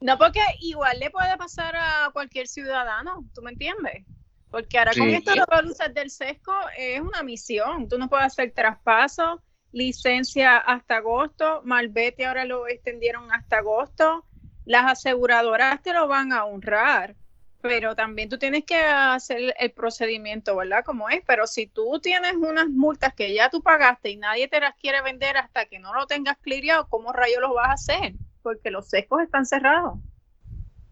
No, 0.00 0.16
porque 0.16 0.40
igual 0.60 0.98
le 0.98 1.10
puede 1.10 1.36
pasar 1.36 1.76
a 1.76 2.10
cualquier 2.12 2.48
ciudadano, 2.48 3.24
¿tú 3.34 3.42
me 3.42 3.50
entiendes? 3.50 4.04
Porque 4.50 4.78
ahora 4.78 4.92
con 4.96 5.08
esto 5.10 5.30
de 5.30 5.36
las 5.36 5.62
luces 5.62 5.94
del 5.94 6.10
sesco 6.10 6.52
es 6.76 7.00
una 7.00 7.22
misión. 7.22 7.86
Tú 7.88 7.98
no 7.98 8.08
puedes 8.08 8.26
hacer 8.26 8.52
traspaso, 8.52 9.40
licencia 9.72 10.56
hasta 10.58 10.96
agosto, 10.96 11.62
Malvete 11.64 12.26
ahora 12.26 12.44
lo 12.44 12.66
extendieron 12.66 13.32
hasta 13.32 13.58
agosto. 13.58 14.24
Las 14.64 14.92
aseguradoras 14.92 15.82
te 15.82 15.92
lo 15.92 16.06
van 16.06 16.32
a 16.32 16.44
honrar, 16.44 17.16
pero 17.60 17.94
también 17.94 18.28
tú 18.28 18.38
tienes 18.38 18.64
que 18.64 18.78
hacer 18.78 19.54
el 19.58 19.72
procedimiento, 19.72 20.56
¿verdad? 20.56 20.84
Como 20.84 21.08
es. 21.08 21.22
Pero 21.26 21.46
si 21.46 21.66
tú 21.66 21.98
tienes 22.00 22.34
unas 22.34 22.68
multas 22.68 23.14
que 23.14 23.32
ya 23.34 23.50
tú 23.50 23.62
pagaste 23.62 24.10
y 24.10 24.16
nadie 24.16 24.48
te 24.48 24.60
las 24.60 24.74
quiere 24.76 25.02
vender 25.02 25.36
hasta 25.36 25.66
que 25.66 25.78
no 25.78 25.94
lo 25.94 26.06
tengas 26.06 26.38
clearado, 26.38 26.88
¿cómo 26.88 27.12
rayos 27.12 27.40
lo 27.40 27.54
vas 27.54 27.68
a 27.68 27.72
hacer? 27.72 28.14
Porque 28.42 28.70
los 28.70 28.88
sescos 28.88 29.22
están 29.22 29.46
cerrados. 29.46 29.98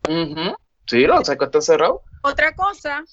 Ujú. 0.09 0.57
Sí, 0.87 1.07
los 1.07 1.26
secos 1.26 1.49
están 1.49 1.62
cerrados. 1.62 2.01
Otra 2.22 2.55
cosa, 2.55 3.05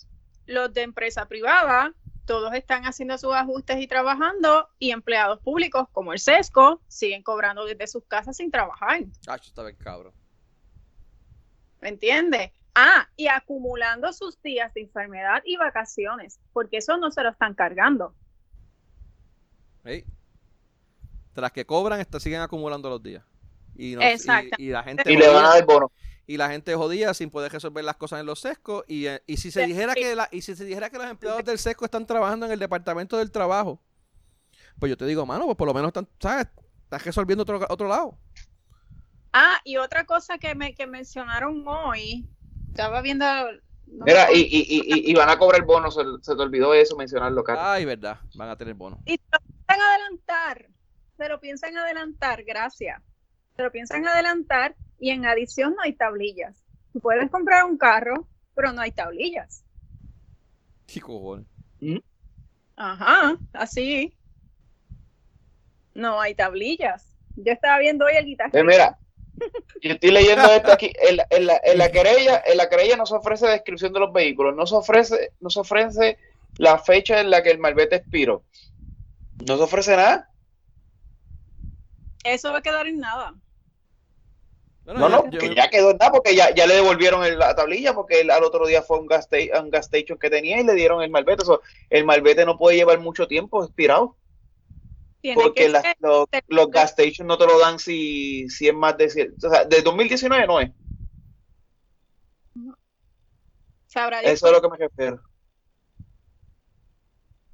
los 0.45 0.73
de 0.73 0.81
empresa 0.81 1.27
privada, 1.27 1.93
todos 2.25 2.53
están 2.53 2.83
haciendo 2.85 3.17
sus 3.17 3.33
ajustes 3.33 3.79
y 3.79 3.87
trabajando, 3.87 4.67
y 4.79 4.91
empleados 4.91 5.39
públicos 5.39 5.87
como 5.91 6.11
el 6.13 6.19
SESCO 6.19 6.81
siguen 6.87 7.23
cobrando 7.23 7.65
desde 7.65 7.87
sus 7.87 8.03
casas 8.05 8.37
sin 8.37 8.51
trabajar. 8.51 9.03
Ah, 9.27 9.35
está 9.35 9.63
bien, 9.63 9.75
cabrón. 9.77 10.13
¿Me 11.81 11.89
entiendes? 11.89 12.51
Ah, 12.73 13.07
y 13.15 13.27
acumulando 13.27 14.11
sus 14.11 14.41
días 14.41 14.73
de 14.73 14.81
enfermedad 14.81 15.41
y 15.45 15.55
vacaciones, 15.55 16.39
porque 16.51 16.77
eso 16.77 16.97
no 16.97 17.11
se 17.11 17.23
lo 17.23 17.29
están 17.29 17.53
cargando. 17.53 18.13
Ey. 19.83 20.03
Tras 21.33 21.51
que 21.51 21.65
cobran, 21.65 21.99
está- 21.99 22.19
siguen 22.19 22.41
acumulando 22.41 22.89
los 22.89 23.01
días. 23.01 23.23
Y, 23.75 23.95
no- 23.95 24.01
Exacto. 24.01 24.55
y, 24.57 24.65
y 24.65 24.69
la 24.69 24.83
gente 24.83 25.11
Y 25.11 25.17
le 25.17 25.27
van 25.27 25.45
a 25.45 25.49
dar 25.49 25.65
bono. 25.65 25.91
Y 26.27 26.37
la 26.37 26.49
gente 26.49 26.75
jodida 26.75 27.13
sin 27.13 27.29
poder 27.29 27.51
resolver 27.51 27.83
las 27.83 27.97
cosas 27.97 28.19
en 28.19 28.25
los 28.25 28.39
sescos. 28.39 28.83
Y, 28.87 29.05
eh, 29.07 29.21
y 29.27 29.37
si 29.37 29.51
se 29.51 29.65
dijera 29.65 29.93
que 29.93 30.15
la, 30.15 30.27
y 30.31 30.41
si 30.41 30.55
se 30.55 30.65
dijera 30.65 30.89
que 30.89 30.97
los 30.97 31.07
empleados 31.07 31.43
del 31.45 31.59
sesco 31.59 31.85
están 31.85 32.05
trabajando 32.05 32.45
en 32.45 32.51
el 32.51 32.59
departamento 32.59 33.17
del 33.17 33.31
trabajo, 33.31 33.81
pues 34.79 34.89
yo 34.89 34.97
te 34.97 35.05
digo, 35.05 35.25
mano, 35.25 35.45
pues 35.45 35.57
por 35.57 35.67
lo 35.67 35.73
menos 35.73 35.89
están, 35.89 36.07
¿sabes? 36.19 36.47
Estás 36.83 37.05
resolviendo 37.05 37.43
otro, 37.43 37.65
otro 37.69 37.87
lado. 37.87 38.17
Ah, 39.33 39.59
y 39.63 39.77
otra 39.77 40.05
cosa 40.05 40.37
que 40.37 40.55
me 40.55 40.73
que 40.73 40.87
mencionaron 40.87 41.63
hoy, 41.67 42.27
estaba 42.69 43.01
viendo... 43.01 43.25
no 43.87 44.05
Mira, 44.05 44.31
y, 44.31 44.39
y, 44.39 44.81
y, 44.85 45.11
y 45.11 45.13
van 45.13 45.29
a 45.29 45.37
cobrar 45.37 45.63
bono, 45.63 45.91
se, 45.91 46.01
se 46.21 46.35
te 46.35 46.41
olvidó 46.41 46.73
eso 46.73 46.95
mencionarlo, 46.95 47.43
Cata. 47.43 47.73
Ay, 47.73 47.85
verdad, 47.85 48.19
van 48.35 48.49
a 48.49 48.55
tener 48.55 48.73
bono. 48.73 48.99
Y 49.05 49.15
se 49.15 49.21
lo 49.31 49.39
piensan 49.39 49.81
adelantar, 49.81 50.67
se 51.17 51.29
lo 51.29 51.39
piensan 51.39 51.77
adelantar, 51.77 52.43
gracias. 52.43 53.01
Se 53.55 53.63
lo 53.63 53.71
piensan 53.71 54.07
adelantar 54.07 54.75
y 55.05 55.11
en 55.11 55.23
adición 55.23 55.75
no 55.75 55.83
hay 55.83 55.93
tablillas. 55.93 56.55
Tú 56.91 56.99
puedes 56.99 57.29
comprar 57.29 57.63
un 57.65 57.77
carro, 57.77 58.27
pero 58.55 58.73
no 58.73 58.81
hay 58.81 58.91
tablillas. 58.91 59.63
¿Qué 60.87 60.99
cojones? 60.99 61.45
Ajá, 62.75 63.37
así. 63.53 64.17
No 65.93 66.19
hay 66.19 66.33
tablillas. 66.33 67.05
Yo 67.35 67.51
estaba 67.51 67.77
viendo 67.77 68.05
hoy 68.05 68.13
el 68.15 68.25
guitarrista. 68.25 68.59
Eh, 68.59 68.63
mira, 68.63 68.97
yo 69.83 69.91
estoy 69.91 70.09
leyendo 70.09 70.51
esto 70.51 70.71
aquí. 70.71 70.91
En 71.07 71.17
la, 71.17 71.27
en, 71.29 71.45
la, 71.45 71.61
en 71.63 71.77
la 71.77 71.91
querella, 71.91 72.41
en 72.43 72.57
la 72.57 72.67
querella 72.67 72.97
no 72.97 73.05
se 73.05 73.13
ofrece 73.13 73.45
descripción 73.45 73.93
de 73.93 73.99
los 73.99 74.11
vehículos, 74.11 74.55
no 74.55 74.65
se 74.65 74.73
ofrece, 74.73 75.33
no 75.39 75.51
se 75.51 75.59
ofrece 75.59 76.17
la 76.57 76.79
fecha 76.79 77.21
en 77.21 77.29
la 77.29 77.43
que 77.43 77.51
el 77.51 77.59
malvete 77.59 77.97
expiró. 77.97 78.41
No 79.47 79.55
se 79.55 79.63
ofrece 79.63 79.95
nada. 79.95 80.31
Eso 82.23 82.51
va 82.51 82.57
a 82.57 82.63
quedar 82.63 82.87
en 82.87 82.97
nada. 82.97 83.35
No, 84.85 85.09
no, 85.09 85.29
yo 85.31 85.39
que 85.39 85.55
ya 85.55 85.67
quedó 85.69 85.91
en 85.91 85.97
nada 85.97 86.11
porque 86.11 86.35
ya, 86.35 86.53
ya 86.53 86.67
le 86.67 86.75
devolvieron 86.75 87.23
el- 87.25 87.39
la 87.39 87.55
tablilla 87.55 87.93
porque 87.95 88.21
él 88.21 88.29
al 88.29 88.43
otro 88.43 88.67
día 88.67 88.83
fue 88.83 88.97
a 88.97 88.99
un 89.01 89.07
gas, 89.07 89.25
sta- 89.25 89.57
a 89.57 89.61
un 89.61 89.71
gas 89.71 89.85
station 89.85 90.17
que 90.19 90.29
tenía 90.29 90.59
y 90.59 90.63
le 90.63 90.73
dieron 90.73 91.01
el 91.01 91.09
malvete. 91.09 91.41
Eso, 91.43 91.61
el 91.89 92.05
malvete 92.05 92.45
no 92.45 92.57
puede 92.57 92.77
llevar 92.77 92.99
mucho 92.99 93.27
tiempo 93.27 93.63
expirado 93.63 94.15
Tiene 95.21 95.41
porque 95.41 95.63
que 95.63 95.69
las- 95.69 95.81
ser- 95.81 95.97
los, 95.99 96.27
los 96.47 96.69
gas 96.69 96.91
stations 96.91 97.27
no 97.27 97.37
te 97.37 97.47
lo 97.47 97.57
dan 97.57 97.79
si, 97.79 98.47
si 98.49 98.67
es 98.67 98.73
más 98.75 98.95
de... 98.97 99.07
cien- 99.09 99.33
O 99.43 99.49
sea, 99.49 99.65
de 99.65 99.81
2019 99.81 100.45
no 100.45 100.59
es. 100.59 100.69
sabrá 103.87 104.21
Eso 104.21 104.31
es 104.31 104.43
a 104.43 104.51
lo 104.51 104.61
que 104.61 104.69
me 104.69 104.77
refiero. 104.77 105.21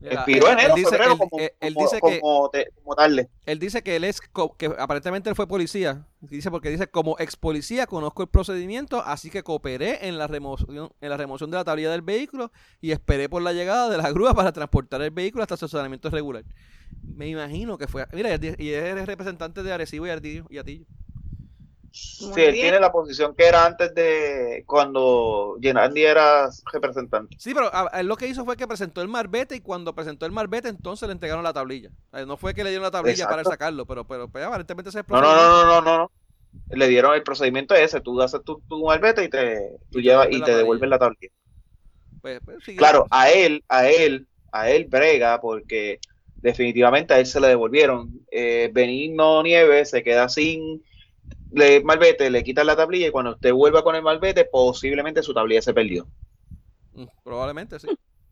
Expiró 0.03 0.47
él- 0.47 0.53
en 0.53 0.59
enero, 0.59 0.75
él 0.75 0.75
dice, 0.75 0.89
febrero, 0.89 1.11
él- 1.13 1.17
como, 1.19 1.37
él- 1.39 1.51
él 1.59 1.73
como- 1.73 1.85
dice 1.85 2.01
que 2.01 2.19
como 2.19 2.49
te- 2.49 2.67
como 2.83 2.95
tarde. 2.95 3.29
él 3.45 3.59
dice 3.59 3.83
que 3.83 3.95
él 3.95 4.03
es 4.03 4.19
que 4.19 4.65
aparentemente 4.79 5.29
él 5.29 5.35
fue 5.35 5.47
policía. 5.47 6.05
Dice 6.21 6.49
porque 6.51 6.69
dice 6.69 6.87
como 6.87 7.15
ex 7.19 7.35
policía 7.35 7.87
conozco 7.87 8.21
el 8.23 8.29
procedimiento 8.29 9.01
así 9.05 9.29
que 9.29 9.43
cooperé 9.43 10.07
en 10.07 10.17
la 10.17 10.27
remoción 10.27 10.91
en 11.01 11.09
la 11.09 11.17
remoción 11.17 11.49
de 11.51 11.57
la 11.57 11.63
tablilla 11.63 11.91
del 11.91 12.01
vehículo 12.03 12.51
y 12.79 12.91
esperé 12.91 13.27
por 13.29 13.41
la 13.41 13.53
llegada 13.53 13.89
de 13.89 13.97
la 13.97 14.11
grúa 14.11 14.33
para 14.35 14.51
transportar 14.51 15.01
el 15.01 15.09
vehículo 15.11 15.41
hasta 15.43 15.57
su 15.57 15.65
estacionamiento 15.65 16.09
regular 16.11 16.43
me 17.01 17.27
imagino 17.27 17.77
que 17.77 17.87
fue 17.87 18.05
mira 18.13 18.29
y 18.35 18.69
él 18.69 18.97
es 18.99 19.05
representante 19.07 19.63
de 19.63 19.73
Arecibo 19.73 20.05
y 20.05 20.09
Ardillo 20.11 20.45
y 20.49 20.57
Atillo 20.59 20.85
Muy 22.19 22.31
Sí, 22.33 22.43
él 22.43 22.57
bien. 22.57 22.59
tiene 22.59 22.79
la 22.79 22.91
posición 22.91 23.35
que 23.35 23.47
era 23.47 23.65
antes 23.65 23.93
de 23.93 24.63
cuando 24.65 25.57
Genandi 25.61 26.03
era 26.05 26.49
representante. 26.71 27.37
sí 27.37 27.53
pero 27.53 27.69
a- 27.73 27.89
él 27.99 28.07
lo 28.07 28.15
que 28.17 28.27
hizo 28.27 28.45
fue 28.45 28.57
que 28.57 28.67
presentó 28.67 29.01
el 29.01 29.07
marbete 29.07 29.55
y 29.55 29.61
cuando 29.61 29.95
presentó 29.95 30.25
el 30.25 30.31
marbete 30.31 30.69
entonces 30.69 31.07
le 31.07 31.13
entregaron 31.13 31.43
la 31.43 31.53
tablilla 31.53 31.91
no 32.27 32.37
fue 32.37 32.53
que 32.53 32.63
le 32.63 32.69
dieron 32.69 32.83
la 32.83 32.91
tablilla 32.91 33.27
para 33.27 33.45
sacarlo 33.45 33.85
pero 33.87 34.05
pero 34.05 34.29
pues, 34.29 34.45
aparentemente 34.45 34.89
ese 34.89 34.99
es 34.99 35.01
el 35.03 35.07
No, 35.15 35.21
no, 35.21 35.33
no, 35.35 35.47
no, 35.65 35.81
no, 35.81 35.97
no. 35.97 36.11
Le 36.69 36.87
dieron 36.89 37.15
el 37.15 37.23
procedimiento 37.23 37.75
ese, 37.75 38.01
tú 38.01 38.21
haces 38.21 38.43
tu, 38.45 38.61
tu 38.67 38.85
malvete 38.85 39.23
y 39.25 39.29
te, 39.29 39.79
tú 39.91 39.99
Y 39.99 40.03
te 40.03 40.09
llevas 40.09 40.27
devuelven 40.27 40.39
y 40.39 40.41
la 40.41 40.49
te 40.49 40.51
tablilla. 40.51 40.57
devuelven 40.57 40.89
la 40.91 40.99
tablilla. 40.99 41.33
Pues, 42.21 42.41
pues. 42.43 42.57
Claro, 42.75 43.07
a 43.11 43.29
él, 43.31 43.63
a 43.69 43.89
él, 43.89 44.27
a 44.51 44.69
él 44.71 44.85
brega 44.85 45.39
porque 45.39 45.99
definitivamente 46.41 47.13
a 47.13 47.19
él 47.19 47.25
se 47.25 47.39
le 47.39 47.47
devolvieron. 47.49 48.25
Eh, 48.31 48.69
Benigno 48.73 49.43
Nieves 49.43 49.89
se 49.91 50.03
queda 50.03 50.29
sin 50.29 50.83
le, 51.51 51.83
malvete, 51.83 52.29
le 52.29 52.43
quitan 52.43 52.67
la 52.67 52.75
tablilla 52.75 53.07
y 53.07 53.11
cuando 53.11 53.31
usted 53.31 53.51
vuelva 53.53 53.83
con 53.83 53.95
el 53.95 54.01
malvete, 54.03 54.45
posiblemente 54.45 55.23
su 55.23 55.33
tablilla 55.33 55.61
se 55.61 55.73
perdió. 55.73 56.07
Mm, 56.93 57.05
probablemente 57.23 57.79
sí 57.79 57.87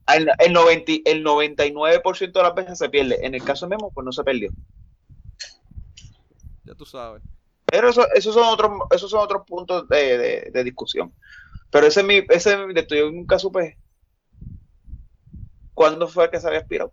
El, 0.07 0.29
el, 0.39 0.53
90 0.53 0.91
el 1.05 1.23
99% 1.23 2.39
de 2.39 2.43
las 2.43 2.55
veces 2.55 2.77
se 2.77 2.89
pierde. 2.89 3.19
En 3.25 3.35
el 3.35 3.43
caso 3.43 3.65
de 3.67 3.75
Memo, 3.75 3.91
pues 3.91 4.05
no 4.05 4.11
se 4.11 4.23
perdió. 4.23 4.51
ya 6.65 6.73
tú 6.75 6.85
sabes 6.85 7.21
Pero 7.65 7.89
eso, 7.89 8.05
esos 8.13 8.33
son 8.33 8.45
otros, 8.45 8.71
esos 8.91 9.09
son 9.11 9.19
otros 9.21 9.43
puntos 9.45 9.87
de, 9.87 10.17
de- 10.17 10.51
de 10.51 10.63
discusión. 10.63 11.13
Pero 11.71 11.85
ese 11.87 11.99
es 12.01 12.05
mi, 12.05 12.15
ese 12.29 12.53
es 12.53 12.67
mi- 12.67 12.73
de- 12.73 12.87
yo 12.89 13.11
nunca 13.11 13.37
supe 13.37 13.77
cuándo 15.73 16.07
fue 16.07 16.29
que 16.29 16.39
se 16.39 16.47
había 16.47 16.59
expirado. 16.59 16.91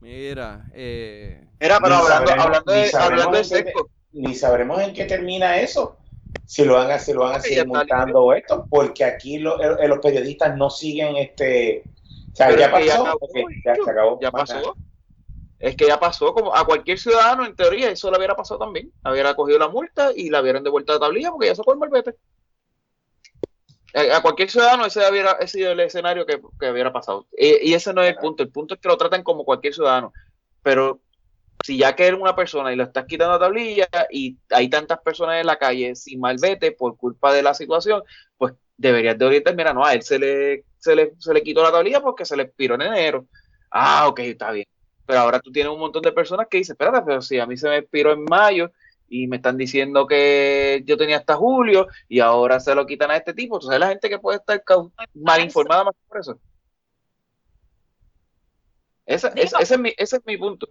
Mira, 0.00 0.70
eh, 0.72 1.46
Era, 1.58 1.78
pero 1.78 1.96
hablando, 1.96 2.26
sabremos- 2.30 2.44
hablando 2.46 2.72
de, 2.72 2.90
hablando 2.98 3.36
de 3.36 3.44
seco, 3.44 3.90
Ni 4.12 4.34
sabremos 4.34 4.80
en 4.82 4.92
qué 4.92 5.04
termina 5.04 5.60
eso. 5.60 5.96
Si 6.44 6.64
lo 6.64 6.74
van 6.74 6.90
a, 6.90 6.98
si 6.98 7.12
lo 7.12 7.20
van 7.20 7.36
a 7.36 7.40
seguir 7.40 7.64
esto, 8.36 8.66
porque 8.68 9.04
aquí 9.04 9.38
lo- 9.38 9.56
los 9.58 9.98
periodistas 10.00 10.56
no 10.56 10.68
siguen 10.68 11.16
este. 11.16 11.84
O 12.32 12.36
sea, 12.36 12.56
ya 12.56 12.70
pasó. 12.70 12.92
acabó, 13.06 13.28
ya 13.64 13.74
se 13.76 13.90
acabó. 13.90 14.18
ya 14.20 14.30
Más 14.30 14.48
nada. 14.48 14.60
pasó. 14.62 14.76
Es 15.60 15.76
que 15.76 15.86
ya 15.86 16.00
pasó, 16.00 16.32
como 16.32 16.56
a 16.56 16.64
cualquier 16.64 16.98
ciudadano, 16.98 17.44
en 17.44 17.54
teoría, 17.54 17.90
eso 17.90 18.10
le 18.10 18.16
hubiera 18.16 18.34
pasado 18.34 18.58
también. 18.58 18.90
Hubiera 19.04 19.34
cogido 19.34 19.58
la 19.58 19.68
multa 19.68 20.10
y 20.14 20.30
la 20.30 20.40
hubieran 20.40 20.64
devuelto 20.64 20.92
la 20.94 20.98
tablilla 21.00 21.30
porque 21.30 21.46
ya 21.48 21.54
sacó 21.54 21.72
el 21.74 21.78
malvete. 21.78 22.14
A, 23.92 24.16
a 24.16 24.22
cualquier 24.22 24.50
ciudadano 24.50 24.86
ese 24.86 25.00
hubiera 25.10 25.32
ese 25.32 25.58
sido 25.58 25.72
el 25.72 25.80
escenario 25.80 26.24
que, 26.24 26.40
que 26.58 26.70
hubiera 26.70 26.92
pasado. 26.92 27.26
Y, 27.36 27.70
y 27.70 27.74
ese 27.74 27.92
no 27.92 28.02
es 28.02 28.10
el 28.10 28.16
punto. 28.16 28.42
El 28.42 28.50
punto 28.50 28.74
es 28.74 28.80
que 28.80 28.88
lo 28.88 28.96
tratan 28.96 29.22
como 29.22 29.44
cualquier 29.44 29.74
ciudadano. 29.74 30.12
Pero 30.62 31.00
si 31.64 31.78
ya 31.78 31.94
que 31.94 32.06
eres 32.06 32.20
una 32.20 32.34
persona 32.34 32.72
y 32.72 32.76
le 32.76 32.84
estás 32.84 33.06
quitando 33.06 33.34
la 33.34 33.38
tablilla 33.38 33.88
y 34.10 34.38
hay 34.50 34.68
tantas 34.70 35.00
personas 35.00 35.40
en 35.40 35.46
la 35.46 35.58
calle 35.58 35.94
sin 35.94 36.20
malvete 36.20 36.72
por 36.72 36.96
culpa 36.96 37.32
de 37.32 37.42
la 37.42 37.54
situación, 37.54 38.02
pues 38.36 38.54
deberías 38.76 39.18
de 39.18 39.24
orientar, 39.26 39.54
mira, 39.56 39.72
no, 39.74 39.84
a 39.84 39.92
él 39.94 40.02
se 40.02 40.18
le, 40.18 40.64
se 40.78 40.94
le, 40.96 41.12
se 41.18 41.34
le 41.34 41.42
quitó 41.42 41.62
la 41.62 41.72
tablilla 41.72 42.00
porque 42.00 42.24
se 42.24 42.36
le 42.36 42.44
expiró 42.44 42.74
en 42.76 42.82
enero. 42.82 43.26
Ah, 43.70 44.08
ok, 44.08 44.20
está 44.20 44.50
bien. 44.52 44.66
Pero 45.06 45.20
ahora 45.20 45.40
tú 45.40 45.50
tienes 45.52 45.72
un 45.72 45.78
montón 45.80 46.02
de 46.02 46.12
personas 46.12 46.46
que 46.48 46.58
dicen, 46.58 46.74
espérate, 46.74 47.02
pero 47.04 47.20
si 47.22 47.38
a 47.38 47.46
mí 47.46 47.56
se 47.56 47.68
me 47.68 47.78
expiró 47.78 48.12
en 48.12 48.24
mayo 48.24 48.70
y 49.08 49.26
me 49.26 49.36
están 49.36 49.56
diciendo 49.56 50.06
que 50.06 50.82
yo 50.86 50.96
tenía 50.96 51.18
hasta 51.18 51.34
julio 51.36 51.88
y 52.08 52.20
ahora 52.20 52.60
se 52.60 52.74
lo 52.74 52.86
quitan 52.86 53.10
a 53.10 53.16
este 53.16 53.34
tipo. 53.34 53.56
Entonces 53.56 53.78
la 53.80 53.88
gente 53.88 54.08
que 54.08 54.18
puede 54.18 54.38
estar 54.38 54.62
mal 55.14 55.42
informada 55.42 55.84
más 55.84 55.94
por 56.08 56.18
eso. 56.20 56.40
Ese, 59.06 59.30
Digo- 59.30 59.42
ese- 59.44 59.56
ese 59.62 59.74
es 59.74 59.80
mi, 59.80 59.92
ese 59.96 60.16
es 60.16 60.22
mi 60.26 60.36
punto. 60.36 60.68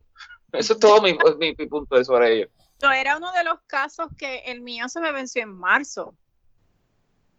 Eso 0.54 0.74
es 0.74 0.80
todo 0.80 1.02
mi, 1.02 1.14
mi- 1.38 1.56
mi 1.58 1.68
punto 1.68 1.96
de 1.96 2.06
sobre 2.06 2.34
ello. 2.36 2.50
No, 2.82 2.92
era 2.92 3.18
uno 3.18 3.32
de 3.34 3.44
los 3.44 3.60
casos 3.68 4.08
que 4.18 4.40
el 4.46 4.62
mío 4.62 4.88
se 4.90 5.00
me 5.02 5.12
venció 5.12 5.44
en 5.44 5.50
marzo. 5.58 6.16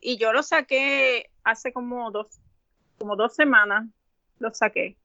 Y 0.01 0.17
yo 0.19 0.33
lo 0.33 0.43
saqué 0.43 1.31
hace 1.45 1.73
como 1.73 2.11
dos, 2.11 2.27
como 2.99 3.17
dos 3.17 3.35
semanas. 3.35 3.87
Lo 4.39 4.53
saqué. 4.55 4.97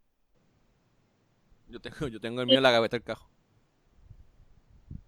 Yo 1.70 1.80
tengo, 1.82 2.08
yo 2.08 2.20
tengo 2.20 2.42
el 2.42 2.48
mío 2.48 2.58
en 2.58 2.64
la 2.64 2.72
gaveta 2.72 2.96
del 2.98 3.04
cajo. 3.04 3.30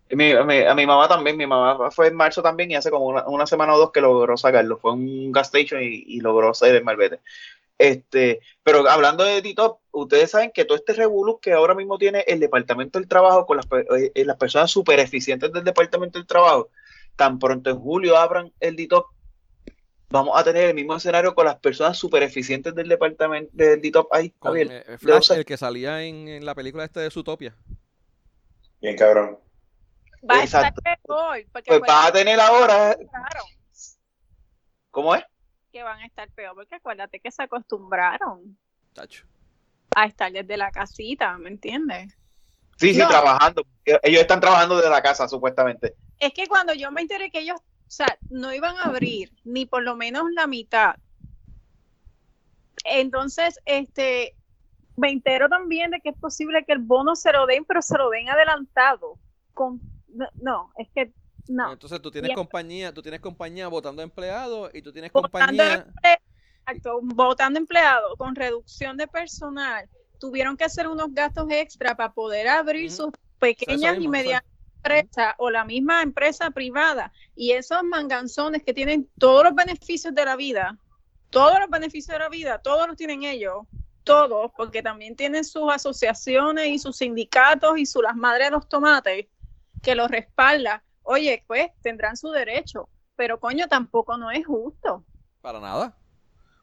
Y 0.09 0.15
mi- 0.15 0.31
a, 0.31 0.43
mi, 0.43 0.59
a 0.61 0.73
mi 0.73 0.85
mamá 0.85 1.07
también, 1.07 1.35
mi 1.37 1.45
mamá 1.45 1.91
fue 1.91 2.07
en 2.07 2.15
marzo 2.15 2.41
también 2.41 2.71
y 2.71 2.75
hace 2.75 2.89
como 2.89 3.05
una, 3.05 3.27
una 3.27 3.45
semana 3.45 3.73
o 3.73 3.77
dos 3.77 3.91
que 3.91 3.99
logró 4.01 4.37
sacarlo. 4.37 4.77
Fue 4.77 4.93
un 4.93 5.31
gas 5.31 5.47
station 5.47 5.81
y, 5.83 6.03
y 6.07 6.21
logró 6.21 6.53
salir 6.53 6.75
el 6.75 6.83
malvete. 6.83 7.19
Este, 7.79 8.39
pero 8.63 8.89
hablando 8.89 9.23
de 9.23 9.41
Tito, 9.41 9.81
ustedes 9.91 10.31
saben 10.31 10.51
que 10.51 10.65
todo 10.65 10.77
este 10.77 10.93
revolú 10.93 11.39
que 11.39 11.53
ahora 11.53 11.75
mismo 11.75 11.97
tiene 11.97 12.21
el 12.27 12.39
Departamento 12.39 12.97
del 12.97 13.07
Trabajo 13.07 13.45
con 13.45 13.57
las, 13.57 13.67
pe- 13.67 13.85
eh, 14.15 14.25
las 14.25 14.37
personas 14.37 14.71
súper 14.71 14.99
eficientes 14.99 15.51
del 15.53 15.63
Departamento 15.63 16.17
del 16.17 16.25
Trabajo, 16.27 16.69
tan 17.15 17.37
pronto 17.37 17.69
en 17.69 17.77
julio 17.79 18.17
abran 18.17 18.51
el 18.59 18.75
DITOP, 18.75 19.05
vamos 20.09 20.39
a 20.39 20.43
tener 20.43 20.69
el 20.69 20.73
mismo 20.73 20.95
escenario 20.95 21.35
con 21.35 21.45
las 21.45 21.59
personas 21.59 21.97
súper 21.97 22.23
eficientes 22.23 22.73
del 22.73 22.87
Departamento 22.87 23.51
del 23.53 23.79
DITOP 23.79 24.11
ahí, 24.11 24.31
Con 24.39 24.53
Javier. 24.53 24.85
eh, 24.87 24.97
Flash, 24.97 25.31
el 25.33 25.45
que 25.45 25.57
salía 25.57 26.03
en, 26.03 26.27
en 26.27 26.45
la 26.45 26.55
película 26.55 26.83
este 26.83 27.01
de 27.01 27.11
Zootopia. 27.11 27.55
Bien 28.81 28.95
cabrón. 28.97 29.37
Va 30.29 30.41
Exacto. 30.41 30.81
a 30.83 30.91
estar 30.91 30.99
peor. 31.05 31.45
Porque 31.51 31.77
Pues 31.77 31.81
va 31.87 32.07
a 32.07 32.11
tener 32.11 32.39
ahora, 32.39 32.95
Claro, 32.95 33.43
¿cómo 34.89 35.13
es? 35.15 35.23
Que 35.77 35.83
van 35.83 35.99
a 35.99 36.05
estar 36.05 36.29
peor. 36.31 36.55
Porque 36.55 36.75
acuérdate 36.75 37.19
que 37.19 37.31
se 37.31 37.43
acostumbraron 37.43 38.57
Tacho. 38.93 39.25
a 39.95 40.05
estar 40.05 40.31
desde 40.31 40.57
la 40.57 40.71
casita, 40.71 41.37
¿me 41.37 41.49
entiendes? 41.49 42.17
Sí, 42.77 42.93
sí, 42.93 42.99
No. 42.99 43.07
trabajando. 43.07 43.63
Ellos 43.85 44.21
están 44.21 44.39
trabajando 44.39 44.75
desde 44.77 44.89
la 44.89 45.01
casa, 45.01 45.27
supuestamente. 45.27 45.95
Es 46.19 46.33
que 46.33 46.47
cuando 46.47 46.73
yo 46.73 46.91
me 46.91 47.01
enteré 47.01 47.29
que 47.29 47.39
ellos, 47.39 47.59
o 47.59 47.89
sea, 47.89 48.17
no 48.29 48.53
iban 48.53 48.75
a 48.77 48.83
abrir 48.83 49.31
ni 49.43 49.65
por 49.65 49.83
lo 49.83 49.95
menos 49.95 50.25
la 50.35 50.47
mitad. 50.47 50.95
Entonces, 52.83 53.59
este, 53.65 54.35
me 54.95 55.09
entero 55.11 55.49
también 55.49 55.91
de 55.91 55.99
que 56.01 56.09
es 56.09 56.17
posible 56.17 56.63
que 56.65 56.73
el 56.73 56.79
bono 56.79 57.15
se 57.15 57.31
lo 57.31 57.45
den, 57.45 57.65
pero 57.65 57.81
se 57.81 57.97
lo 57.97 58.09
den 58.09 58.29
adelantado. 58.29 59.19
Con, 59.53 59.79
no, 60.09 60.27
no, 60.41 60.71
es 60.77 60.87
que 60.93 61.11
no. 61.49 61.73
Entonces 61.73 62.01
tú 62.01 62.11
tienes 62.11 62.33
compañía, 62.35 62.93
tú 62.93 63.01
tienes 63.01 63.19
compañía 63.19 63.67
votando 63.67 64.01
empleados 64.01 64.71
y 64.73 64.81
tú 64.81 64.91
tienes 64.91 65.11
Votando 65.11 65.29
compañía. 65.31 65.87
emple- 66.03 66.19
Exacto, 66.69 66.99
votando 67.01 67.59
empleados 67.59 68.15
con 68.17 68.35
reducción 68.35 68.97
de 68.97 69.07
personal, 69.07 69.87
tuvieron 70.19 70.57
que 70.57 70.65
hacer 70.65 70.87
unos 70.87 71.13
gastos 71.13 71.47
extra 71.49 71.95
para 71.95 72.11
poder 72.13 72.47
abrir 72.49 72.91
sus 72.91 73.09
pequeñas 73.39 73.97
y 74.01 74.07
medianas 74.09 74.43
empresas 74.83 75.33
o 75.37 75.49
la 75.49 75.63
misma 75.63 76.01
empresa 76.01 76.51
privada. 76.51 77.13
Y 77.35 77.51
esos 77.51 77.83
manganzones 77.83 78.63
que 78.63 78.73
tienen 78.73 79.09
todos 79.17 79.45
los 79.45 79.55
beneficios 79.55 80.13
de 80.13 80.25
la 80.25 80.35
vida, 80.35 80.77
todos 81.29 81.57
los 81.59 81.69
beneficios 81.69 82.13
de 82.15 82.19
la 82.19 82.29
vida, 82.29 82.59
todos 82.59 82.85
los 82.87 82.97
tienen 82.97 83.23
ellos, 83.23 83.65
todos, 84.03 84.51
porque 84.55 84.81
también 84.81 85.15
tienen 85.15 85.43
sus 85.45 85.71
asociaciones 85.71 86.67
y 86.67 86.79
sus 86.79 86.97
sindicatos 86.97 87.77
y 87.77 87.85
su 87.85 88.01
las 88.01 88.15
madres 88.15 88.47
de 88.47 88.51
los 88.51 88.67
tomates 88.67 89.27
que 89.81 89.95
los 89.95 90.09
respalda. 90.11 90.83
Oye, 91.09 91.43
pues 91.47 91.69
tendrán 91.81 92.17
su 92.17 92.29
derecho, 92.31 92.89
pero 93.15 93.39
coño, 93.39 93.67
tampoco 93.69 94.17
no 94.17 94.29
es 94.29 94.45
justo. 94.45 95.05
Para 95.41 95.59
nada. 95.61 95.95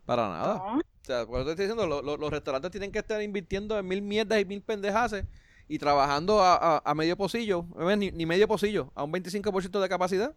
Para 0.05 0.29
nada. 0.29 0.55
¿no? 0.59 0.79
O 0.79 0.83
sea, 1.03 1.25
por 1.27 1.37
eso 1.41 1.47
te 1.47 1.51
estoy 1.53 1.65
diciendo, 1.67 1.87
lo- 1.87 2.03
lo- 2.03 2.17
los 2.19 2.31
restaurantes 2.31 2.71
tienen 2.71 2.93
que 2.93 2.99
estar 2.99 3.23
invirtiendo 3.23 3.79
en 3.79 3.87
mil 3.89 4.03
mierdas 4.03 4.39
y 4.41 4.45
mil 4.45 4.61
pendejaces 4.63 5.25
y 5.67 5.79
trabajando 5.79 6.41
a, 6.43 6.57
a- 6.77 6.83
a 6.85 6.95
medio 6.95 7.17
pocillo, 7.17 7.65
eh, 7.81 7.97
ni, 7.97 8.11
ni 8.11 8.27
medio 8.27 8.47
pocillo, 8.47 8.93
a 8.95 9.03
un 9.05 9.13
25% 9.13 9.81
de 9.81 9.89
capacidad. 9.89 10.35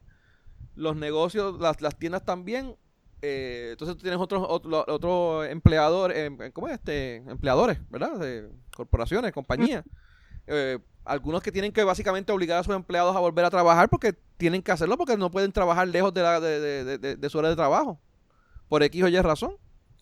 Los 0.76 0.96
negocios, 0.96 1.60
las, 1.60 1.82
las 1.82 1.98
tiendas 1.98 2.24
también. 2.24 2.78
eh, 3.22 3.70
entonces 3.72 3.98
tú 3.98 4.04
tienes 4.04 4.20
otros 4.22 4.46
otro, 4.48 4.86
otro 4.88 5.44
empleador, 5.44 6.12
em, 6.16 6.38
¿cómo 6.54 6.68
es 6.70 6.76
este? 6.76 7.18
Empleadores, 7.18 7.78
¿verdad? 7.90 8.18
De 8.20 8.50
corporaciones, 8.76 9.34
compañías. 9.34 9.84
Eh, 10.48 10.80
algunos 11.08 11.42
que 11.42 11.52
tienen 11.52 11.72
que 11.72 11.84
básicamente 11.84 12.32
obligar 12.32 12.60
a 12.60 12.64
sus 12.64 12.76
empleados 12.76 13.16
a 13.16 13.20
volver 13.20 13.46
a 13.46 13.50
trabajar 13.50 13.90
porque 13.90 14.14
tienen 14.38 14.62
que 14.62 14.72
hacerlo 14.72 14.98
porque 14.98 15.18
no 15.18 15.32
pueden 15.32 15.52
trabajar 15.52 15.88
lejos 15.88 16.14
de, 16.14 16.22
la, 16.22 16.40
de, 16.40 16.98
de- 16.98 17.16
de- 17.16 17.30
su 17.30 17.38
hora 17.38 17.50
de 17.50 17.56
trabajo. 17.56 18.00
Por 18.70 18.84
X 18.84 19.04
o 19.04 19.08
Y 19.08 19.20
razón. 19.22 19.56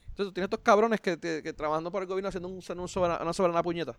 Entonces 0.10 0.28
tú 0.28 0.34
tienes 0.34 0.46
estos 0.48 0.60
cabrones 0.62 1.00
que, 1.02 1.20
que- 1.20 1.42
que 1.44 1.54
trabajando 1.54 1.92
por 1.92 2.02
el 2.02 2.08
gobierno 2.08 2.30
haciendo 2.30 2.48
un, 2.50 2.56
un 2.56 2.90
una 3.22 3.34
soberana 3.34 3.62
puñeta. 3.64 3.98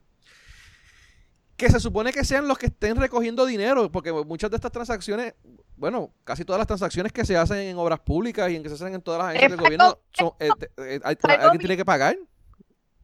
Que 1.56 1.70
se 1.70 1.80
supone 1.80 2.12
que 2.12 2.24
sean 2.24 2.46
los 2.48 2.58
que 2.58 2.66
estén 2.66 2.96
recogiendo 2.96 3.46
dinero, 3.46 3.90
porque 3.90 4.12
muchas 4.12 4.50
de 4.50 4.56
estas 4.56 4.70
transacciones, 4.72 5.34
bueno, 5.76 6.10
casi 6.24 6.44
todas 6.44 6.58
las 6.58 6.66
transacciones 6.66 7.12
que 7.12 7.24
se 7.24 7.34
hacen 7.36 7.58
en 7.58 7.78
obras 7.78 8.00
públicas 8.00 8.50
y 8.50 8.56
en 8.56 8.62
que 8.62 8.68
se 8.68 8.74
hacen 8.74 8.92
en 8.94 9.00
todas 9.00 9.18
las 9.20 9.28
agencias 9.28 9.52
del 9.52 9.60
gobierno, 9.60 9.98
son, 10.12 10.32
eh, 10.38 10.50
eh, 10.76 11.00
alguien 11.02 11.58
tiene 11.58 11.76
que 11.78 11.84
pagar. 11.84 12.16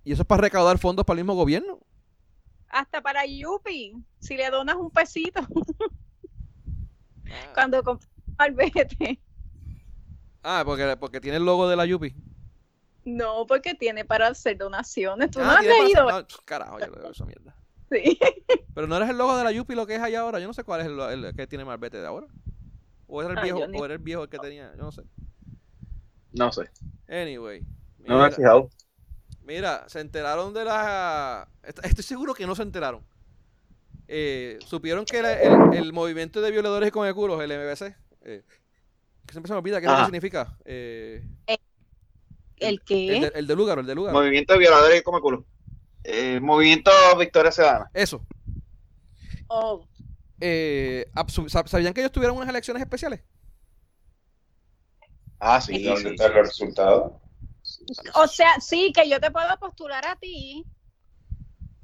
Y 0.05 0.13
eso 0.13 0.23
es 0.23 0.27
para 0.29 0.43
recaudar 0.43 0.77
fondos 0.79 1.07
para 1.07 1.19
el 1.19 1.25
mismo 1.25 1.35
gobierno. 1.35 1.79
Hasta 2.73 3.01
para 3.03 3.25
Yupi, 3.27 3.95
si 4.19 4.37
le 4.37 4.51
donas 4.51 4.77
un 4.77 4.91
pesito 4.91 5.41
cuando 7.55 7.83
compras 7.85 8.11
malvete. 8.39 9.21
Ah, 10.43 10.63
porque, 10.65 10.97
porque 10.99 11.21
tiene 11.21 11.37
el 11.37 11.45
logo 11.45 11.69
de 11.69 11.77
la 11.77 11.87
Yupi. 11.87 12.17
No, 13.05 13.47
porque 13.47 13.75
tiene 13.75 14.05
para 14.05 14.29
hacer 14.29 14.57
donaciones. 14.57 15.31
Tú 15.31 15.39
no 15.41 15.45
Ah, 15.45 15.55
has 15.55 15.61
tiene 15.61 15.75
para 15.75 15.85
leído. 15.85 16.09
hacer- 16.09 16.23
no, 16.23 16.45
carajo, 16.45 16.79
yo 16.81 16.87
leo 16.87 17.11
esa 17.11 17.25
mierda. 17.27 17.57
Sí. 17.91 18.19
Pero 18.75 18.87
no 18.87 18.97
eres 18.97 19.11
el 19.11 19.19
logo 19.19 19.37
de 19.37 19.45
la 19.45 19.53
Yupi 19.53 19.75
lo 19.75 19.87
que 19.87 19.97
es 19.97 20.01
allá 20.01 20.21
ahora. 20.21 20.41
Yo 20.41 20.47
no 20.47 20.55
sé 20.55 20.65
cuál 20.65 20.81
es 20.81 20.87
el, 20.87 20.99
el 20.99 21.35
que 21.37 21.47
tiene 21.47 21.65
Marbete 21.65 21.99
de 21.99 22.07
ahora. 22.07 22.27
O 23.07 23.21
era 23.23 23.33
el 23.33 23.39
Ah, 23.39 23.43
viejo, 23.43 23.67
ni- 23.67 23.79
o 23.79 23.85
era 23.85 23.93
el 23.95 24.01
viejo 24.01 24.23
el 24.23 24.31
que 24.31 24.39
tenía, 24.39 24.71
yo 24.77 24.83
no 24.85 24.93
sé. 24.93 25.03
No 26.33 26.51
sé. 26.51 26.71
Anyway. 27.07 27.67
No 27.99 28.19
me 28.19 28.29
he 28.29 28.31
fijado. 28.31 28.71
Mira, 29.45 29.89
se 29.89 30.01
enteraron 30.01 30.55
de 30.55 30.65
la... 30.65 31.49
est- 31.63 31.85
Estoy 31.85 32.05
seguro 32.05 32.35
que 32.35 32.47
no 32.47 32.55
se 32.55 32.63
enteraron. 32.63 33.05
Eh, 34.09 34.59
supieron 34.67 35.07
que 35.07 35.19
el, 35.21 35.69
el 35.71 35.93
movimiento 35.93 36.41
de 36.41 36.51
violadores 36.51 36.89
y 36.89 36.93
comecuros, 36.93 37.41
el 37.43 37.51
MBC, 37.53 37.97
eh, 38.23 38.45
que 39.27 39.33
siempre 39.33 39.49
se 39.49 39.55
me 39.55 39.59
olvida 39.59 39.81
qué 39.81 39.87
es 39.87 39.91
lo 39.91 39.97
que 39.97 40.01
Ajá. 40.01 40.07
significa. 40.07 40.59
Eh, 40.65 41.23
¿El 42.59 42.75
el, 42.75 42.83
qué? 42.85 43.21
de, 43.21 43.33
el 43.35 43.47
de 43.47 43.57
Lúgaro, 43.57 43.81
el 43.81 43.87
de 43.87 43.95
Lúgaro. 43.95 44.19
Movimiento 44.19 44.53
de 44.55 44.59
violadores 44.61 45.01
y 45.01 45.03
come 45.03 45.21
culo. 45.21 45.45
Eh, 46.05 46.41
movimiento 46.41 46.91
Victoria 47.19 47.53
Ciudadana. 47.53 47.91
Eso. 47.95 48.25
Oh, 49.51 49.87
Eh, 50.41 51.07
¿Sabían 51.67 51.95
que 51.95 52.01
ellos 52.01 52.13
tuvieron 52.13 52.37
unas 52.37 52.49
elecciones 52.49 52.83
especiales? 52.83 53.21
Ah, 55.41 55.61
¿Y 55.69 55.79
sí, 55.79 55.85
dónde 55.85 56.11
sí, 56.11 56.15
están 56.17 56.33
sí. 56.33 56.39
O 58.15 58.27
sea, 58.27 58.61
sí, 58.61 58.93
que 58.95 59.09
yo 59.09 59.21
te 59.21 59.31
puedo 59.31 59.57
postular 59.59 60.07
a 60.07 60.17
ti. 60.17 60.65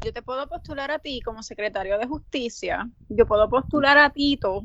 Yo 0.05 0.13
te 0.13 0.23
puedo 0.23 0.49
postular 0.49 0.91
a 0.91 0.99
ti 1.01 1.21
como 1.23 1.43
secretario 1.43 1.99
de 1.99 2.07
justicia. 2.07 2.89
Yo 3.09 3.27
puedo 3.27 3.49
postular 3.51 3.99
a 3.99 4.11
Tito 4.11 4.65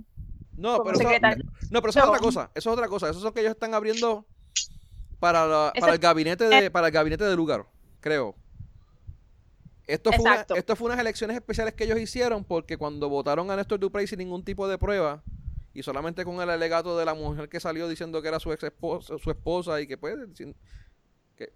No, 0.55 0.77
como 0.77 0.83
pero 0.91 0.99
eso, 0.99 1.09
secretario. 1.09 1.43
no, 1.71 1.81
pero 1.81 1.89
eso 1.89 1.99
es 1.99 2.05
otra 2.05 2.19
cosa. 2.19 2.51
Eso 2.53 2.69
es 2.69 2.73
otra 2.77 2.87
cosa. 2.87 3.09
Eso 3.09 3.17
es 3.17 3.23
lo 3.23 3.33
que 3.33 3.39
ellos 3.41 3.53
están 3.53 3.73
abriendo 3.73 4.25
para, 5.19 5.47
la- 5.47 5.73
para 5.79 5.93
el 5.93 5.99
gabinete 5.99 6.47
de 6.47 6.69
para 6.69 6.87
el 6.87 6.93
gabinete 6.93 7.23
de 7.23 7.35
Lugaro, 7.35 7.67
creo. 7.99 8.35
Esto 9.87 10.11
fue, 10.13 10.21
una- 10.23 10.45
esto 10.55 10.75
fue 10.75 10.85
unas 10.87 10.99
elecciones 10.99 11.35
especiales 11.35 11.73
que 11.73 11.83
ellos 11.85 11.99
hicieron 11.99 12.45
porque 12.45 12.77
cuando 12.77 13.09
votaron 13.09 13.49
a 13.51 13.55
Néstor 13.55 13.79
Duprey 13.79 14.07
sin 14.07 14.19
ningún 14.19 14.43
tipo 14.45 14.67
de 14.67 14.77
prueba 14.77 15.23
y 15.73 15.81
solamente 15.83 16.23
con 16.23 16.39
el 16.41 16.49
alegato 16.49 16.97
de 16.97 17.05
la 17.05 17.13
mujer 17.15 17.49
que 17.49 17.59
salió 17.59 17.87
diciendo 17.87 18.21
que 18.21 18.27
era 18.29 18.39
su 18.39 18.51
ex 18.53 18.63
esposa, 18.63 19.17
su 19.17 19.31
esposa 19.31 19.81
y 19.81 19.87
que 19.87 19.97
pues 19.97 20.15
sin- 20.35 20.55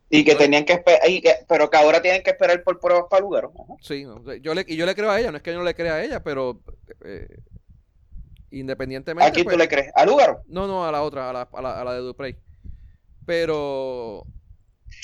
Y 0.10 0.24
que 0.26 0.36
tenían 0.36 0.66
que 0.66 0.74
esperar, 0.74 1.02
pero 1.48 1.70
que 1.70 1.78
ahora 1.78 2.02
tienen 2.02 2.24
que 2.24 2.32
esperar 2.32 2.64
por 2.64 2.80
pruebas 2.80 3.06
para 3.10 3.22
lugar. 3.22 3.46
Ajá. 3.46 3.74
Sí, 3.82 4.04
no, 4.06 4.22
yo 4.36 4.54
le, 4.54 4.66
y 4.68 4.76
yo 4.76 4.86
le 4.86 4.96
creo 4.96 5.10
a 5.12 5.20
ella, 5.20 5.32
no 5.32 5.38
es 5.38 5.44
que 5.44 5.52
yo 5.52 5.58
no 5.60 5.64
le 5.64 5.76
crea 5.76 5.96
a 5.96 6.04
ella, 6.04 6.24
pero 6.24 6.60
eh, 7.06 7.28
independientemente... 8.52 9.30
¿A 9.30 9.32
quién 9.32 9.46
pues, 9.46 9.56
tú 9.56 9.60
le 9.60 9.68
crees? 9.68 9.92
¿A 9.96 10.06
lugar? 10.06 10.42
No, 10.48 10.68
no, 10.68 10.86
a 10.88 10.92
la 10.92 11.04
otra, 11.04 11.30
a 11.30 11.34
la, 11.34 11.42
a 11.52 11.62
la, 11.62 11.82
a 11.82 11.84
la 11.84 11.94
de 11.94 12.00
Duprey. 12.00 12.38
Pero 13.26 14.26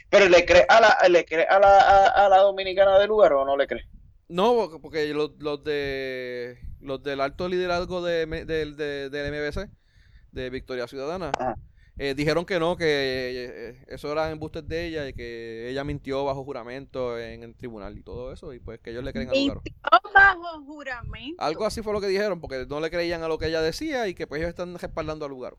¿Pero 0.09 0.29
le 0.29 0.45
crees 0.45 0.65
a 0.69 0.79
la, 0.79 0.97
le 1.09 1.25
crees 1.25 1.47
a 1.49 1.59
la, 1.59 1.79
a, 1.79 2.25
a 2.25 2.29
la 2.29 2.37
dominicana 2.37 2.97
de 2.99 3.07
lugar 3.07 3.33
o 3.33 3.45
no 3.45 3.57
le 3.57 3.67
crees? 3.67 3.85
no, 4.29 4.53
porque- 4.55 4.79
porque 4.79 5.13
los, 5.13 5.31
los 5.39 5.63
de 5.63 6.57
los 6.79 7.03
del 7.03 7.21
alto 7.21 7.47
liderazgo 7.47 8.01
de, 8.01 8.25
del 8.45 8.75
de- 8.77 9.09
del 9.09 9.31
MBC, 9.31 9.69
de 10.31 10.49
Victoria 10.49 10.87
Ciudadana, 10.87 11.31
Ajá. 11.37 11.55
Eh, 11.97 12.13
dijeron 12.15 12.45
que 12.45 12.59
no, 12.59 12.75
que 12.75 12.85
eh, 12.87 13.85
eso 13.87 14.11
eran 14.11 14.31
embustes 14.31 14.67
de 14.67 14.87
ella 14.87 15.07
y 15.07 15.13
que 15.13 15.69
ella 15.69 15.83
mintió 15.83 16.23
bajo 16.25 16.43
juramento 16.43 17.19
en 17.19 17.43
el 17.43 17.55
tribunal 17.55 17.97
y 17.97 18.01
todo 18.03 18.33
eso, 18.33 18.53
y 18.53 18.59
pues 18.59 18.79
que 18.79 18.89
ellos 18.91 19.03
le 19.03 19.13
creen 19.13 19.29
a 19.29 19.33
Lugaro. 19.33 19.61
Mintió 19.63 20.11
bajo 20.13 20.63
juramento. 20.65 21.43
Algo 21.43 21.65
así 21.65 21.81
fue 21.81 21.93
lo 21.93 22.01
que 22.01 22.07
dijeron, 22.07 22.41
porque 22.41 22.65
no 22.67 22.79
le 22.79 22.89
creían 22.89 23.21
a 23.23 23.27
lo 23.27 23.37
que 23.37 23.47
ella 23.47 23.61
decía 23.61 24.07
y 24.07 24.13
que 24.15 24.27
pues 24.27 24.39
ellos 24.39 24.49
están 24.49 24.77
respaldando 24.77 25.25
al 25.25 25.31
lugar. 25.31 25.55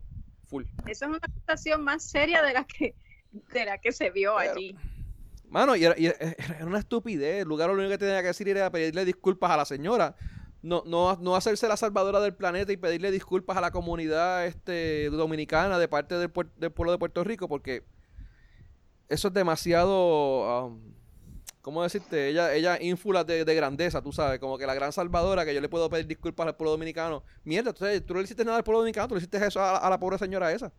Full. 0.47 0.65
Eso 0.87 1.05
es 1.07 1.09
una 1.11 1.19
acusación 1.23 1.83
más 1.83 2.03
seria 2.03 2.43
de 2.43 2.53
la 2.53 2.65
que, 2.65 2.95
de 3.53 3.65
la 3.65 3.79
que 3.79 3.93
se 3.93 4.11
vio 4.11 4.37
allí. 4.37 4.77
Mano, 5.49 5.77
y 5.77 5.85
era, 5.85 5.95
y 5.97 6.07
era- 6.07 6.17
era 6.19 6.67
una 6.67 6.81
estupidez. 6.81 7.43
El 7.43 7.49
lugar 7.49 7.69
lo 7.69 7.75
único 7.77 7.91
que 7.91 7.99
tenía 7.99 8.21
que 8.23 8.29
decir 8.29 8.49
era 8.49 8.71
pedirle 8.71 9.05
disculpas 9.05 9.53
a 9.53 9.57
la 9.57 9.65
señora. 9.65 10.17
No, 10.65 10.83
no, 10.87 11.15
no 11.21 11.37
hacerse 11.37 11.69
la 11.69 11.77
salvadora 11.77 12.21
del 12.21 12.35
planeta 12.35 12.73
y 12.73 12.79
pedirle 12.79 13.11
disculpas 13.11 13.59
a 13.59 13.61
la 13.61 13.71
comunidad 13.71 14.47
este, 14.47 15.11
dominicana 15.11 15.79
de 15.79 15.89
parte 15.89 16.17
del, 16.17 16.31
pueblo 16.31 16.91
de 16.91 16.99
Puerto 16.99 17.23
Rico, 17.23 17.49
porque 17.49 17.85
eso 19.11 19.29
es 19.29 19.35
demasiado. 19.35 20.69
um, 20.69 20.95
¿Cómo 21.61 21.83
decirte? 21.83 22.29
Ella, 22.29 22.55
ella 22.55 22.79
ínfula 22.81 23.25
de, 23.25 23.45
de 23.45 23.55
grandeza, 23.55 24.01
tú 24.01 24.11
sabes, 24.11 24.41
como 24.41 24.57
que 24.57 24.67
la 24.67 24.73
gran 24.73 24.91
salvadora 24.91 25.45
que 25.45 25.55
yo 25.55 25.61
le 25.61 25.69
puedo 25.69 25.91
pedir 25.91 26.07
disculpas 26.07 26.47
al 26.47 26.57
pueblo 26.57 26.71
dominicano. 26.71 27.23
Mierda, 27.45 27.75
tú, 27.75 27.85
tú 28.07 28.15
no 28.15 28.21
le 28.21 28.25
hiciste 28.25 28.43
nada 28.43 28.57
al 28.57 28.65
pueblo 28.65 28.79
dominicano, 28.79 29.09
tú 29.09 29.17
le 29.17 29.19
hiciste 29.19 29.37
eso 29.47 29.61
a, 29.61 29.77
a 29.77 29.91
la 29.91 30.01
pobre 30.01 30.17
señora 30.17 30.51
esa. 30.51 30.73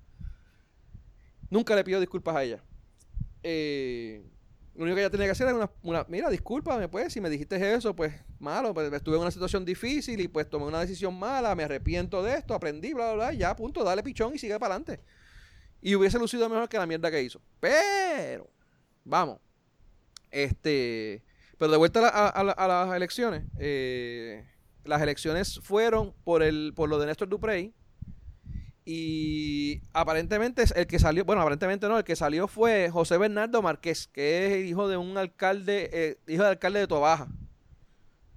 Nunca 1.51 1.75
le 1.75 1.83
pido 1.83 1.99
disculpas 1.99 2.35
a 2.35 2.43
ella. 2.43 2.63
Eh, 3.43 4.25
lo 4.75 4.83
único 4.83 4.95
que 4.95 5.01
ella 5.01 5.09
tenía 5.09 5.25
que 5.27 5.31
hacer 5.31 5.47
era 5.47 5.55
una, 5.55 5.71
una- 5.83 6.05
mira, 6.09 6.29
discúlpame, 6.29 6.87
pues, 6.89 7.13
si 7.13 7.21
me 7.21 7.29
dijiste 7.29 7.73
eso, 7.73 7.95
pues, 7.95 8.13
malo, 8.39 8.73
pues 8.73 8.91
estuve 8.91 9.15
en 9.15 9.21
una 9.21 9.31
situación 9.31 9.63
difícil 9.65 10.19
y 10.19 10.27
pues 10.27 10.49
tomé 10.49 10.65
una 10.65 10.81
decisión 10.81 11.17
mala, 11.17 11.55
me 11.55 11.63
arrepiento 11.63 12.21
de 12.23 12.35
esto, 12.35 12.53
aprendí, 12.53 12.93
bla, 12.93 13.13
bla, 13.13 13.25
bla, 13.27 13.33
y 13.33 13.37
ya, 13.37 13.55
punto, 13.55 13.83
dale 13.83 14.03
pichón 14.03 14.35
y 14.35 14.37
sigue 14.39 14.59
para 14.59 14.75
adelante. 14.75 15.03
Y 15.81 15.95
hubiese 15.95 16.19
lucido 16.19 16.49
mejor 16.49 16.67
que 16.67 16.77
la 16.77 16.85
mierda 16.87 17.09
que 17.11 17.21
hizo. 17.21 17.41
Pero, 17.59 18.49
vamos, 19.03 19.39
este, 20.31 21.23
pero 21.57 21.71
de 21.71 21.77
vuelta 21.77 22.07
a, 22.09 22.27
a- 22.27 22.51
a 22.51 22.67
las 22.67 22.95
elecciones, 22.95 23.43
eh, 23.59 24.45
las 24.83 25.01
elecciones 25.01 25.59
fueron 25.63 26.13
por, 26.23 26.43
el, 26.43 26.73
por 26.75 26.89
lo 26.89 26.99
de 26.99 27.05
Néstor 27.07 27.29
Duprey, 27.29 27.73
y 28.87 29.81
aparentemente 29.93 30.63
el 30.75 30.85
que 30.85 30.99
salió, 30.99 31.25
bueno, 31.25 31.41
aparentemente 31.41 31.87
no, 31.87 31.97
el 31.97 32.03
que 32.03 32.15
salió 32.15 32.47
fue 32.47 32.91
José 32.91 33.17
Bernardo 33.17 33.63
Márquez, 33.63 34.07
que 34.07 34.61
es 34.61 34.65
hijo 34.67 34.87
de 34.87 34.95
un 34.95 35.17
alcalde, 35.17 35.89
eh, 35.91 36.19
hijo 36.27 36.43
del 36.43 36.51
alcalde 36.51 36.81
de 36.81 36.87
Tobaja. 36.87 37.27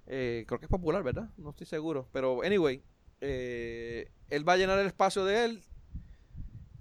Eh, 0.07 0.45
creo 0.47 0.59
que 0.59 0.65
es 0.65 0.69
popular, 0.69 1.03
¿verdad? 1.03 1.29
No 1.37 1.51
estoy 1.51 1.67
seguro. 1.67 2.09
Pero, 2.11 2.41
anyway, 2.41 2.81
eh, 3.21 4.11
él 4.31 4.47
va 4.47 4.53
a 4.53 4.57
llenar 4.57 4.79
el 4.79 4.87
espacio 4.87 5.23
de 5.23 5.45
él. 5.45 5.63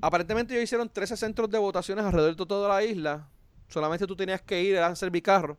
Aparentemente 0.00 0.54
ellos 0.54 0.64
hicieron 0.64 0.88
13 0.88 1.18
centros 1.18 1.50
de 1.50 1.58
votaciones 1.58 2.06
alrededor 2.06 2.36
de 2.36 2.46
toda 2.46 2.70
la 2.70 2.82
isla. 2.82 3.28
Solamente 3.68 4.06
tú 4.06 4.16
tenías 4.16 4.40
que 4.40 4.62
ir 4.62 4.78
a 4.78 4.86
hacer 4.86 5.10
bicarro. 5.10 5.58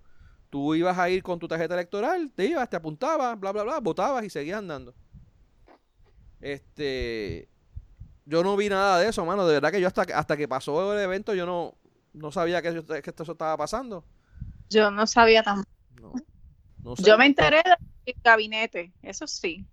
Tú 0.50 0.74
ibas 0.74 0.98
a 0.98 1.12
ir 1.12 1.22
con 1.22 1.38
tu 1.38 1.48
tarjeta 1.48 1.76
electoral, 1.76 2.32
te 2.36 2.46
ibas, 2.46 2.68
te 2.68 2.76
apuntabas, 2.76 3.40
bla, 3.40 3.52
bla, 3.52 3.62
bla, 3.62 3.80
votabas 3.80 4.24
y 4.24 4.32
seguías 4.32 4.58
andando. 4.58 4.96
Este 6.42 7.50
yo 8.30 8.44
no 8.44 8.56
vi 8.56 8.70
nada 8.70 9.00
de 9.00 9.10
eso, 9.10 9.26
mano. 9.26 9.48
De 9.48 9.54
verdad 9.56 9.72
que 9.72 9.82
yo 9.82 9.88
hasta, 9.88 10.06
que- 10.06 10.14
hasta 10.14 10.38
que 10.38 10.48
pasó 10.48 10.94
el 10.94 11.00
evento, 11.00 11.34
yo 11.34 11.46
no, 11.46 11.76
no 12.14 12.32
sabía 12.32 12.62
que, 12.62 12.84
que 13.02 13.10
esto 13.10 13.24
estaba 13.24 13.58
pasando. 13.58 14.06
Yo 14.70 14.92
no 14.92 15.08
sabía 15.08 15.42
tan. 15.44 15.64
No, 16.00 16.14
no 16.84 16.96
sé. 16.96 17.04
Yo 17.04 17.18
me 17.18 17.26
enteré 17.26 17.62
del 18.06 18.16
gabinete, 18.24 18.94
eso 19.02 19.26
sí. 19.28 19.66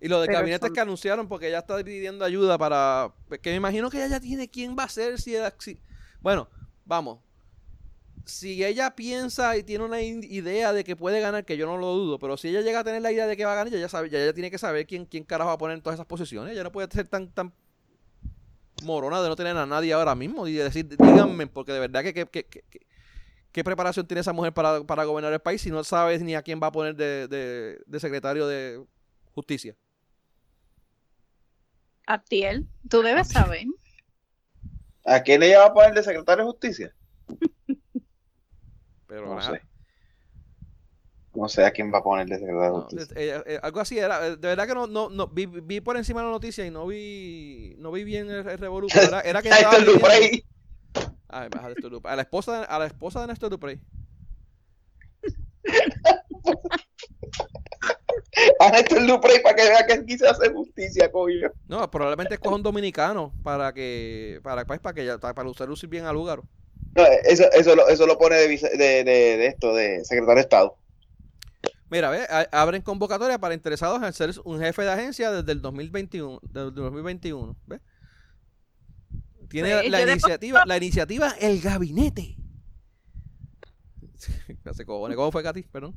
Y 0.00 0.08
lo 0.08 0.20
de 0.20 0.26
pero 0.28 0.38
gabinetes 0.40 0.66
son- 0.68 0.74
que 0.74 0.80
anunciaron, 0.80 1.28
porque 1.28 1.48
ella 1.48 1.58
está 1.60 1.82
pidiendo 1.82 2.24
ayuda 2.24 2.56
para. 2.58 3.12
Que 3.42 3.50
me 3.50 3.56
imagino 3.56 3.90
que 3.90 3.98
ella 3.98 4.08
ya 4.16 4.20
tiene 4.20 4.48
quién 4.48 4.76
va 4.78 4.84
a 4.84 4.88
ser. 4.88 5.20
Si, 5.20 5.34
era- 5.34 5.54
si- 5.58 5.80
Bueno, 6.20 6.48
vamos. 6.84 7.18
Si 8.28 8.62
ella 8.62 8.94
piensa 8.94 9.56
y 9.56 9.62
tiene 9.62 9.84
una 9.84 10.02
idea 10.02 10.74
de 10.74 10.84
que 10.84 10.96
puede 10.96 11.18
ganar, 11.20 11.46
que 11.46 11.56
yo 11.56 11.64
no 11.66 11.78
lo 11.78 11.94
dudo, 11.94 12.18
pero 12.18 12.36
si 12.36 12.48
ella 12.48 12.60
llega 12.60 12.80
a 12.80 12.84
tener 12.84 13.00
la 13.00 13.10
idea 13.10 13.26
de 13.26 13.36
que 13.38 13.46
va 13.46 13.52
a 13.52 13.54
ganar, 13.56 13.68
ella 13.72 13.80
ya 13.80 13.88
sabe, 13.88 14.10
ya 14.10 14.18
ella 14.22 14.34
tiene 14.34 14.50
que 14.50 14.58
saber 14.58 14.86
quién, 14.86 15.06
quién 15.06 15.24
carajo 15.24 15.48
va 15.48 15.54
a 15.54 15.58
poner 15.58 15.76
en 15.78 15.82
todas 15.82 15.96
esas 15.96 16.06
posiciones. 16.06 16.52
Ella 16.52 16.62
no 16.62 16.70
puede 16.70 16.88
ser 16.92 17.08
tan, 17.08 17.30
tan 17.32 17.54
morona 18.84 19.22
de 19.22 19.28
no 19.28 19.36
tener 19.36 19.56
a 19.56 19.64
nadie 19.66 19.94
ahora 19.94 20.14
mismo 20.14 20.46
y 20.46 20.52
de 20.52 20.64
decir, 20.64 20.86
díganme, 20.86 21.46
porque 21.46 21.72
de 21.72 21.80
verdad 21.80 22.02
que, 22.02 22.12
que, 22.12 22.26
que- 22.26 22.44
que- 22.44 22.62
que- 22.68 22.86
¿qué 23.50 23.64
preparación 23.64 24.06
tiene 24.06 24.20
esa 24.20 24.34
mujer 24.34 24.52
para, 24.52 24.84
para 24.84 25.04
gobernar 25.04 25.32
el 25.32 25.40
país 25.40 25.62
si 25.62 25.70
no 25.70 25.82
sabes 25.82 26.22
ni 26.22 26.34
a 26.34 26.42
quién 26.42 26.60
va 26.62 26.66
a 26.68 26.72
poner 26.72 26.94
de, 26.96 27.28
de- 27.28 27.80
de 27.86 28.00
secretario 28.00 28.46
de 28.46 28.84
justicia? 29.34 29.74
Abdiel, 32.06 32.66
tú 32.90 33.02
debes 33.02 33.28
saber. 33.28 33.64
¿A 35.04 35.22
quién 35.22 35.42
ella 35.42 35.60
va 35.60 35.66
a 35.66 35.74
poner 35.74 35.94
de 35.94 36.02
secretario 36.02 36.44
de 36.44 36.50
justicia? 36.50 36.94
Pero 39.08 39.26
No 39.26 39.36
nada. 39.36 39.52
sé. 39.54 39.62
No 41.34 41.48
sé 41.48 41.64
a 41.64 41.70
quién 41.70 41.92
va 41.92 41.98
a 41.98 42.02
poner 42.02 42.26
de 42.26 42.38
secretario 42.38 42.88
No, 42.90 43.00
eh, 43.00 43.06
eh, 43.16 43.42
eh, 43.46 43.60
algo 43.62 43.80
así 43.80 43.98
era. 43.98 44.20
De 44.20 44.36
verdad 44.36 44.66
que 44.66 44.74
no, 44.74 44.86
no, 44.86 45.08
no 45.10 45.26
vi, 45.28 45.46
vi 45.46 45.80
por 45.80 45.96
encima 45.96 46.22
la 46.22 46.30
noticia 46.30 46.64
y 46.66 46.70
no 46.70 46.86
vi, 46.86 47.74
no 47.78 47.92
vi 47.92 48.04
bien 48.04 48.30
el, 48.30 48.48
el 48.48 48.58
revolú, 48.58 48.88
pero 48.92 49.08
Era, 49.08 49.20
era 49.20 49.42
que 49.42 49.48
estaba 49.50 49.78
Duprey. 49.78 50.44
Ay, 51.28 51.48
baja 51.54 51.68
Néstor 51.68 51.90
Duprey. 51.90 52.12
A 52.12 52.16
la 52.16 52.22
esposa, 52.22 52.60
de- 52.60 52.66
a 52.66 52.78
la 52.78 52.86
esposa 52.86 53.20
de 53.20 53.26
Néstor 53.28 53.50
Duprey. 53.50 53.80
A 58.60 58.70
Néstor 58.70 59.06
Duprey 59.06 59.42
para 59.42 59.54
que 59.56 59.62
vea 59.62 59.86
que 59.86 59.92
aquí 59.94 60.18
se 60.18 60.26
hace 60.28 60.50
justicia, 60.52 61.10
coño. 61.10 61.50
No, 61.68 61.90
probablemente 61.90 62.34
escoja 62.34 62.54
un 62.56 62.62
dominicano 62.62 63.32
para 63.42 63.72
que, 63.72 64.40
para, 64.42 64.64
pues, 64.64 64.80
para 64.80 64.94
que 64.94 65.04
ya, 65.04 65.18
para 65.18 65.42
lucir 65.66 65.88
bien 65.88 66.04
al 66.06 66.14
lugar. 66.14 66.40
No, 66.98 67.04
eso, 67.24 67.44
eso, 67.52 67.76
lo, 67.76 67.88
eso 67.88 68.06
lo 68.06 68.18
pone 68.18 68.34
de, 68.36 68.48
de, 68.48 68.76
de, 68.76 69.04
de 69.04 69.46
esto, 69.46 69.72
de 69.72 70.04
secretario 70.04 70.34
de 70.34 70.40
Estado. 70.40 70.76
Mira, 71.90 72.10
ve, 72.10 72.26
a- 72.28 72.48
abren 72.52 72.82
convocatoria 72.82 73.38
para 73.38 73.54
interesados 73.54 74.02
en 74.02 74.12
ser 74.12 74.32
un 74.44 74.60
jefe 74.60 74.82
de 74.82 74.90
agencia 74.90 75.30
desde 75.30 75.52
el 75.52 75.62
2021, 75.62 76.40
desde 76.42 76.68
el 76.68 76.74
2021, 76.74 77.56
¿ves? 77.66 77.80
Tiene 79.48 79.88
la 79.88 80.02
iniciativa, 80.02 80.64
la 80.66 80.76
iniciativa 80.76 81.34
El 81.40 81.60
Gabinete. 81.60 82.36
¿Cómo 84.86 85.32
fue, 85.32 85.42
Katy? 85.42 85.62
Perdón. 85.62 85.94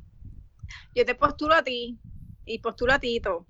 Yo 0.94 1.04
te 1.04 1.14
postulo 1.14 1.54
a 1.54 1.62
ti 1.62 1.98
y 2.46 2.58
postulo 2.60 2.92
a 2.92 2.98
Tito. 2.98 3.46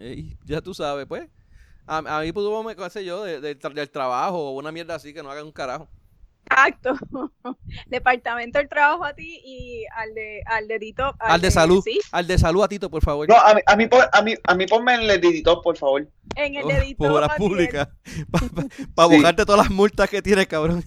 Ey, 0.00 0.36
ya 0.44 0.60
tú 0.60 0.74
sabes, 0.74 1.06
pues. 1.06 1.28
A, 1.86 1.98
a 1.98 2.20
mí 2.22 2.32
pudo, 2.32 2.62
me 2.62 2.74
qué 2.74 2.90
sé 2.90 3.04
yo, 3.04 3.22
de- 3.24 3.40
de 3.40 3.54
del 3.54 3.90
trabajo 3.90 4.38
o 4.50 4.58
una 4.58 4.72
mierda 4.72 4.94
así 4.96 5.14
que 5.14 5.22
no 5.22 5.30
hagan 5.30 5.46
un 5.46 5.52
carajo. 5.52 5.88
Exacto. 6.48 6.94
Departamento 7.86 8.58
del 8.58 8.68
trabajo 8.68 9.04
a 9.04 9.12
ti 9.14 9.40
y 9.44 9.84
al 9.96 10.14
de, 10.14 10.42
al 10.46 10.68
de 10.68 10.78
Tito. 10.78 11.14
Al 11.18 11.40
de 11.40 11.50
salud. 11.50 11.82
Sí, 11.84 11.98
Al 12.12 12.26
de 12.26 12.38
salud 12.38 12.62
a 12.62 12.68
Tito, 12.68 12.88
por 12.88 13.02
favor. 13.02 13.28
No, 13.28 13.36
a 13.36 13.54
mí, 13.54 13.60
a 13.66 13.76
mí, 13.76 13.88
a 14.12 14.22
mí, 14.22 14.34
a 14.44 14.54
mí 14.54 14.66
ponme 14.66 14.94
en 14.94 15.00
el 15.02 15.10
editor, 15.10 15.60
por 15.62 15.76
favor. 15.76 16.06
en 16.36 16.54
el 16.54 16.64
Oh, 16.64 16.68
dedito. 16.68 16.98
por 16.98 17.10
obras 17.10 17.36
públicas. 17.36 17.88
Para 18.94 19.08
Sí. 19.08 19.14
buscarte 19.14 19.44
todas 19.44 19.62
las 19.62 19.70
multas 19.70 20.08
que 20.08 20.22
tienes, 20.22 20.46
cabrón. 20.46 20.84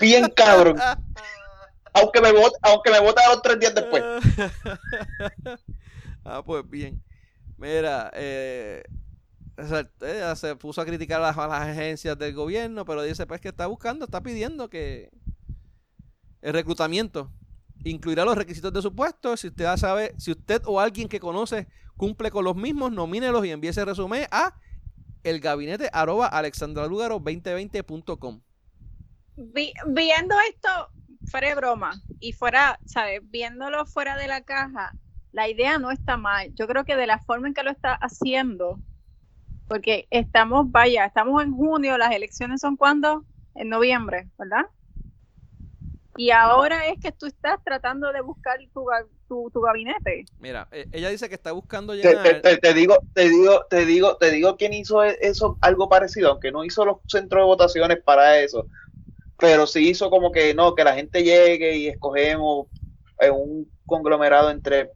Bien 0.00 0.28
cabrón. 0.36 0.76
Aunque 1.94 2.20
me 2.20 2.30
vote, 2.30 2.54
aunque 2.60 2.90
me 2.90 3.00
vote 3.00 3.22
a 3.24 3.30
los 3.30 3.40
tres 3.40 3.58
días 3.58 3.74
después. 3.74 4.04
ah, 6.24 6.42
pues 6.44 6.68
bien. 6.68 7.02
Mira, 7.56 8.10
eh, 8.14 8.82
sea, 9.64 9.88
ella 10.02 10.36
se 10.36 10.54
puso 10.56 10.80
a 10.80 10.84
criticar 10.84 11.22
a 11.22 11.32
las, 11.32 11.38
agencias 11.38 12.18
del 12.18 12.34
gobierno, 12.34 12.84
pero 12.84 13.02
dice 13.02 13.26
pues 13.26 13.40
que 13.40 13.48
está 13.48 13.66
buscando, 13.66 14.04
está 14.04 14.22
pidiendo 14.22 14.68
que 14.68 15.10
el 16.42 16.52
reclutamiento 16.52 17.32
incluirá 17.84 18.24
los 18.24 18.36
requisitos 18.36 18.72
de 18.72 18.82
su 18.82 18.94
puesto. 18.94 19.36
Si 19.36 19.48
usted 19.48 19.76
sabe, 19.76 20.14
si 20.18 20.32
usted 20.32 20.62
o 20.66 20.80
alguien 20.80 21.08
que 21.08 21.20
conoce 21.20 21.68
cumple 21.96 22.30
con 22.30 22.44
los 22.44 22.56
mismos, 22.56 22.92
nomínelos 22.92 23.44
y 23.46 23.50
envíe 23.50 23.70
ese 23.70 23.84
resumen 23.84 24.26
a 24.30 24.54
el 25.22 25.40
gabinete 25.40 25.88
arroba 25.92 26.30
alexandralugaro2020.com. 26.30 28.40
Vi- 29.36 29.72
viendo 29.88 30.34
esto 30.48 30.68
fuera 31.30 31.48
de 31.48 31.54
broma 31.54 32.00
y 32.20 32.32
fuera, 32.32 32.78
¿sabes? 32.84 33.20
Viéndolo 33.24 33.86
fuera 33.86 34.16
de 34.16 34.28
la 34.28 34.42
caja, 34.42 34.92
la 35.32 35.48
idea 35.48 35.78
no 35.78 35.90
está 35.90 36.16
mal. 36.16 36.54
Yo 36.54 36.66
creo 36.66 36.84
que 36.84 36.96
de 36.96 37.06
la 37.06 37.18
forma 37.18 37.48
en 37.48 37.54
que 37.54 37.62
lo 37.62 37.70
está 37.70 37.94
haciendo, 37.94 38.78
porque 39.66 40.06
estamos, 40.10 40.70
vaya, 40.70 41.04
estamos 41.06 41.42
en 41.42 41.54
junio, 41.54 41.98
las 41.98 42.12
elecciones 42.12 42.60
son 42.60 42.76
cuando? 42.76 43.24
En 43.54 43.68
noviembre, 43.68 44.28
¿verdad? 44.38 44.66
Y 46.16 46.30
ahora 46.30 46.86
es 46.86 46.98
que 46.98 47.12
tú 47.12 47.26
estás 47.26 47.58
tratando 47.62 48.10
de 48.12 48.22
buscar 48.22 48.58
tu, 48.72 48.86
tu, 49.28 49.50
tu 49.52 49.60
gabinete. 49.60 50.24
Mira, 50.38 50.66
eh, 50.70 50.88
ella 50.92 51.10
dice 51.10 51.28
que 51.28 51.34
está 51.34 51.52
buscando 51.52 51.94
llenar... 51.94 52.40
te- 52.40 52.40
te- 52.40 52.56
te 52.58 52.74
digo, 52.74 53.04
te 53.12 53.28
digo, 53.28 53.66
te 53.68 53.84
digo, 53.84 54.16
te 54.16 54.30
digo 54.30 54.56
quién 54.56 54.72
hizo 54.72 55.04
e- 55.04 55.18
eso, 55.20 55.58
algo 55.60 55.88
parecido, 55.88 56.30
aunque 56.30 56.52
no 56.52 56.64
hizo 56.64 56.84
los 56.84 56.98
centros 57.06 57.42
de 57.42 57.46
votaciones 57.46 58.02
para 58.02 58.38
eso, 58.40 58.68
pero 59.38 59.66
sí 59.66 59.90
hizo 59.90 60.10
como 60.10 60.32
que 60.32 60.54
no, 60.54 60.74
que 60.74 60.84
la 60.84 60.94
gente 60.94 61.22
llegue 61.24 61.76
y 61.76 61.88
escogemos 61.88 62.68
en 63.18 63.32
un 63.34 63.72
conglomerado 63.86 64.50
entre 64.50 64.92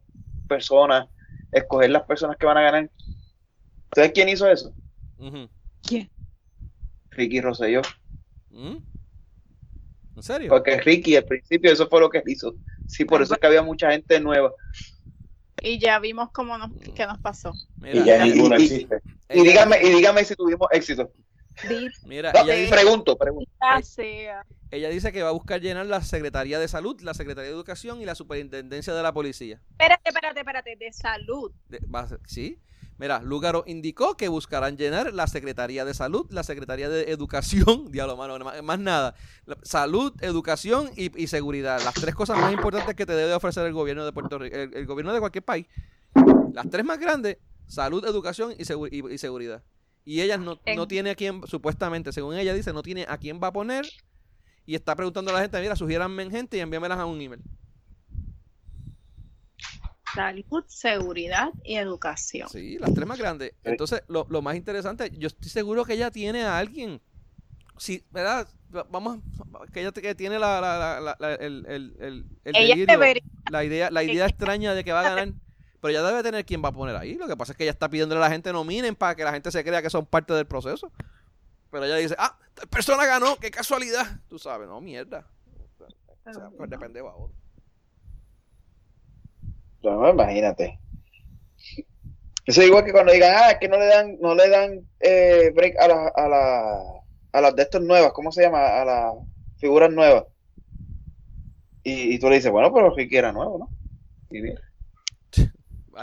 personas, 0.47 1.09
escoger 1.51 1.91
las 1.91 2.03
personas 2.03 2.37
que 2.37 2.45
van 2.47 2.57
a 2.57 2.63
ganar. 2.63 2.91
¿Sabes 3.95 4.11
quién 4.13 4.29
hizo 4.29 4.49
eso? 4.49 4.73
¿Quién? 5.83 6.09
Ricky 7.11 7.41
Rosselló. 7.41 7.81
¿Mm? 8.49 8.77
¿En 10.15 10.23
serio? 10.23 10.49
Porque 10.49 10.79
Ricky 10.79 11.15
al 11.15 11.25
principio 11.25 11.71
eso 11.71 11.87
fue 11.87 11.99
lo 11.99 12.09
que 12.09 12.21
hizo. 12.25 12.55
Sí, 12.87 13.05
por 13.05 13.21
eso 13.21 13.33
es 13.33 13.39
que 13.39 13.47
había 13.47 13.61
mucha 13.63 13.91
gente 13.91 14.19
nueva. 14.19 14.51
Y 15.61 15.79
ya 15.79 15.99
vimos 15.99 16.31
cómo 16.31 16.57
nos, 16.57 16.71
qué 16.95 17.05
nos 17.05 17.19
pasó. 17.19 17.53
Y 17.83 18.03
ya 18.03 18.25
y- 18.25 18.31
ninguno 18.31 18.57
y- 18.59 18.63
existe. 18.63 19.01
Y 19.29 19.41
dígame, 19.41 19.77
y 19.81 19.89
dígame 19.89 20.23
si 20.25 20.35
tuvimos 20.35 20.67
éxito. 20.71 21.11
Mira, 22.05 22.31
No, 22.33 22.43
ella 22.43 22.53
dice, 22.55 22.71
pregunto, 22.71 23.17
pregunto. 23.17 23.51
ella 24.71 24.89
dice 24.89 25.11
que 25.11 25.21
va 25.21 25.29
a 25.29 25.33
buscar 25.33 25.61
llenar 25.61 25.85
la 25.85 26.01
Secretaría 26.01 26.59
de 26.59 26.67
Salud, 26.67 26.99
la 27.01 27.13
Secretaría 27.13 27.49
de 27.49 27.55
Educación 27.55 28.01
y 28.01 28.05
la 28.05 28.15
Superintendencia 28.15 28.93
de 28.93 29.03
la 29.03 29.13
Policía. 29.13 29.61
Espérate, 29.71 30.09
espérate, 30.09 30.39
espérate, 30.39 30.75
de 30.77 30.93
salud. 30.93 31.51
De- 31.69 31.81
¿Sí? 32.25 32.57
Mira, 33.01 33.19
Lúgaro 33.23 33.63
indicó 33.65 34.15
que 34.15 34.27
buscarán 34.27 34.77
llenar 34.77 35.11
la 35.11 35.25
Secretaría 35.25 35.85
de 35.85 35.93
Salud, 35.95 36.27
la 36.29 36.43
Secretaría 36.43 36.87
de 36.87 37.11
Educación, 37.11 37.85
diablo, 37.91 38.15
mano, 38.15 38.37
más, 38.37 38.61
más 38.61 38.77
nada. 38.79 39.15
La- 39.47 39.57
salud, 39.63 40.13
educación 40.21 40.91
y, 40.95 41.11
y 41.19 41.25
seguridad. 41.25 41.81
Las 41.83 41.95
tres 41.95 42.13
cosas 42.13 42.37
más 42.37 42.53
importantes 42.53 42.93
que 42.95 43.07
te 43.07 43.13
debe 43.13 43.33
ofrecer 43.33 43.65
el 43.65 43.73
gobierno 43.73 44.05
de 44.05 44.13
Puerto 44.13 44.37
Rico, 44.37 44.55
el, 44.55 44.71
el 44.75 44.85
gobierno 44.85 45.11
de 45.13 45.19
cualquier 45.19 45.43
país. 45.43 45.65
Las 46.53 46.69
tres 46.69 46.85
más 46.85 46.99
grandes, 46.99 47.37
salud, 47.65 48.05
educación 48.05 48.51
y, 48.55 48.65
segu- 48.65 48.87
y- 48.91 49.13
y 49.13 49.17
seguridad. 49.17 49.63
Y 50.05 50.21
ella 50.21 50.37
no, 50.37 50.59
no 50.75 50.87
tiene 50.87 51.09
a 51.09 51.15
quién, 51.15 51.41
supuestamente, 51.47 52.11
según 52.11 52.35
ella 52.35 52.53
dice, 52.53 52.71
no 52.71 52.83
tiene 52.83 53.07
a 53.09 53.17
quién 53.17 53.39
va 53.41 53.47
a 53.47 53.51
poner. 53.53 53.85
Y 54.67 54.75
está 54.75 54.95
preguntando 54.95 55.31
a 55.31 55.33
la 55.33 55.41
gente, 55.41 55.59
mira, 55.59 55.75
sugiéranme 55.75 56.29
gente 56.29 56.57
y 56.57 56.59
envíamelas 56.59 56.99
a 56.99 57.05
un 57.07 57.19
email. 57.19 57.41
Salud, 60.13 60.63
seguridad 60.67 61.49
y 61.63 61.75
educación. 61.75 62.49
Sí, 62.49 62.77
las 62.79 62.93
tres 62.93 63.07
más 63.07 63.17
grandes. 63.17 63.53
Entonces, 63.63 64.03
lo, 64.07 64.25
lo 64.29 64.41
más 64.41 64.55
interesante, 64.55 65.09
yo 65.17 65.27
estoy 65.27 65.49
seguro 65.49 65.85
que 65.85 65.93
ella 65.93 66.11
tiene 66.11 66.43
a 66.43 66.57
alguien. 66.57 67.01
Sí, 67.77 68.03
¿verdad? 68.11 68.47
Va- 68.75 68.85
Vamos, 68.89 69.19
que 69.73 69.81
ella 69.81 69.91
que 69.91 70.15
tiene 70.15 70.37
la, 70.39 70.61
la- 70.61 70.99
la- 71.01 71.17
la- 71.19 71.33
el, 71.35 71.65
el, 71.67 71.95
el, 71.99 72.25
el 72.45 72.55
delirio, 72.69 72.85
la 73.51 73.63
idea, 73.63 73.89
la 73.91 74.03
idea 74.03 74.25
extraña 74.27 74.73
de 74.73 74.83
que 74.83 74.91
va 74.93 74.99
a 75.01 75.03
ganar. 75.03 75.33
Pero 75.81 75.89
ella 75.89 76.03
debe 76.03 76.21
tener 76.21 76.45
quien 76.45 76.63
va 76.63 76.69
a 76.69 76.71
poner 76.71 76.95
ahí. 76.95 77.15
Lo 77.15 77.27
que 77.27 77.35
pasa 77.35 77.53
es 77.53 77.57
que 77.57 77.63
ella 77.63 77.71
está 77.71 77.89
pidiéndole 77.89 78.19
a 78.19 78.25
la 78.25 78.29
gente 78.31 78.53
nominen 78.53 78.95
para 78.95 79.15
que 79.15 79.23
la 79.23 79.31
gente 79.33 79.49
se 79.51 79.63
crea 79.63 79.81
que 79.81 79.89
son 79.89 80.05
parte 80.05 80.31
del 80.33 80.45
proceso. 80.45 80.91
Pero 81.71 81.85
ella 81.85 81.95
dice, 81.95 82.15
ah, 82.19 82.37
persona 82.69 83.05
ganó, 83.05 83.37
qué 83.37 83.49
casualidad. 83.49 84.19
Tú 84.29 84.37
sabes, 84.37 84.67
no, 84.67 84.79
mierda. 84.79 85.25
O 86.23 86.33
sea, 86.33 86.49
pues 86.55 86.69
depende 86.69 87.01
de 87.01 87.07
otro. 87.07 87.31
No, 89.83 90.09
imagínate. 90.09 90.79
Eso 92.45 92.61
es 92.61 92.67
igual 92.67 92.83
que 92.83 92.91
cuando 92.91 93.13
digan, 93.13 93.35
ah, 93.37 93.59
que 93.59 93.67
no 93.67 93.77
le 93.77 93.85
dan, 93.85 94.17
no 94.19 94.35
le 94.35 94.49
dan 94.49 94.81
eh, 94.99 95.51
break 95.53 95.77
a 95.79 95.87
la, 95.87 96.07
a 96.07 96.27
la, 96.27 96.83
a 97.33 97.41
las 97.41 97.55
de 97.55 97.63
estas 97.63 97.81
nuevas, 97.81 98.11
¿cómo 98.13 98.31
se 98.31 98.41
llama? 98.41 98.81
A 98.81 98.85
las 98.85 99.13
figuras 99.57 99.91
nuevas. 99.91 100.25
Y, 101.83 102.15
y 102.15 102.19
tú 102.19 102.29
le 102.29 102.35
dices, 102.35 102.51
bueno, 102.51 102.73
pero 102.73 102.93
Ricky 102.95 103.17
era 103.17 103.31
nuevo, 103.31 103.57
¿no? 103.59 103.69
Y 104.29 104.41
mira, 104.41 104.61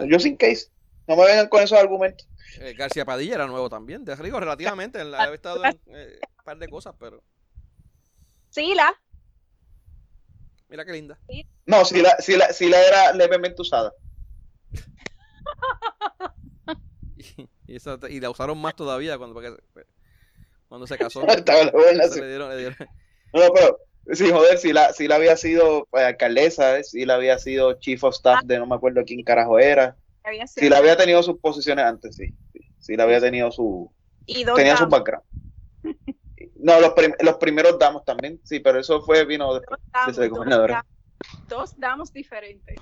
yo 0.06 0.18
sin 0.18 0.36
case. 0.36 0.68
No 1.06 1.16
me 1.16 1.24
vengan 1.24 1.48
con 1.48 1.62
esos 1.62 1.78
argumentos. 1.78 2.28
Eh, 2.60 2.74
García 2.74 3.04
Padilla 3.04 3.36
era 3.36 3.46
nuevo 3.46 3.68
también, 3.68 4.04
de 4.04 4.14
Rigo, 4.16 4.38
relativamente. 4.40 5.00
él 5.00 5.14
había 5.14 5.34
estado 5.34 5.64
en 5.64 5.78
eh, 5.86 6.18
un 6.22 6.44
par 6.44 6.58
de 6.58 6.68
cosas, 6.68 6.94
pero 6.98 7.22
Sila, 8.50 8.94
mira 10.68 10.84
qué 10.84 10.92
linda. 10.92 11.18
No, 11.66 11.84
si 11.84 12.00
la, 12.02 12.16
si 12.18 12.36
la, 12.36 12.52
si 12.52 12.68
la 12.68 12.80
era 12.86 13.12
levemente 13.12 13.62
usada. 13.62 13.92
Y, 17.16 17.48
y 17.66 17.76
esa- 17.76 17.98
y 18.08 18.20
la 18.20 18.30
usaron 18.30 18.58
más 18.58 18.76
todavía 18.76 19.18
cuando, 19.18 19.42
cuando 20.68 20.86
se 20.86 20.96
casó. 20.96 21.26
Estaba 21.28 21.64
la 21.64 21.70
buena, 21.72 22.04
se 22.04 22.14
sí. 22.14 22.20
le 22.20 22.28
dieron, 22.28 22.48
le 22.50 22.56
dieron- 22.56 22.88
No, 23.32 23.52
pero, 23.52 23.78
sí, 24.12 24.30
joder, 24.30 24.56
si 24.58 24.72
la, 24.72 24.92
si 24.92 25.08
la 25.08 25.16
había 25.16 25.36
sido 25.36 25.86
pues, 25.90 26.04
alcaldesa, 26.04 26.78
eh, 26.78 26.84
si 26.84 27.04
la 27.04 27.14
había 27.14 27.38
sido 27.38 27.74
chief 27.80 28.04
of 28.04 28.14
staff 28.14 28.44
de 28.44 28.58
no 28.58 28.66
me 28.66 28.76
acuerdo 28.76 29.02
quién 29.04 29.22
carajo 29.24 29.58
era. 29.58 29.96
había 30.22 30.46
Si 30.46 30.68
la 30.68 30.78
había 30.78 30.96
tenido 30.96 31.22
sus 31.24 31.38
posiciones 31.40 31.84
antes, 31.84 32.14
sí. 32.16 32.26
sí. 32.52 32.60
Si 32.78 32.96
la 32.96 33.02
había 33.02 33.20
tenido 33.20 33.50
su, 33.50 33.92
y 34.24 34.44
tenía 34.44 34.76
su 34.76 34.86
background. 34.86 35.24
No, 36.58 36.80
los, 36.80 36.92
prim- 36.92 37.14
los 37.20 37.36
primeros 37.36 37.78
damos 37.78 38.04
también, 38.04 38.40
sí, 38.44 38.60
pero 38.60 38.80
eso 38.80 39.00
fue, 39.02 39.24
vino 39.24 39.54
después. 39.54 39.78
dos 39.80 39.90
damas, 39.92 40.16
de 40.16 40.22
ser 40.22 40.28
dos 40.28 40.38
gobernadora. 40.38 40.72
damas, 40.74 40.86
dos 41.48 41.72
damas 41.76 42.12
diferentes. 42.12 42.80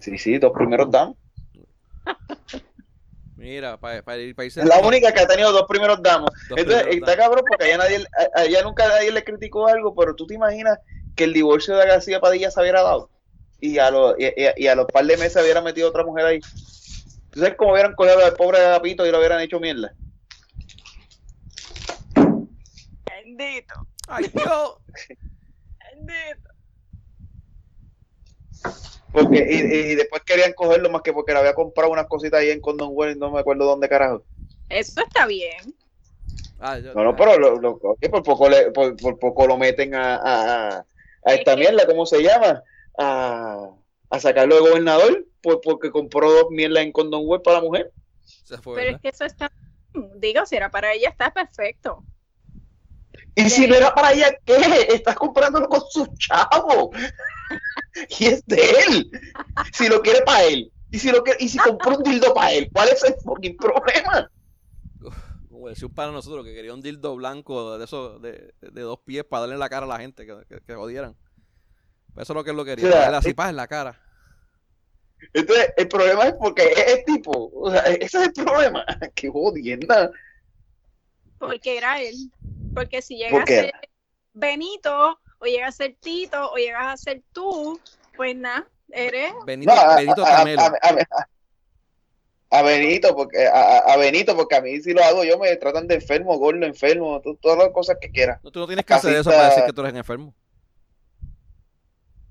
Sí, 0.00 0.18
sí, 0.18 0.38
los 0.38 0.52
primeros 0.52 0.90
damos. 0.90 1.16
Mira, 3.36 3.78
para 3.78 4.16
ir 4.18 4.34
para 4.34 4.46
irse. 4.46 4.60
Es 4.60 4.66
la 4.66 4.78
única 4.78 5.12
que 5.12 5.20
ha 5.20 5.26
tenido 5.26 5.52
dos 5.52 5.66
primeros 5.68 6.02
damos. 6.02 6.30
Dos 6.48 6.58
Entonces, 6.58 6.86
primeros 6.86 6.96
está 6.96 7.16
cabrón 7.16 7.44
porque 7.46 7.64
allá, 7.66 7.78
nadie, 7.78 8.06
allá 8.34 8.62
nunca 8.62 8.88
nadie 8.88 9.12
le 9.12 9.22
criticó 9.24 9.66
algo, 9.68 9.94
pero 9.94 10.14
tú 10.14 10.26
te 10.26 10.34
imaginas 10.34 10.78
que 11.14 11.24
el 11.24 11.32
divorcio 11.32 11.76
de 11.76 11.86
García 11.86 12.20
Padilla 12.20 12.50
se 12.50 12.60
hubiera 12.60 12.82
dado 12.82 13.10
y 13.60 13.78
a, 13.78 13.90
los 13.90 14.14
y, 14.18 14.26
y- 14.26 14.52
y 14.56 14.66
a 14.68 14.74
los 14.74 14.86
par 14.86 15.04
de 15.06 15.16
meses 15.16 15.42
hubiera 15.42 15.60
metido 15.60 15.88
otra 15.88 16.04
mujer 16.04 16.26
ahí. 16.26 16.40
¿Tú 17.30 17.40
sabes 17.40 17.56
cómo 17.56 17.72
hubieran 17.72 17.94
cogido 17.94 18.24
al 18.24 18.34
pobre 18.34 18.58
Agapito 18.58 19.06
y 19.06 19.10
lo 19.10 19.18
hubieran 19.18 19.40
hecho 19.40 19.60
mierda? 19.60 19.94
Bendito, 23.26 23.74
Ay, 24.06 24.28
Dios. 24.32 24.76
bendito. 25.92 26.48
Porque, 29.12 29.46
y, 29.50 29.56
y 29.90 29.94
después 29.96 30.22
querían 30.24 30.52
cogerlo 30.52 30.90
más 30.90 31.02
que 31.02 31.12
porque 31.12 31.32
le 31.32 31.40
había 31.40 31.54
comprado 31.54 31.90
unas 31.90 32.06
cositas 32.06 32.38
ahí 32.38 32.50
en 32.50 32.60
Condon 32.60 32.90
Well, 32.92 33.18
no 33.18 33.32
me 33.32 33.40
acuerdo 33.40 33.64
dónde 33.64 33.88
carajo. 33.88 34.24
Eso 34.68 35.00
está 35.00 35.26
bien. 35.26 35.74
Ah, 36.60 36.78
yo- 36.78 36.94
No, 36.94 37.02
no, 37.02 37.16
pero 37.16 37.36
lo, 37.36 37.56
lo- 37.60 37.80
oye, 37.82 38.08
por, 38.08 38.22
poco 38.22 38.48
le- 38.48 38.70
por, 38.70 38.96
por 38.96 39.18
poco 39.18 39.46
lo 39.48 39.56
meten 39.56 39.94
a, 39.96 40.20
a, 40.22 40.86
esta 41.24 41.52
Es 41.54 41.58
mierda, 41.58 41.84
¿cómo 41.86 42.06
se 42.06 42.22
llama? 42.22 42.62
A, 42.96 43.70
a 44.10 44.20
sacarlo 44.20 44.54
de 44.54 44.60
gobernador 44.70 45.26
por, 45.42 45.60
porque 45.60 45.90
compró 45.90 46.30
dos 46.30 46.50
mierdas 46.50 46.84
en 46.84 46.92
Condon 46.92 47.22
Well 47.24 47.42
para 47.42 47.58
la 47.58 47.64
mujer. 47.64 47.92
se 48.20 48.56
fue, 48.58 48.76
Pero 48.76 48.96
es 48.96 49.00
que 49.02 49.08
eso 49.08 49.24
está. 49.24 49.50
Digo, 50.14 50.46
si 50.46 50.54
era 50.56 50.70
para 50.70 50.92
ella, 50.92 51.08
está 51.08 51.32
perfecto. 51.32 52.04
Y 53.36 53.48
si 53.50 53.66
no 53.68 53.74
era 53.76 53.94
para 53.94 54.12
ella, 54.12 54.34
¿qué? 54.44 54.88
Estás 54.88 55.14
comprándolo 55.14 55.68
con 55.68 55.82
su 55.90 56.06
chavo. 56.18 56.90
y 58.18 58.26
es 58.26 58.44
de 58.46 58.70
él. 58.88 59.10
Si 59.72 59.88
lo 59.88 60.00
quiere 60.02 60.22
para 60.22 60.42
él. 60.44 60.72
Y 60.90 60.98
si 60.98 61.10
lo 61.12 61.22
quiere, 61.22 61.38
y 61.44 61.48
si 61.48 61.58
compró 61.58 61.96
un 61.98 62.02
dildo 62.02 62.32
para 62.32 62.52
él, 62.52 62.70
¿cuál 62.72 62.88
es 62.88 63.04
el 63.04 63.14
fucking 63.22 63.56
problema? 63.56 64.30
Como 65.50 65.68
decía 65.68 65.86
un 65.88 65.94
para 65.94 66.12
nosotros 66.12 66.44
que 66.44 66.54
quería 66.54 66.72
un 66.72 66.80
dildo 66.80 67.16
blanco 67.16 67.76
de 67.78 67.84
esos 67.84 68.20
de, 68.22 68.54
de 68.60 68.80
dos 68.80 69.00
pies 69.04 69.24
para 69.24 69.40
darle 69.42 69.54
en 69.54 69.60
la 69.60 69.68
cara 69.68 69.84
a 69.84 69.88
la 69.88 69.98
gente 69.98 70.24
que, 70.26 70.34
que, 70.48 70.60
que 70.64 70.74
jodieran. 70.74 71.14
Eso 72.16 72.32
es 72.32 72.36
lo 72.36 72.44
que 72.44 72.50
él 72.50 72.56
lo 72.56 72.64
quería, 72.64 72.88
O 72.88 72.90
sea, 72.92 73.00
darle 73.02 73.16
así 73.18 73.28
es- 73.30 73.34
paz 73.34 73.50
en 73.50 73.56
la 73.56 73.66
cara. 73.68 74.00
Entonces, 75.32 75.70
el 75.76 75.88
problema 75.88 76.24
es 76.24 76.34
porque 76.38 76.62
es 76.62 76.86
el 76.98 77.04
tipo. 77.04 77.50
O 77.54 77.70
sea, 77.70 77.80
ese 77.82 78.04
es 78.18 78.26
el 78.28 78.32
problema. 78.32 78.84
Qué 79.14 79.28
jodienda. 79.28 80.10
Porque 81.38 81.78
era 81.78 82.00
él. 82.00 82.14
Porque 82.76 83.00
si 83.00 83.16
llega 83.16 83.30
¿Por 83.30 83.42
a 83.44 83.46
ser 83.46 83.72
Benito, 84.34 85.18
o 85.38 85.46
llega 85.46 85.68
a 85.68 85.72
ser 85.72 85.96
Tito, 85.98 86.52
o 86.52 86.56
llegas 86.56 86.84
a 86.92 86.96
ser 86.98 87.22
tú, 87.32 87.80
pues 88.14 88.36
nada, 88.36 88.68
eres. 88.92 89.32
Benito, 89.46 89.74
No, 89.74 89.80
a, 89.80 89.96
Benito 89.96 90.26
a- 90.26 90.28
a- 90.28 90.36
Camelo. 90.36 90.60
a- 90.60 90.66
a- 90.82 91.28
a 92.50 92.62
Benito, 92.62 93.16
porque 93.16 93.46
a, 93.46 93.78
a- 93.78 93.96
Benito, 93.96 94.36
porque 94.36 94.56
a 94.56 94.60
mí 94.60 94.78
si 94.82 94.92
lo 94.92 95.02
hago 95.02 95.24
yo 95.24 95.38
me 95.38 95.56
tratan 95.56 95.88
de 95.88 95.94
enfermo, 95.94 96.36
gordo, 96.36 96.66
enfermo, 96.66 97.18
to- 97.22 97.38
todas 97.40 97.56
las 97.56 97.70
cosas 97.70 97.96
que 97.98 98.10
quieras. 98.10 98.40
no, 98.44 98.50
tú 98.50 98.60
no 98.60 98.66
tienes 98.66 98.84
que 98.84 98.92
hacer 98.92 99.16
eso 99.16 99.30
para 99.30 99.48
decir 99.48 99.64
que 99.64 99.72
tú 99.72 99.80
eres 99.80 99.94
enfermo. 99.94 100.34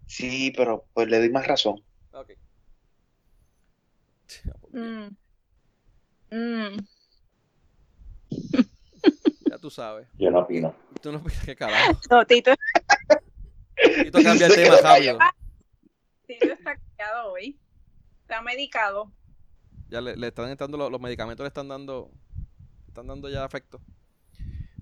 Sí, 0.06 0.54
pero 0.56 0.86
pues 0.94 1.08
le 1.08 1.18
doy 1.18 1.30
más 1.32 1.48
razón. 1.48 1.84
Ok. 2.14 2.34
Mm. 4.74 5.08
Mm. 6.30 6.78
Ya 9.56 9.62
tú 9.62 9.70
sabes. 9.70 10.06
Yo 10.18 10.30
no 10.32 10.40
opino. 10.40 10.76
Tú 11.02 11.14
no 11.14 11.24
qué 11.46 11.56
carajo. 11.56 11.98
No, 12.12 12.26
Tito, 12.26 12.52
Tito 14.04 14.20
cambia 14.22 14.48
el 14.48 14.56
tema 14.56 14.76
rápido. 14.82 15.18
Tito 16.28 16.46
está 16.46 16.76
callado 16.76 17.32
hoy. 17.32 17.58
Está 18.22 18.42
medicado. 18.42 19.14
Ya 19.88 20.02
le, 20.02 20.18
le 20.18 20.28
están 20.28 20.50
entrando 20.50 20.78
los, 20.78 20.92
los 20.92 21.00
medicamentos, 21.00 21.44
le 21.44 21.48
están 21.48 21.70
dando, 21.70 22.12
están 22.88 23.08
dando 23.08 23.30
ya 23.30 23.46
efecto. 23.46 23.80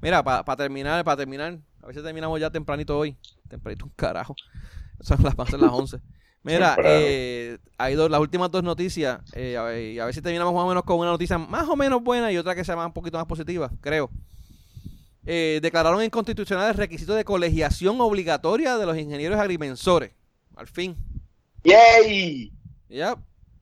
Mira, 0.02 0.24
para 0.24 0.56
terminar, 0.56 1.04
para 1.04 1.18
terminar, 1.18 1.60
a 1.82 1.86
ver 1.86 1.96
si 1.96 2.02
terminamos 2.02 2.40
ya 2.40 2.50
tempranito 2.50 2.98
hoy. 2.98 3.16
Tempranito 3.48 3.86
un 3.86 3.92
carajo. 3.92 4.36
Son 5.02 5.22
las, 5.22 5.36
ser 5.50 5.60
las 5.60 5.72
11. 5.72 6.00
Mira, 6.42 6.76
eh, 6.84 7.60
hay 7.78 7.94
dos, 7.94 8.10
las 8.10 8.20
últimas 8.20 8.50
dos 8.50 8.64
noticias. 8.64 9.22
eh, 9.34 9.56
a, 9.56 9.64
ver, 9.64 9.82
y 9.82 10.00
a 10.00 10.06
ver 10.06 10.14
si 10.16 10.22
terminamos 10.22 10.54
más 10.54 10.64
o 10.64 10.68
menos 10.68 10.84
con 10.84 10.98
una 10.98 11.12
noticia 11.12 11.38
más 11.38 11.70
o 11.70 11.76
menos 11.76 12.02
buena 12.02 12.32
y 12.32 12.38
otra 12.38 12.56
que 12.56 12.64
sea 12.64 12.76
más, 12.76 12.88
un 12.88 12.94
poquito 12.94 13.18
más 13.18 13.28
positiva, 13.28 13.72
creo. 13.82 14.10
Eh, 15.26 15.60
declararon 15.62 16.04
inconstitucional 16.04 16.70
el 16.72 16.78
requisito 16.78 17.14
de 17.16 17.24
colegiación 17.24 18.00
obligatoria 18.02 18.78
de 18.78 18.86
los 18.86 18.98
ingenieros 18.98 19.40
agrimensores. 19.40 20.12
Al 20.56 20.68
fin. 20.68 20.96
¡Yay! 21.64 22.52
Ya. 22.90 23.16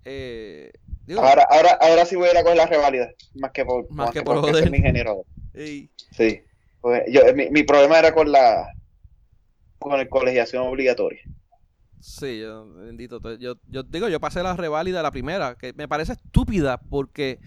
Eh, 0.04 0.72
digo, 1.06 1.22
Ahora, 1.22 1.46
ahora, 1.50 1.78
ahora 1.80 2.06
sí 2.06 2.16
voy 2.16 2.28
a 2.28 2.32
ir 2.32 2.38
a 2.38 2.42
coger 2.44 2.58
la 2.58 2.66
reválida. 2.66 3.10
Más 3.36 3.52
que 3.52 3.64
por, 3.64 3.90
Más 3.92 4.12
que 4.12 4.24
por 4.24 4.42
mi 4.72 4.78
ingeniero. 4.78 5.24
ey, 5.54 5.90
Sí. 6.18 6.42
Pues 6.82 7.04
yo, 7.12 7.22
mi, 7.36 7.50
mi 7.52 7.62
problema 7.64 8.00
era 8.00 8.12
con 8.14 8.32
la 8.32 8.68
con 9.78 10.00
el 10.00 10.10
colegiación 10.10 10.64
obligatoria. 10.68 11.22
Sí, 12.00 12.40
yo, 12.40 12.74
bendito. 12.74 13.20
to- 13.20 13.38
Yo, 13.38 13.56
yo 13.68 13.84
digo, 13.84 14.10
yo 14.10 14.20
pasé 14.20 14.42
la 14.42 14.56
reválida 14.56 15.04
la 15.04 15.12
primera, 15.12 15.56
que 15.56 15.74
me 15.74 15.88
parece 15.88 16.14
estúpida 16.14 16.78
porque, 16.90 17.40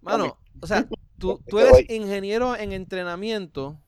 mano, 0.00 0.38
o 0.60 0.66
sea, 0.66 0.86
tú, 1.18 1.40
tú 1.48 1.58
eres 1.58 1.88
ingeniero 1.90 2.56
en 2.56 2.72
entrenamiento. 2.72 3.78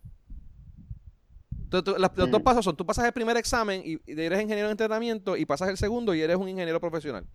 Tú- 1.71 1.83
tú- 1.83 1.97
las- 1.99 2.17
los 2.17 2.31
dos 2.31 2.43
pasos 2.43 2.65
son, 2.65 2.77
tú 2.77 2.87
pasas 2.87 3.05
el 3.05 3.13
primer 3.13 3.37
examen 3.37 3.83
y, 3.85 3.93
y 4.07 4.21
eres 4.21 4.41
ingeniero 4.41 4.69
en 4.69 4.73
entrenamiento 4.73 5.37
y 5.37 5.45
pasas 5.45 5.69
el 5.69 5.77
segundo 5.77 6.15
y 6.15 6.21
eres 6.21 6.37
un 6.37 6.49
ingeniero 6.49 6.81
profesional. 6.81 7.27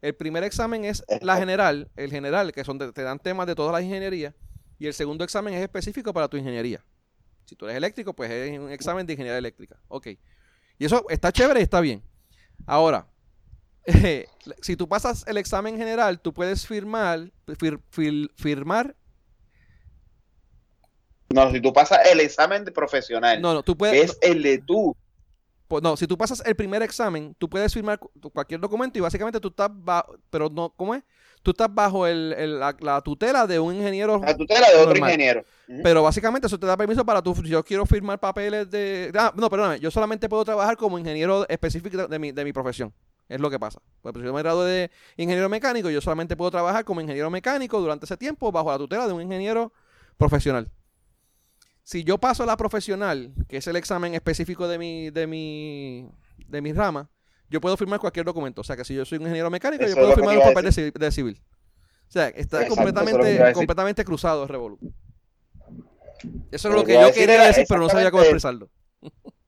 El 0.00 0.14
primer 0.14 0.44
examen 0.44 0.84
es 0.84 1.04
la 1.20 1.36
general, 1.36 1.90
el 1.96 2.10
general, 2.10 2.52
que 2.52 2.64
son 2.64 2.78
de- 2.78 2.92
te 2.92 3.02
dan 3.02 3.18
temas 3.18 3.46
de 3.46 3.54
todas 3.54 3.72
las 3.72 3.82
ingenierías, 3.82 4.34
y 4.78 4.86
el 4.86 4.94
segundo 4.94 5.24
examen 5.24 5.54
es 5.54 5.62
específico 5.62 6.12
para 6.12 6.28
tu 6.28 6.36
ingeniería. 6.36 6.84
Si 7.44 7.56
tú 7.56 7.64
eres 7.66 7.76
eléctrico, 7.76 8.14
pues 8.14 8.30
es 8.30 8.58
un 8.58 8.70
examen 8.70 9.06
de 9.06 9.12
ingeniería 9.14 9.38
eléctrica. 9.38 9.76
Ok. 9.88 10.06
Y 10.78 10.84
eso 10.84 11.04
está 11.10 11.32
chévere 11.32 11.60
y 11.60 11.64
está 11.64 11.80
bien. 11.80 12.02
Ahora, 12.66 13.06
si 14.62 14.76
tú 14.76 14.88
pasas 14.88 15.24
el 15.26 15.36
examen 15.38 15.76
general, 15.76 16.20
tú 16.20 16.32
puedes 16.32 16.66
firmar, 16.66 17.30
fir- 17.46 17.80
fir- 17.92 18.30
firmar, 18.36 18.94
No, 21.32 21.50
si 21.52 21.60
tú 21.60 21.72
pasas 21.72 22.00
el 22.10 22.20
examen 22.20 22.64
de 22.64 22.72
profesional, 22.72 23.40
no, 23.40 23.54
no, 23.54 23.62
tú 23.62 23.76
puedes, 23.76 24.10
es 24.10 24.18
el 24.20 24.42
de 24.42 24.58
tú. 24.58 24.96
Pues 25.68 25.80
no, 25.84 25.96
si 25.96 26.08
tú 26.08 26.18
pasas 26.18 26.42
el 26.44 26.56
primer 26.56 26.82
examen, 26.82 27.36
tú 27.38 27.48
puedes 27.48 27.72
firmar 27.72 28.00
cu- 28.00 28.10
cualquier 28.32 28.58
documento 28.58 28.98
y 28.98 29.00
básicamente 29.00 29.38
tú 29.38 29.48
estás 29.48 29.70
bajo, 29.72 30.16
pero 30.28 30.48
no, 30.50 30.70
¿cómo 30.70 30.96
es? 30.96 31.04
Tú 31.44 31.52
estás 31.52 31.72
bajo 31.72 32.06
el, 32.08 32.34
el- 32.36 32.58
la, 32.58 32.76
la 32.80 33.00
tutela 33.00 33.46
de 33.46 33.60
un 33.60 33.76
ingeniero, 33.76 34.20
La 34.20 34.36
tutela 34.36 34.68
de 34.68 34.76
otro 34.76 34.98
ingeniero. 34.98 35.44
Pero 35.84 36.02
básicamente 36.02 36.48
eso 36.48 36.58
te 36.58 36.66
da 36.66 36.76
permiso 36.76 37.06
para 37.06 37.22
tú, 37.22 37.32
yo 37.44 37.62
quiero 37.64 37.86
firmar 37.86 38.18
papeles 38.18 38.68
de... 38.68 39.12
Ah, 39.16 39.32
no, 39.36 39.48
perdóname, 39.48 39.78
yo 39.78 39.88
solamente 39.92 40.28
puedo 40.28 40.44
trabajar 40.44 40.76
como 40.76 40.98
ingeniero 40.98 41.48
específico 41.48 42.08
de 42.08 42.18
mi, 42.18 42.32
de 42.32 42.42
mi 42.44 42.52
profesión. 42.52 42.92
Es 43.30 43.40
lo 43.40 43.48
que 43.48 43.60
pasa. 43.60 43.80
Pues 44.02 44.12
si 44.16 44.22
yo 44.22 44.34
me 44.34 44.42
gradué 44.42 44.68
de 44.68 44.90
ingeniero 45.16 45.48
mecánico, 45.48 45.88
yo 45.88 46.00
solamente 46.00 46.36
puedo 46.36 46.50
trabajar 46.50 46.84
como 46.84 47.00
ingeniero 47.00 47.30
mecánico 47.30 47.80
durante 47.80 48.04
ese 48.04 48.16
tiempo 48.16 48.50
bajo 48.50 48.72
la 48.72 48.78
tutela 48.78 49.06
de 49.06 49.12
un 49.12 49.22
ingeniero 49.22 49.72
profesional. 50.16 50.68
Si 51.84 52.02
yo 52.02 52.18
paso 52.18 52.44
la 52.44 52.56
profesional, 52.56 53.32
que 53.48 53.58
es 53.58 53.66
el 53.68 53.76
examen 53.76 54.14
específico 54.14 54.66
de 54.66 54.78
mi, 54.78 55.10
de 55.10 55.28
mi, 55.28 56.10
de 56.48 56.60
mi 56.60 56.72
rama, 56.72 57.08
yo 57.48 57.60
puedo 57.60 57.76
firmar 57.76 58.00
cualquier 58.00 58.26
documento. 58.26 58.62
O 58.62 58.64
sea 58.64 58.76
que 58.76 58.84
si 58.84 58.96
yo 58.96 59.04
soy 59.04 59.18
un 59.18 59.22
ingeniero 59.22 59.48
mecánico, 59.48 59.84
Eso 59.84 59.94
yo 59.94 60.02
puedo 60.02 60.14
firmar 60.16 60.36
un 60.36 60.42
a 60.42 60.46
papel 60.46 60.64
de 60.64 60.72
civil, 60.72 60.92
de 60.92 61.12
civil. 61.12 61.42
O 62.08 62.12
sea, 62.12 62.28
está 62.30 62.62
Exacto, 62.62 62.74
a 62.74 62.84
completamente, 62.84 63.52
completamente 63.52 64.04
cruzado 64.04 64.42
el 64.42 64.48
Revolu. 64.48 64.76
Eso 66.50 66.68
es 66.68 66.74
Lo 66.74 66.84
que 66.84 66.98
a 66.98 67.06
yo 67.06 67.14
quería 67.14 67.44
decir, 67.44 67.64
pero 67.68 67.80
no 67.80 67.88
sabía 67.88 68.10
cómo 68.10 68.24
expresarlo. 68.24 68.68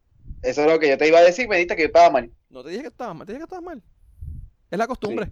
Eso 0.43 0.63
es 0.63 0.67
lo 0.67 0.79
que 0.79 0.89
yo 0.89 0.99
te 0.99 1.07
iba 1.09 1.19
a 1.19 1.23
decir, 1.23 1.49
me 1.49 1.57
dijiste 1.57 1.77
que 1.77 1.83
yo 1.83 1.87
estaba 1.87 2.11
mal. 2.11 2.31
No 2.51 2.63
te 2.63 2.71
dije 2.71 2.83
que 2.83 2.89
estabas 2.89 3.15
mal, 3.17 3.27
te 3.27 3.33
dije 3.33 3.41
que 3.41 3.45
estabas 3.45 3.65
mal. 3.65 3.83
Es 4.71 4.79
la 4.79 4.87
costumbre. 4.87 5.31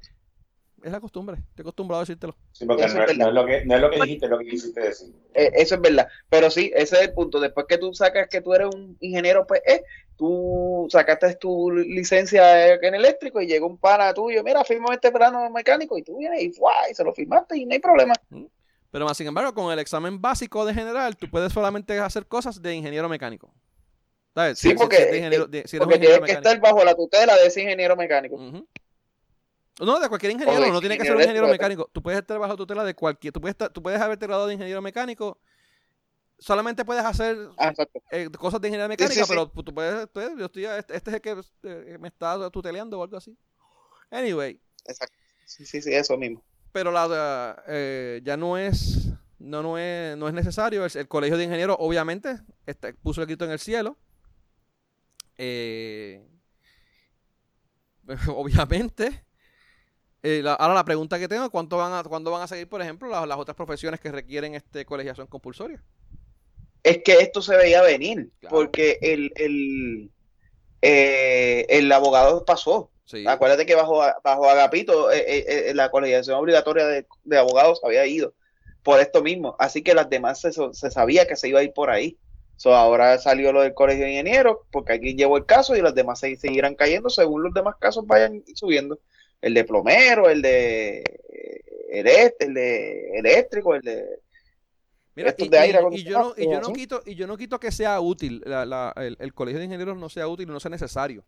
Es 0.82 0.90
la 0.90 1.00
costumbre. 1.00 1.36
Estoy 1.50 1.62
acostumbrado 1.62 2.00
a 2.00 2.02
decírtelo. 2.04 2.34
Sí, 2.52 2.64
porque 2.64 2.84
Eso 2.84 2.96
no, 2.96 3.04
es 3.04 3.10
es- 3.10 3.18
no 3.18 3.28
es 3.28 3.34
lo 3.34 3.44
que, 3.44 3.64
no 3.66 3.74
es 3.74 3.80
lo 3.82 3.90
que 3.90 4.00
dijiste, 4.00 4.24
es 4.26 4.30
lo 4.30 4.38
que 4.38 4.46
quisiste 4.46 4.80
decir. 4.80 5.14
Eh, 5.34 5.50
eso 5.56 5.74
es 5.74 5.80
verdad. 5.82 6.08
Pero 6.30 6.50
sí, 6.50 6.72
ese 6.74 6.96
es 6.96 7.02
el 7.02 7.12
punto. 7.12 7.38
Después 7.38 7.66
que 7.68 7.76
tú 7.76 7.92
sacas 7.92 8.28
que 8.28 8.40
tú 8.40 8.54
eres 8.54 8.68
un 8.74 8.96
ingeniero, 9.00 9.46
pues, 9.46 9.60
eh, 9.66 9.82
tú 10.16 10.86
sacaste 10.90 11.34
tu 11.36 11.70
licencia 11.70 12.74
en 12.74 12.94
eléctrico 12.94 13.42
y 13.42 13.46
llega 13.46 13.66
un 13.66 13.76
pana 13.76 14.14
tuyo, 14.14 14.42
mira, 14.42 14.64
firma 14.64 14.94
este 14.94 15.12
plano 15.12 15.50
mecánico 15.50 15.98
y 15.98 16.02
tú 16.02 16.16
vienes 16.16 16.42
y, 16.42 16.46
y 16.90 16.94
se 16.94 17.04
lo 17.04 17.12
firmaste 17.12 17.58
y 17.58 17.66
no 17.66 17.74
hay 17.74 17.78
problema. 17.80 18.14
Pero 18.90 19.04
más 19.04 19.16
sin 19.18 19.26
embargo, 19.26 19.52
con 19.54 19.70
el 19.72 19.78
examen 19.78 20.20
básico 20.20 20.64
de 20.64 20.72
general, 20.74 21.16
tú 21.16 21.28
puedes 21.30 21.52
solamente 21.52 21.98
hacer 21.98 22.26
cosas 22.26 22.60
de 22.62 22.74
ingeniero 22.74 23.08
mecánico. 23.08 23.52
¿Sabes? 24.34 24.58
Sí, 24.58 24.74
porque- 24.74 25.16
ingeniero- 25.16 25.46
de- 25.46 25.66
si 25.66 25.78
Porque 25.78 25.94
ingeniero 25.96 26.24
tienes 26.24 26.30
que 26.42 26.48
estar 26.48 26.60
bajo 26.60 26.84
la 26.84 26.94
tutela 26.94 27.34
de 27.36 27.46
ese 27.46 27.62
ingeniero 27.62 27.96
mecánico. 27.96 28.36
No, 29.80 29.98
de 29.98 30.08
cualquier 30.08 30.32
ingeniero, 30.32 30.60
de 30.60 30.70
no 30.70 30.80
tiene 30.80 30.98
que 30.98 31.04
ser 31.04 31.14
un 31.16 31.22
ingeniero 31.22 31.48
mecánico. 31.48 31.88
Tú 31.92 32.02
puedes 32.02 32.20
estar 32.20 32.38
bajo 32.38 32.54
tutela 32.56 32.84
de 32.84 32.94
cualquier. 32.94 33.32
Tú 33.32 33.40
puedes, 33.40 33.54
estar- 33.54 33.72
tú 33.72 33.82
puedes 33.82 34.00
haberte 34.00 34.26
graduado 34.26 34.46
de 34.48 34.54
ingeniero 34.54 34.82
mecánico. 34.82 35.38
Solamente 36.38 36.84
puedes 36.84 37.04
hacer 37.04 37.36
Ah, 37.58 37.72
eh, 38.12 38.28
cosas 38.30 38.60
de 38.60 38.68
ingeniería 38.68 38.88
mecánica, 38.88 39.14
sí, 39.14 39.20
sí. 39.24 39.26
pero 39.28 39.48
tú 39.50 39.74
puedes. 39.74 40.10
tú- 40.10 40.20
yo 40.38 40.46
estoy, 40.46 40.64
este, 40.64 40.96
este 40.96 41.10
es 41.10 41.14
el 41.16 41.20
que 41.22 41.40
eh, 41.64 41.98
me 41.98 42.08
está 42.08 42.50
tuteleando 42.50 42.98
o 42.98 43.02
algo 43.02 43.16
así. 43.16 43.36
Anyway, 44.10 44.58
exacto. 44.86 45.16
Sí, 45.46 45.66
sí, 45.66 45.82
sí, 45.82 45.92
eso 45.92 46.16
mismo. 46.16 46.42
pero 46.72 46.90
la, 46.92 47.62
eh, 47.66 48.20
ya 48.24 48.36
no 48.36 48.56
es. 48.56 49.08
No, 49.38 49.62
no 49.62 49.78
es, 49.78 50.16
no 50.18 50.28
es 50.28 50.34
necesario. 50.34 50.84
El, 50.84 50.90
el 50.94 51.08
colegio 51.08 51.36
de 51.38 51.44
ingenieros, 51.44 51.76
obviamente, 51.80 52.38
está- 52.66 52.92
puso 53.02 53.20
el 53.22 53.26
grito 53.26 53.44
en 53.46 53.50
el 53.52 53.58
cielo. 53.58 53.96
Eh, 55.42 56.20
obviamente. 58.28 59.24
Eh, 60.22 60.42
la- 60.42 60.52
ahora 60.54 60.74
la 60.74 60.84
pregunta 60.84 61.18
que 61.18 61.28
tengo, 61.28 61.48
¿cuánto 61.50 61.78
van 61.78 61.94
a, 61.94 62.02
¿cuándo 62.04 62.30
van 62.30 62.42
a 62.42 62.46
seguir, 62.46 62.68
por 62.68 62.82
ejemplo, 62.82 63.08
las, 63.08 63.26
las 63.26 63.38
otras 63.38 63.56
profesiones 63.56 64.00
que 64.00 64.12
requieren 64.12 64.54
este 64.54 64.84
colegiación 64.84 65.26
compulsoria? 65.26 65.82
Es 66.82 66.98
que 67.02 67.14
esto 67.20 67.40
se 67.40 67.56
veía 67.56 67.80
venir, 67.82 68.30
Claro. 68.40 68.54
porque 68.54 68.98
el, 69.00 69.32
el, 69.36 70.10
eh, 70.82 71.64
el 71.70 71.90
abogado 71.90 72.44
pasó. 72.44 72.90
Sí. 73.06 73.24
Acuérdate 73.26 73.64
que 73.66 73.74
bajo, 73.74 74.02
bajo 74.22 74.48
Agapito 74.48 75.10
eh, 75.10 75.72
la 75.74 75.90
colegiación 75.90 76.36
obligatoria 76.38 76.86
de, 76.86 77.06
de 77.24 77.38
abogados 77.38 77.80
había 77.82 78.04
ido 78.06 78.34
por 78.82 79.00
esto 79.00 79.22
mismo. 79.22 79.56
Así 79.58 79.82
que 79.82 79.94
las 79.94 80.08
demás 80.10 80.40
se, 80.40 80.52
se 80.52 80.90
sabía 80.90 81.26
que 81.26 81.36
se 81.36 81.48
iba 81.48 81.60
a 81.60 81.64
ir 81.64 81.72
por 81.72 81.90
ahí. 81.90 82.18
So, 82.60 82.74
ahora 82.74 83.16
salió 83.16 83.54
lo 83.54 83.62
del 83.62 83.72
colegio 83.72 84.04
de 84.04 84.10
ingenieros 84.10 84.58
porque 84.70 84.92
aquí 84.92 85.14
llevó 85.14 85.38
el 85.38 85.46
caso 85.46 85.74
y 85.76 85.80
los 85.80 85.94
demás 85.94 86.20
se, 86.20 86.36
seguirán 86.36 86.74
cayendo 86.74 87.08
según 87.08 87.42
los 87.42 87.54
demás 87.54 87.76
casos 87.80 88.06
vayan 88.06 88.44
subiendo. 88.54 89.00
El 89.40 89.54
de 89.54 89.64
plomero, 89.64 90.28
el 90.28 90.42
de, 90.42 91.02
el 91.88 92.52
de 92.52 93.12
eléctrico, 93.14 93.74
el 93.74 93.80
de... 93.80 94.04
Mira, 95.16 95.34
y, 95.38 95.48
de 95.48 95.58
aire 95.58 95.78
y- 95.92 96.00
y 96.00 96.04
yo 96.04 96.18
no, 96.18 96.34
y 96.36 96.44
yo 96.50 96.60
no 96.60 96.72
quito, 96.74 97.02
y 97.06 97.14
yo 97.14 97.26
no 97.26 97.38
quito 97.38 97.58
que 97.58 97.72
sea 97.72 97.98
útil, 97.98 98.42
la- 98.44 98.66
la- 98.66 98.92
el, 98.96 99.16
el 99.18 99.32
colegio 99.32 99.58
de 99.58 99.64
ingenieros 99.64 99.96
no 99.96 100.10
sea 100.10 100.28
útil 100.28 100.46
y 100.46 100.52
no 100.52 100.60
sea 100.60 100.70
necesario. 100.70 101.24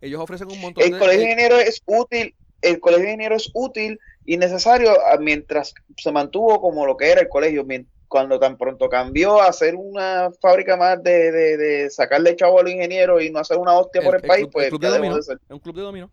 Ellos 0.00 0.20
ofrecen 0.20 0.46
un 0.48 0.60
montón 0.60 0.84
El 0.84 0.92
de... 0.92 0.98
colegio 1.00 1.18
de 1.22 1.26
eh, 1.26 1.32
ingenieros 1.32 1.60
es 1.64 1.82
útil, 1.86 2.36
el 2.62 2.78
colegio 2.78 3.06
de 3.06 3.10
ingenieros 3.14 3.46
es 3.46 3.50
útil 3.52 3.98
y 4.24 4.36
necesario 4.36 4.92
ah, 5.10 5.16
mientras 5.18 5.74
se 5.96 6.12
mantuvo 6.12 6.60
como 6.60 6.86
lo 6.86 6.96
que 6.96 7.10
era 7.10 7.20
el 7.20 7.28
colegio, 7.28 7.64
mien- 7.64 7.88
cuando 8.08 8.38
tan 8.38 8.56
pronto 8.56 8.88
cambió 8.88 9.40
a 9.40 9.48
hacer 9.48 9.74
una 9.76 10.30
fábrica 10.40 10.76
más 10.76 11.02
de, 11.02 11.32
de, 11.32 11.56
de 11.56 11.90
sacarle 11.90 12.36
chavo 12.36 12.60
a 12.60 12.62
los 12.62 12.72
ingenieros 12.72 13.22
y 13.22 13.30
no 13.30 13.38
hacer 13.40 13.56
una 13.58 13.72
hostia 13.74 14.02
por 14.02 14.14
el, 14.16 14.22
país, 14.22 14.42
club, 14.44 14.52
pues 14.52 14.64
el 14.66 14.70
club 14.70 14.80
de 14.82 14.88
dominó, 14.88 15.16
es 15.18 15.28
un 15.48 15.58
club 15.58 15.76
de 15.76 15.82
dominó. 15.82 16.10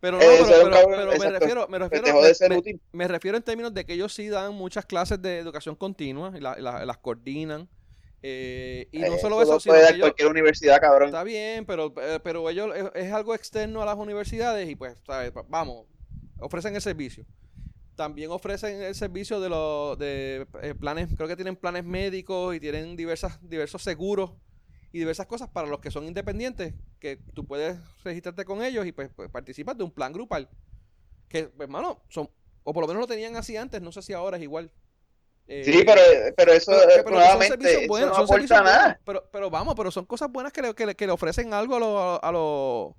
Pero 0.00 0.16
no, 0.16 0.22
Eh, 0.22 0.26
pero, 0.46 0.46
pero- 0.48 0.70
cabrón, 0.70 0.94
pero 0.96 1.18
me 1.18 1.30
refiero, 1.38 1.68
me 1.68 1.78
Pues 1.78 1.90
refiero, 1.90 2.06
dejó 2.06 2.22
de 2.26 2.34
ser 2.34 2.50
me- 2.50 2.56
útil. 2.58 2.80
me 2.92 3.06
refiero 3.08 3.36
en 3.36 3.42
términos 3.42 3.74
de 3.74 3.84
que 3.84 3.92
ellos 3.92 4.14
sí 4.14 4.28
dan 4.28 4.54
muchas 4.54 4.86
clases 4.86 5.20
de 5.20 5.38
educación 5.38 5.74
continua 5.76 6.32
y 6.36 6.40
la- 6.40 6.56
la- 6.58 6.84
las 6.86 6.98
coordinan. 6.98 7.68
eh, 8.22 8.86
y 8.92 8.98
no 8.98 9.14
Eh, 9.14 9.18
solo 9.18 9.36
lo 9.36 9.42
eso, 9.42 9.58
sino 9.60 9.72
puede 9.72 9.80
que 9.80 9.84
dar 9.86 9.94
ellos, 9.94 10.04
cualquier 10.08 10.28
universidad, 10.28 10.78
cabrón. 10.78 11.08
Está 11.08 11.24
bien, 11.24 11.64
pero, 11.64 11.90
eh, 12.02 12.20
pero 12.22 12.50
ellos 12.50 12.70
es, 12.76 12.84
es 13.06 13.12
algo 13.14 13.34
externo 13.34 13.80
a 13.80 13.86
las 13.86 13.96
universidades 13.96 14.68
y 14.68 14.74
pues, 14.76 14.98
¿sabes? 15.06 15.32
Vamos, 15.48 15.86
ofrecen 16.38 16.74
el 16.74 16.82
servicio. 16.82 17.24
También 18.00 18.30
ofrecen 18.30 18.80
el 18.80 18.94
servicio 18.94 19.40
de 19.40 19.50
los 19.50 19.98
de 19.98 20.46
eh, 20.62 20.74
planes, 20.74 21.10
creo 21.14 21.28
que 21.28 21.36
tienen 21.36 21.54
planes 21.54 21.84
médicos 21.84 22.54
y 22.56 22.58
tienen 22.58 22.96
diversas, 22.96 23.38
diversos 23.46 23.82
seguros 23.82 24.32
y 24.90 24.98
diversas 25.00 25.26
cosas 25.26 25.50
para 25.50 25.68
los 25.68 25.80
que 25.80 25.90
son 25.90 26.06
independientes, 26.06 26.72
que 26.98 27.18
tú 27.34 27.44
puedes 27.46 27.78
registrarte 28.02 28.46
con 28.46 28.62
ellos 28.64 28.86
y 28.86 28.92
pues, 28.92 29.10
pues 29.14 29.28
participas 29.30 29.76
de 29.76 29.84
un 29.84 29.90
plan 29.90 30.14
grupal. 30.14 30.48
Que, 31.28 31.48
pues, 31.48 31.66
hermano, 31.66 32.02
son, 32.08 32.30
o 32.62 32.72
por 32.72 32.80
lo 32.84 32.88
menos 32.88 33.02
lo 33.02 33.06
tenían 33.06 33.36
así 33.36 33.58
antes, 33.58 33.82
no 33.82 33.92
sé 33.92 34.00
si 34.00 34.14
ahora 34.14 34.38
es 34.38 34.42
igual. 34.44 34.70
Eh, 35.46 35.62
Sí, 35.62 35.82
pero, 35.84 36.00
pero 36.38 36.52
eso 36.54 36.72
pero- 36.72 36.90
eh, 36.90 37.02
pero 37.04 37.20
son 37.32 37.42
servicios 37.42 37.82
eso 37.82 37.88
buenos, 37.88 38.08
no 38.08 38.14
son 38.14 38.26
buenos, 38.28 38.50
nada. 38.50 38.98
pero, 39.04 39.28
pero 39.30 39.50
vamos, 39.50 39.74
pero 39.76 39.90
son 39.90 40.06
cosas 40.06 40.32
buenas 40.32 40.54
que 40.54 40.62
le, 40.62 40.74
que 40.74 40.86
le, 40.86 40.94
que 40.94 41.04
le 41.04 41.12
ofrecen 41.12 41.52
algo 41.52 41.76
a 41.76 41.80
los... 41.80 42.20
A 42.22 42.32
los 42.32 42.94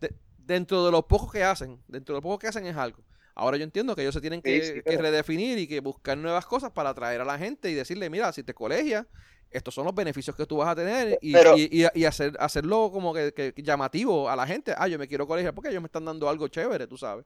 de- 0.00 0.14
dentro 0.38 0.86
de 0.86 0.90
lo 0.90 1.06
poco 1.06 1.30
que 1.30 1.44
hacen, 1.44 1.82
dentro 1.86 2.14
de 2.14 2.18
lo 2.18 2.22
poco 2.22 2.38
que 2.38 2.46
hacen 2.48 2.64
es 2.64 2.74
algo. 2.78 3.02
Ahora 3.38 3.56
yo 3.56 3.62
entiendo 3.64 3.94
que 3.94 4.02
ellos 4.02 4.14
se 4.14 4.20
tienen 4.20 4.42
que, 4.42 4.60
Sí, 4.60 4.66
sí, 4.66 4.72
que 4.74 4.82
pero- 4.82 5.02
redefinir 5.02 5.58
y 5.58 5.68
que 5.68 5.78
buscar 5.80 6.18
nuevas 6.18 6.44
cosas 6.44 6.72
para 6.72 6.90
atraer 6.90 7.20
a 7.20 7.24
la 7.24 7.38
gente 7.38 7.70
y 7.70 7.74
decirle, 7.74 8.10
mira, 8.10 8.32
si 8.32 8.42
te 8.42 8.52
colegias, 8.52 9.06
estos 9.50 9.72
son 9.74 9.84
los 9.84 9.94
beneficios 9.94 10.34
que 10.36 10.44
tú 10.44 10.56
vas 10.56 10.68
a 10.68 10.74
tener 10.74 11.18
y, 11.22 11.32
Pero- 11.32 11.56
y, 11.56 11.68
y- 11.84 11.86
y 11.94 12.04
hacer, 12.04 12.32
hacerlo 12.40 12.90
como 12.92 13.14
que, 13.14 13.32
que 13.32 13.54
llamativo 13.62 14.28
a 14.28 14.34
la 14.34 14.44
gente. 14.46 14.74
Ah, 14.76 14.88
yo 14.88 14.98
me 14.98 15.06
quiero 15.06 15.26
colegiar 15.28 15.54
porque 15.54 15.70
ellos 15.70 15.80
me 15.80 15.86
están 15.86 16.04
dando 16.04 16.28
algo 16.28 16.48
chévere, 16.48 16.86
tú 16.88 16.96
sabes. 16.98 17.24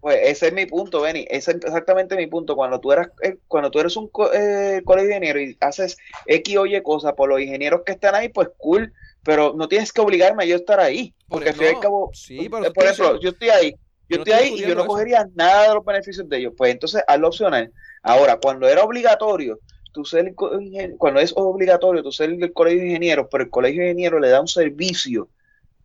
Pues 0.00 0.18
ese 0.22 0.48
es 0.48 0.52
mi 0.54 0.66
punto, 0.66 1.02
Benny. 1.02 1.26
Ese 1.30 1.52
es 1.52 1.56
exactamente 1.58 2.16
mi 2.16 2.26
punto. 2.26 2.56
Cuando 2.56 2.80
tú 2.80 2.90
eras, 2.92 3.08
eh, 3.22 3.36
cuando 3.46 3.70
tú 3.70 3.80
eres 3.80 3.96
un 3.96 4.08
co- 4.08 4.32
eh, 4.34 4.82
colegio 4.84 5.08
de 5.10 5.16
ingenieros 5.16 5.42
y 5.42 5.56
haces 5.60 5.96
X 6.26 6.56
o 6.56 6.66
Y 6.66 6.82
cosas 6.82 7.12
por 7.14 7.28
los 7.28 7.40
ingenieros 7.40 7.82
que 7.86 7.92
están 7.92 8.14
ahí, 8.14 8.28
pues 8.30 8.48
cool. 8.58 8.92
Pero 9.22 9.54
no 9.56 9.68
tienes 9.68 9.92
que 9.92 10.00
obligarme 10.02 10.44
a 10.44 10.46
yo 10.46 10.56
estar 10.56 10.78
ahí. 10.80 11.14
Por 11.28 11.38
Porque 11.38 11.50
al 11.50 11.54
fin 11.54 11.64
y 11.64 11.68
al 11.68 11.74
no, 11.74 11.80
cabo, 11.80 12.10
sí, 12.12 12.36
pero 12.50 12.66
eh, 12.66 12.70
por 12.72 12.84
ejemplo, 12.84 13.14
diciendo- 13.14 13.20
yo 13.22 13.28
estoy 13.30 13.48
ahí, 13.48 13.74
yo 14.08 14.18
estoy 14.18 14.32
ahí 14.32 14.54
y 14.54 14.60
yo 14.60 14.74
no 14.74 14.82
eso. 14.82 14.86
cogería 14.86 15.28
nada 15.34 15.68
de 15.68 15.74
los 15.74 15.84
beneficios 15.84 16.28
de 16.28 16.38
ellos. 16.38 16.54
Pues 16.56 16.72
entonces 16.72 17.02
hazlo 17.06 17.28
opcional. 17.28 17.72
Ahora, 18.02 18.36
cuando 18.36 18.68
era 18.68 18.82
obligatorio, 18.82 19.60
tú 19.92 20.04
ser 20.04 20.34
cuando 20.34 21.20
es 21.20 21.32
obligatorio, 21.36 22.02
tú 22.02 22.12
ser 22.12 22.30
el 22.30 22.52
colegio 22.52 22.80
de 22.80 22.88
ingenieros, 22.88 23.28
pero 23.30 23.44
el 23.44 23.50
colegio 23.50 23.82
de 23.82 23.90
ingenieros 23.90 24.20
le 24.20 24.28
da 24.28 24.40
un 24.40 24.48
servicio 24.48 25.28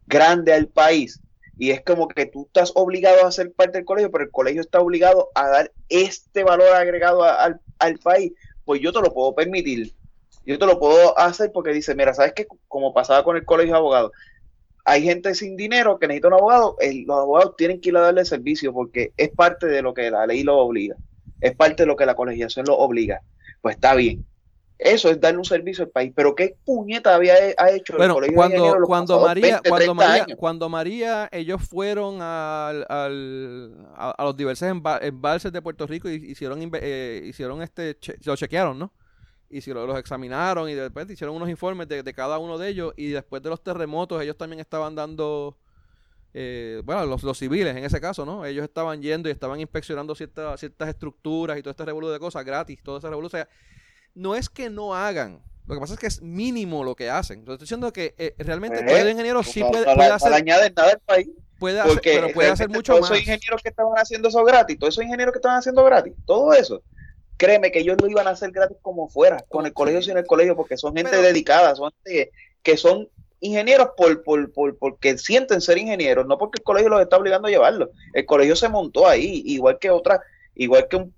grande 0.06 0.54
al 0.54 0.68
país 0.68 1.22
y 1.58 1.72
es 1.72 1.84
como 1.84 2.08
que 2.08 2.26
tú 2.26 2.46
estás 2.48 2.72
obligado 2.76 3.26
a 3.26 3.32
ser 3.32 3.52
parte 3.52 3.80
del 3.80 3.86
colegio, 3.86 4.10
pero 4.10 4.24
el 4.24 4.32
colegio 4.32 4.62
está 4.62 4.80
obligado 4.80 5.30
a 5.36 5.50
dar 5.50 5.72
este 5.90 6.44
valor 6.44 6.70
agregado 6.70 7.24
al, 7.24 7.60
al 7.80 8.00
país, 8.00 8.32
pues 8.64 8.82
yo 8.82 8.94
te 8.94 9.02
lo 9.02 9.14
puedo 9.14 9.36
permitir. 9.36 9.94
Yo 10.46 10.58
te 10.58 10.66
lo 10.66 10.80
puedo 10.80 11.20
hacer 11.20 11.52
porque 11.52 11.74
dice, 11.74 11.94
mira, 11.96 12.14
¿sabes 12.14 12.34
qué? 12.34 12.48
Como 12.70 12.94
pasaba 12.94 13.24
con 13.26 13.36
el 13.36 13.44
colegio 13.44 13.74
de 13.74 13.78
abogados, 13.78 14.12
hay 14.90 15.04
gente 15.04 15.36
sin 15.36 15.56
dinero 15.56 16.00
que 16.00 16.08
necesita 16.08 16.30
un 16.30 16.34
abogado, 16.34 16.76
los 17.06 17.18
abogados 17.18 17.56
tienen 17.56 17.80
que 17.80 17.90
ir 17.90 17.98
a 17.98 18.02
darle 18.02 18.26
servicio 18.26 18.74
porque 18.74 19.14
es 19.18 19.30
parte 19.30 19.68
de 19.68 19.84
lo 19.84 19.94
que 19.94 20.10
la 20.10 20.26
ley 20.26 20.42
lo 20.42 20.58
obliga, 20.58 20.96
es 21.42 21.56
parte 21.56 21.84
de 21.84 21.88
lo 21.88 21.96
que 21.96 22.08
la 22.08 22.16
colegiación 22.16 22.66
lo 22.66 22.76
obliga. 22.76 23.22
Pues 23.62 23.76
está 23.76 23.94
bien. 23.94 24.26
Eso 24.80 25.10
es 25.10 25.20
darle 25.20 25.38
un 25.38 25.46
servicio 25.46 25.84
al 25.84 25.92
país. 25.92 26.12
Pero 26.16 26.34
qué 26.34 26.56
puñeta 26.66 27.14
había 27.14 27.34
ha 27.58 27.70
hecho 27.70 28.02
el 28.02 28.12
colegio 28.12 28.36
cuando, 28.36 28.74
de 28.74 28.82
cuando 28.82 29.20
María, 29.20 29.62
cuando 29.68 29.94
María, 29.94 30.26
cuando 30.36 30.70
María, 30.70 31.30
ellos 31.32 31.62
fueron 31.62 32.22
al, 32.22 32.86
a, 32.90 34.24
los 34.24 34.38
diversos 34.38 34.70
embalses 35.02 35.52
de 35.52 35.62
Puerto 35.62 35.86
Rico 35.86 36.10
y 36.10 36.32
hicieron, 36.32 36.68
eh, 36.82 37.22
hicieron 37.26 37.62
este, 37.62 37.98
lo 38.24 38.36
chequearon, 38.36 38.80
¿no? 38.80 38.92
Y 39.50 39.62
si 39.62 39.74
los 39.74 39.98
examinaron 39.98 40.70
y 40.70 40.76
después 40.76 41.10
hicieron 41.10 41.36
unos 41.36 41.50
informes 41.50 41.88
de, 41.88 42.14
cada 42.14 42.38
uno 42.38 42.58
de 42.58 42.70
ellos 42.70 42.94
y 42.96 43.08
después 43.08 43.42
de 43.42 43.50
los 43.50 43.64
terremotos 43.64 44.22
ellos 44.22 44.38
también 44.38 44.60
estaban 44.60 44.96
dando, 44.96 45.58
eh, 46.34 46.82
bueno, 46.86 47.06
los, 47.06 47.38
civiles 47.38 47.76
en 47.76 47.84
ese 47.84 48.00
caso, 48.00 48.26
¿no? 48.26 48.46
Ellos 48.46 48.64
estaban 48.64 49.02
yendo 49.02 49.28
y 49.28 49.32
estaban 49.32 49.60
inspeccionando 49.60 50.14
ciertas, 50.14 50.60
ciertas 50.60 50.90
estructuras 50.90 51.58
y 51.58 51.62
todo 51.62 51.72
este 51.72 51.86
revolución 51.86 52.14
de 52.14 52.20
cosas 52.20 52.46
gratis, 52.46 52.80
todo 52.84 52.98
ese 52.98 53.10
revolución. 53.10 53.42
O 53.42 53.46
sea, 53.46 53.50
no 54.14 54.36
es 54.36 54.50
que 54.50 54.70
no 54.70 54.94
hagan, 54.94 55.42
lo 55.66 55.76
que 55.76 55.82
pasa 55.82 55.94
es 55.94 56.00
que 56.00 56.08
es 56.08 56.22
mínimo 56.22 56.84
lo 56.84 56.96
que 56.96 57.10
hacen. 57.10 57.40
Entonces, 57.40 57.64
estoy 57.64 57.66
diciendo 57.66 57.94
que 57.94 58.16
eh, 58.18 58.36
realmente 58.44 58.80
el 58.80 59.08
eh, 59.08 59.12
ingeniero 59.12 59.42
sí 59.44 59.62
puede, 59.64 59.84
puede 59.84 60.12
hacer... 60.12 60.46
nada 60.46 60.66
al 60.66 61.00
país. 61.00 61.30
Puede 61.58 61.80
hacer, 61.80 62.00
pero 62.02 62.30
puede 62.32 62.50
hacer 62.50 62.70
mucho 62.70 62.94
más. 62.94 63.02
Todos 63.02 63.12
esos 63.12 63.20
ingenieros 63.20 63.62
que 63.62 63.70
estaban 63.70 63.94
haciendo 63.98 64.30
eso 64.30 64.44
gratis, 64.46 64.80
todos 64.80 64.94
esos 64.94 65.04
ingenieros 65.04 65.34
que 65.34 65.40
estaban 65.40 65.58
haciendo 65.58 65.84
gratis, 65.84 66.14
todo 66.26 66.54
eso 66.54 66.82
créeme 67.40 67.72
que 67.72 67.80
ellos 67.80 67.98
lo 67.98 68.08
iban 68.08 68.28
a 68.28 68.32
hacer 68.32 68.52
gratis 68.52 68.78
como 68.82 69.08
fuera, 69.08 69.46
con 69.48 69.66
el 69.66 69.74
colegio 69.74 70.02
sin 70.02 70.18
el 70.18 70.28
colegio, 70.28 70.58
porque 70.58 70.78
son 70.78 70.94
gente 70.94 71.22
dedicada, 71.22 71.74
son 71.74 71.92
gente 72.04 72.32
que 72.62 72.76
son 72.76 73.08
ingenieros 73.40 73.92
por, 73.96 74.22
por, 74.24 74.52
por, 74.52 74.78
porque 74.78 75.18
sienten 75.18 75.62
ser 75.62 75.78
ingenieros, 75.78 76.28
no 76.28 76.38
porque 76.38 76.60
el 76.60 76.64
colegio 76.64 76.90
los 76.90 77.02
está 77.02 77.16
obligando 77.16 77.48
a 77.48 77.52
llevarlo. 77.52 77.92
El 78.14 78.26
colegio 78.26 78.58
se 78.58 78.68
montó 78.68 79.08
ahí, 79.08 79.42
igual 79.46 79.80
que 79.80 79.90
otra, 79.90 80.22
igual 80.54 80.90
que 80.90 80.98
un, 80.98 81.16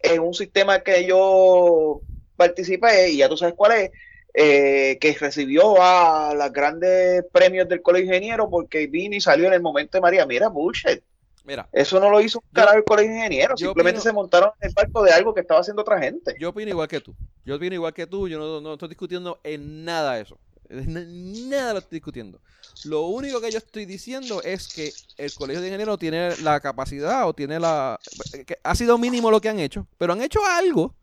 en 0.00 0.20
un 0.20 0.34
sistema 0.34 0.80
que 0.80 1.06
yo 1.06 2.02
participé, 2.36 3.08
y 3.08 3.16
ya 3.16 3.30
tú 3.30 3.38
sabes 3.38 3.54
cuál 3.56 3.72
es, 3.72 3.90
eh, 4.34 4.98
que 5.00 5.14
recibió 5.14 5.80
a 5.80 6.34
los 6.34 6.52
grandes 6.52 7.24
premios 7.32 7.66
del 7.66 7.80
colegio 7.80 8.08
ingeniero 8.08 8.50
porque 8.50 8.86
vino 8.88 9.16
y 9.16 9.20
salió 9.22 9.46
en 9.46 9.54
el 9.54 9.62
momento 9.62 9.96
de 9.96 10.02
María. 10.02 10.26
Mira, 10.26 10.48
bullshit. 10.48 11.02
Mira, 11.44 11.68
eso 11.72 11.98
no 11.98 12.08
lo 12.08 12.20
hizo 12.20 12.38
un 12.38 12.44
carajo 12.52 12.78
el 12.78 12.84
colegio 12.84 13.10
de 13.10 13.18
ingenieros, 13.18 13.58
simplemente 13.58 14.00
se 14.00 14.12
montaron 14.12 14.50
en 14.60 14.68
el 14.68 14.74
barco 14.74 15.02
de 15.02 15.12
algo 15.12 15.34
que 15.34 15.40
estaba 15.40 15.60
haciendo 15.60 15.82
otra 15.82 15.98
gente. 15.98 16.36
Yo 16.38 16.50
opino 16.50 16.70
igual 16.70 16.88
que 16.88 17.00
tú. 17.00 17.14
Yo 17.44 17.56
opino 17.56 17.74
igual 17.74 17.92
que 17.92 18.06
tú, 18.06 18.28
yo 18.28 18.60
no, 18.60 18.72
estoy 18.72 18.88
discutiendo 18.88 19.40
en 19.42 19.84
nada 19.84 20.20
eso. 20.20 20.38
Nada 20.70 21.74
lo 21.74 21.78
estoy 21.80 21.96
discutiendo. 21.96 22.40
Lo 22.84 23.02
único 23.02 23.40
que 23.40 23.50
yo 23.50 23.58
estoy 23.58 23.84
diciendo 23.84 24.40
es 24.42 24.68
que 24.68 24.92
el 25.18 25.34
colegio 25.34 25.60
de 25.60 25.68
ingenieros 25.68 25.98
tiene 25.98 26.36
la 26.38 26.60
capacidad 26.60 27.28
o 27.28 27.34
tiene 27.34 27.60
la... 27.60 27.98
Que 28.46 28.58
ha 28.62 28.74
sido 28.74 28.96
mínimo 28.96 29.30
lo 29.30 29.40
que 29.40 29.50
han 29.50 29.58
hecho, 29.58 29.86
pero 29.98 30.14
han 30.14 30.22
hecho 30.22 30.40
algo. 30.46 30.94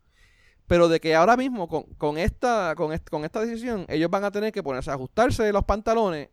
Pero 0.66 0.88
de 0.88 1.00
que 1.00 1.14
ahora 1.14 1.36
mismo 1.36 1.68
con, 1.68 2.18
esta, 2.18 2.74
con, 2.76 2.96
con 3.10 3.24
esta 3.24 3.40
decisión 3.40 3.86
ellos 3.88 4.10
van 4.10 4.24
a 4.24 4.30
tener 4.30 4.52
que 4.52 4.62
ponerse 4.62 4.90
a 4.90 4.94
ajustarse 4.94 5.52
los 5.52 5.64
pantalones 5.64 6.30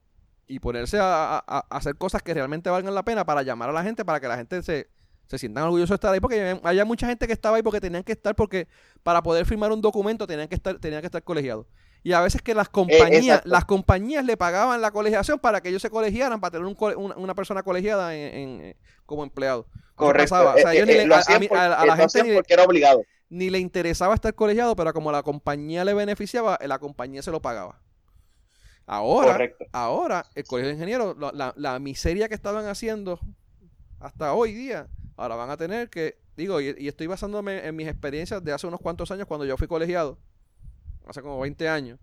y 0.48 0.60
ponerse 0.60 0.98
a, 1.00 1.38
hacer 1.70 1.96
cosas 1.98 2.24
que 2.24 2.34
realmente 2.34 2.70
valgan 2.70 2.96
la 2.96 3.04
pena 3.04 3.26
para 3.26 3.44
llamar 3.44 3.70
a 3.70 3.74
la 3.74 3.84
gente, 3.84 4.06
para 4.06 4.20
que 4.20 4.28
la 4.28 4.38
gente 4.38 4.64
se, 4.64 4.90
se 5.28 5.38
sientan 5.38 5.66
orgullosos 5.66 5.90
de 5.90 5.96
estar 5.96 6.14
ahí, 6.14 6.20
porque 6.20 6.60
hay 6.64 6.86
mucha 6.86 7.08
gente 7.08 7.28
que 7.28 7.34
estaba 7.34 7.58
ahí 7.58 7.64
porque 7.64 7.82
tenían 7.82 8.04
que 8.04 8.14
estar, 8.14 8.36
porque 8.36 8.68
para 9.04 9.22
poder 9.22 9.46
firmar 9.46 9.72
un 9.72 9.82
documento 9.82 10.26
tenían 10.26 10.48
que 10.48 10.56
estar, 10.56 10.80
tenían 10.80 11.02
que 11.02 11.08
estar 11.08 11.24
colegiados. 11.24 11.68
Y 12.04 12.14
a 12.14 12.22
veces 12.22 12.42
que 12.42 12.54
las 12.54 12.70
compañías, 12.70 13.42
las 13.44 13.66
compañías 13.66 14.24
le 14.24 14.38
pagaban 14.38 14.80
la 14.82 14.92
colegiación 14.92 15.40
para 15.40 15.60
que 15.60 15.70
ellos 15.70 15.82
se 15.82 15.90
colegiaran, 15.90 16.40
para 16.40 16.52
tener 16.52 16.66
un, 16.66 17.14
una 17.18 17.36
persona 17.36 17.64
colegiada 17.64 18.16
en, 18.16 18.76
como 19.06 19.24
empleado. 19.24 19.68
Correcto. 19.96 20.36
a, 20.36 20.56
la 20.56 21.98
gente 21.98 22.24
ni, 22.24 22.40
era 22.48 22.64
obligado. 22.64 23.02
ni 23.30 23.50
le 23.50 23.60
interesaba 23.60 24.14
estar 24.14 24.34
colegiado, 24.36 24.76
pero 24.76 24.94
como 24.94 25.12
la 25.12 25.24
compañía 25.24 25.84
le 25.84 25.94
beneficiaba, 25.94 26.58
la 26.66 26.80
compañía 26.80 27.22
se 27.22 27.32
lo 27.32 27.42
pagaba. 27.42 27.82
Ahora, 28.90 29.52
ahora 29.74 30.26
el 30.34 30.46
colegio 30.46 30.70
de 30.70 30.76
ingenieros, 30.76 31.18
la, 31.20 31.80
miseria 31.80 32.30
que 32.30 32.36
estaban 32.36 32.66
haciendo 32.68 33.20
hasta 34.00 34.34
hoy 34.34 34.54
día, 34.54 34.88
ahora 35.18 35.36
van 35.36 35.50
a 35.50 35.58
tener 35.58 35.90
que, 35.90 36.18
digo, 36.38 36.62
y, 36.62 36.88
estoy 36.88 37.08
basándome 37.08 37.68
en 37.68 37.76
mis 37.76 37.90
experiencias 37.90 38.42
de 38.42 38.54
hace 38.54 38.66
unos 38.66 38.80
cuantos 38.80 39.12
años 39.12 39.28
cuando 39.28 39.46
yo 39.46 39.58
fui 39.58 39.68
colegiado, 39.68 40.18
hace 41.06 41.22
como 41.22 41.38
20 41.42 41.68
años. 41.68 42.00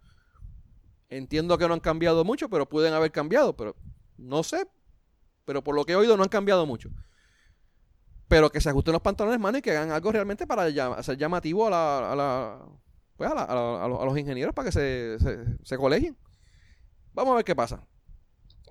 Entiendo 1.08 1.56
que 1.56 1.66
no 1.66 1.72
han 1.72 1.80
cambiado 1.80 2.22
mucho, 2.22 2.50
pero 2.50 2.68
pueden 2.68 2.92
haber 2.92 3.12
cambiado, 3.12 3.56
pero 3.56 3.76
no 4.18 4.42
sé. 4.42 4.66
Pero 5.46 5.64
por 5.64 5.74
lo 5.74 5.86
que 5.86 5.92
he 5.92 5.96
oído 5.96 6.18
no 6.18 6.22
han 6.22 6.28
cambiado 6.28 6.66
mucho. 6.66 6.90
Pero 8.28 8.50
que 8.50 8.60
se 8.60 8.68
ajusten 8.68 8.92
los 8.92 9.02
pantalones, 9.02 9.40
mano, 9.40 9.56
y 9.56 9.62
que 9.62 9.70
hagan 9.70 9.90
algo 9.90 10.12
realmente 10.12 10.46
para 10.46 10.64
hacer 10.98 11.16
llamativo 11.16 11.66
a 11.66 11.70
la, 11.70 12.12
a 12.12 12.16
la, 12.16 12.68
pues 13.16 13.30
a, 13.34 13.88
los, 13.88 14.18
ingenieros 14.18 14.54
para 14.54 14.66
que 14.66 14.72
se, 14.72 15.18
se, 15.18 15.44
se 15.62 15.78
colegien. 15.78 16.14
Vamos 17.14 17.32
a 17.32 17.36
ver 17.36 17.44
qué 17.44 17.54
pasa. 17.54 17.86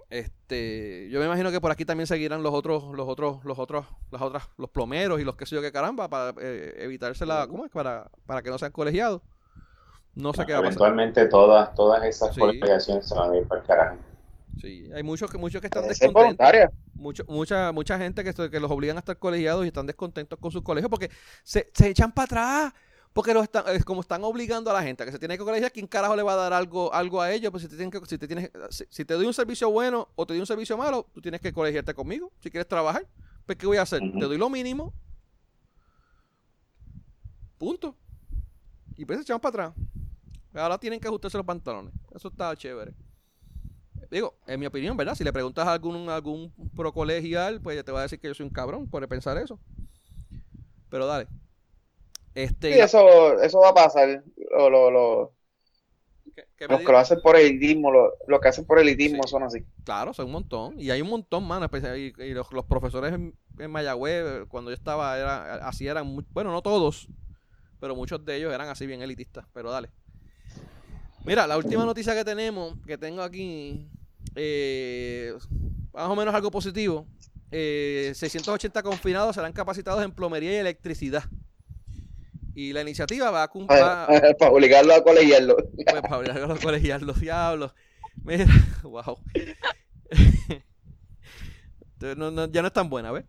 Este, 0.09 1.09
yo 1.09 1.19
me 1.19 1.25
imagino 1.25 1.49
que 1.49 1.59
por 1.59 1.71
aquí 1.71 1.85
también 1.85 2.05
seguirán 2.05 2.43
los 2.43 2.53
otros, 2.53 2.83
los 2.95 3.07
otros, 3.07 3.43
los 3.43 3.57
otros, 3.57 3.87
las 4.11 4.21
otras, 4.21 4.47
los 4.57 4.69
plomeros 4.69 5.19
y 5.19 5.23
los 5.23 5.35
que 5.35 5.47
sé 5.47 5.55
yo 5.55 5.61
que 5.61 5.71
caramba, 5.71 6.07
para 6.07 6.35
eh, 6.39 6.75
evitarse 6.79 7.25
la, 7.25 7.47
¿cómo 7.47 7.65
es? 7.65 7.71
Para, 7.71 8.11
para 8.27 8.43
que 8.43 8.51
no 8.51 8.59
sean 8.59 8.71
colegiados. 8.71 9.21
No 10.13 10.31
sé 10.33 10.45
qué 10.45 10.53
va 10.53 10.59
a 10.59 10.61
pasar. 10.61 10.73
Eventualmente 10.73 11.25
todas, 11.25 11.73
todas 11.73 12.03
esas 12.03 12.37
colegiaciones 12.37 13.07
se 13.07 13.15
van 13.15 13.31
a 13.31 13.37
ir 13.37 13.47
para 13.47 13.61
el 13.61 13.67
carajo. 13.67 13.97
Sí, 14.61 14.87
hay 14.93 15.01
muchos 15.01 15.31
que 15.31 15.39
muchos 15.39 15.59
que 15.59 15.67
están 15.67 15.87
descontentos. 15.87 16.47
Mucho, 16.93 17.23
mucha, 17.27 17.71
mucha 17.71 17.97
gente 17.97 18.23
que, 18.23 18.49
que 18.51 18.59
los 18.59 18.69
obligan 18.69 18.97
a 18.97 18.99
estar 18.99 19.17
colegiados 19.17 19.65
y 19.65 19.69
están 19.69 19.87
descontentos 19.87 20.37
con 20.37 20.51
sus 20.51 20.61
colegios 20.61 20.91
porque 20.91 21.09
se, 21.43 21.71
se 21.73 21.89
echan 21.89 22.11
para 22.11 22.25
atrás. 22.25 22.73
Porque 23.13 23.31
están, 23.31 23.63
es 23.67 23.85
como 23.85 24.01
están 24.01 24.23
obligando 24.23 24.71
a 24.71 24.73
la 24.73 24.81
gente 24.81 25.03
a 25.03 25.05
que 25.05 25.11
se 25.11 25.19
tiene 25.19 25.37
que 25.37 25.43
colegiar, 25.43 25.71
¿quién 25.71 25.85
carajo 25.85 26.15
le 26.15 26.23
va 26.23 26.33
a 26.33 26.35
dar 26.35 26.53
algo, 26.53 26.91
algo 26.91 27.21
a 27.21 27.31
ellos? 27.31 27.51
Pues 27.51 27.61
si 27.61 27.69
te, 27.69 27.75
tienen 27.75 27.91
que, 27.91 28.03
si, 28.07 28.17
te 28.17 28.27
tienes, 28.27 28.49
si, 28.69 29.05
te 29.05 29.13
doy 29.13 29.27
un 29.27 29.33
servicio 29.33 29.69
bueno 29.69 30.09
o 30.15 30.25
te 30.25 30.33
doy 30.33 30.39
un 30.39 30.47
servicio 30.47 30.75
malo, 30.77 31.07
tú 31.13 31.21
tienes 31.21 31.39
que 31.39 31.53
colegiarte 31.53 31.93
conmigo. 31.93 32.31
Si 32.39 32.49
quieres 32.49 32.67
trabajar, 32.67 33.07
pues 33.45 33.57
¿qué 33.57 33.67
voy 33.67 33.77
a 33.77 33.83
hacer? 33.83 33.99
Te 33.99 34.25
doy 34.25 34.37
lo 34.37 34.49
mínimo. 34.49 34.93
Punto. 37.59 37.95
Y 38.97 39.05
pues 39.05 39.19
echamos 39.19 39.41
para 39.41 39.67
atrás. 39.67 39.85
Ahora 40.55 40.79
tienen 40.79 40.99
que 40.99 41.07
ajustarse 41.07 41.37
los 41.37 41.45
pantalones. 41.45 41.93
Eso 42.15 42.29
está 42.29 42.55
chévere. 42.55 42.95
Digo, 44.09 44.35
en 44.47 44.59
mi 44.59 44.65
opinión, 44.65 44.97
¿verdad? 44.97 45.15
Si 45.15 45.23
le 45.23 45.31
preguntas 45.31 45.67
a 45.67 45.73
algún, 45.73 46.09
algún 46.09 46.51
pro 46.75 46.91
colegial, 46.91 47.61
pues 47.61 47.83
te 47.83 47.91
va 47.91 47.99
a 47.99 48.03
decir 48.03 48.19
que 48.19 48.27
yo 48.27 48.33
soy 48.33 48.45
un 48.45 48.51
cabrón 48.51 48.87
por 48.87 49.07
pensar 49.07 49.37
eso. 49.37 49.59
Pero 50.89 51.05
dale. 51.05 51.27
Este, 52.35 52.73
sí, 52.73 52.79
eso, 52.79 53.39
eso 53.41 53.59
va 53.59 53.69
a 53.69 53.73
pasar. 53.73 54.23
Lo, 54.51 54.69
lo, 54.69 54.91
lo, 54.91 55.33
los 56.69 56.81
que 56.81 56.91
lo 56.91 56.97
hacen 56.97 57.21
por 57.21 57.35
elitismo, 57.35 57.91
lo, 57.91 58.13
lo 58.27 58.39
que 58.39 58.47
hacen 58.47 58.65
por 58.65 58.79
elitismo 58.79 59.23
son 59.27 59.43
así. 59.43 59.63
Claro, 59.83 60.13
son 60.13 60.27
un 60.27 60.31
montón. 60.31 60.79
Y 60.79 60.89
hay 60.91 61.01
un 61.01 61.09
montón, 61.09 61.45
mano. 61.45 61.69
Y, 61.95 62.13
y 62.21 62.33
los, 62.33 62.51
los, 62.51 62.65
profesores 62.65 63.13
en, 63.13 63.35
en, 63.59 63.71
Mayagüez, 63.71 64.45
cuando 64.47 64.71
yo 64.71 64.75
estaba, 64.75 65.17
era, 65.17 65.67
así 65.67 65.87
eran, 65.87 66.25
bueno, 66.31 66.51
no 66.51 66.61
todos, 66.61 67.07
pero 67.79 67.95
muchos 67.95 68.23
de 68.25 68.37
ellos 68.37 68.53
eran 68.53 68.69
así 68.69 68.87
bien 68.87 69.01
elitistas. 69.01 69.45
Pero 69.53 69.71
dale. 69.71 69.89
Mira, 71.25 71.47
la 71.47 71.57
última 71.57 71.85
noticia 71.85 72.13
que 72.15 72.25
tenemos, 72.25 72.75
que 72.85 72.97
tengo 72.97 73.21
aquí, 73.21 73.87
eh, 74.35 75.33
más 75.93 76.09
o 76.09 76.15
menos 76.15 76.33
algo 76.33 76.51
positivo. 76.51 77.05
Eh, 77.51 78.13
680 78.15 78.81
confinados 78.81 79.35
serán 79.35 79.53
capacitados 79.53 80.03
en 80.03 80.11
plomería 80.11 80.53
y 80.53 80.55
electricidad. 80.55 81.23
Y 82.55 82.73
la 82.73 82.81
iniciativa 82.81 83.31
va 83.31 83.43
a 83.43 83.47
cumplir. 83.47 83.79
para 84.39 84.51
obligarlo 84.51 84.93
a 84.93 85.03
colegiarlo. 85.03 85.57
Pues 85.85 86.01
para 86.01 86.17
obligarlo 86.17 86.53
a 86.53 86.57
colegiarlo, 86.57 87.13
diablos. 87.13 87.73
Mira, 88.23 88.45
wow. 88.83 89.19
ya 91.99 92.61
no 92.61 92.67
es 92.67 92.73
tan 92.73 92.89
buena, 92.89 93.11
¿ves? 93.11 93.25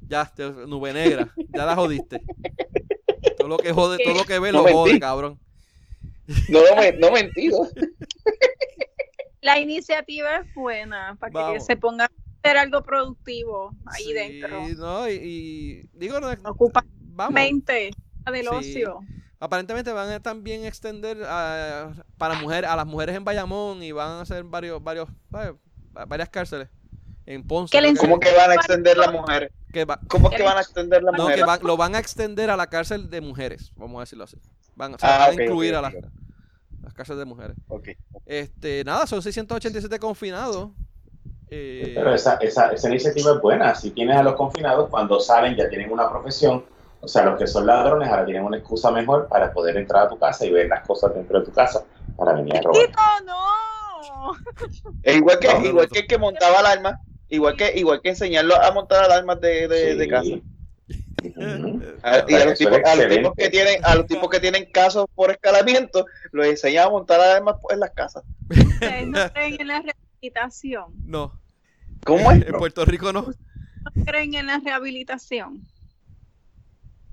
Ya, 0.00 0.32
nube 0.66 0.92
negra, 0.92 1.32
ya 1.54 1.64
la 1.64 1.76
jodiste. 1.76 2.22
Todo 3.38 3.48
lo 3.48 3.56
que 3.58 3.72
jode, 3.72 3.98
todo 4.02 4.14
lo 4.14 4.24
que 4.24 4.38
ve 4.38 4.52
lo 4.52 4.64
jode, 4.64 4.98
cabrón. 4.98 5.38
No, 6.48 6.60
no, 6.60 6.98
no 6.98 7.12
mentido. 7.12 7.68
La 9.42 9.58
iniciativa 9.60 10.36
es 10.36 10.54
buena 10.54 11.16
para 11.20 11.52
que 11.52 11.60
se 11.60 11.76
ponga 11.76 12.04
a 12.04 12.10
hacer 12.42 12.56
algo 12.56 12.82
productivo 12.82 13.76
ahí 13.86 14.12
dentro. 14.12 14.68
No, 14.76 15.08
y, 15.08 15.12
y 15.12 15.80
digo, 15.92 16.20
no, 16.20 16.28
ocupa 16.50 16.84
vamos. 17.00 17.34
mente 17.34 17.90
del 18.30 18.48
ocio. 18.48 19.00
Aparentemente 19.40 19.92
van 19.92 20.08
a 20.10 20.20
también 20.20 20.64
extender 20.64 21.18
a, 21.26 21.92
para 22.16 22.34
mujer, 22.34 22.64
a 22.64 22.76
las 22.76 22.86
mujeres 22.86 23.16
en 23.16 23.24
Bayamón 23.24 23.82
y 23.82 23.90
van 23.90 24.08
a 24.10 24.20
hacer 24.20 24.44
varios, 24.44 24.82
varios 24.82 25.08
va- 25.34 25.54
varias 26.06 26.28
cárceles. 26.28 26.68
En 27.26 27.44
Ponce. 27.46 27.76
Que 27.78 27.94
¿Cómo 27.96 28.20
que 28.20 28.32
van 28.36 28.50
a 28.50 28.54
extender 28.54 28.96
las 28.96 29.12
mujeres? 29.12 29.50
que 29.72 29.84
va- 29.84 29.98
¿Cómo 30.08 30.28
que 30.30 30.42
van 30.42 30.58
a 30.58 30.60
extender 30.60 31.02
las 31.02 31.12
no, 31.12 31.16
que 31.18 31.22
mujeres? 31.22 31.46
van- 31.46 31.60
lo 31.62 31.76
van 31.76 31.94
a 31.94 31.98
extender 31.98 32.50
a 32.50 32.56
la 32.56 32.66
cárcel 32.68 33.10
de 33.10 33.20
mujeres, 33.20 33.72
vamos 33.76 33.96
a 33.98 34.00
decirlo 34.00 34.24
así. 34.24 34.36
Van, 34.76 34.94
o 34.94 34.98
sea, 34.98 35.14
Ah, 35.24 35.28
van 35.28 35.38
a 35.38 35.42
incluir 35.42 35.74
a 35.74 35.80
las, 35.82 35.94
las 36.82 36.94
cárceles 36.94 37.18
de 37.20 37.24
mujeres. 37.24 37.56
Ok. 37.68 37.88
Este, 38.26 38.84
nada, 38.84 39.06
son 39.06 39.22
687 39.22 39.98
confinados. 39.98 40.70
Eh, 41.48 41.92
Pero 41.94 42.14
esa, 42.14 42.34
esa, 42.36 42.70
esa 42.72 42.88
iniciativa 42.88 43.32
es 43.32 43.40
buena. 43.40 43.74
Si 43.74 43.90
tienes 43.90 44.16
a 44.16 44.22
los 44.22 44.34
confinados, 44.34 44.88
cuando 44.88 45.20
salen 45.20 45.54
ya 45.56 45.68
tienen 45.68 45.90
una 45.92 46.08
profesión. 46.10 46.64
O 47.04 47.08
sea, 47.08 47.24
los 47.24 47.36
que 47.36 47.48
son 47.48 47.66
ladrones 47.66 48.08
ahora 48.08 48.24
tienen 48.24 48.44
una 48.44 48.58
excusa 48.58 48.92
mejor 48.92 49.26
para 49.26 49.52
poder 49.52 49.76
entrar 49.76 50.06
a 50.06 50.08
tu 50.08 50.16
casa 50.18 50.46
y 50.46 50.50
ver 50.52 50.68
las 50.68 50.86
cosas 50.86 51.12
dentro 51.12 51.40
de 51.40 51.44
tu 51.46 51.52
casa 51.52 51.84
para 52.16 52.32
venir 52.32 52.56
a 52.56 52.60
robar. 52.62 52.86
¡Tito, 52.86 53.00
no! 53.26 54.92
Es 55.02 55.16
igual 55.16 55.38
que, 55.40 55.48
No, 55.48 55.58
no, 55.58 55.66
igual 55.66 55.86
no. 55.86 55.92
que 55.92 55.98
el 55.98 56.06
que 56.06 56.16
montaba 56.18 56.60
alarmas, 56.60 56.94
igual 57.28 57.56
que, 57.56 57.72
igual 57.76 58.00
que 58.00 58.10
enseñarlo 58.10 58.54
a 58.54 58.70
montar 58.70 59.02
alarmas 59.04 59.40
de, 59.40 59.66
de, 59.66 59.96
de 59.96 60.08
casa. 60.08 60.34
A- 62.04 62.24
y 62.28 62.34
a 62.34 62.44
los, 62.44 62.54
Eso 62.54 62.58
tipos, 62.58 62.78
es 62.78 62.84
a 62.84 62.94
los 62.94 63.04
excelente. 63.04 63.16
tipos 63.16 63.34
que 63.36 63.50
tienen, 63.50 63.80
a 63.84 63.94
los 63.96 64.06
tipos 64.06 64.30
que 64.30 64.40
tienen 64.40 64.70
casos 64.72 65.06
por 65.14 65.30
escalamiento, 65.32 66.06
los 66.30 66.46
enseñan 66.46 66.86
a 66.86 66.90
montar 66.90 67.20
alarmas 67.20 67.56
en 67.70 67.80
las 67.80 67.90
casas. 67.90 68.22
Ustedes 68.48 69.08
no 69.08 69.18
creen 69.32 69.60
en 69.60 69.66
la 69.68 69.82
rehabilitación. 69.82 70.84
no, 71.04 71.34
¿Cómo 72.04 72.30
es? 72.32 72.46
en 72.46 72.52
Puerto 72.54 72.84
Rico 72.84 73.12
no. 73.12 73.22
No 73.22 74.04
creen 74.04 74.34
en 74.34 74.46
la 74.46 74.58
rehabilitación. 74.58 75.62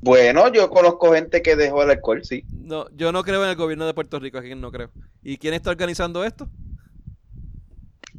Bueno, 0.02 0.52
yo 0.52 0.70
conozco 0.70 1.14
gente 1.14 1.42
que 1.42 1.56
dejó 1.56 1.84
el 1.84 1.92
alcohol, 1.92 2.24
sí. 2.24 2.46
No, 2.52 2.90
yo 2.96 3.12
no 3.12 3.24
creo 3.24 3.44
en 3.44 3.50
el 3.50 3.56
gobierno 3.56 3.86
de 3.86 3.94
Puerto 3.94 4.20
Rico, 4.20 4.38
aquí 4.38 4.56
no 4.56 4.72
creo. 4.72 4.92
¿Y 5.22 5.38
quién 5.38 5.54
está 5.54 5.72
organizando 5.72 6.24
esto? 6.24 6.50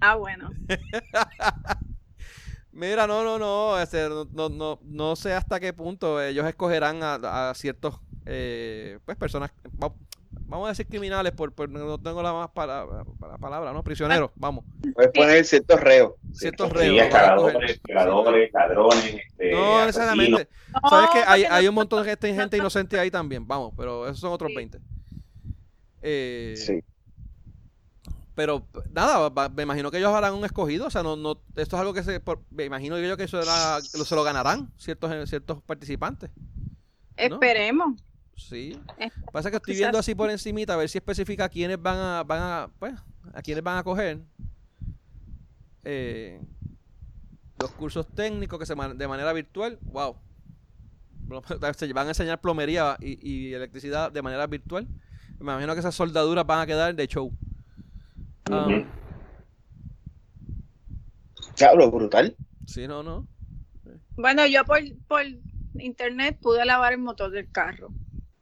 Ah, 0.00 0.16
bueno. 0.16 0.50
Mira, 2.72 3.06
no, 3.06 3.24
no, 3.24 3.38
no, 3.38 3.80
este, 3.80 4.08
no, 4.08 4.26
no, 4.32 4.48
no, 4.48 4.78
no 4.82 5.16
sé 5.16 5.32
hasta 5.32 5.58
qué 5.58 5.72
punto 5.72 6.22
ellos 6.22 6.46
escogerán 6.46 7.02
a, 7.02 7.50
a 7.50 7.54
ciertos, 7.54 7.98
eh, 8.26 8.98
pues, 9.04 9.16
personas, 9.16 9.50
vamos 10.32 10.66
a 10.66 10.68
decir 10.70 10.86
criminales, 10.86 11.32
por, 11.32 11.52
por- 11.52 11.68
no 11.68 11.98
tengo 11.98 12.22
la 12.22 12.32
más 12.32 12.50
para, 12.50 12.86
para 13.18 13.38
palabra, 13.38 13.72
¿no? 13.72 13.82
Prisioneros, 13.84 14.30
vamos. 14.36 14.64
Puedes 14.94 15.10
poner 15.12 15.44
ciertos 15.44 15.80
reos. 15.80 16.12
Ciertos 16.32 16.68
Sí, 16.68 16.74
reos. 16.74 17.00
a 17.00 17.04
escaladores, 17.06 17.70
escoger. 17.70 17.80
violadores, 17.84 18.52
ladrones, 18.52 19.04
este, 19.28 19.52
No 19.52 19.86
necesariamente. 19.86 20.48
No, 20.82 20.88
Sabes 20.90 21.10
que 21.10 21.18
hay, 21.26 21.44
hay 21.44 21.68
un 21.68 21.74
montón 21.74 22.02
de 22.04 22.10
gente, 22.10 22.34
gente 22.34 22.56
inocente 22.56 22.98
ahí 22.98 23.10
también, 23.10 23.46
vamos, 23.46 23.72
pero 23.76 24.04
esos 24.06 24.20
son 24.20 24.32
otros 24.32 24.50
Sí. 24.50 24.56
20. 24.56 24.78
Eh, 26.02 26.54
Sí. 26.56 26.80
Pero 28.34 28.64
nada, 28.92 29.30
me 29.54 29.64
imagino 29.64 29.90
que 29.90 29.98
ellos 29.98 30.14
harán 30.14 30.32
un 30.32 30.44
escogido, 30.46 30.86
o 30.86 30.90
sea, 30.90 31.02
no, 31.02 31.14
no, 31.14 31.32
esto 31.56 31.76
es 31.76 31.80
algo 31.80 31.92
que 31.92 32.02
se, 32.02 32.20
por- 32.20 32.40
me 32.50 32.64
imagino 32.64 32.98
yo 32.98 33.16
que 33.16 33.24
eso 33.24 33.40
era- 33.42 33.78
lo- 33.78 34.04
se 34.04 34.14
lo 34.14 34.22
ganarán 34.22 34.72
ciertos, 34.78 35.12
eh, 35.12 35.26
ciertos 35.26 35.62
participantes. 35.62 36.30
Esperemos. 37.16 38.00
Sí. 38.48 38.76
Eh, 38.98 39.10
Pasa 39.32 39.50
que 39.50 39.56
estoy 39.58 39.74
quizás- 39.74 39.80
viendo 39.82 39.98
así 39.98 40.14
por 40.14 40.30
encimita 40.30 40.74
a 40.74 40.76
ver 40.76 40.88
si 40.88 40.98
especifica 40.98 41.44
a 41.44 41.48
quiénes 41.48 41.80
van 41.80 41.98
a, 41.98 42.22
van 42.24 42.40
a, 42.42 42.70
pues, 42.78 42.94
a 43.34 43.42
quiénes 43.42 43.62
van 43.62 43.76
a 43.78 43.82
coger 43.84 44.20
eh, 45.84 46.40
los 47.60 47.70
cursos 47.72 48.06
técnicos 48.08 48.58
que 48.58 48.66
se 48.66 48.74
man- 48.74 48.96
de 48.98 49.06
manera 49.08 49.32
virtual, 49.32 49.78
wow. 49.82 50.16
Se 51.76 51.92
van 51.92 52.06
a 52.06 52.10
enseñar 52.10 52.40
plomería 52.40 52.96
y, 53.00 53.18
y 53.28 53.54
electricidad 53.54 54.10
de 54.10 54.20
manera 54.22 54.46
virtual. 54.46 54.88
Me 55.38 55.52
imagino 55.52 55.74
que 55.74 55.80
esas 55.80 55.94
soldaduras 55.94 56.44
van 56.46 56.60
a 56.60 56.66
quedar 56.66 56.94
de 56.94 57.06
show. 57.06 57.32
Ujú. 58.50 58.84
Diablo, 61.56 61.90
brutal. 61.90 62.36
sí, 62.66 62.86
no, 62.88 63.02
no. 63.02 63.28
Bueno, 64.16 64.46
yo 64.46 64.64
por, 64.64 64.78
por 65.06 65.22
internet 65.78 66.38
pude 66.40 66.64
lavar 66.64 66.92
el 66.94 66.98
motor 66.98 67.30
del 67.30 67.50
carro. 67.50 67.90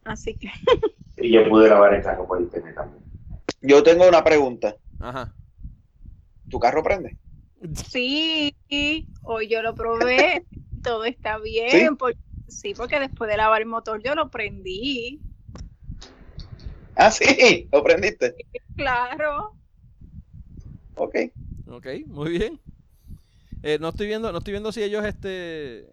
Así 0.09 0.35
que 0.35 0.51
Y 1.19 1.33
yo 1.33 1.49
pude 1.49 1.67
grabar 1.69 1.95
el 1.95 2.03
carro 2.03 2.27
por 2.27 2.41
internet 2.41 2.75
también. 2.75 3.03
Yo 3.61 3.83
tengo 3.83 4.09
una 4.09 4.23
pregunta. 4.25 4.75
Ajá. 5.01 5.35
¿Tu 6.49 6.59
carro 6.59 6.83
prende? 6.83 7.17
sí, 7.75 8.55
hoy 9.23 9.49
yo 9.49 9.63
lo 9.63 9.75
probé, 9.75 10.45
todo 10.83 11.05
está 11.05 11.39
bien. 11.39 11.71
¿Sí? 11.91 11.95
por- 11.97 12.17
sí, 12.47 12.73
porque 12.75 13.01
después 13.01 13.29
de 13.31 13.37
lavar 13.37 13.61
el 13.63 13.69
motor 13.69 14.03
yo 14.03 14.15
lo 14.15 14.31
prendí. 14.31 15.21
Ah, 16.95 17.11
sí, 17.11 17.69
lo 17.73 17.83
prendiste. 17.83 18.35
Claro. 18.77 19.55
Ok. 20.95 21.17
Ok, 21.71 21.87
muy 22.07 22.31
bien. 22.31 22.61
Eh, 23.63 23.79
no 23.81 23.89
estoy 23.91 24.07
viendo, 24.07 24.31
no 24.33 24.39
estoy 24.39 24.53
viendo 24.53 24.73
si 24.73 24.83
ellos 24.83 25.05
este 25.05 25.87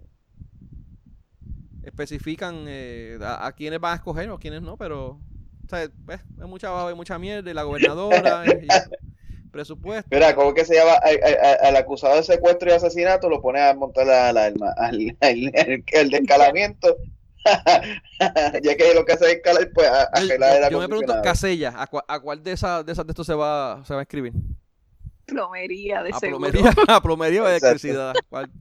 especifican 1.86 2.66
eh, 2.68 3.18
a, 3.22 3.48
a 3.48 3.52
quiénes 3.54 3.80
van 3.80 3.94
a 3.94 3.96
escoger 3.96 4.30
o 4.30 4.38
quiénes 4.40 4.62
no, 4.62 4.76
pero 4.78 5.12
o 5.12 5.70
sea, 5.70 5.88
pues, 6.06 6.20
hay 6.42 6.48
mucha 6.48 6.88
hay 6.88 6.96
mucha 6.96 7.18
mierda 7.20 7.50
y 7.50 7.54
la 7.54 7.64
gobernadora 7.64 8.44
y, 8.62 8.66
y 8.66 9.50
presupuesto. 9.50 10.10
Mira, 10.12 10.36
¿cómo 10.36 10.54
que 10.54 10.66
se 10.66 10.76
llama? 10.76 10.94
Al, 10.94 11.18
al- 11.24 11.66
al 11.68 11.76
acusado 11.78 12.16
de 12.16 12.24
secuestro 12.24 12.70
y 12.70 12.74
asesinato 12.74 13.30
lo 13.30 13.42
pone 13.42 13.62
a 13.62 13.74
montar 13.74 14.06
la 14.08 14.30
alarma. 14.30 14.74
Al, 14.78 15.16
al- 15.22 15.52
el, 15.56 15.84
el 15.92 16.10
de 16.10 16.18
escalamiento, 16.18 16.98
ya 18.64 18.76
que 18.76 18.94
lo 18.94 19.06
que 19.06 19.14
hace 19.14 19.26
es 19.26 19.34
escalar, 19.36 19.70
pues 19.74 19.88
a, 19.88 20.10
a 20.12 20.22
Yo, 20.22 20.28
gelar 20.28 20.56
el 20.58 20.64
yo- 20.64 20.70
yo 20.72 20.80
me 20.80 20.88
pregunto. 20.88 21.22
Casella, 21.24 21.74
¿a, 21.78 21.90
cua- 21.90 22.04
a 22.08 22.20
cuál 22.20 22.44
de 22.44 22.52
esas 22.52 22.86
de 22.86 22.92
esas 22.92 23.06
de 23.06 23.12
estos 23.12 23.26
se 23.28 23.34
va 23.36 23.82
se 23.86 23.94
va 23.94 24.00
a 24.02 24.04
escribir? 24.04 24.34
Plomería 25.26 26.04
de 26.04 26.12
A 26.12 26.20
seguro. 26.20 26.50
plomería, 26.52 26.74
a 26.88 27.02
plomería 27.02 27.44
o 27.44 27.46
a 27.46 27.56
Exacto. 27.56 27.68
electricidad. 27.68 28.14
¿Cuál? 28.30 28.52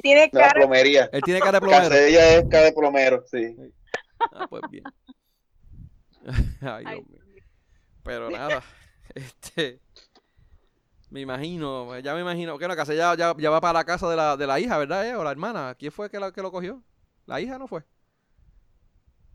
Tiene 0.00 0.30
La 0.32 0.40
cara 0.48 0.52
plomería. 0.60 1.08
Él 1.12 1.22
tiene 1.22 1.40
cara 1.40 1.52
de 1.52 1.60
plomero. 1.60 1.88
Casella 1.88 2.36
es 2.36 2.44
cara 2.48 2.64
de 2.64 2.72
plomero, 2.72 3.24
sí. 3.30 3.56
Ah, 4.32 4.46
pues 4.48 4.62
bien. 4.70 4.84
Ay, 6.62 6.84
Dios 6.84 7.06
mío. 7.08 7.42
Pero 8.04 8.30
nada, 8.30 8.62
este 9.14 9.80
me 11.10 11.20
imagino, 11.20 11.98
ya 11.98 12.14
me 12.14 12.20
imagino, 12.22 12.56
que 12.58 12.66
la 12.66 12.74
casa 12.74 12.94
ya, 12.94 13.14
ya, 13.16 13.34
ya 13.36 13.50
va 13.50 13.60
para 13.60 13.74
la 13.80 13.84
casa 13.84 14.08
de 14.08 14.16
la, 14.16 14.36
de 14.36 14.46
la 14.46 14.58
hija, 14.58 14.78
¿verdad? 14.78 15.06
eh? 15.06 15.14
O 15.14 15.22
la 15.22 15.30
hermana. 15.30 15.76
¿Quién 15.78 15.92
fue 15.92 16.08
que, 16.08 16.18
la, 16.18 16.32
que 16.32 16.40
lo 16.40 16.50
cogió? 16.50 16.82
¿La 17.26 17.38
hija 17.40 17.58
no 17.58 17.66
fue? 17.68 17.82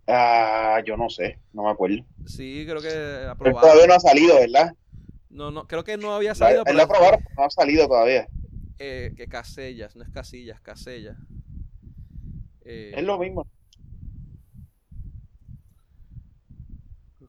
Ah, 0.07 0.81
yo 0.85 0.95
no 0.97 1.09
sé, 1.09 1.39
no 1.53 1.63
me 1.63 1.69
acuerdo. 1.69 1.97
Sí, 2.25 2.65
creo 2.67 2.81
que 2.81 2.87
Él 3.23 3.29
aprobado. 3.29 3.61
todavía 3.67 3.87
no 3.87 3.93
ha 3.93 3.99
salido, 3.99 4.35
¿verdad? 4.39 4.73
No, 5.29 5.51
no, 5.51 5.67
creo 5.67 5.83
que 5.83 5.97
no 5.97 6.13
había 6.15 6.29
La- 6.29 6.35
salido. 6.35 6.59
Él 6.61 6.65
pero- 6.65 6.77
lo 6.77 6.83
aprobaron, 6.83 7.19
pero 7.23 7.35
no 7.37 7.43
ha 7.45 7.49
salido 7.49 7.87
todavía. 7.87 8.27
Eh, 8.79 9.13
que 9.15 9.27
Casellas, 9.27 9.95
no 9.95 10.03
es 10.03 10.09
Casillas, 10.09 10.59
Casellas. 10.61 11.17
Eh, 12.61 12.93
Es 12.95 13.03
lo 13.03 13.17
mismo. 13.17 13.47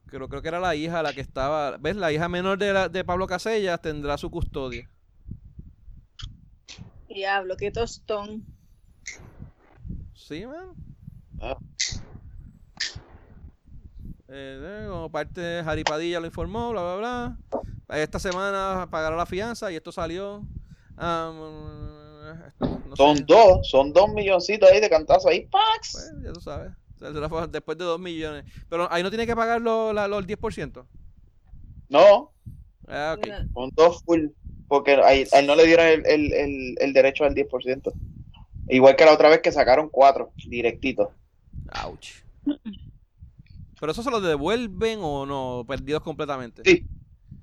creo, 0.05 0.27
creo 0.27 0.41
que 0.41 0.47
era 0.47 0.59
la 0.59 0.75
hija 0.75 1.03
la 1.03 1.13
que 1.13 1.21
estaba. 1.21 1.77
¿Ves? 1.77 1.95
La 1.95 2.11
hija 2.11 2.27
menor 2.29 2.57
de, 2.57 2.73
la- 2.73 2.89
de 2.89 3.03
Pablo 3.03 3.27
Casellas 3.27 3.81
tendrá 3.81 4.17
su 4.17 4.29
custodia. 4.31 4.89
Diablo, 7.07 7.55
qué 7.57 7.71
tostón. 7.71 8.45
Sí, 10.13 10.45
man. 10.45 10.73
Ah. 11.41 11.57
Eh, 14.31 14.59
eh, 14.61 14.87
como 14.89 15.09
parte 15.11 15.41
de 15.41 15.63
Jaripadilla 15.63 16.19
lo 16.19 16.27
informó, 16.27 16.71
bla, 16.71 16.81
bla, 16.83 16.95
bla. 17.87 17.97
Esta 17.97 18.19
semana 18.19 18.87
pagará 18.91 19.15
la 19.15 19.25
fianza 19.25 19.71
y 19.71 19.75
esto 19.75 19.91
salió. 19.91 20.43
Ah, 20.99 21.31
no 22.59 22.95
sé. 22.95 22.95
Son 22.95 23.25
dos, 23.25 23.59
son 23.69 23.93
dos 23.93 24.09
milloncitos 24.13 24.69
ahí 24.69 24.79
de 24.79 24.89
cantazo 24.89 25.29
ahí. 25.29 25.47
¡Pax! 25.47 25.91
Pues, 25.93 26.11
ya 26.23 26.33
tú 26.33 26.41
sabes. 26.41 26.71
Después 27.51 27.77
de 27.77 27.85
dos 27.85 27.99
millones. 27.99 28.43
Pero 28.69 28.91
ahí 28.91 29.01
no 29.01 29.09
tiene 29.09 29.25
que 29.25 29.35
pagar 29.35 29.61
lo- 29.61 29.93
la- 29.93 30.07
los 30.07 30.25
10%. 30.27 30.85
No, 31.87 32.31
Ah, 32.87 33.15
ok. 33.17 33.27
son 33.53 33.71
dos 33.75 34.03
full. 34.03 34.27
Porque 34.67 34.91
a 34.93 35.13
él, 35.13 35.27
a 35.31 35.39
él 35.39 35.47
no 35.47 35.55
le 35.55 35.65
dieron 35.65 35.85
el, 35.87 36.05
el, 36.05 36.33
el, 36.33 36.75
el 36.79 36.93
derecho 36.93 37.23
al 37.23 37.33
10%. 37.33 37.93
Igual 38.67 38.95
que 38.95 39.05
la 39.05 39.13
otra 39.13 39.29
vez 39.29 39.39
que 39.41 39.51
sacaron 39.51 39.89
cuatro, 39.89 40.33
directitos. 40.47 41.09
Ouch. 41.85 42.09
¿Pero 43.79 43.91
eso 43.91 44.03
se 44.03 44.11
lo 44.11 44.19
devuelven 44.21 44.99
o 45.01 45.25
no? 45.25 45.63
Perdidos 45.67 46.03
completamente. 46.03 46.61
Sí. 46.65 46.85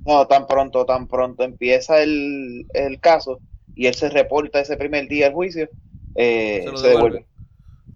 No, 0.07 0.27
tan 0.27 0.47
pronto, 0.47 0.85
tan 0.87 1.07
pronto 1.09 1.43
empieza 1.43 2.03
el, 2.03 2.67
el 2.75 3.01
caso 3.01 3.41
y 3.75 3.87
él 3.87 3.95
se 3.95 4.09
reporta 4.09 4.61
ese 4.61 4.77
primer 4.77 5.09
día 5.09 5.27
del 5.27 5.35
juicio, 5.35 5.69
eh, 6.15 6.73
Se 6.77 6.89
devuelve. 6.89 7.27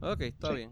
Ok, 0.02 0.20
está 0.22 0.48
Sí. 0.48 0.56
bien. 0.56 0.70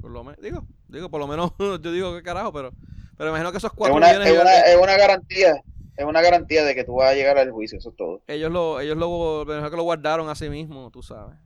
Por 0.00 0.10
lo 0.10 0.24
menos, 0.24 0.40
digo, 0.40 0.64
digo, 0.88 1.10
por 1.10 1.20
lo 1.20 1.26
menos 1.26 1.52
yo 1.58 1.92
digo 1.92 2.14
que 2.14 2.22
carajo, 2.22 2.52
pero, 2.52 2.72
pero 3.16 3.30
imagino 3.30 3.50
que 3.50 3.58
esos 3.58 3.70
Es 3.72 3.76
4 3.76 3.96
una, 3.96 4.08
millones 4.08 4.28
es, 4.28 4.40
una, 4.40 4.60
es 4.60 4.76
una 4.76 4.96
garantía, 4.96 5.62
es 5.96 6.04
una 6.04 6.22
garantía 6.22 6.64
de 6.64 6.74
que 6.74 6.84
tú 6.84 6.96
vas 6.96 7.10
a 7.10 7.14
llegar 7.14 7.38
al 7.38 7.50
juicio, 7.50 7.78
eso 7.78 7.90
es 7.90 7.96
todo. 7.96 8.20
ellos 8.28 8.50
lo, 8.50 8.80
ellos 8.80 8.96
lo, 8.96 9.44
que 9.46 9.76
lo 9.76 9.82
guardaron 9.82 10.28
a 10.28 10.34
sí 10.34 10.48
mismo, 10.48 10.90
tú 10.90 11.02
sabes. 11.02 11.36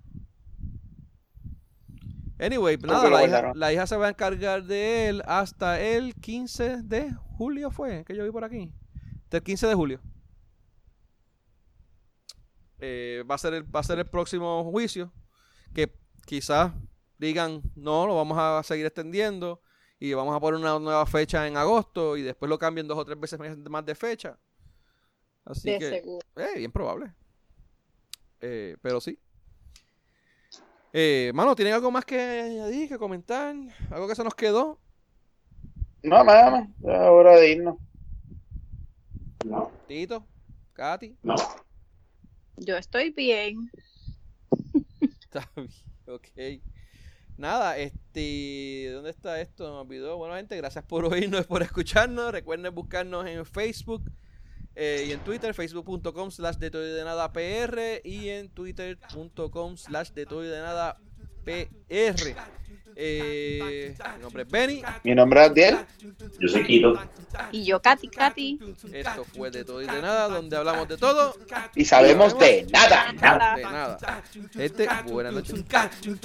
Anyway, 2.40 2.78
¿Cómo 2.78 2.94
nada, 2.94 3.10
la 3.10 3.24
hija, 3.24 3.42
guardaron? 3.42 3.58
la 3.58 3.72
hija 3.72 3.86
se 3.86 3.96
va 3.96 4.06
a 4.06 4.10
encargar 4.10 4.64
de 4.64 5.08
él 5.08 5.22
hasta 5.26 5.80
el 5.80 6.14
15 6.16 6.82
de 6.82 7.12
julio 7.36 7.70
fue, 7.70 8.04
que 8.06 8.16
yo 8.16 8.24
vi 8.24 8.30
por 8.30 8.44
aquí. 8.44 8.72
Hasta 9.24 9.38
el 9.38 9.42
15 9.42 9.66
de 9.66 9.74
julio. 9.74 10.00
eh, 12.78 13.24
va, 13.30 13.34
a 13.34 13.38
ser 13.38 13.54
el, 13.54 13.74
va 13.74 13.80
a 13.80 13.84
ser 13.84 13.98
el 13.98 14.06
próximo 14.06 14.64
juicio. 14.70 15.12
Que 15.74 15.92
quizás 16.26 16.72
digan, 17.18 17.62
no, 17.76 18.06
lo 18.06 18.16
vamos 18.16 18.38
a 18.38 18.62
seguir 18.64 18.86
extendiendo 18.86 19.60
y 19.98 20.14
vamos 20.14 20.34
a 20.34 20.40
poner 20.40 20.58
una 20.60 20.78
nueva 20.78 21.04
fecha 21.06 21.46
en 21.46 21.56
agosto 21.56 22.16
y 22.16 22.22
después 22.22 22.48
lo 22.48 22.58
cambien 22.58 22.88
dos 22.88 22.98
o 22.98 23.04
tres 23.04 23.20
veces 23.20 23.38
más 23.68 23.84
de 23.84 23.94
fecha. 23.94 24.38
Así 25.44 25.70
De 25.70 25.78
que, 25.78 25.90
seguro. 25.90 26.26
eh, 26.36 26.58
bien 26.58 26.72
probable. 26.72 27.12
Eh, 28.40 28.76
pero 28.80 29.00
sí. 29.00 29.18
Eh, 30.92 31.30
mano, 31.34 31.54
¿tienen 31.54 31.74
algo 31.74 31.90
más 31.90 32.04
que 32.04 32.18
añadir, 32.20 32.88
que 32.88 32.98
comentar? 32.98 33.54
¿Algo 33.90 34.08
que 34.08 34.14
se 34.14 34.24
nos 34.24 34.34
quedó? 34.34 34.80
No, 36.02 36.24
nada 36.24 36.50
más. 36.50 36.68
Ya 36.80 36.94
es 36.94 37.08
hora 37.08 37.36
de 37.36 37.52
irnos. 37.52 37.76
No, 39.44 39.70
Tito, 39.86 40.26
Katy. 40.72 41.16
no. 41.22 41.34
Yo 42.56 42.76
estoy 42.76 43.10
bien. 43.10 43.70
Está 45.00 45.48
bien, 45.56 45.68
ok. 46.06 46.26
Nada, 47.38 47.78
este, 47.78 48.90
¿dónde 48.92 49.10
está 49.10 49.40
esto? 49.40 49.64
Me 49.72 49.80
olvidó. 49.80 50.18
Bueno, 50.18 50.34
gente, 50.34 50.56
gracias 50.56 50.84
por 50.84 51.04
oírnos, 51.06 51.46
por 51.46 51.62
escucharnos. 51.62 52.32
Recuerden 52.32 52.74
buscarnos 52.74 53.26
en 53.26 53.46
Facebook 53.46 54.02
eh, 54.76 55.04
y 55.08 55.12
en 55.12 55.20
Twitter, 55.20 55.52
facebook.com 55.54 56.30
slash 56.30 56.56
de 56.56 56.70
todo 56.70 56.86
y 56.86 56.90
de 56.90 57.04
nada 57.04 57.32
PR 57.32 58.00
y 58.04 58.28
en 58.28 58.48
twitter.com 58.48 59.76
slash 59.76 60.10
de 60.10 60.26
todo 60.26 60.44
y 60.44 60.48
de 60.48 60.60
nada 60.60 60.98
PR. 61.44 62.36
Eh, 62.96 63.94
mi 64.16 64.22
nombre 64.22 64.42
es 64.42 64.48
Benny. 64.48 64.82
Mi 65.04 65.14
nombre 65.14 65.40
es 65.40 65.50
Abdiel. 65.50 65.78
Yo 66.38 66.48
soy 66.48 66.64
Quito. 66.64 66.98
Y 67.52 67.64
yo, 67.64 67.80
Katy, 67.80 68.08
Katy. 68.08 68.58
Esto 68.92 69.24
fue 69.24 69.50
de 69.50 69.64
todo 69.64 69.82
y 69.82 69.86
de 69.86 70.02
nada, 70.02 70.28
donde 70.28 70.56
hablamos 70.56 70.88
de 70.88 70.96
todo 70.96 71.34
Y 71.74 71.84
sabemos 71.84 72.38
de 72.38 72.66
nada. 72.70 73.12
Nada. 73.12 73.56
de 73.56 73.62
nada. 73.62 74.22
Gente, 74.52 74.88
buenas 75.06 75.32
noches. 75.32 75.54
noches. 75.54 76.20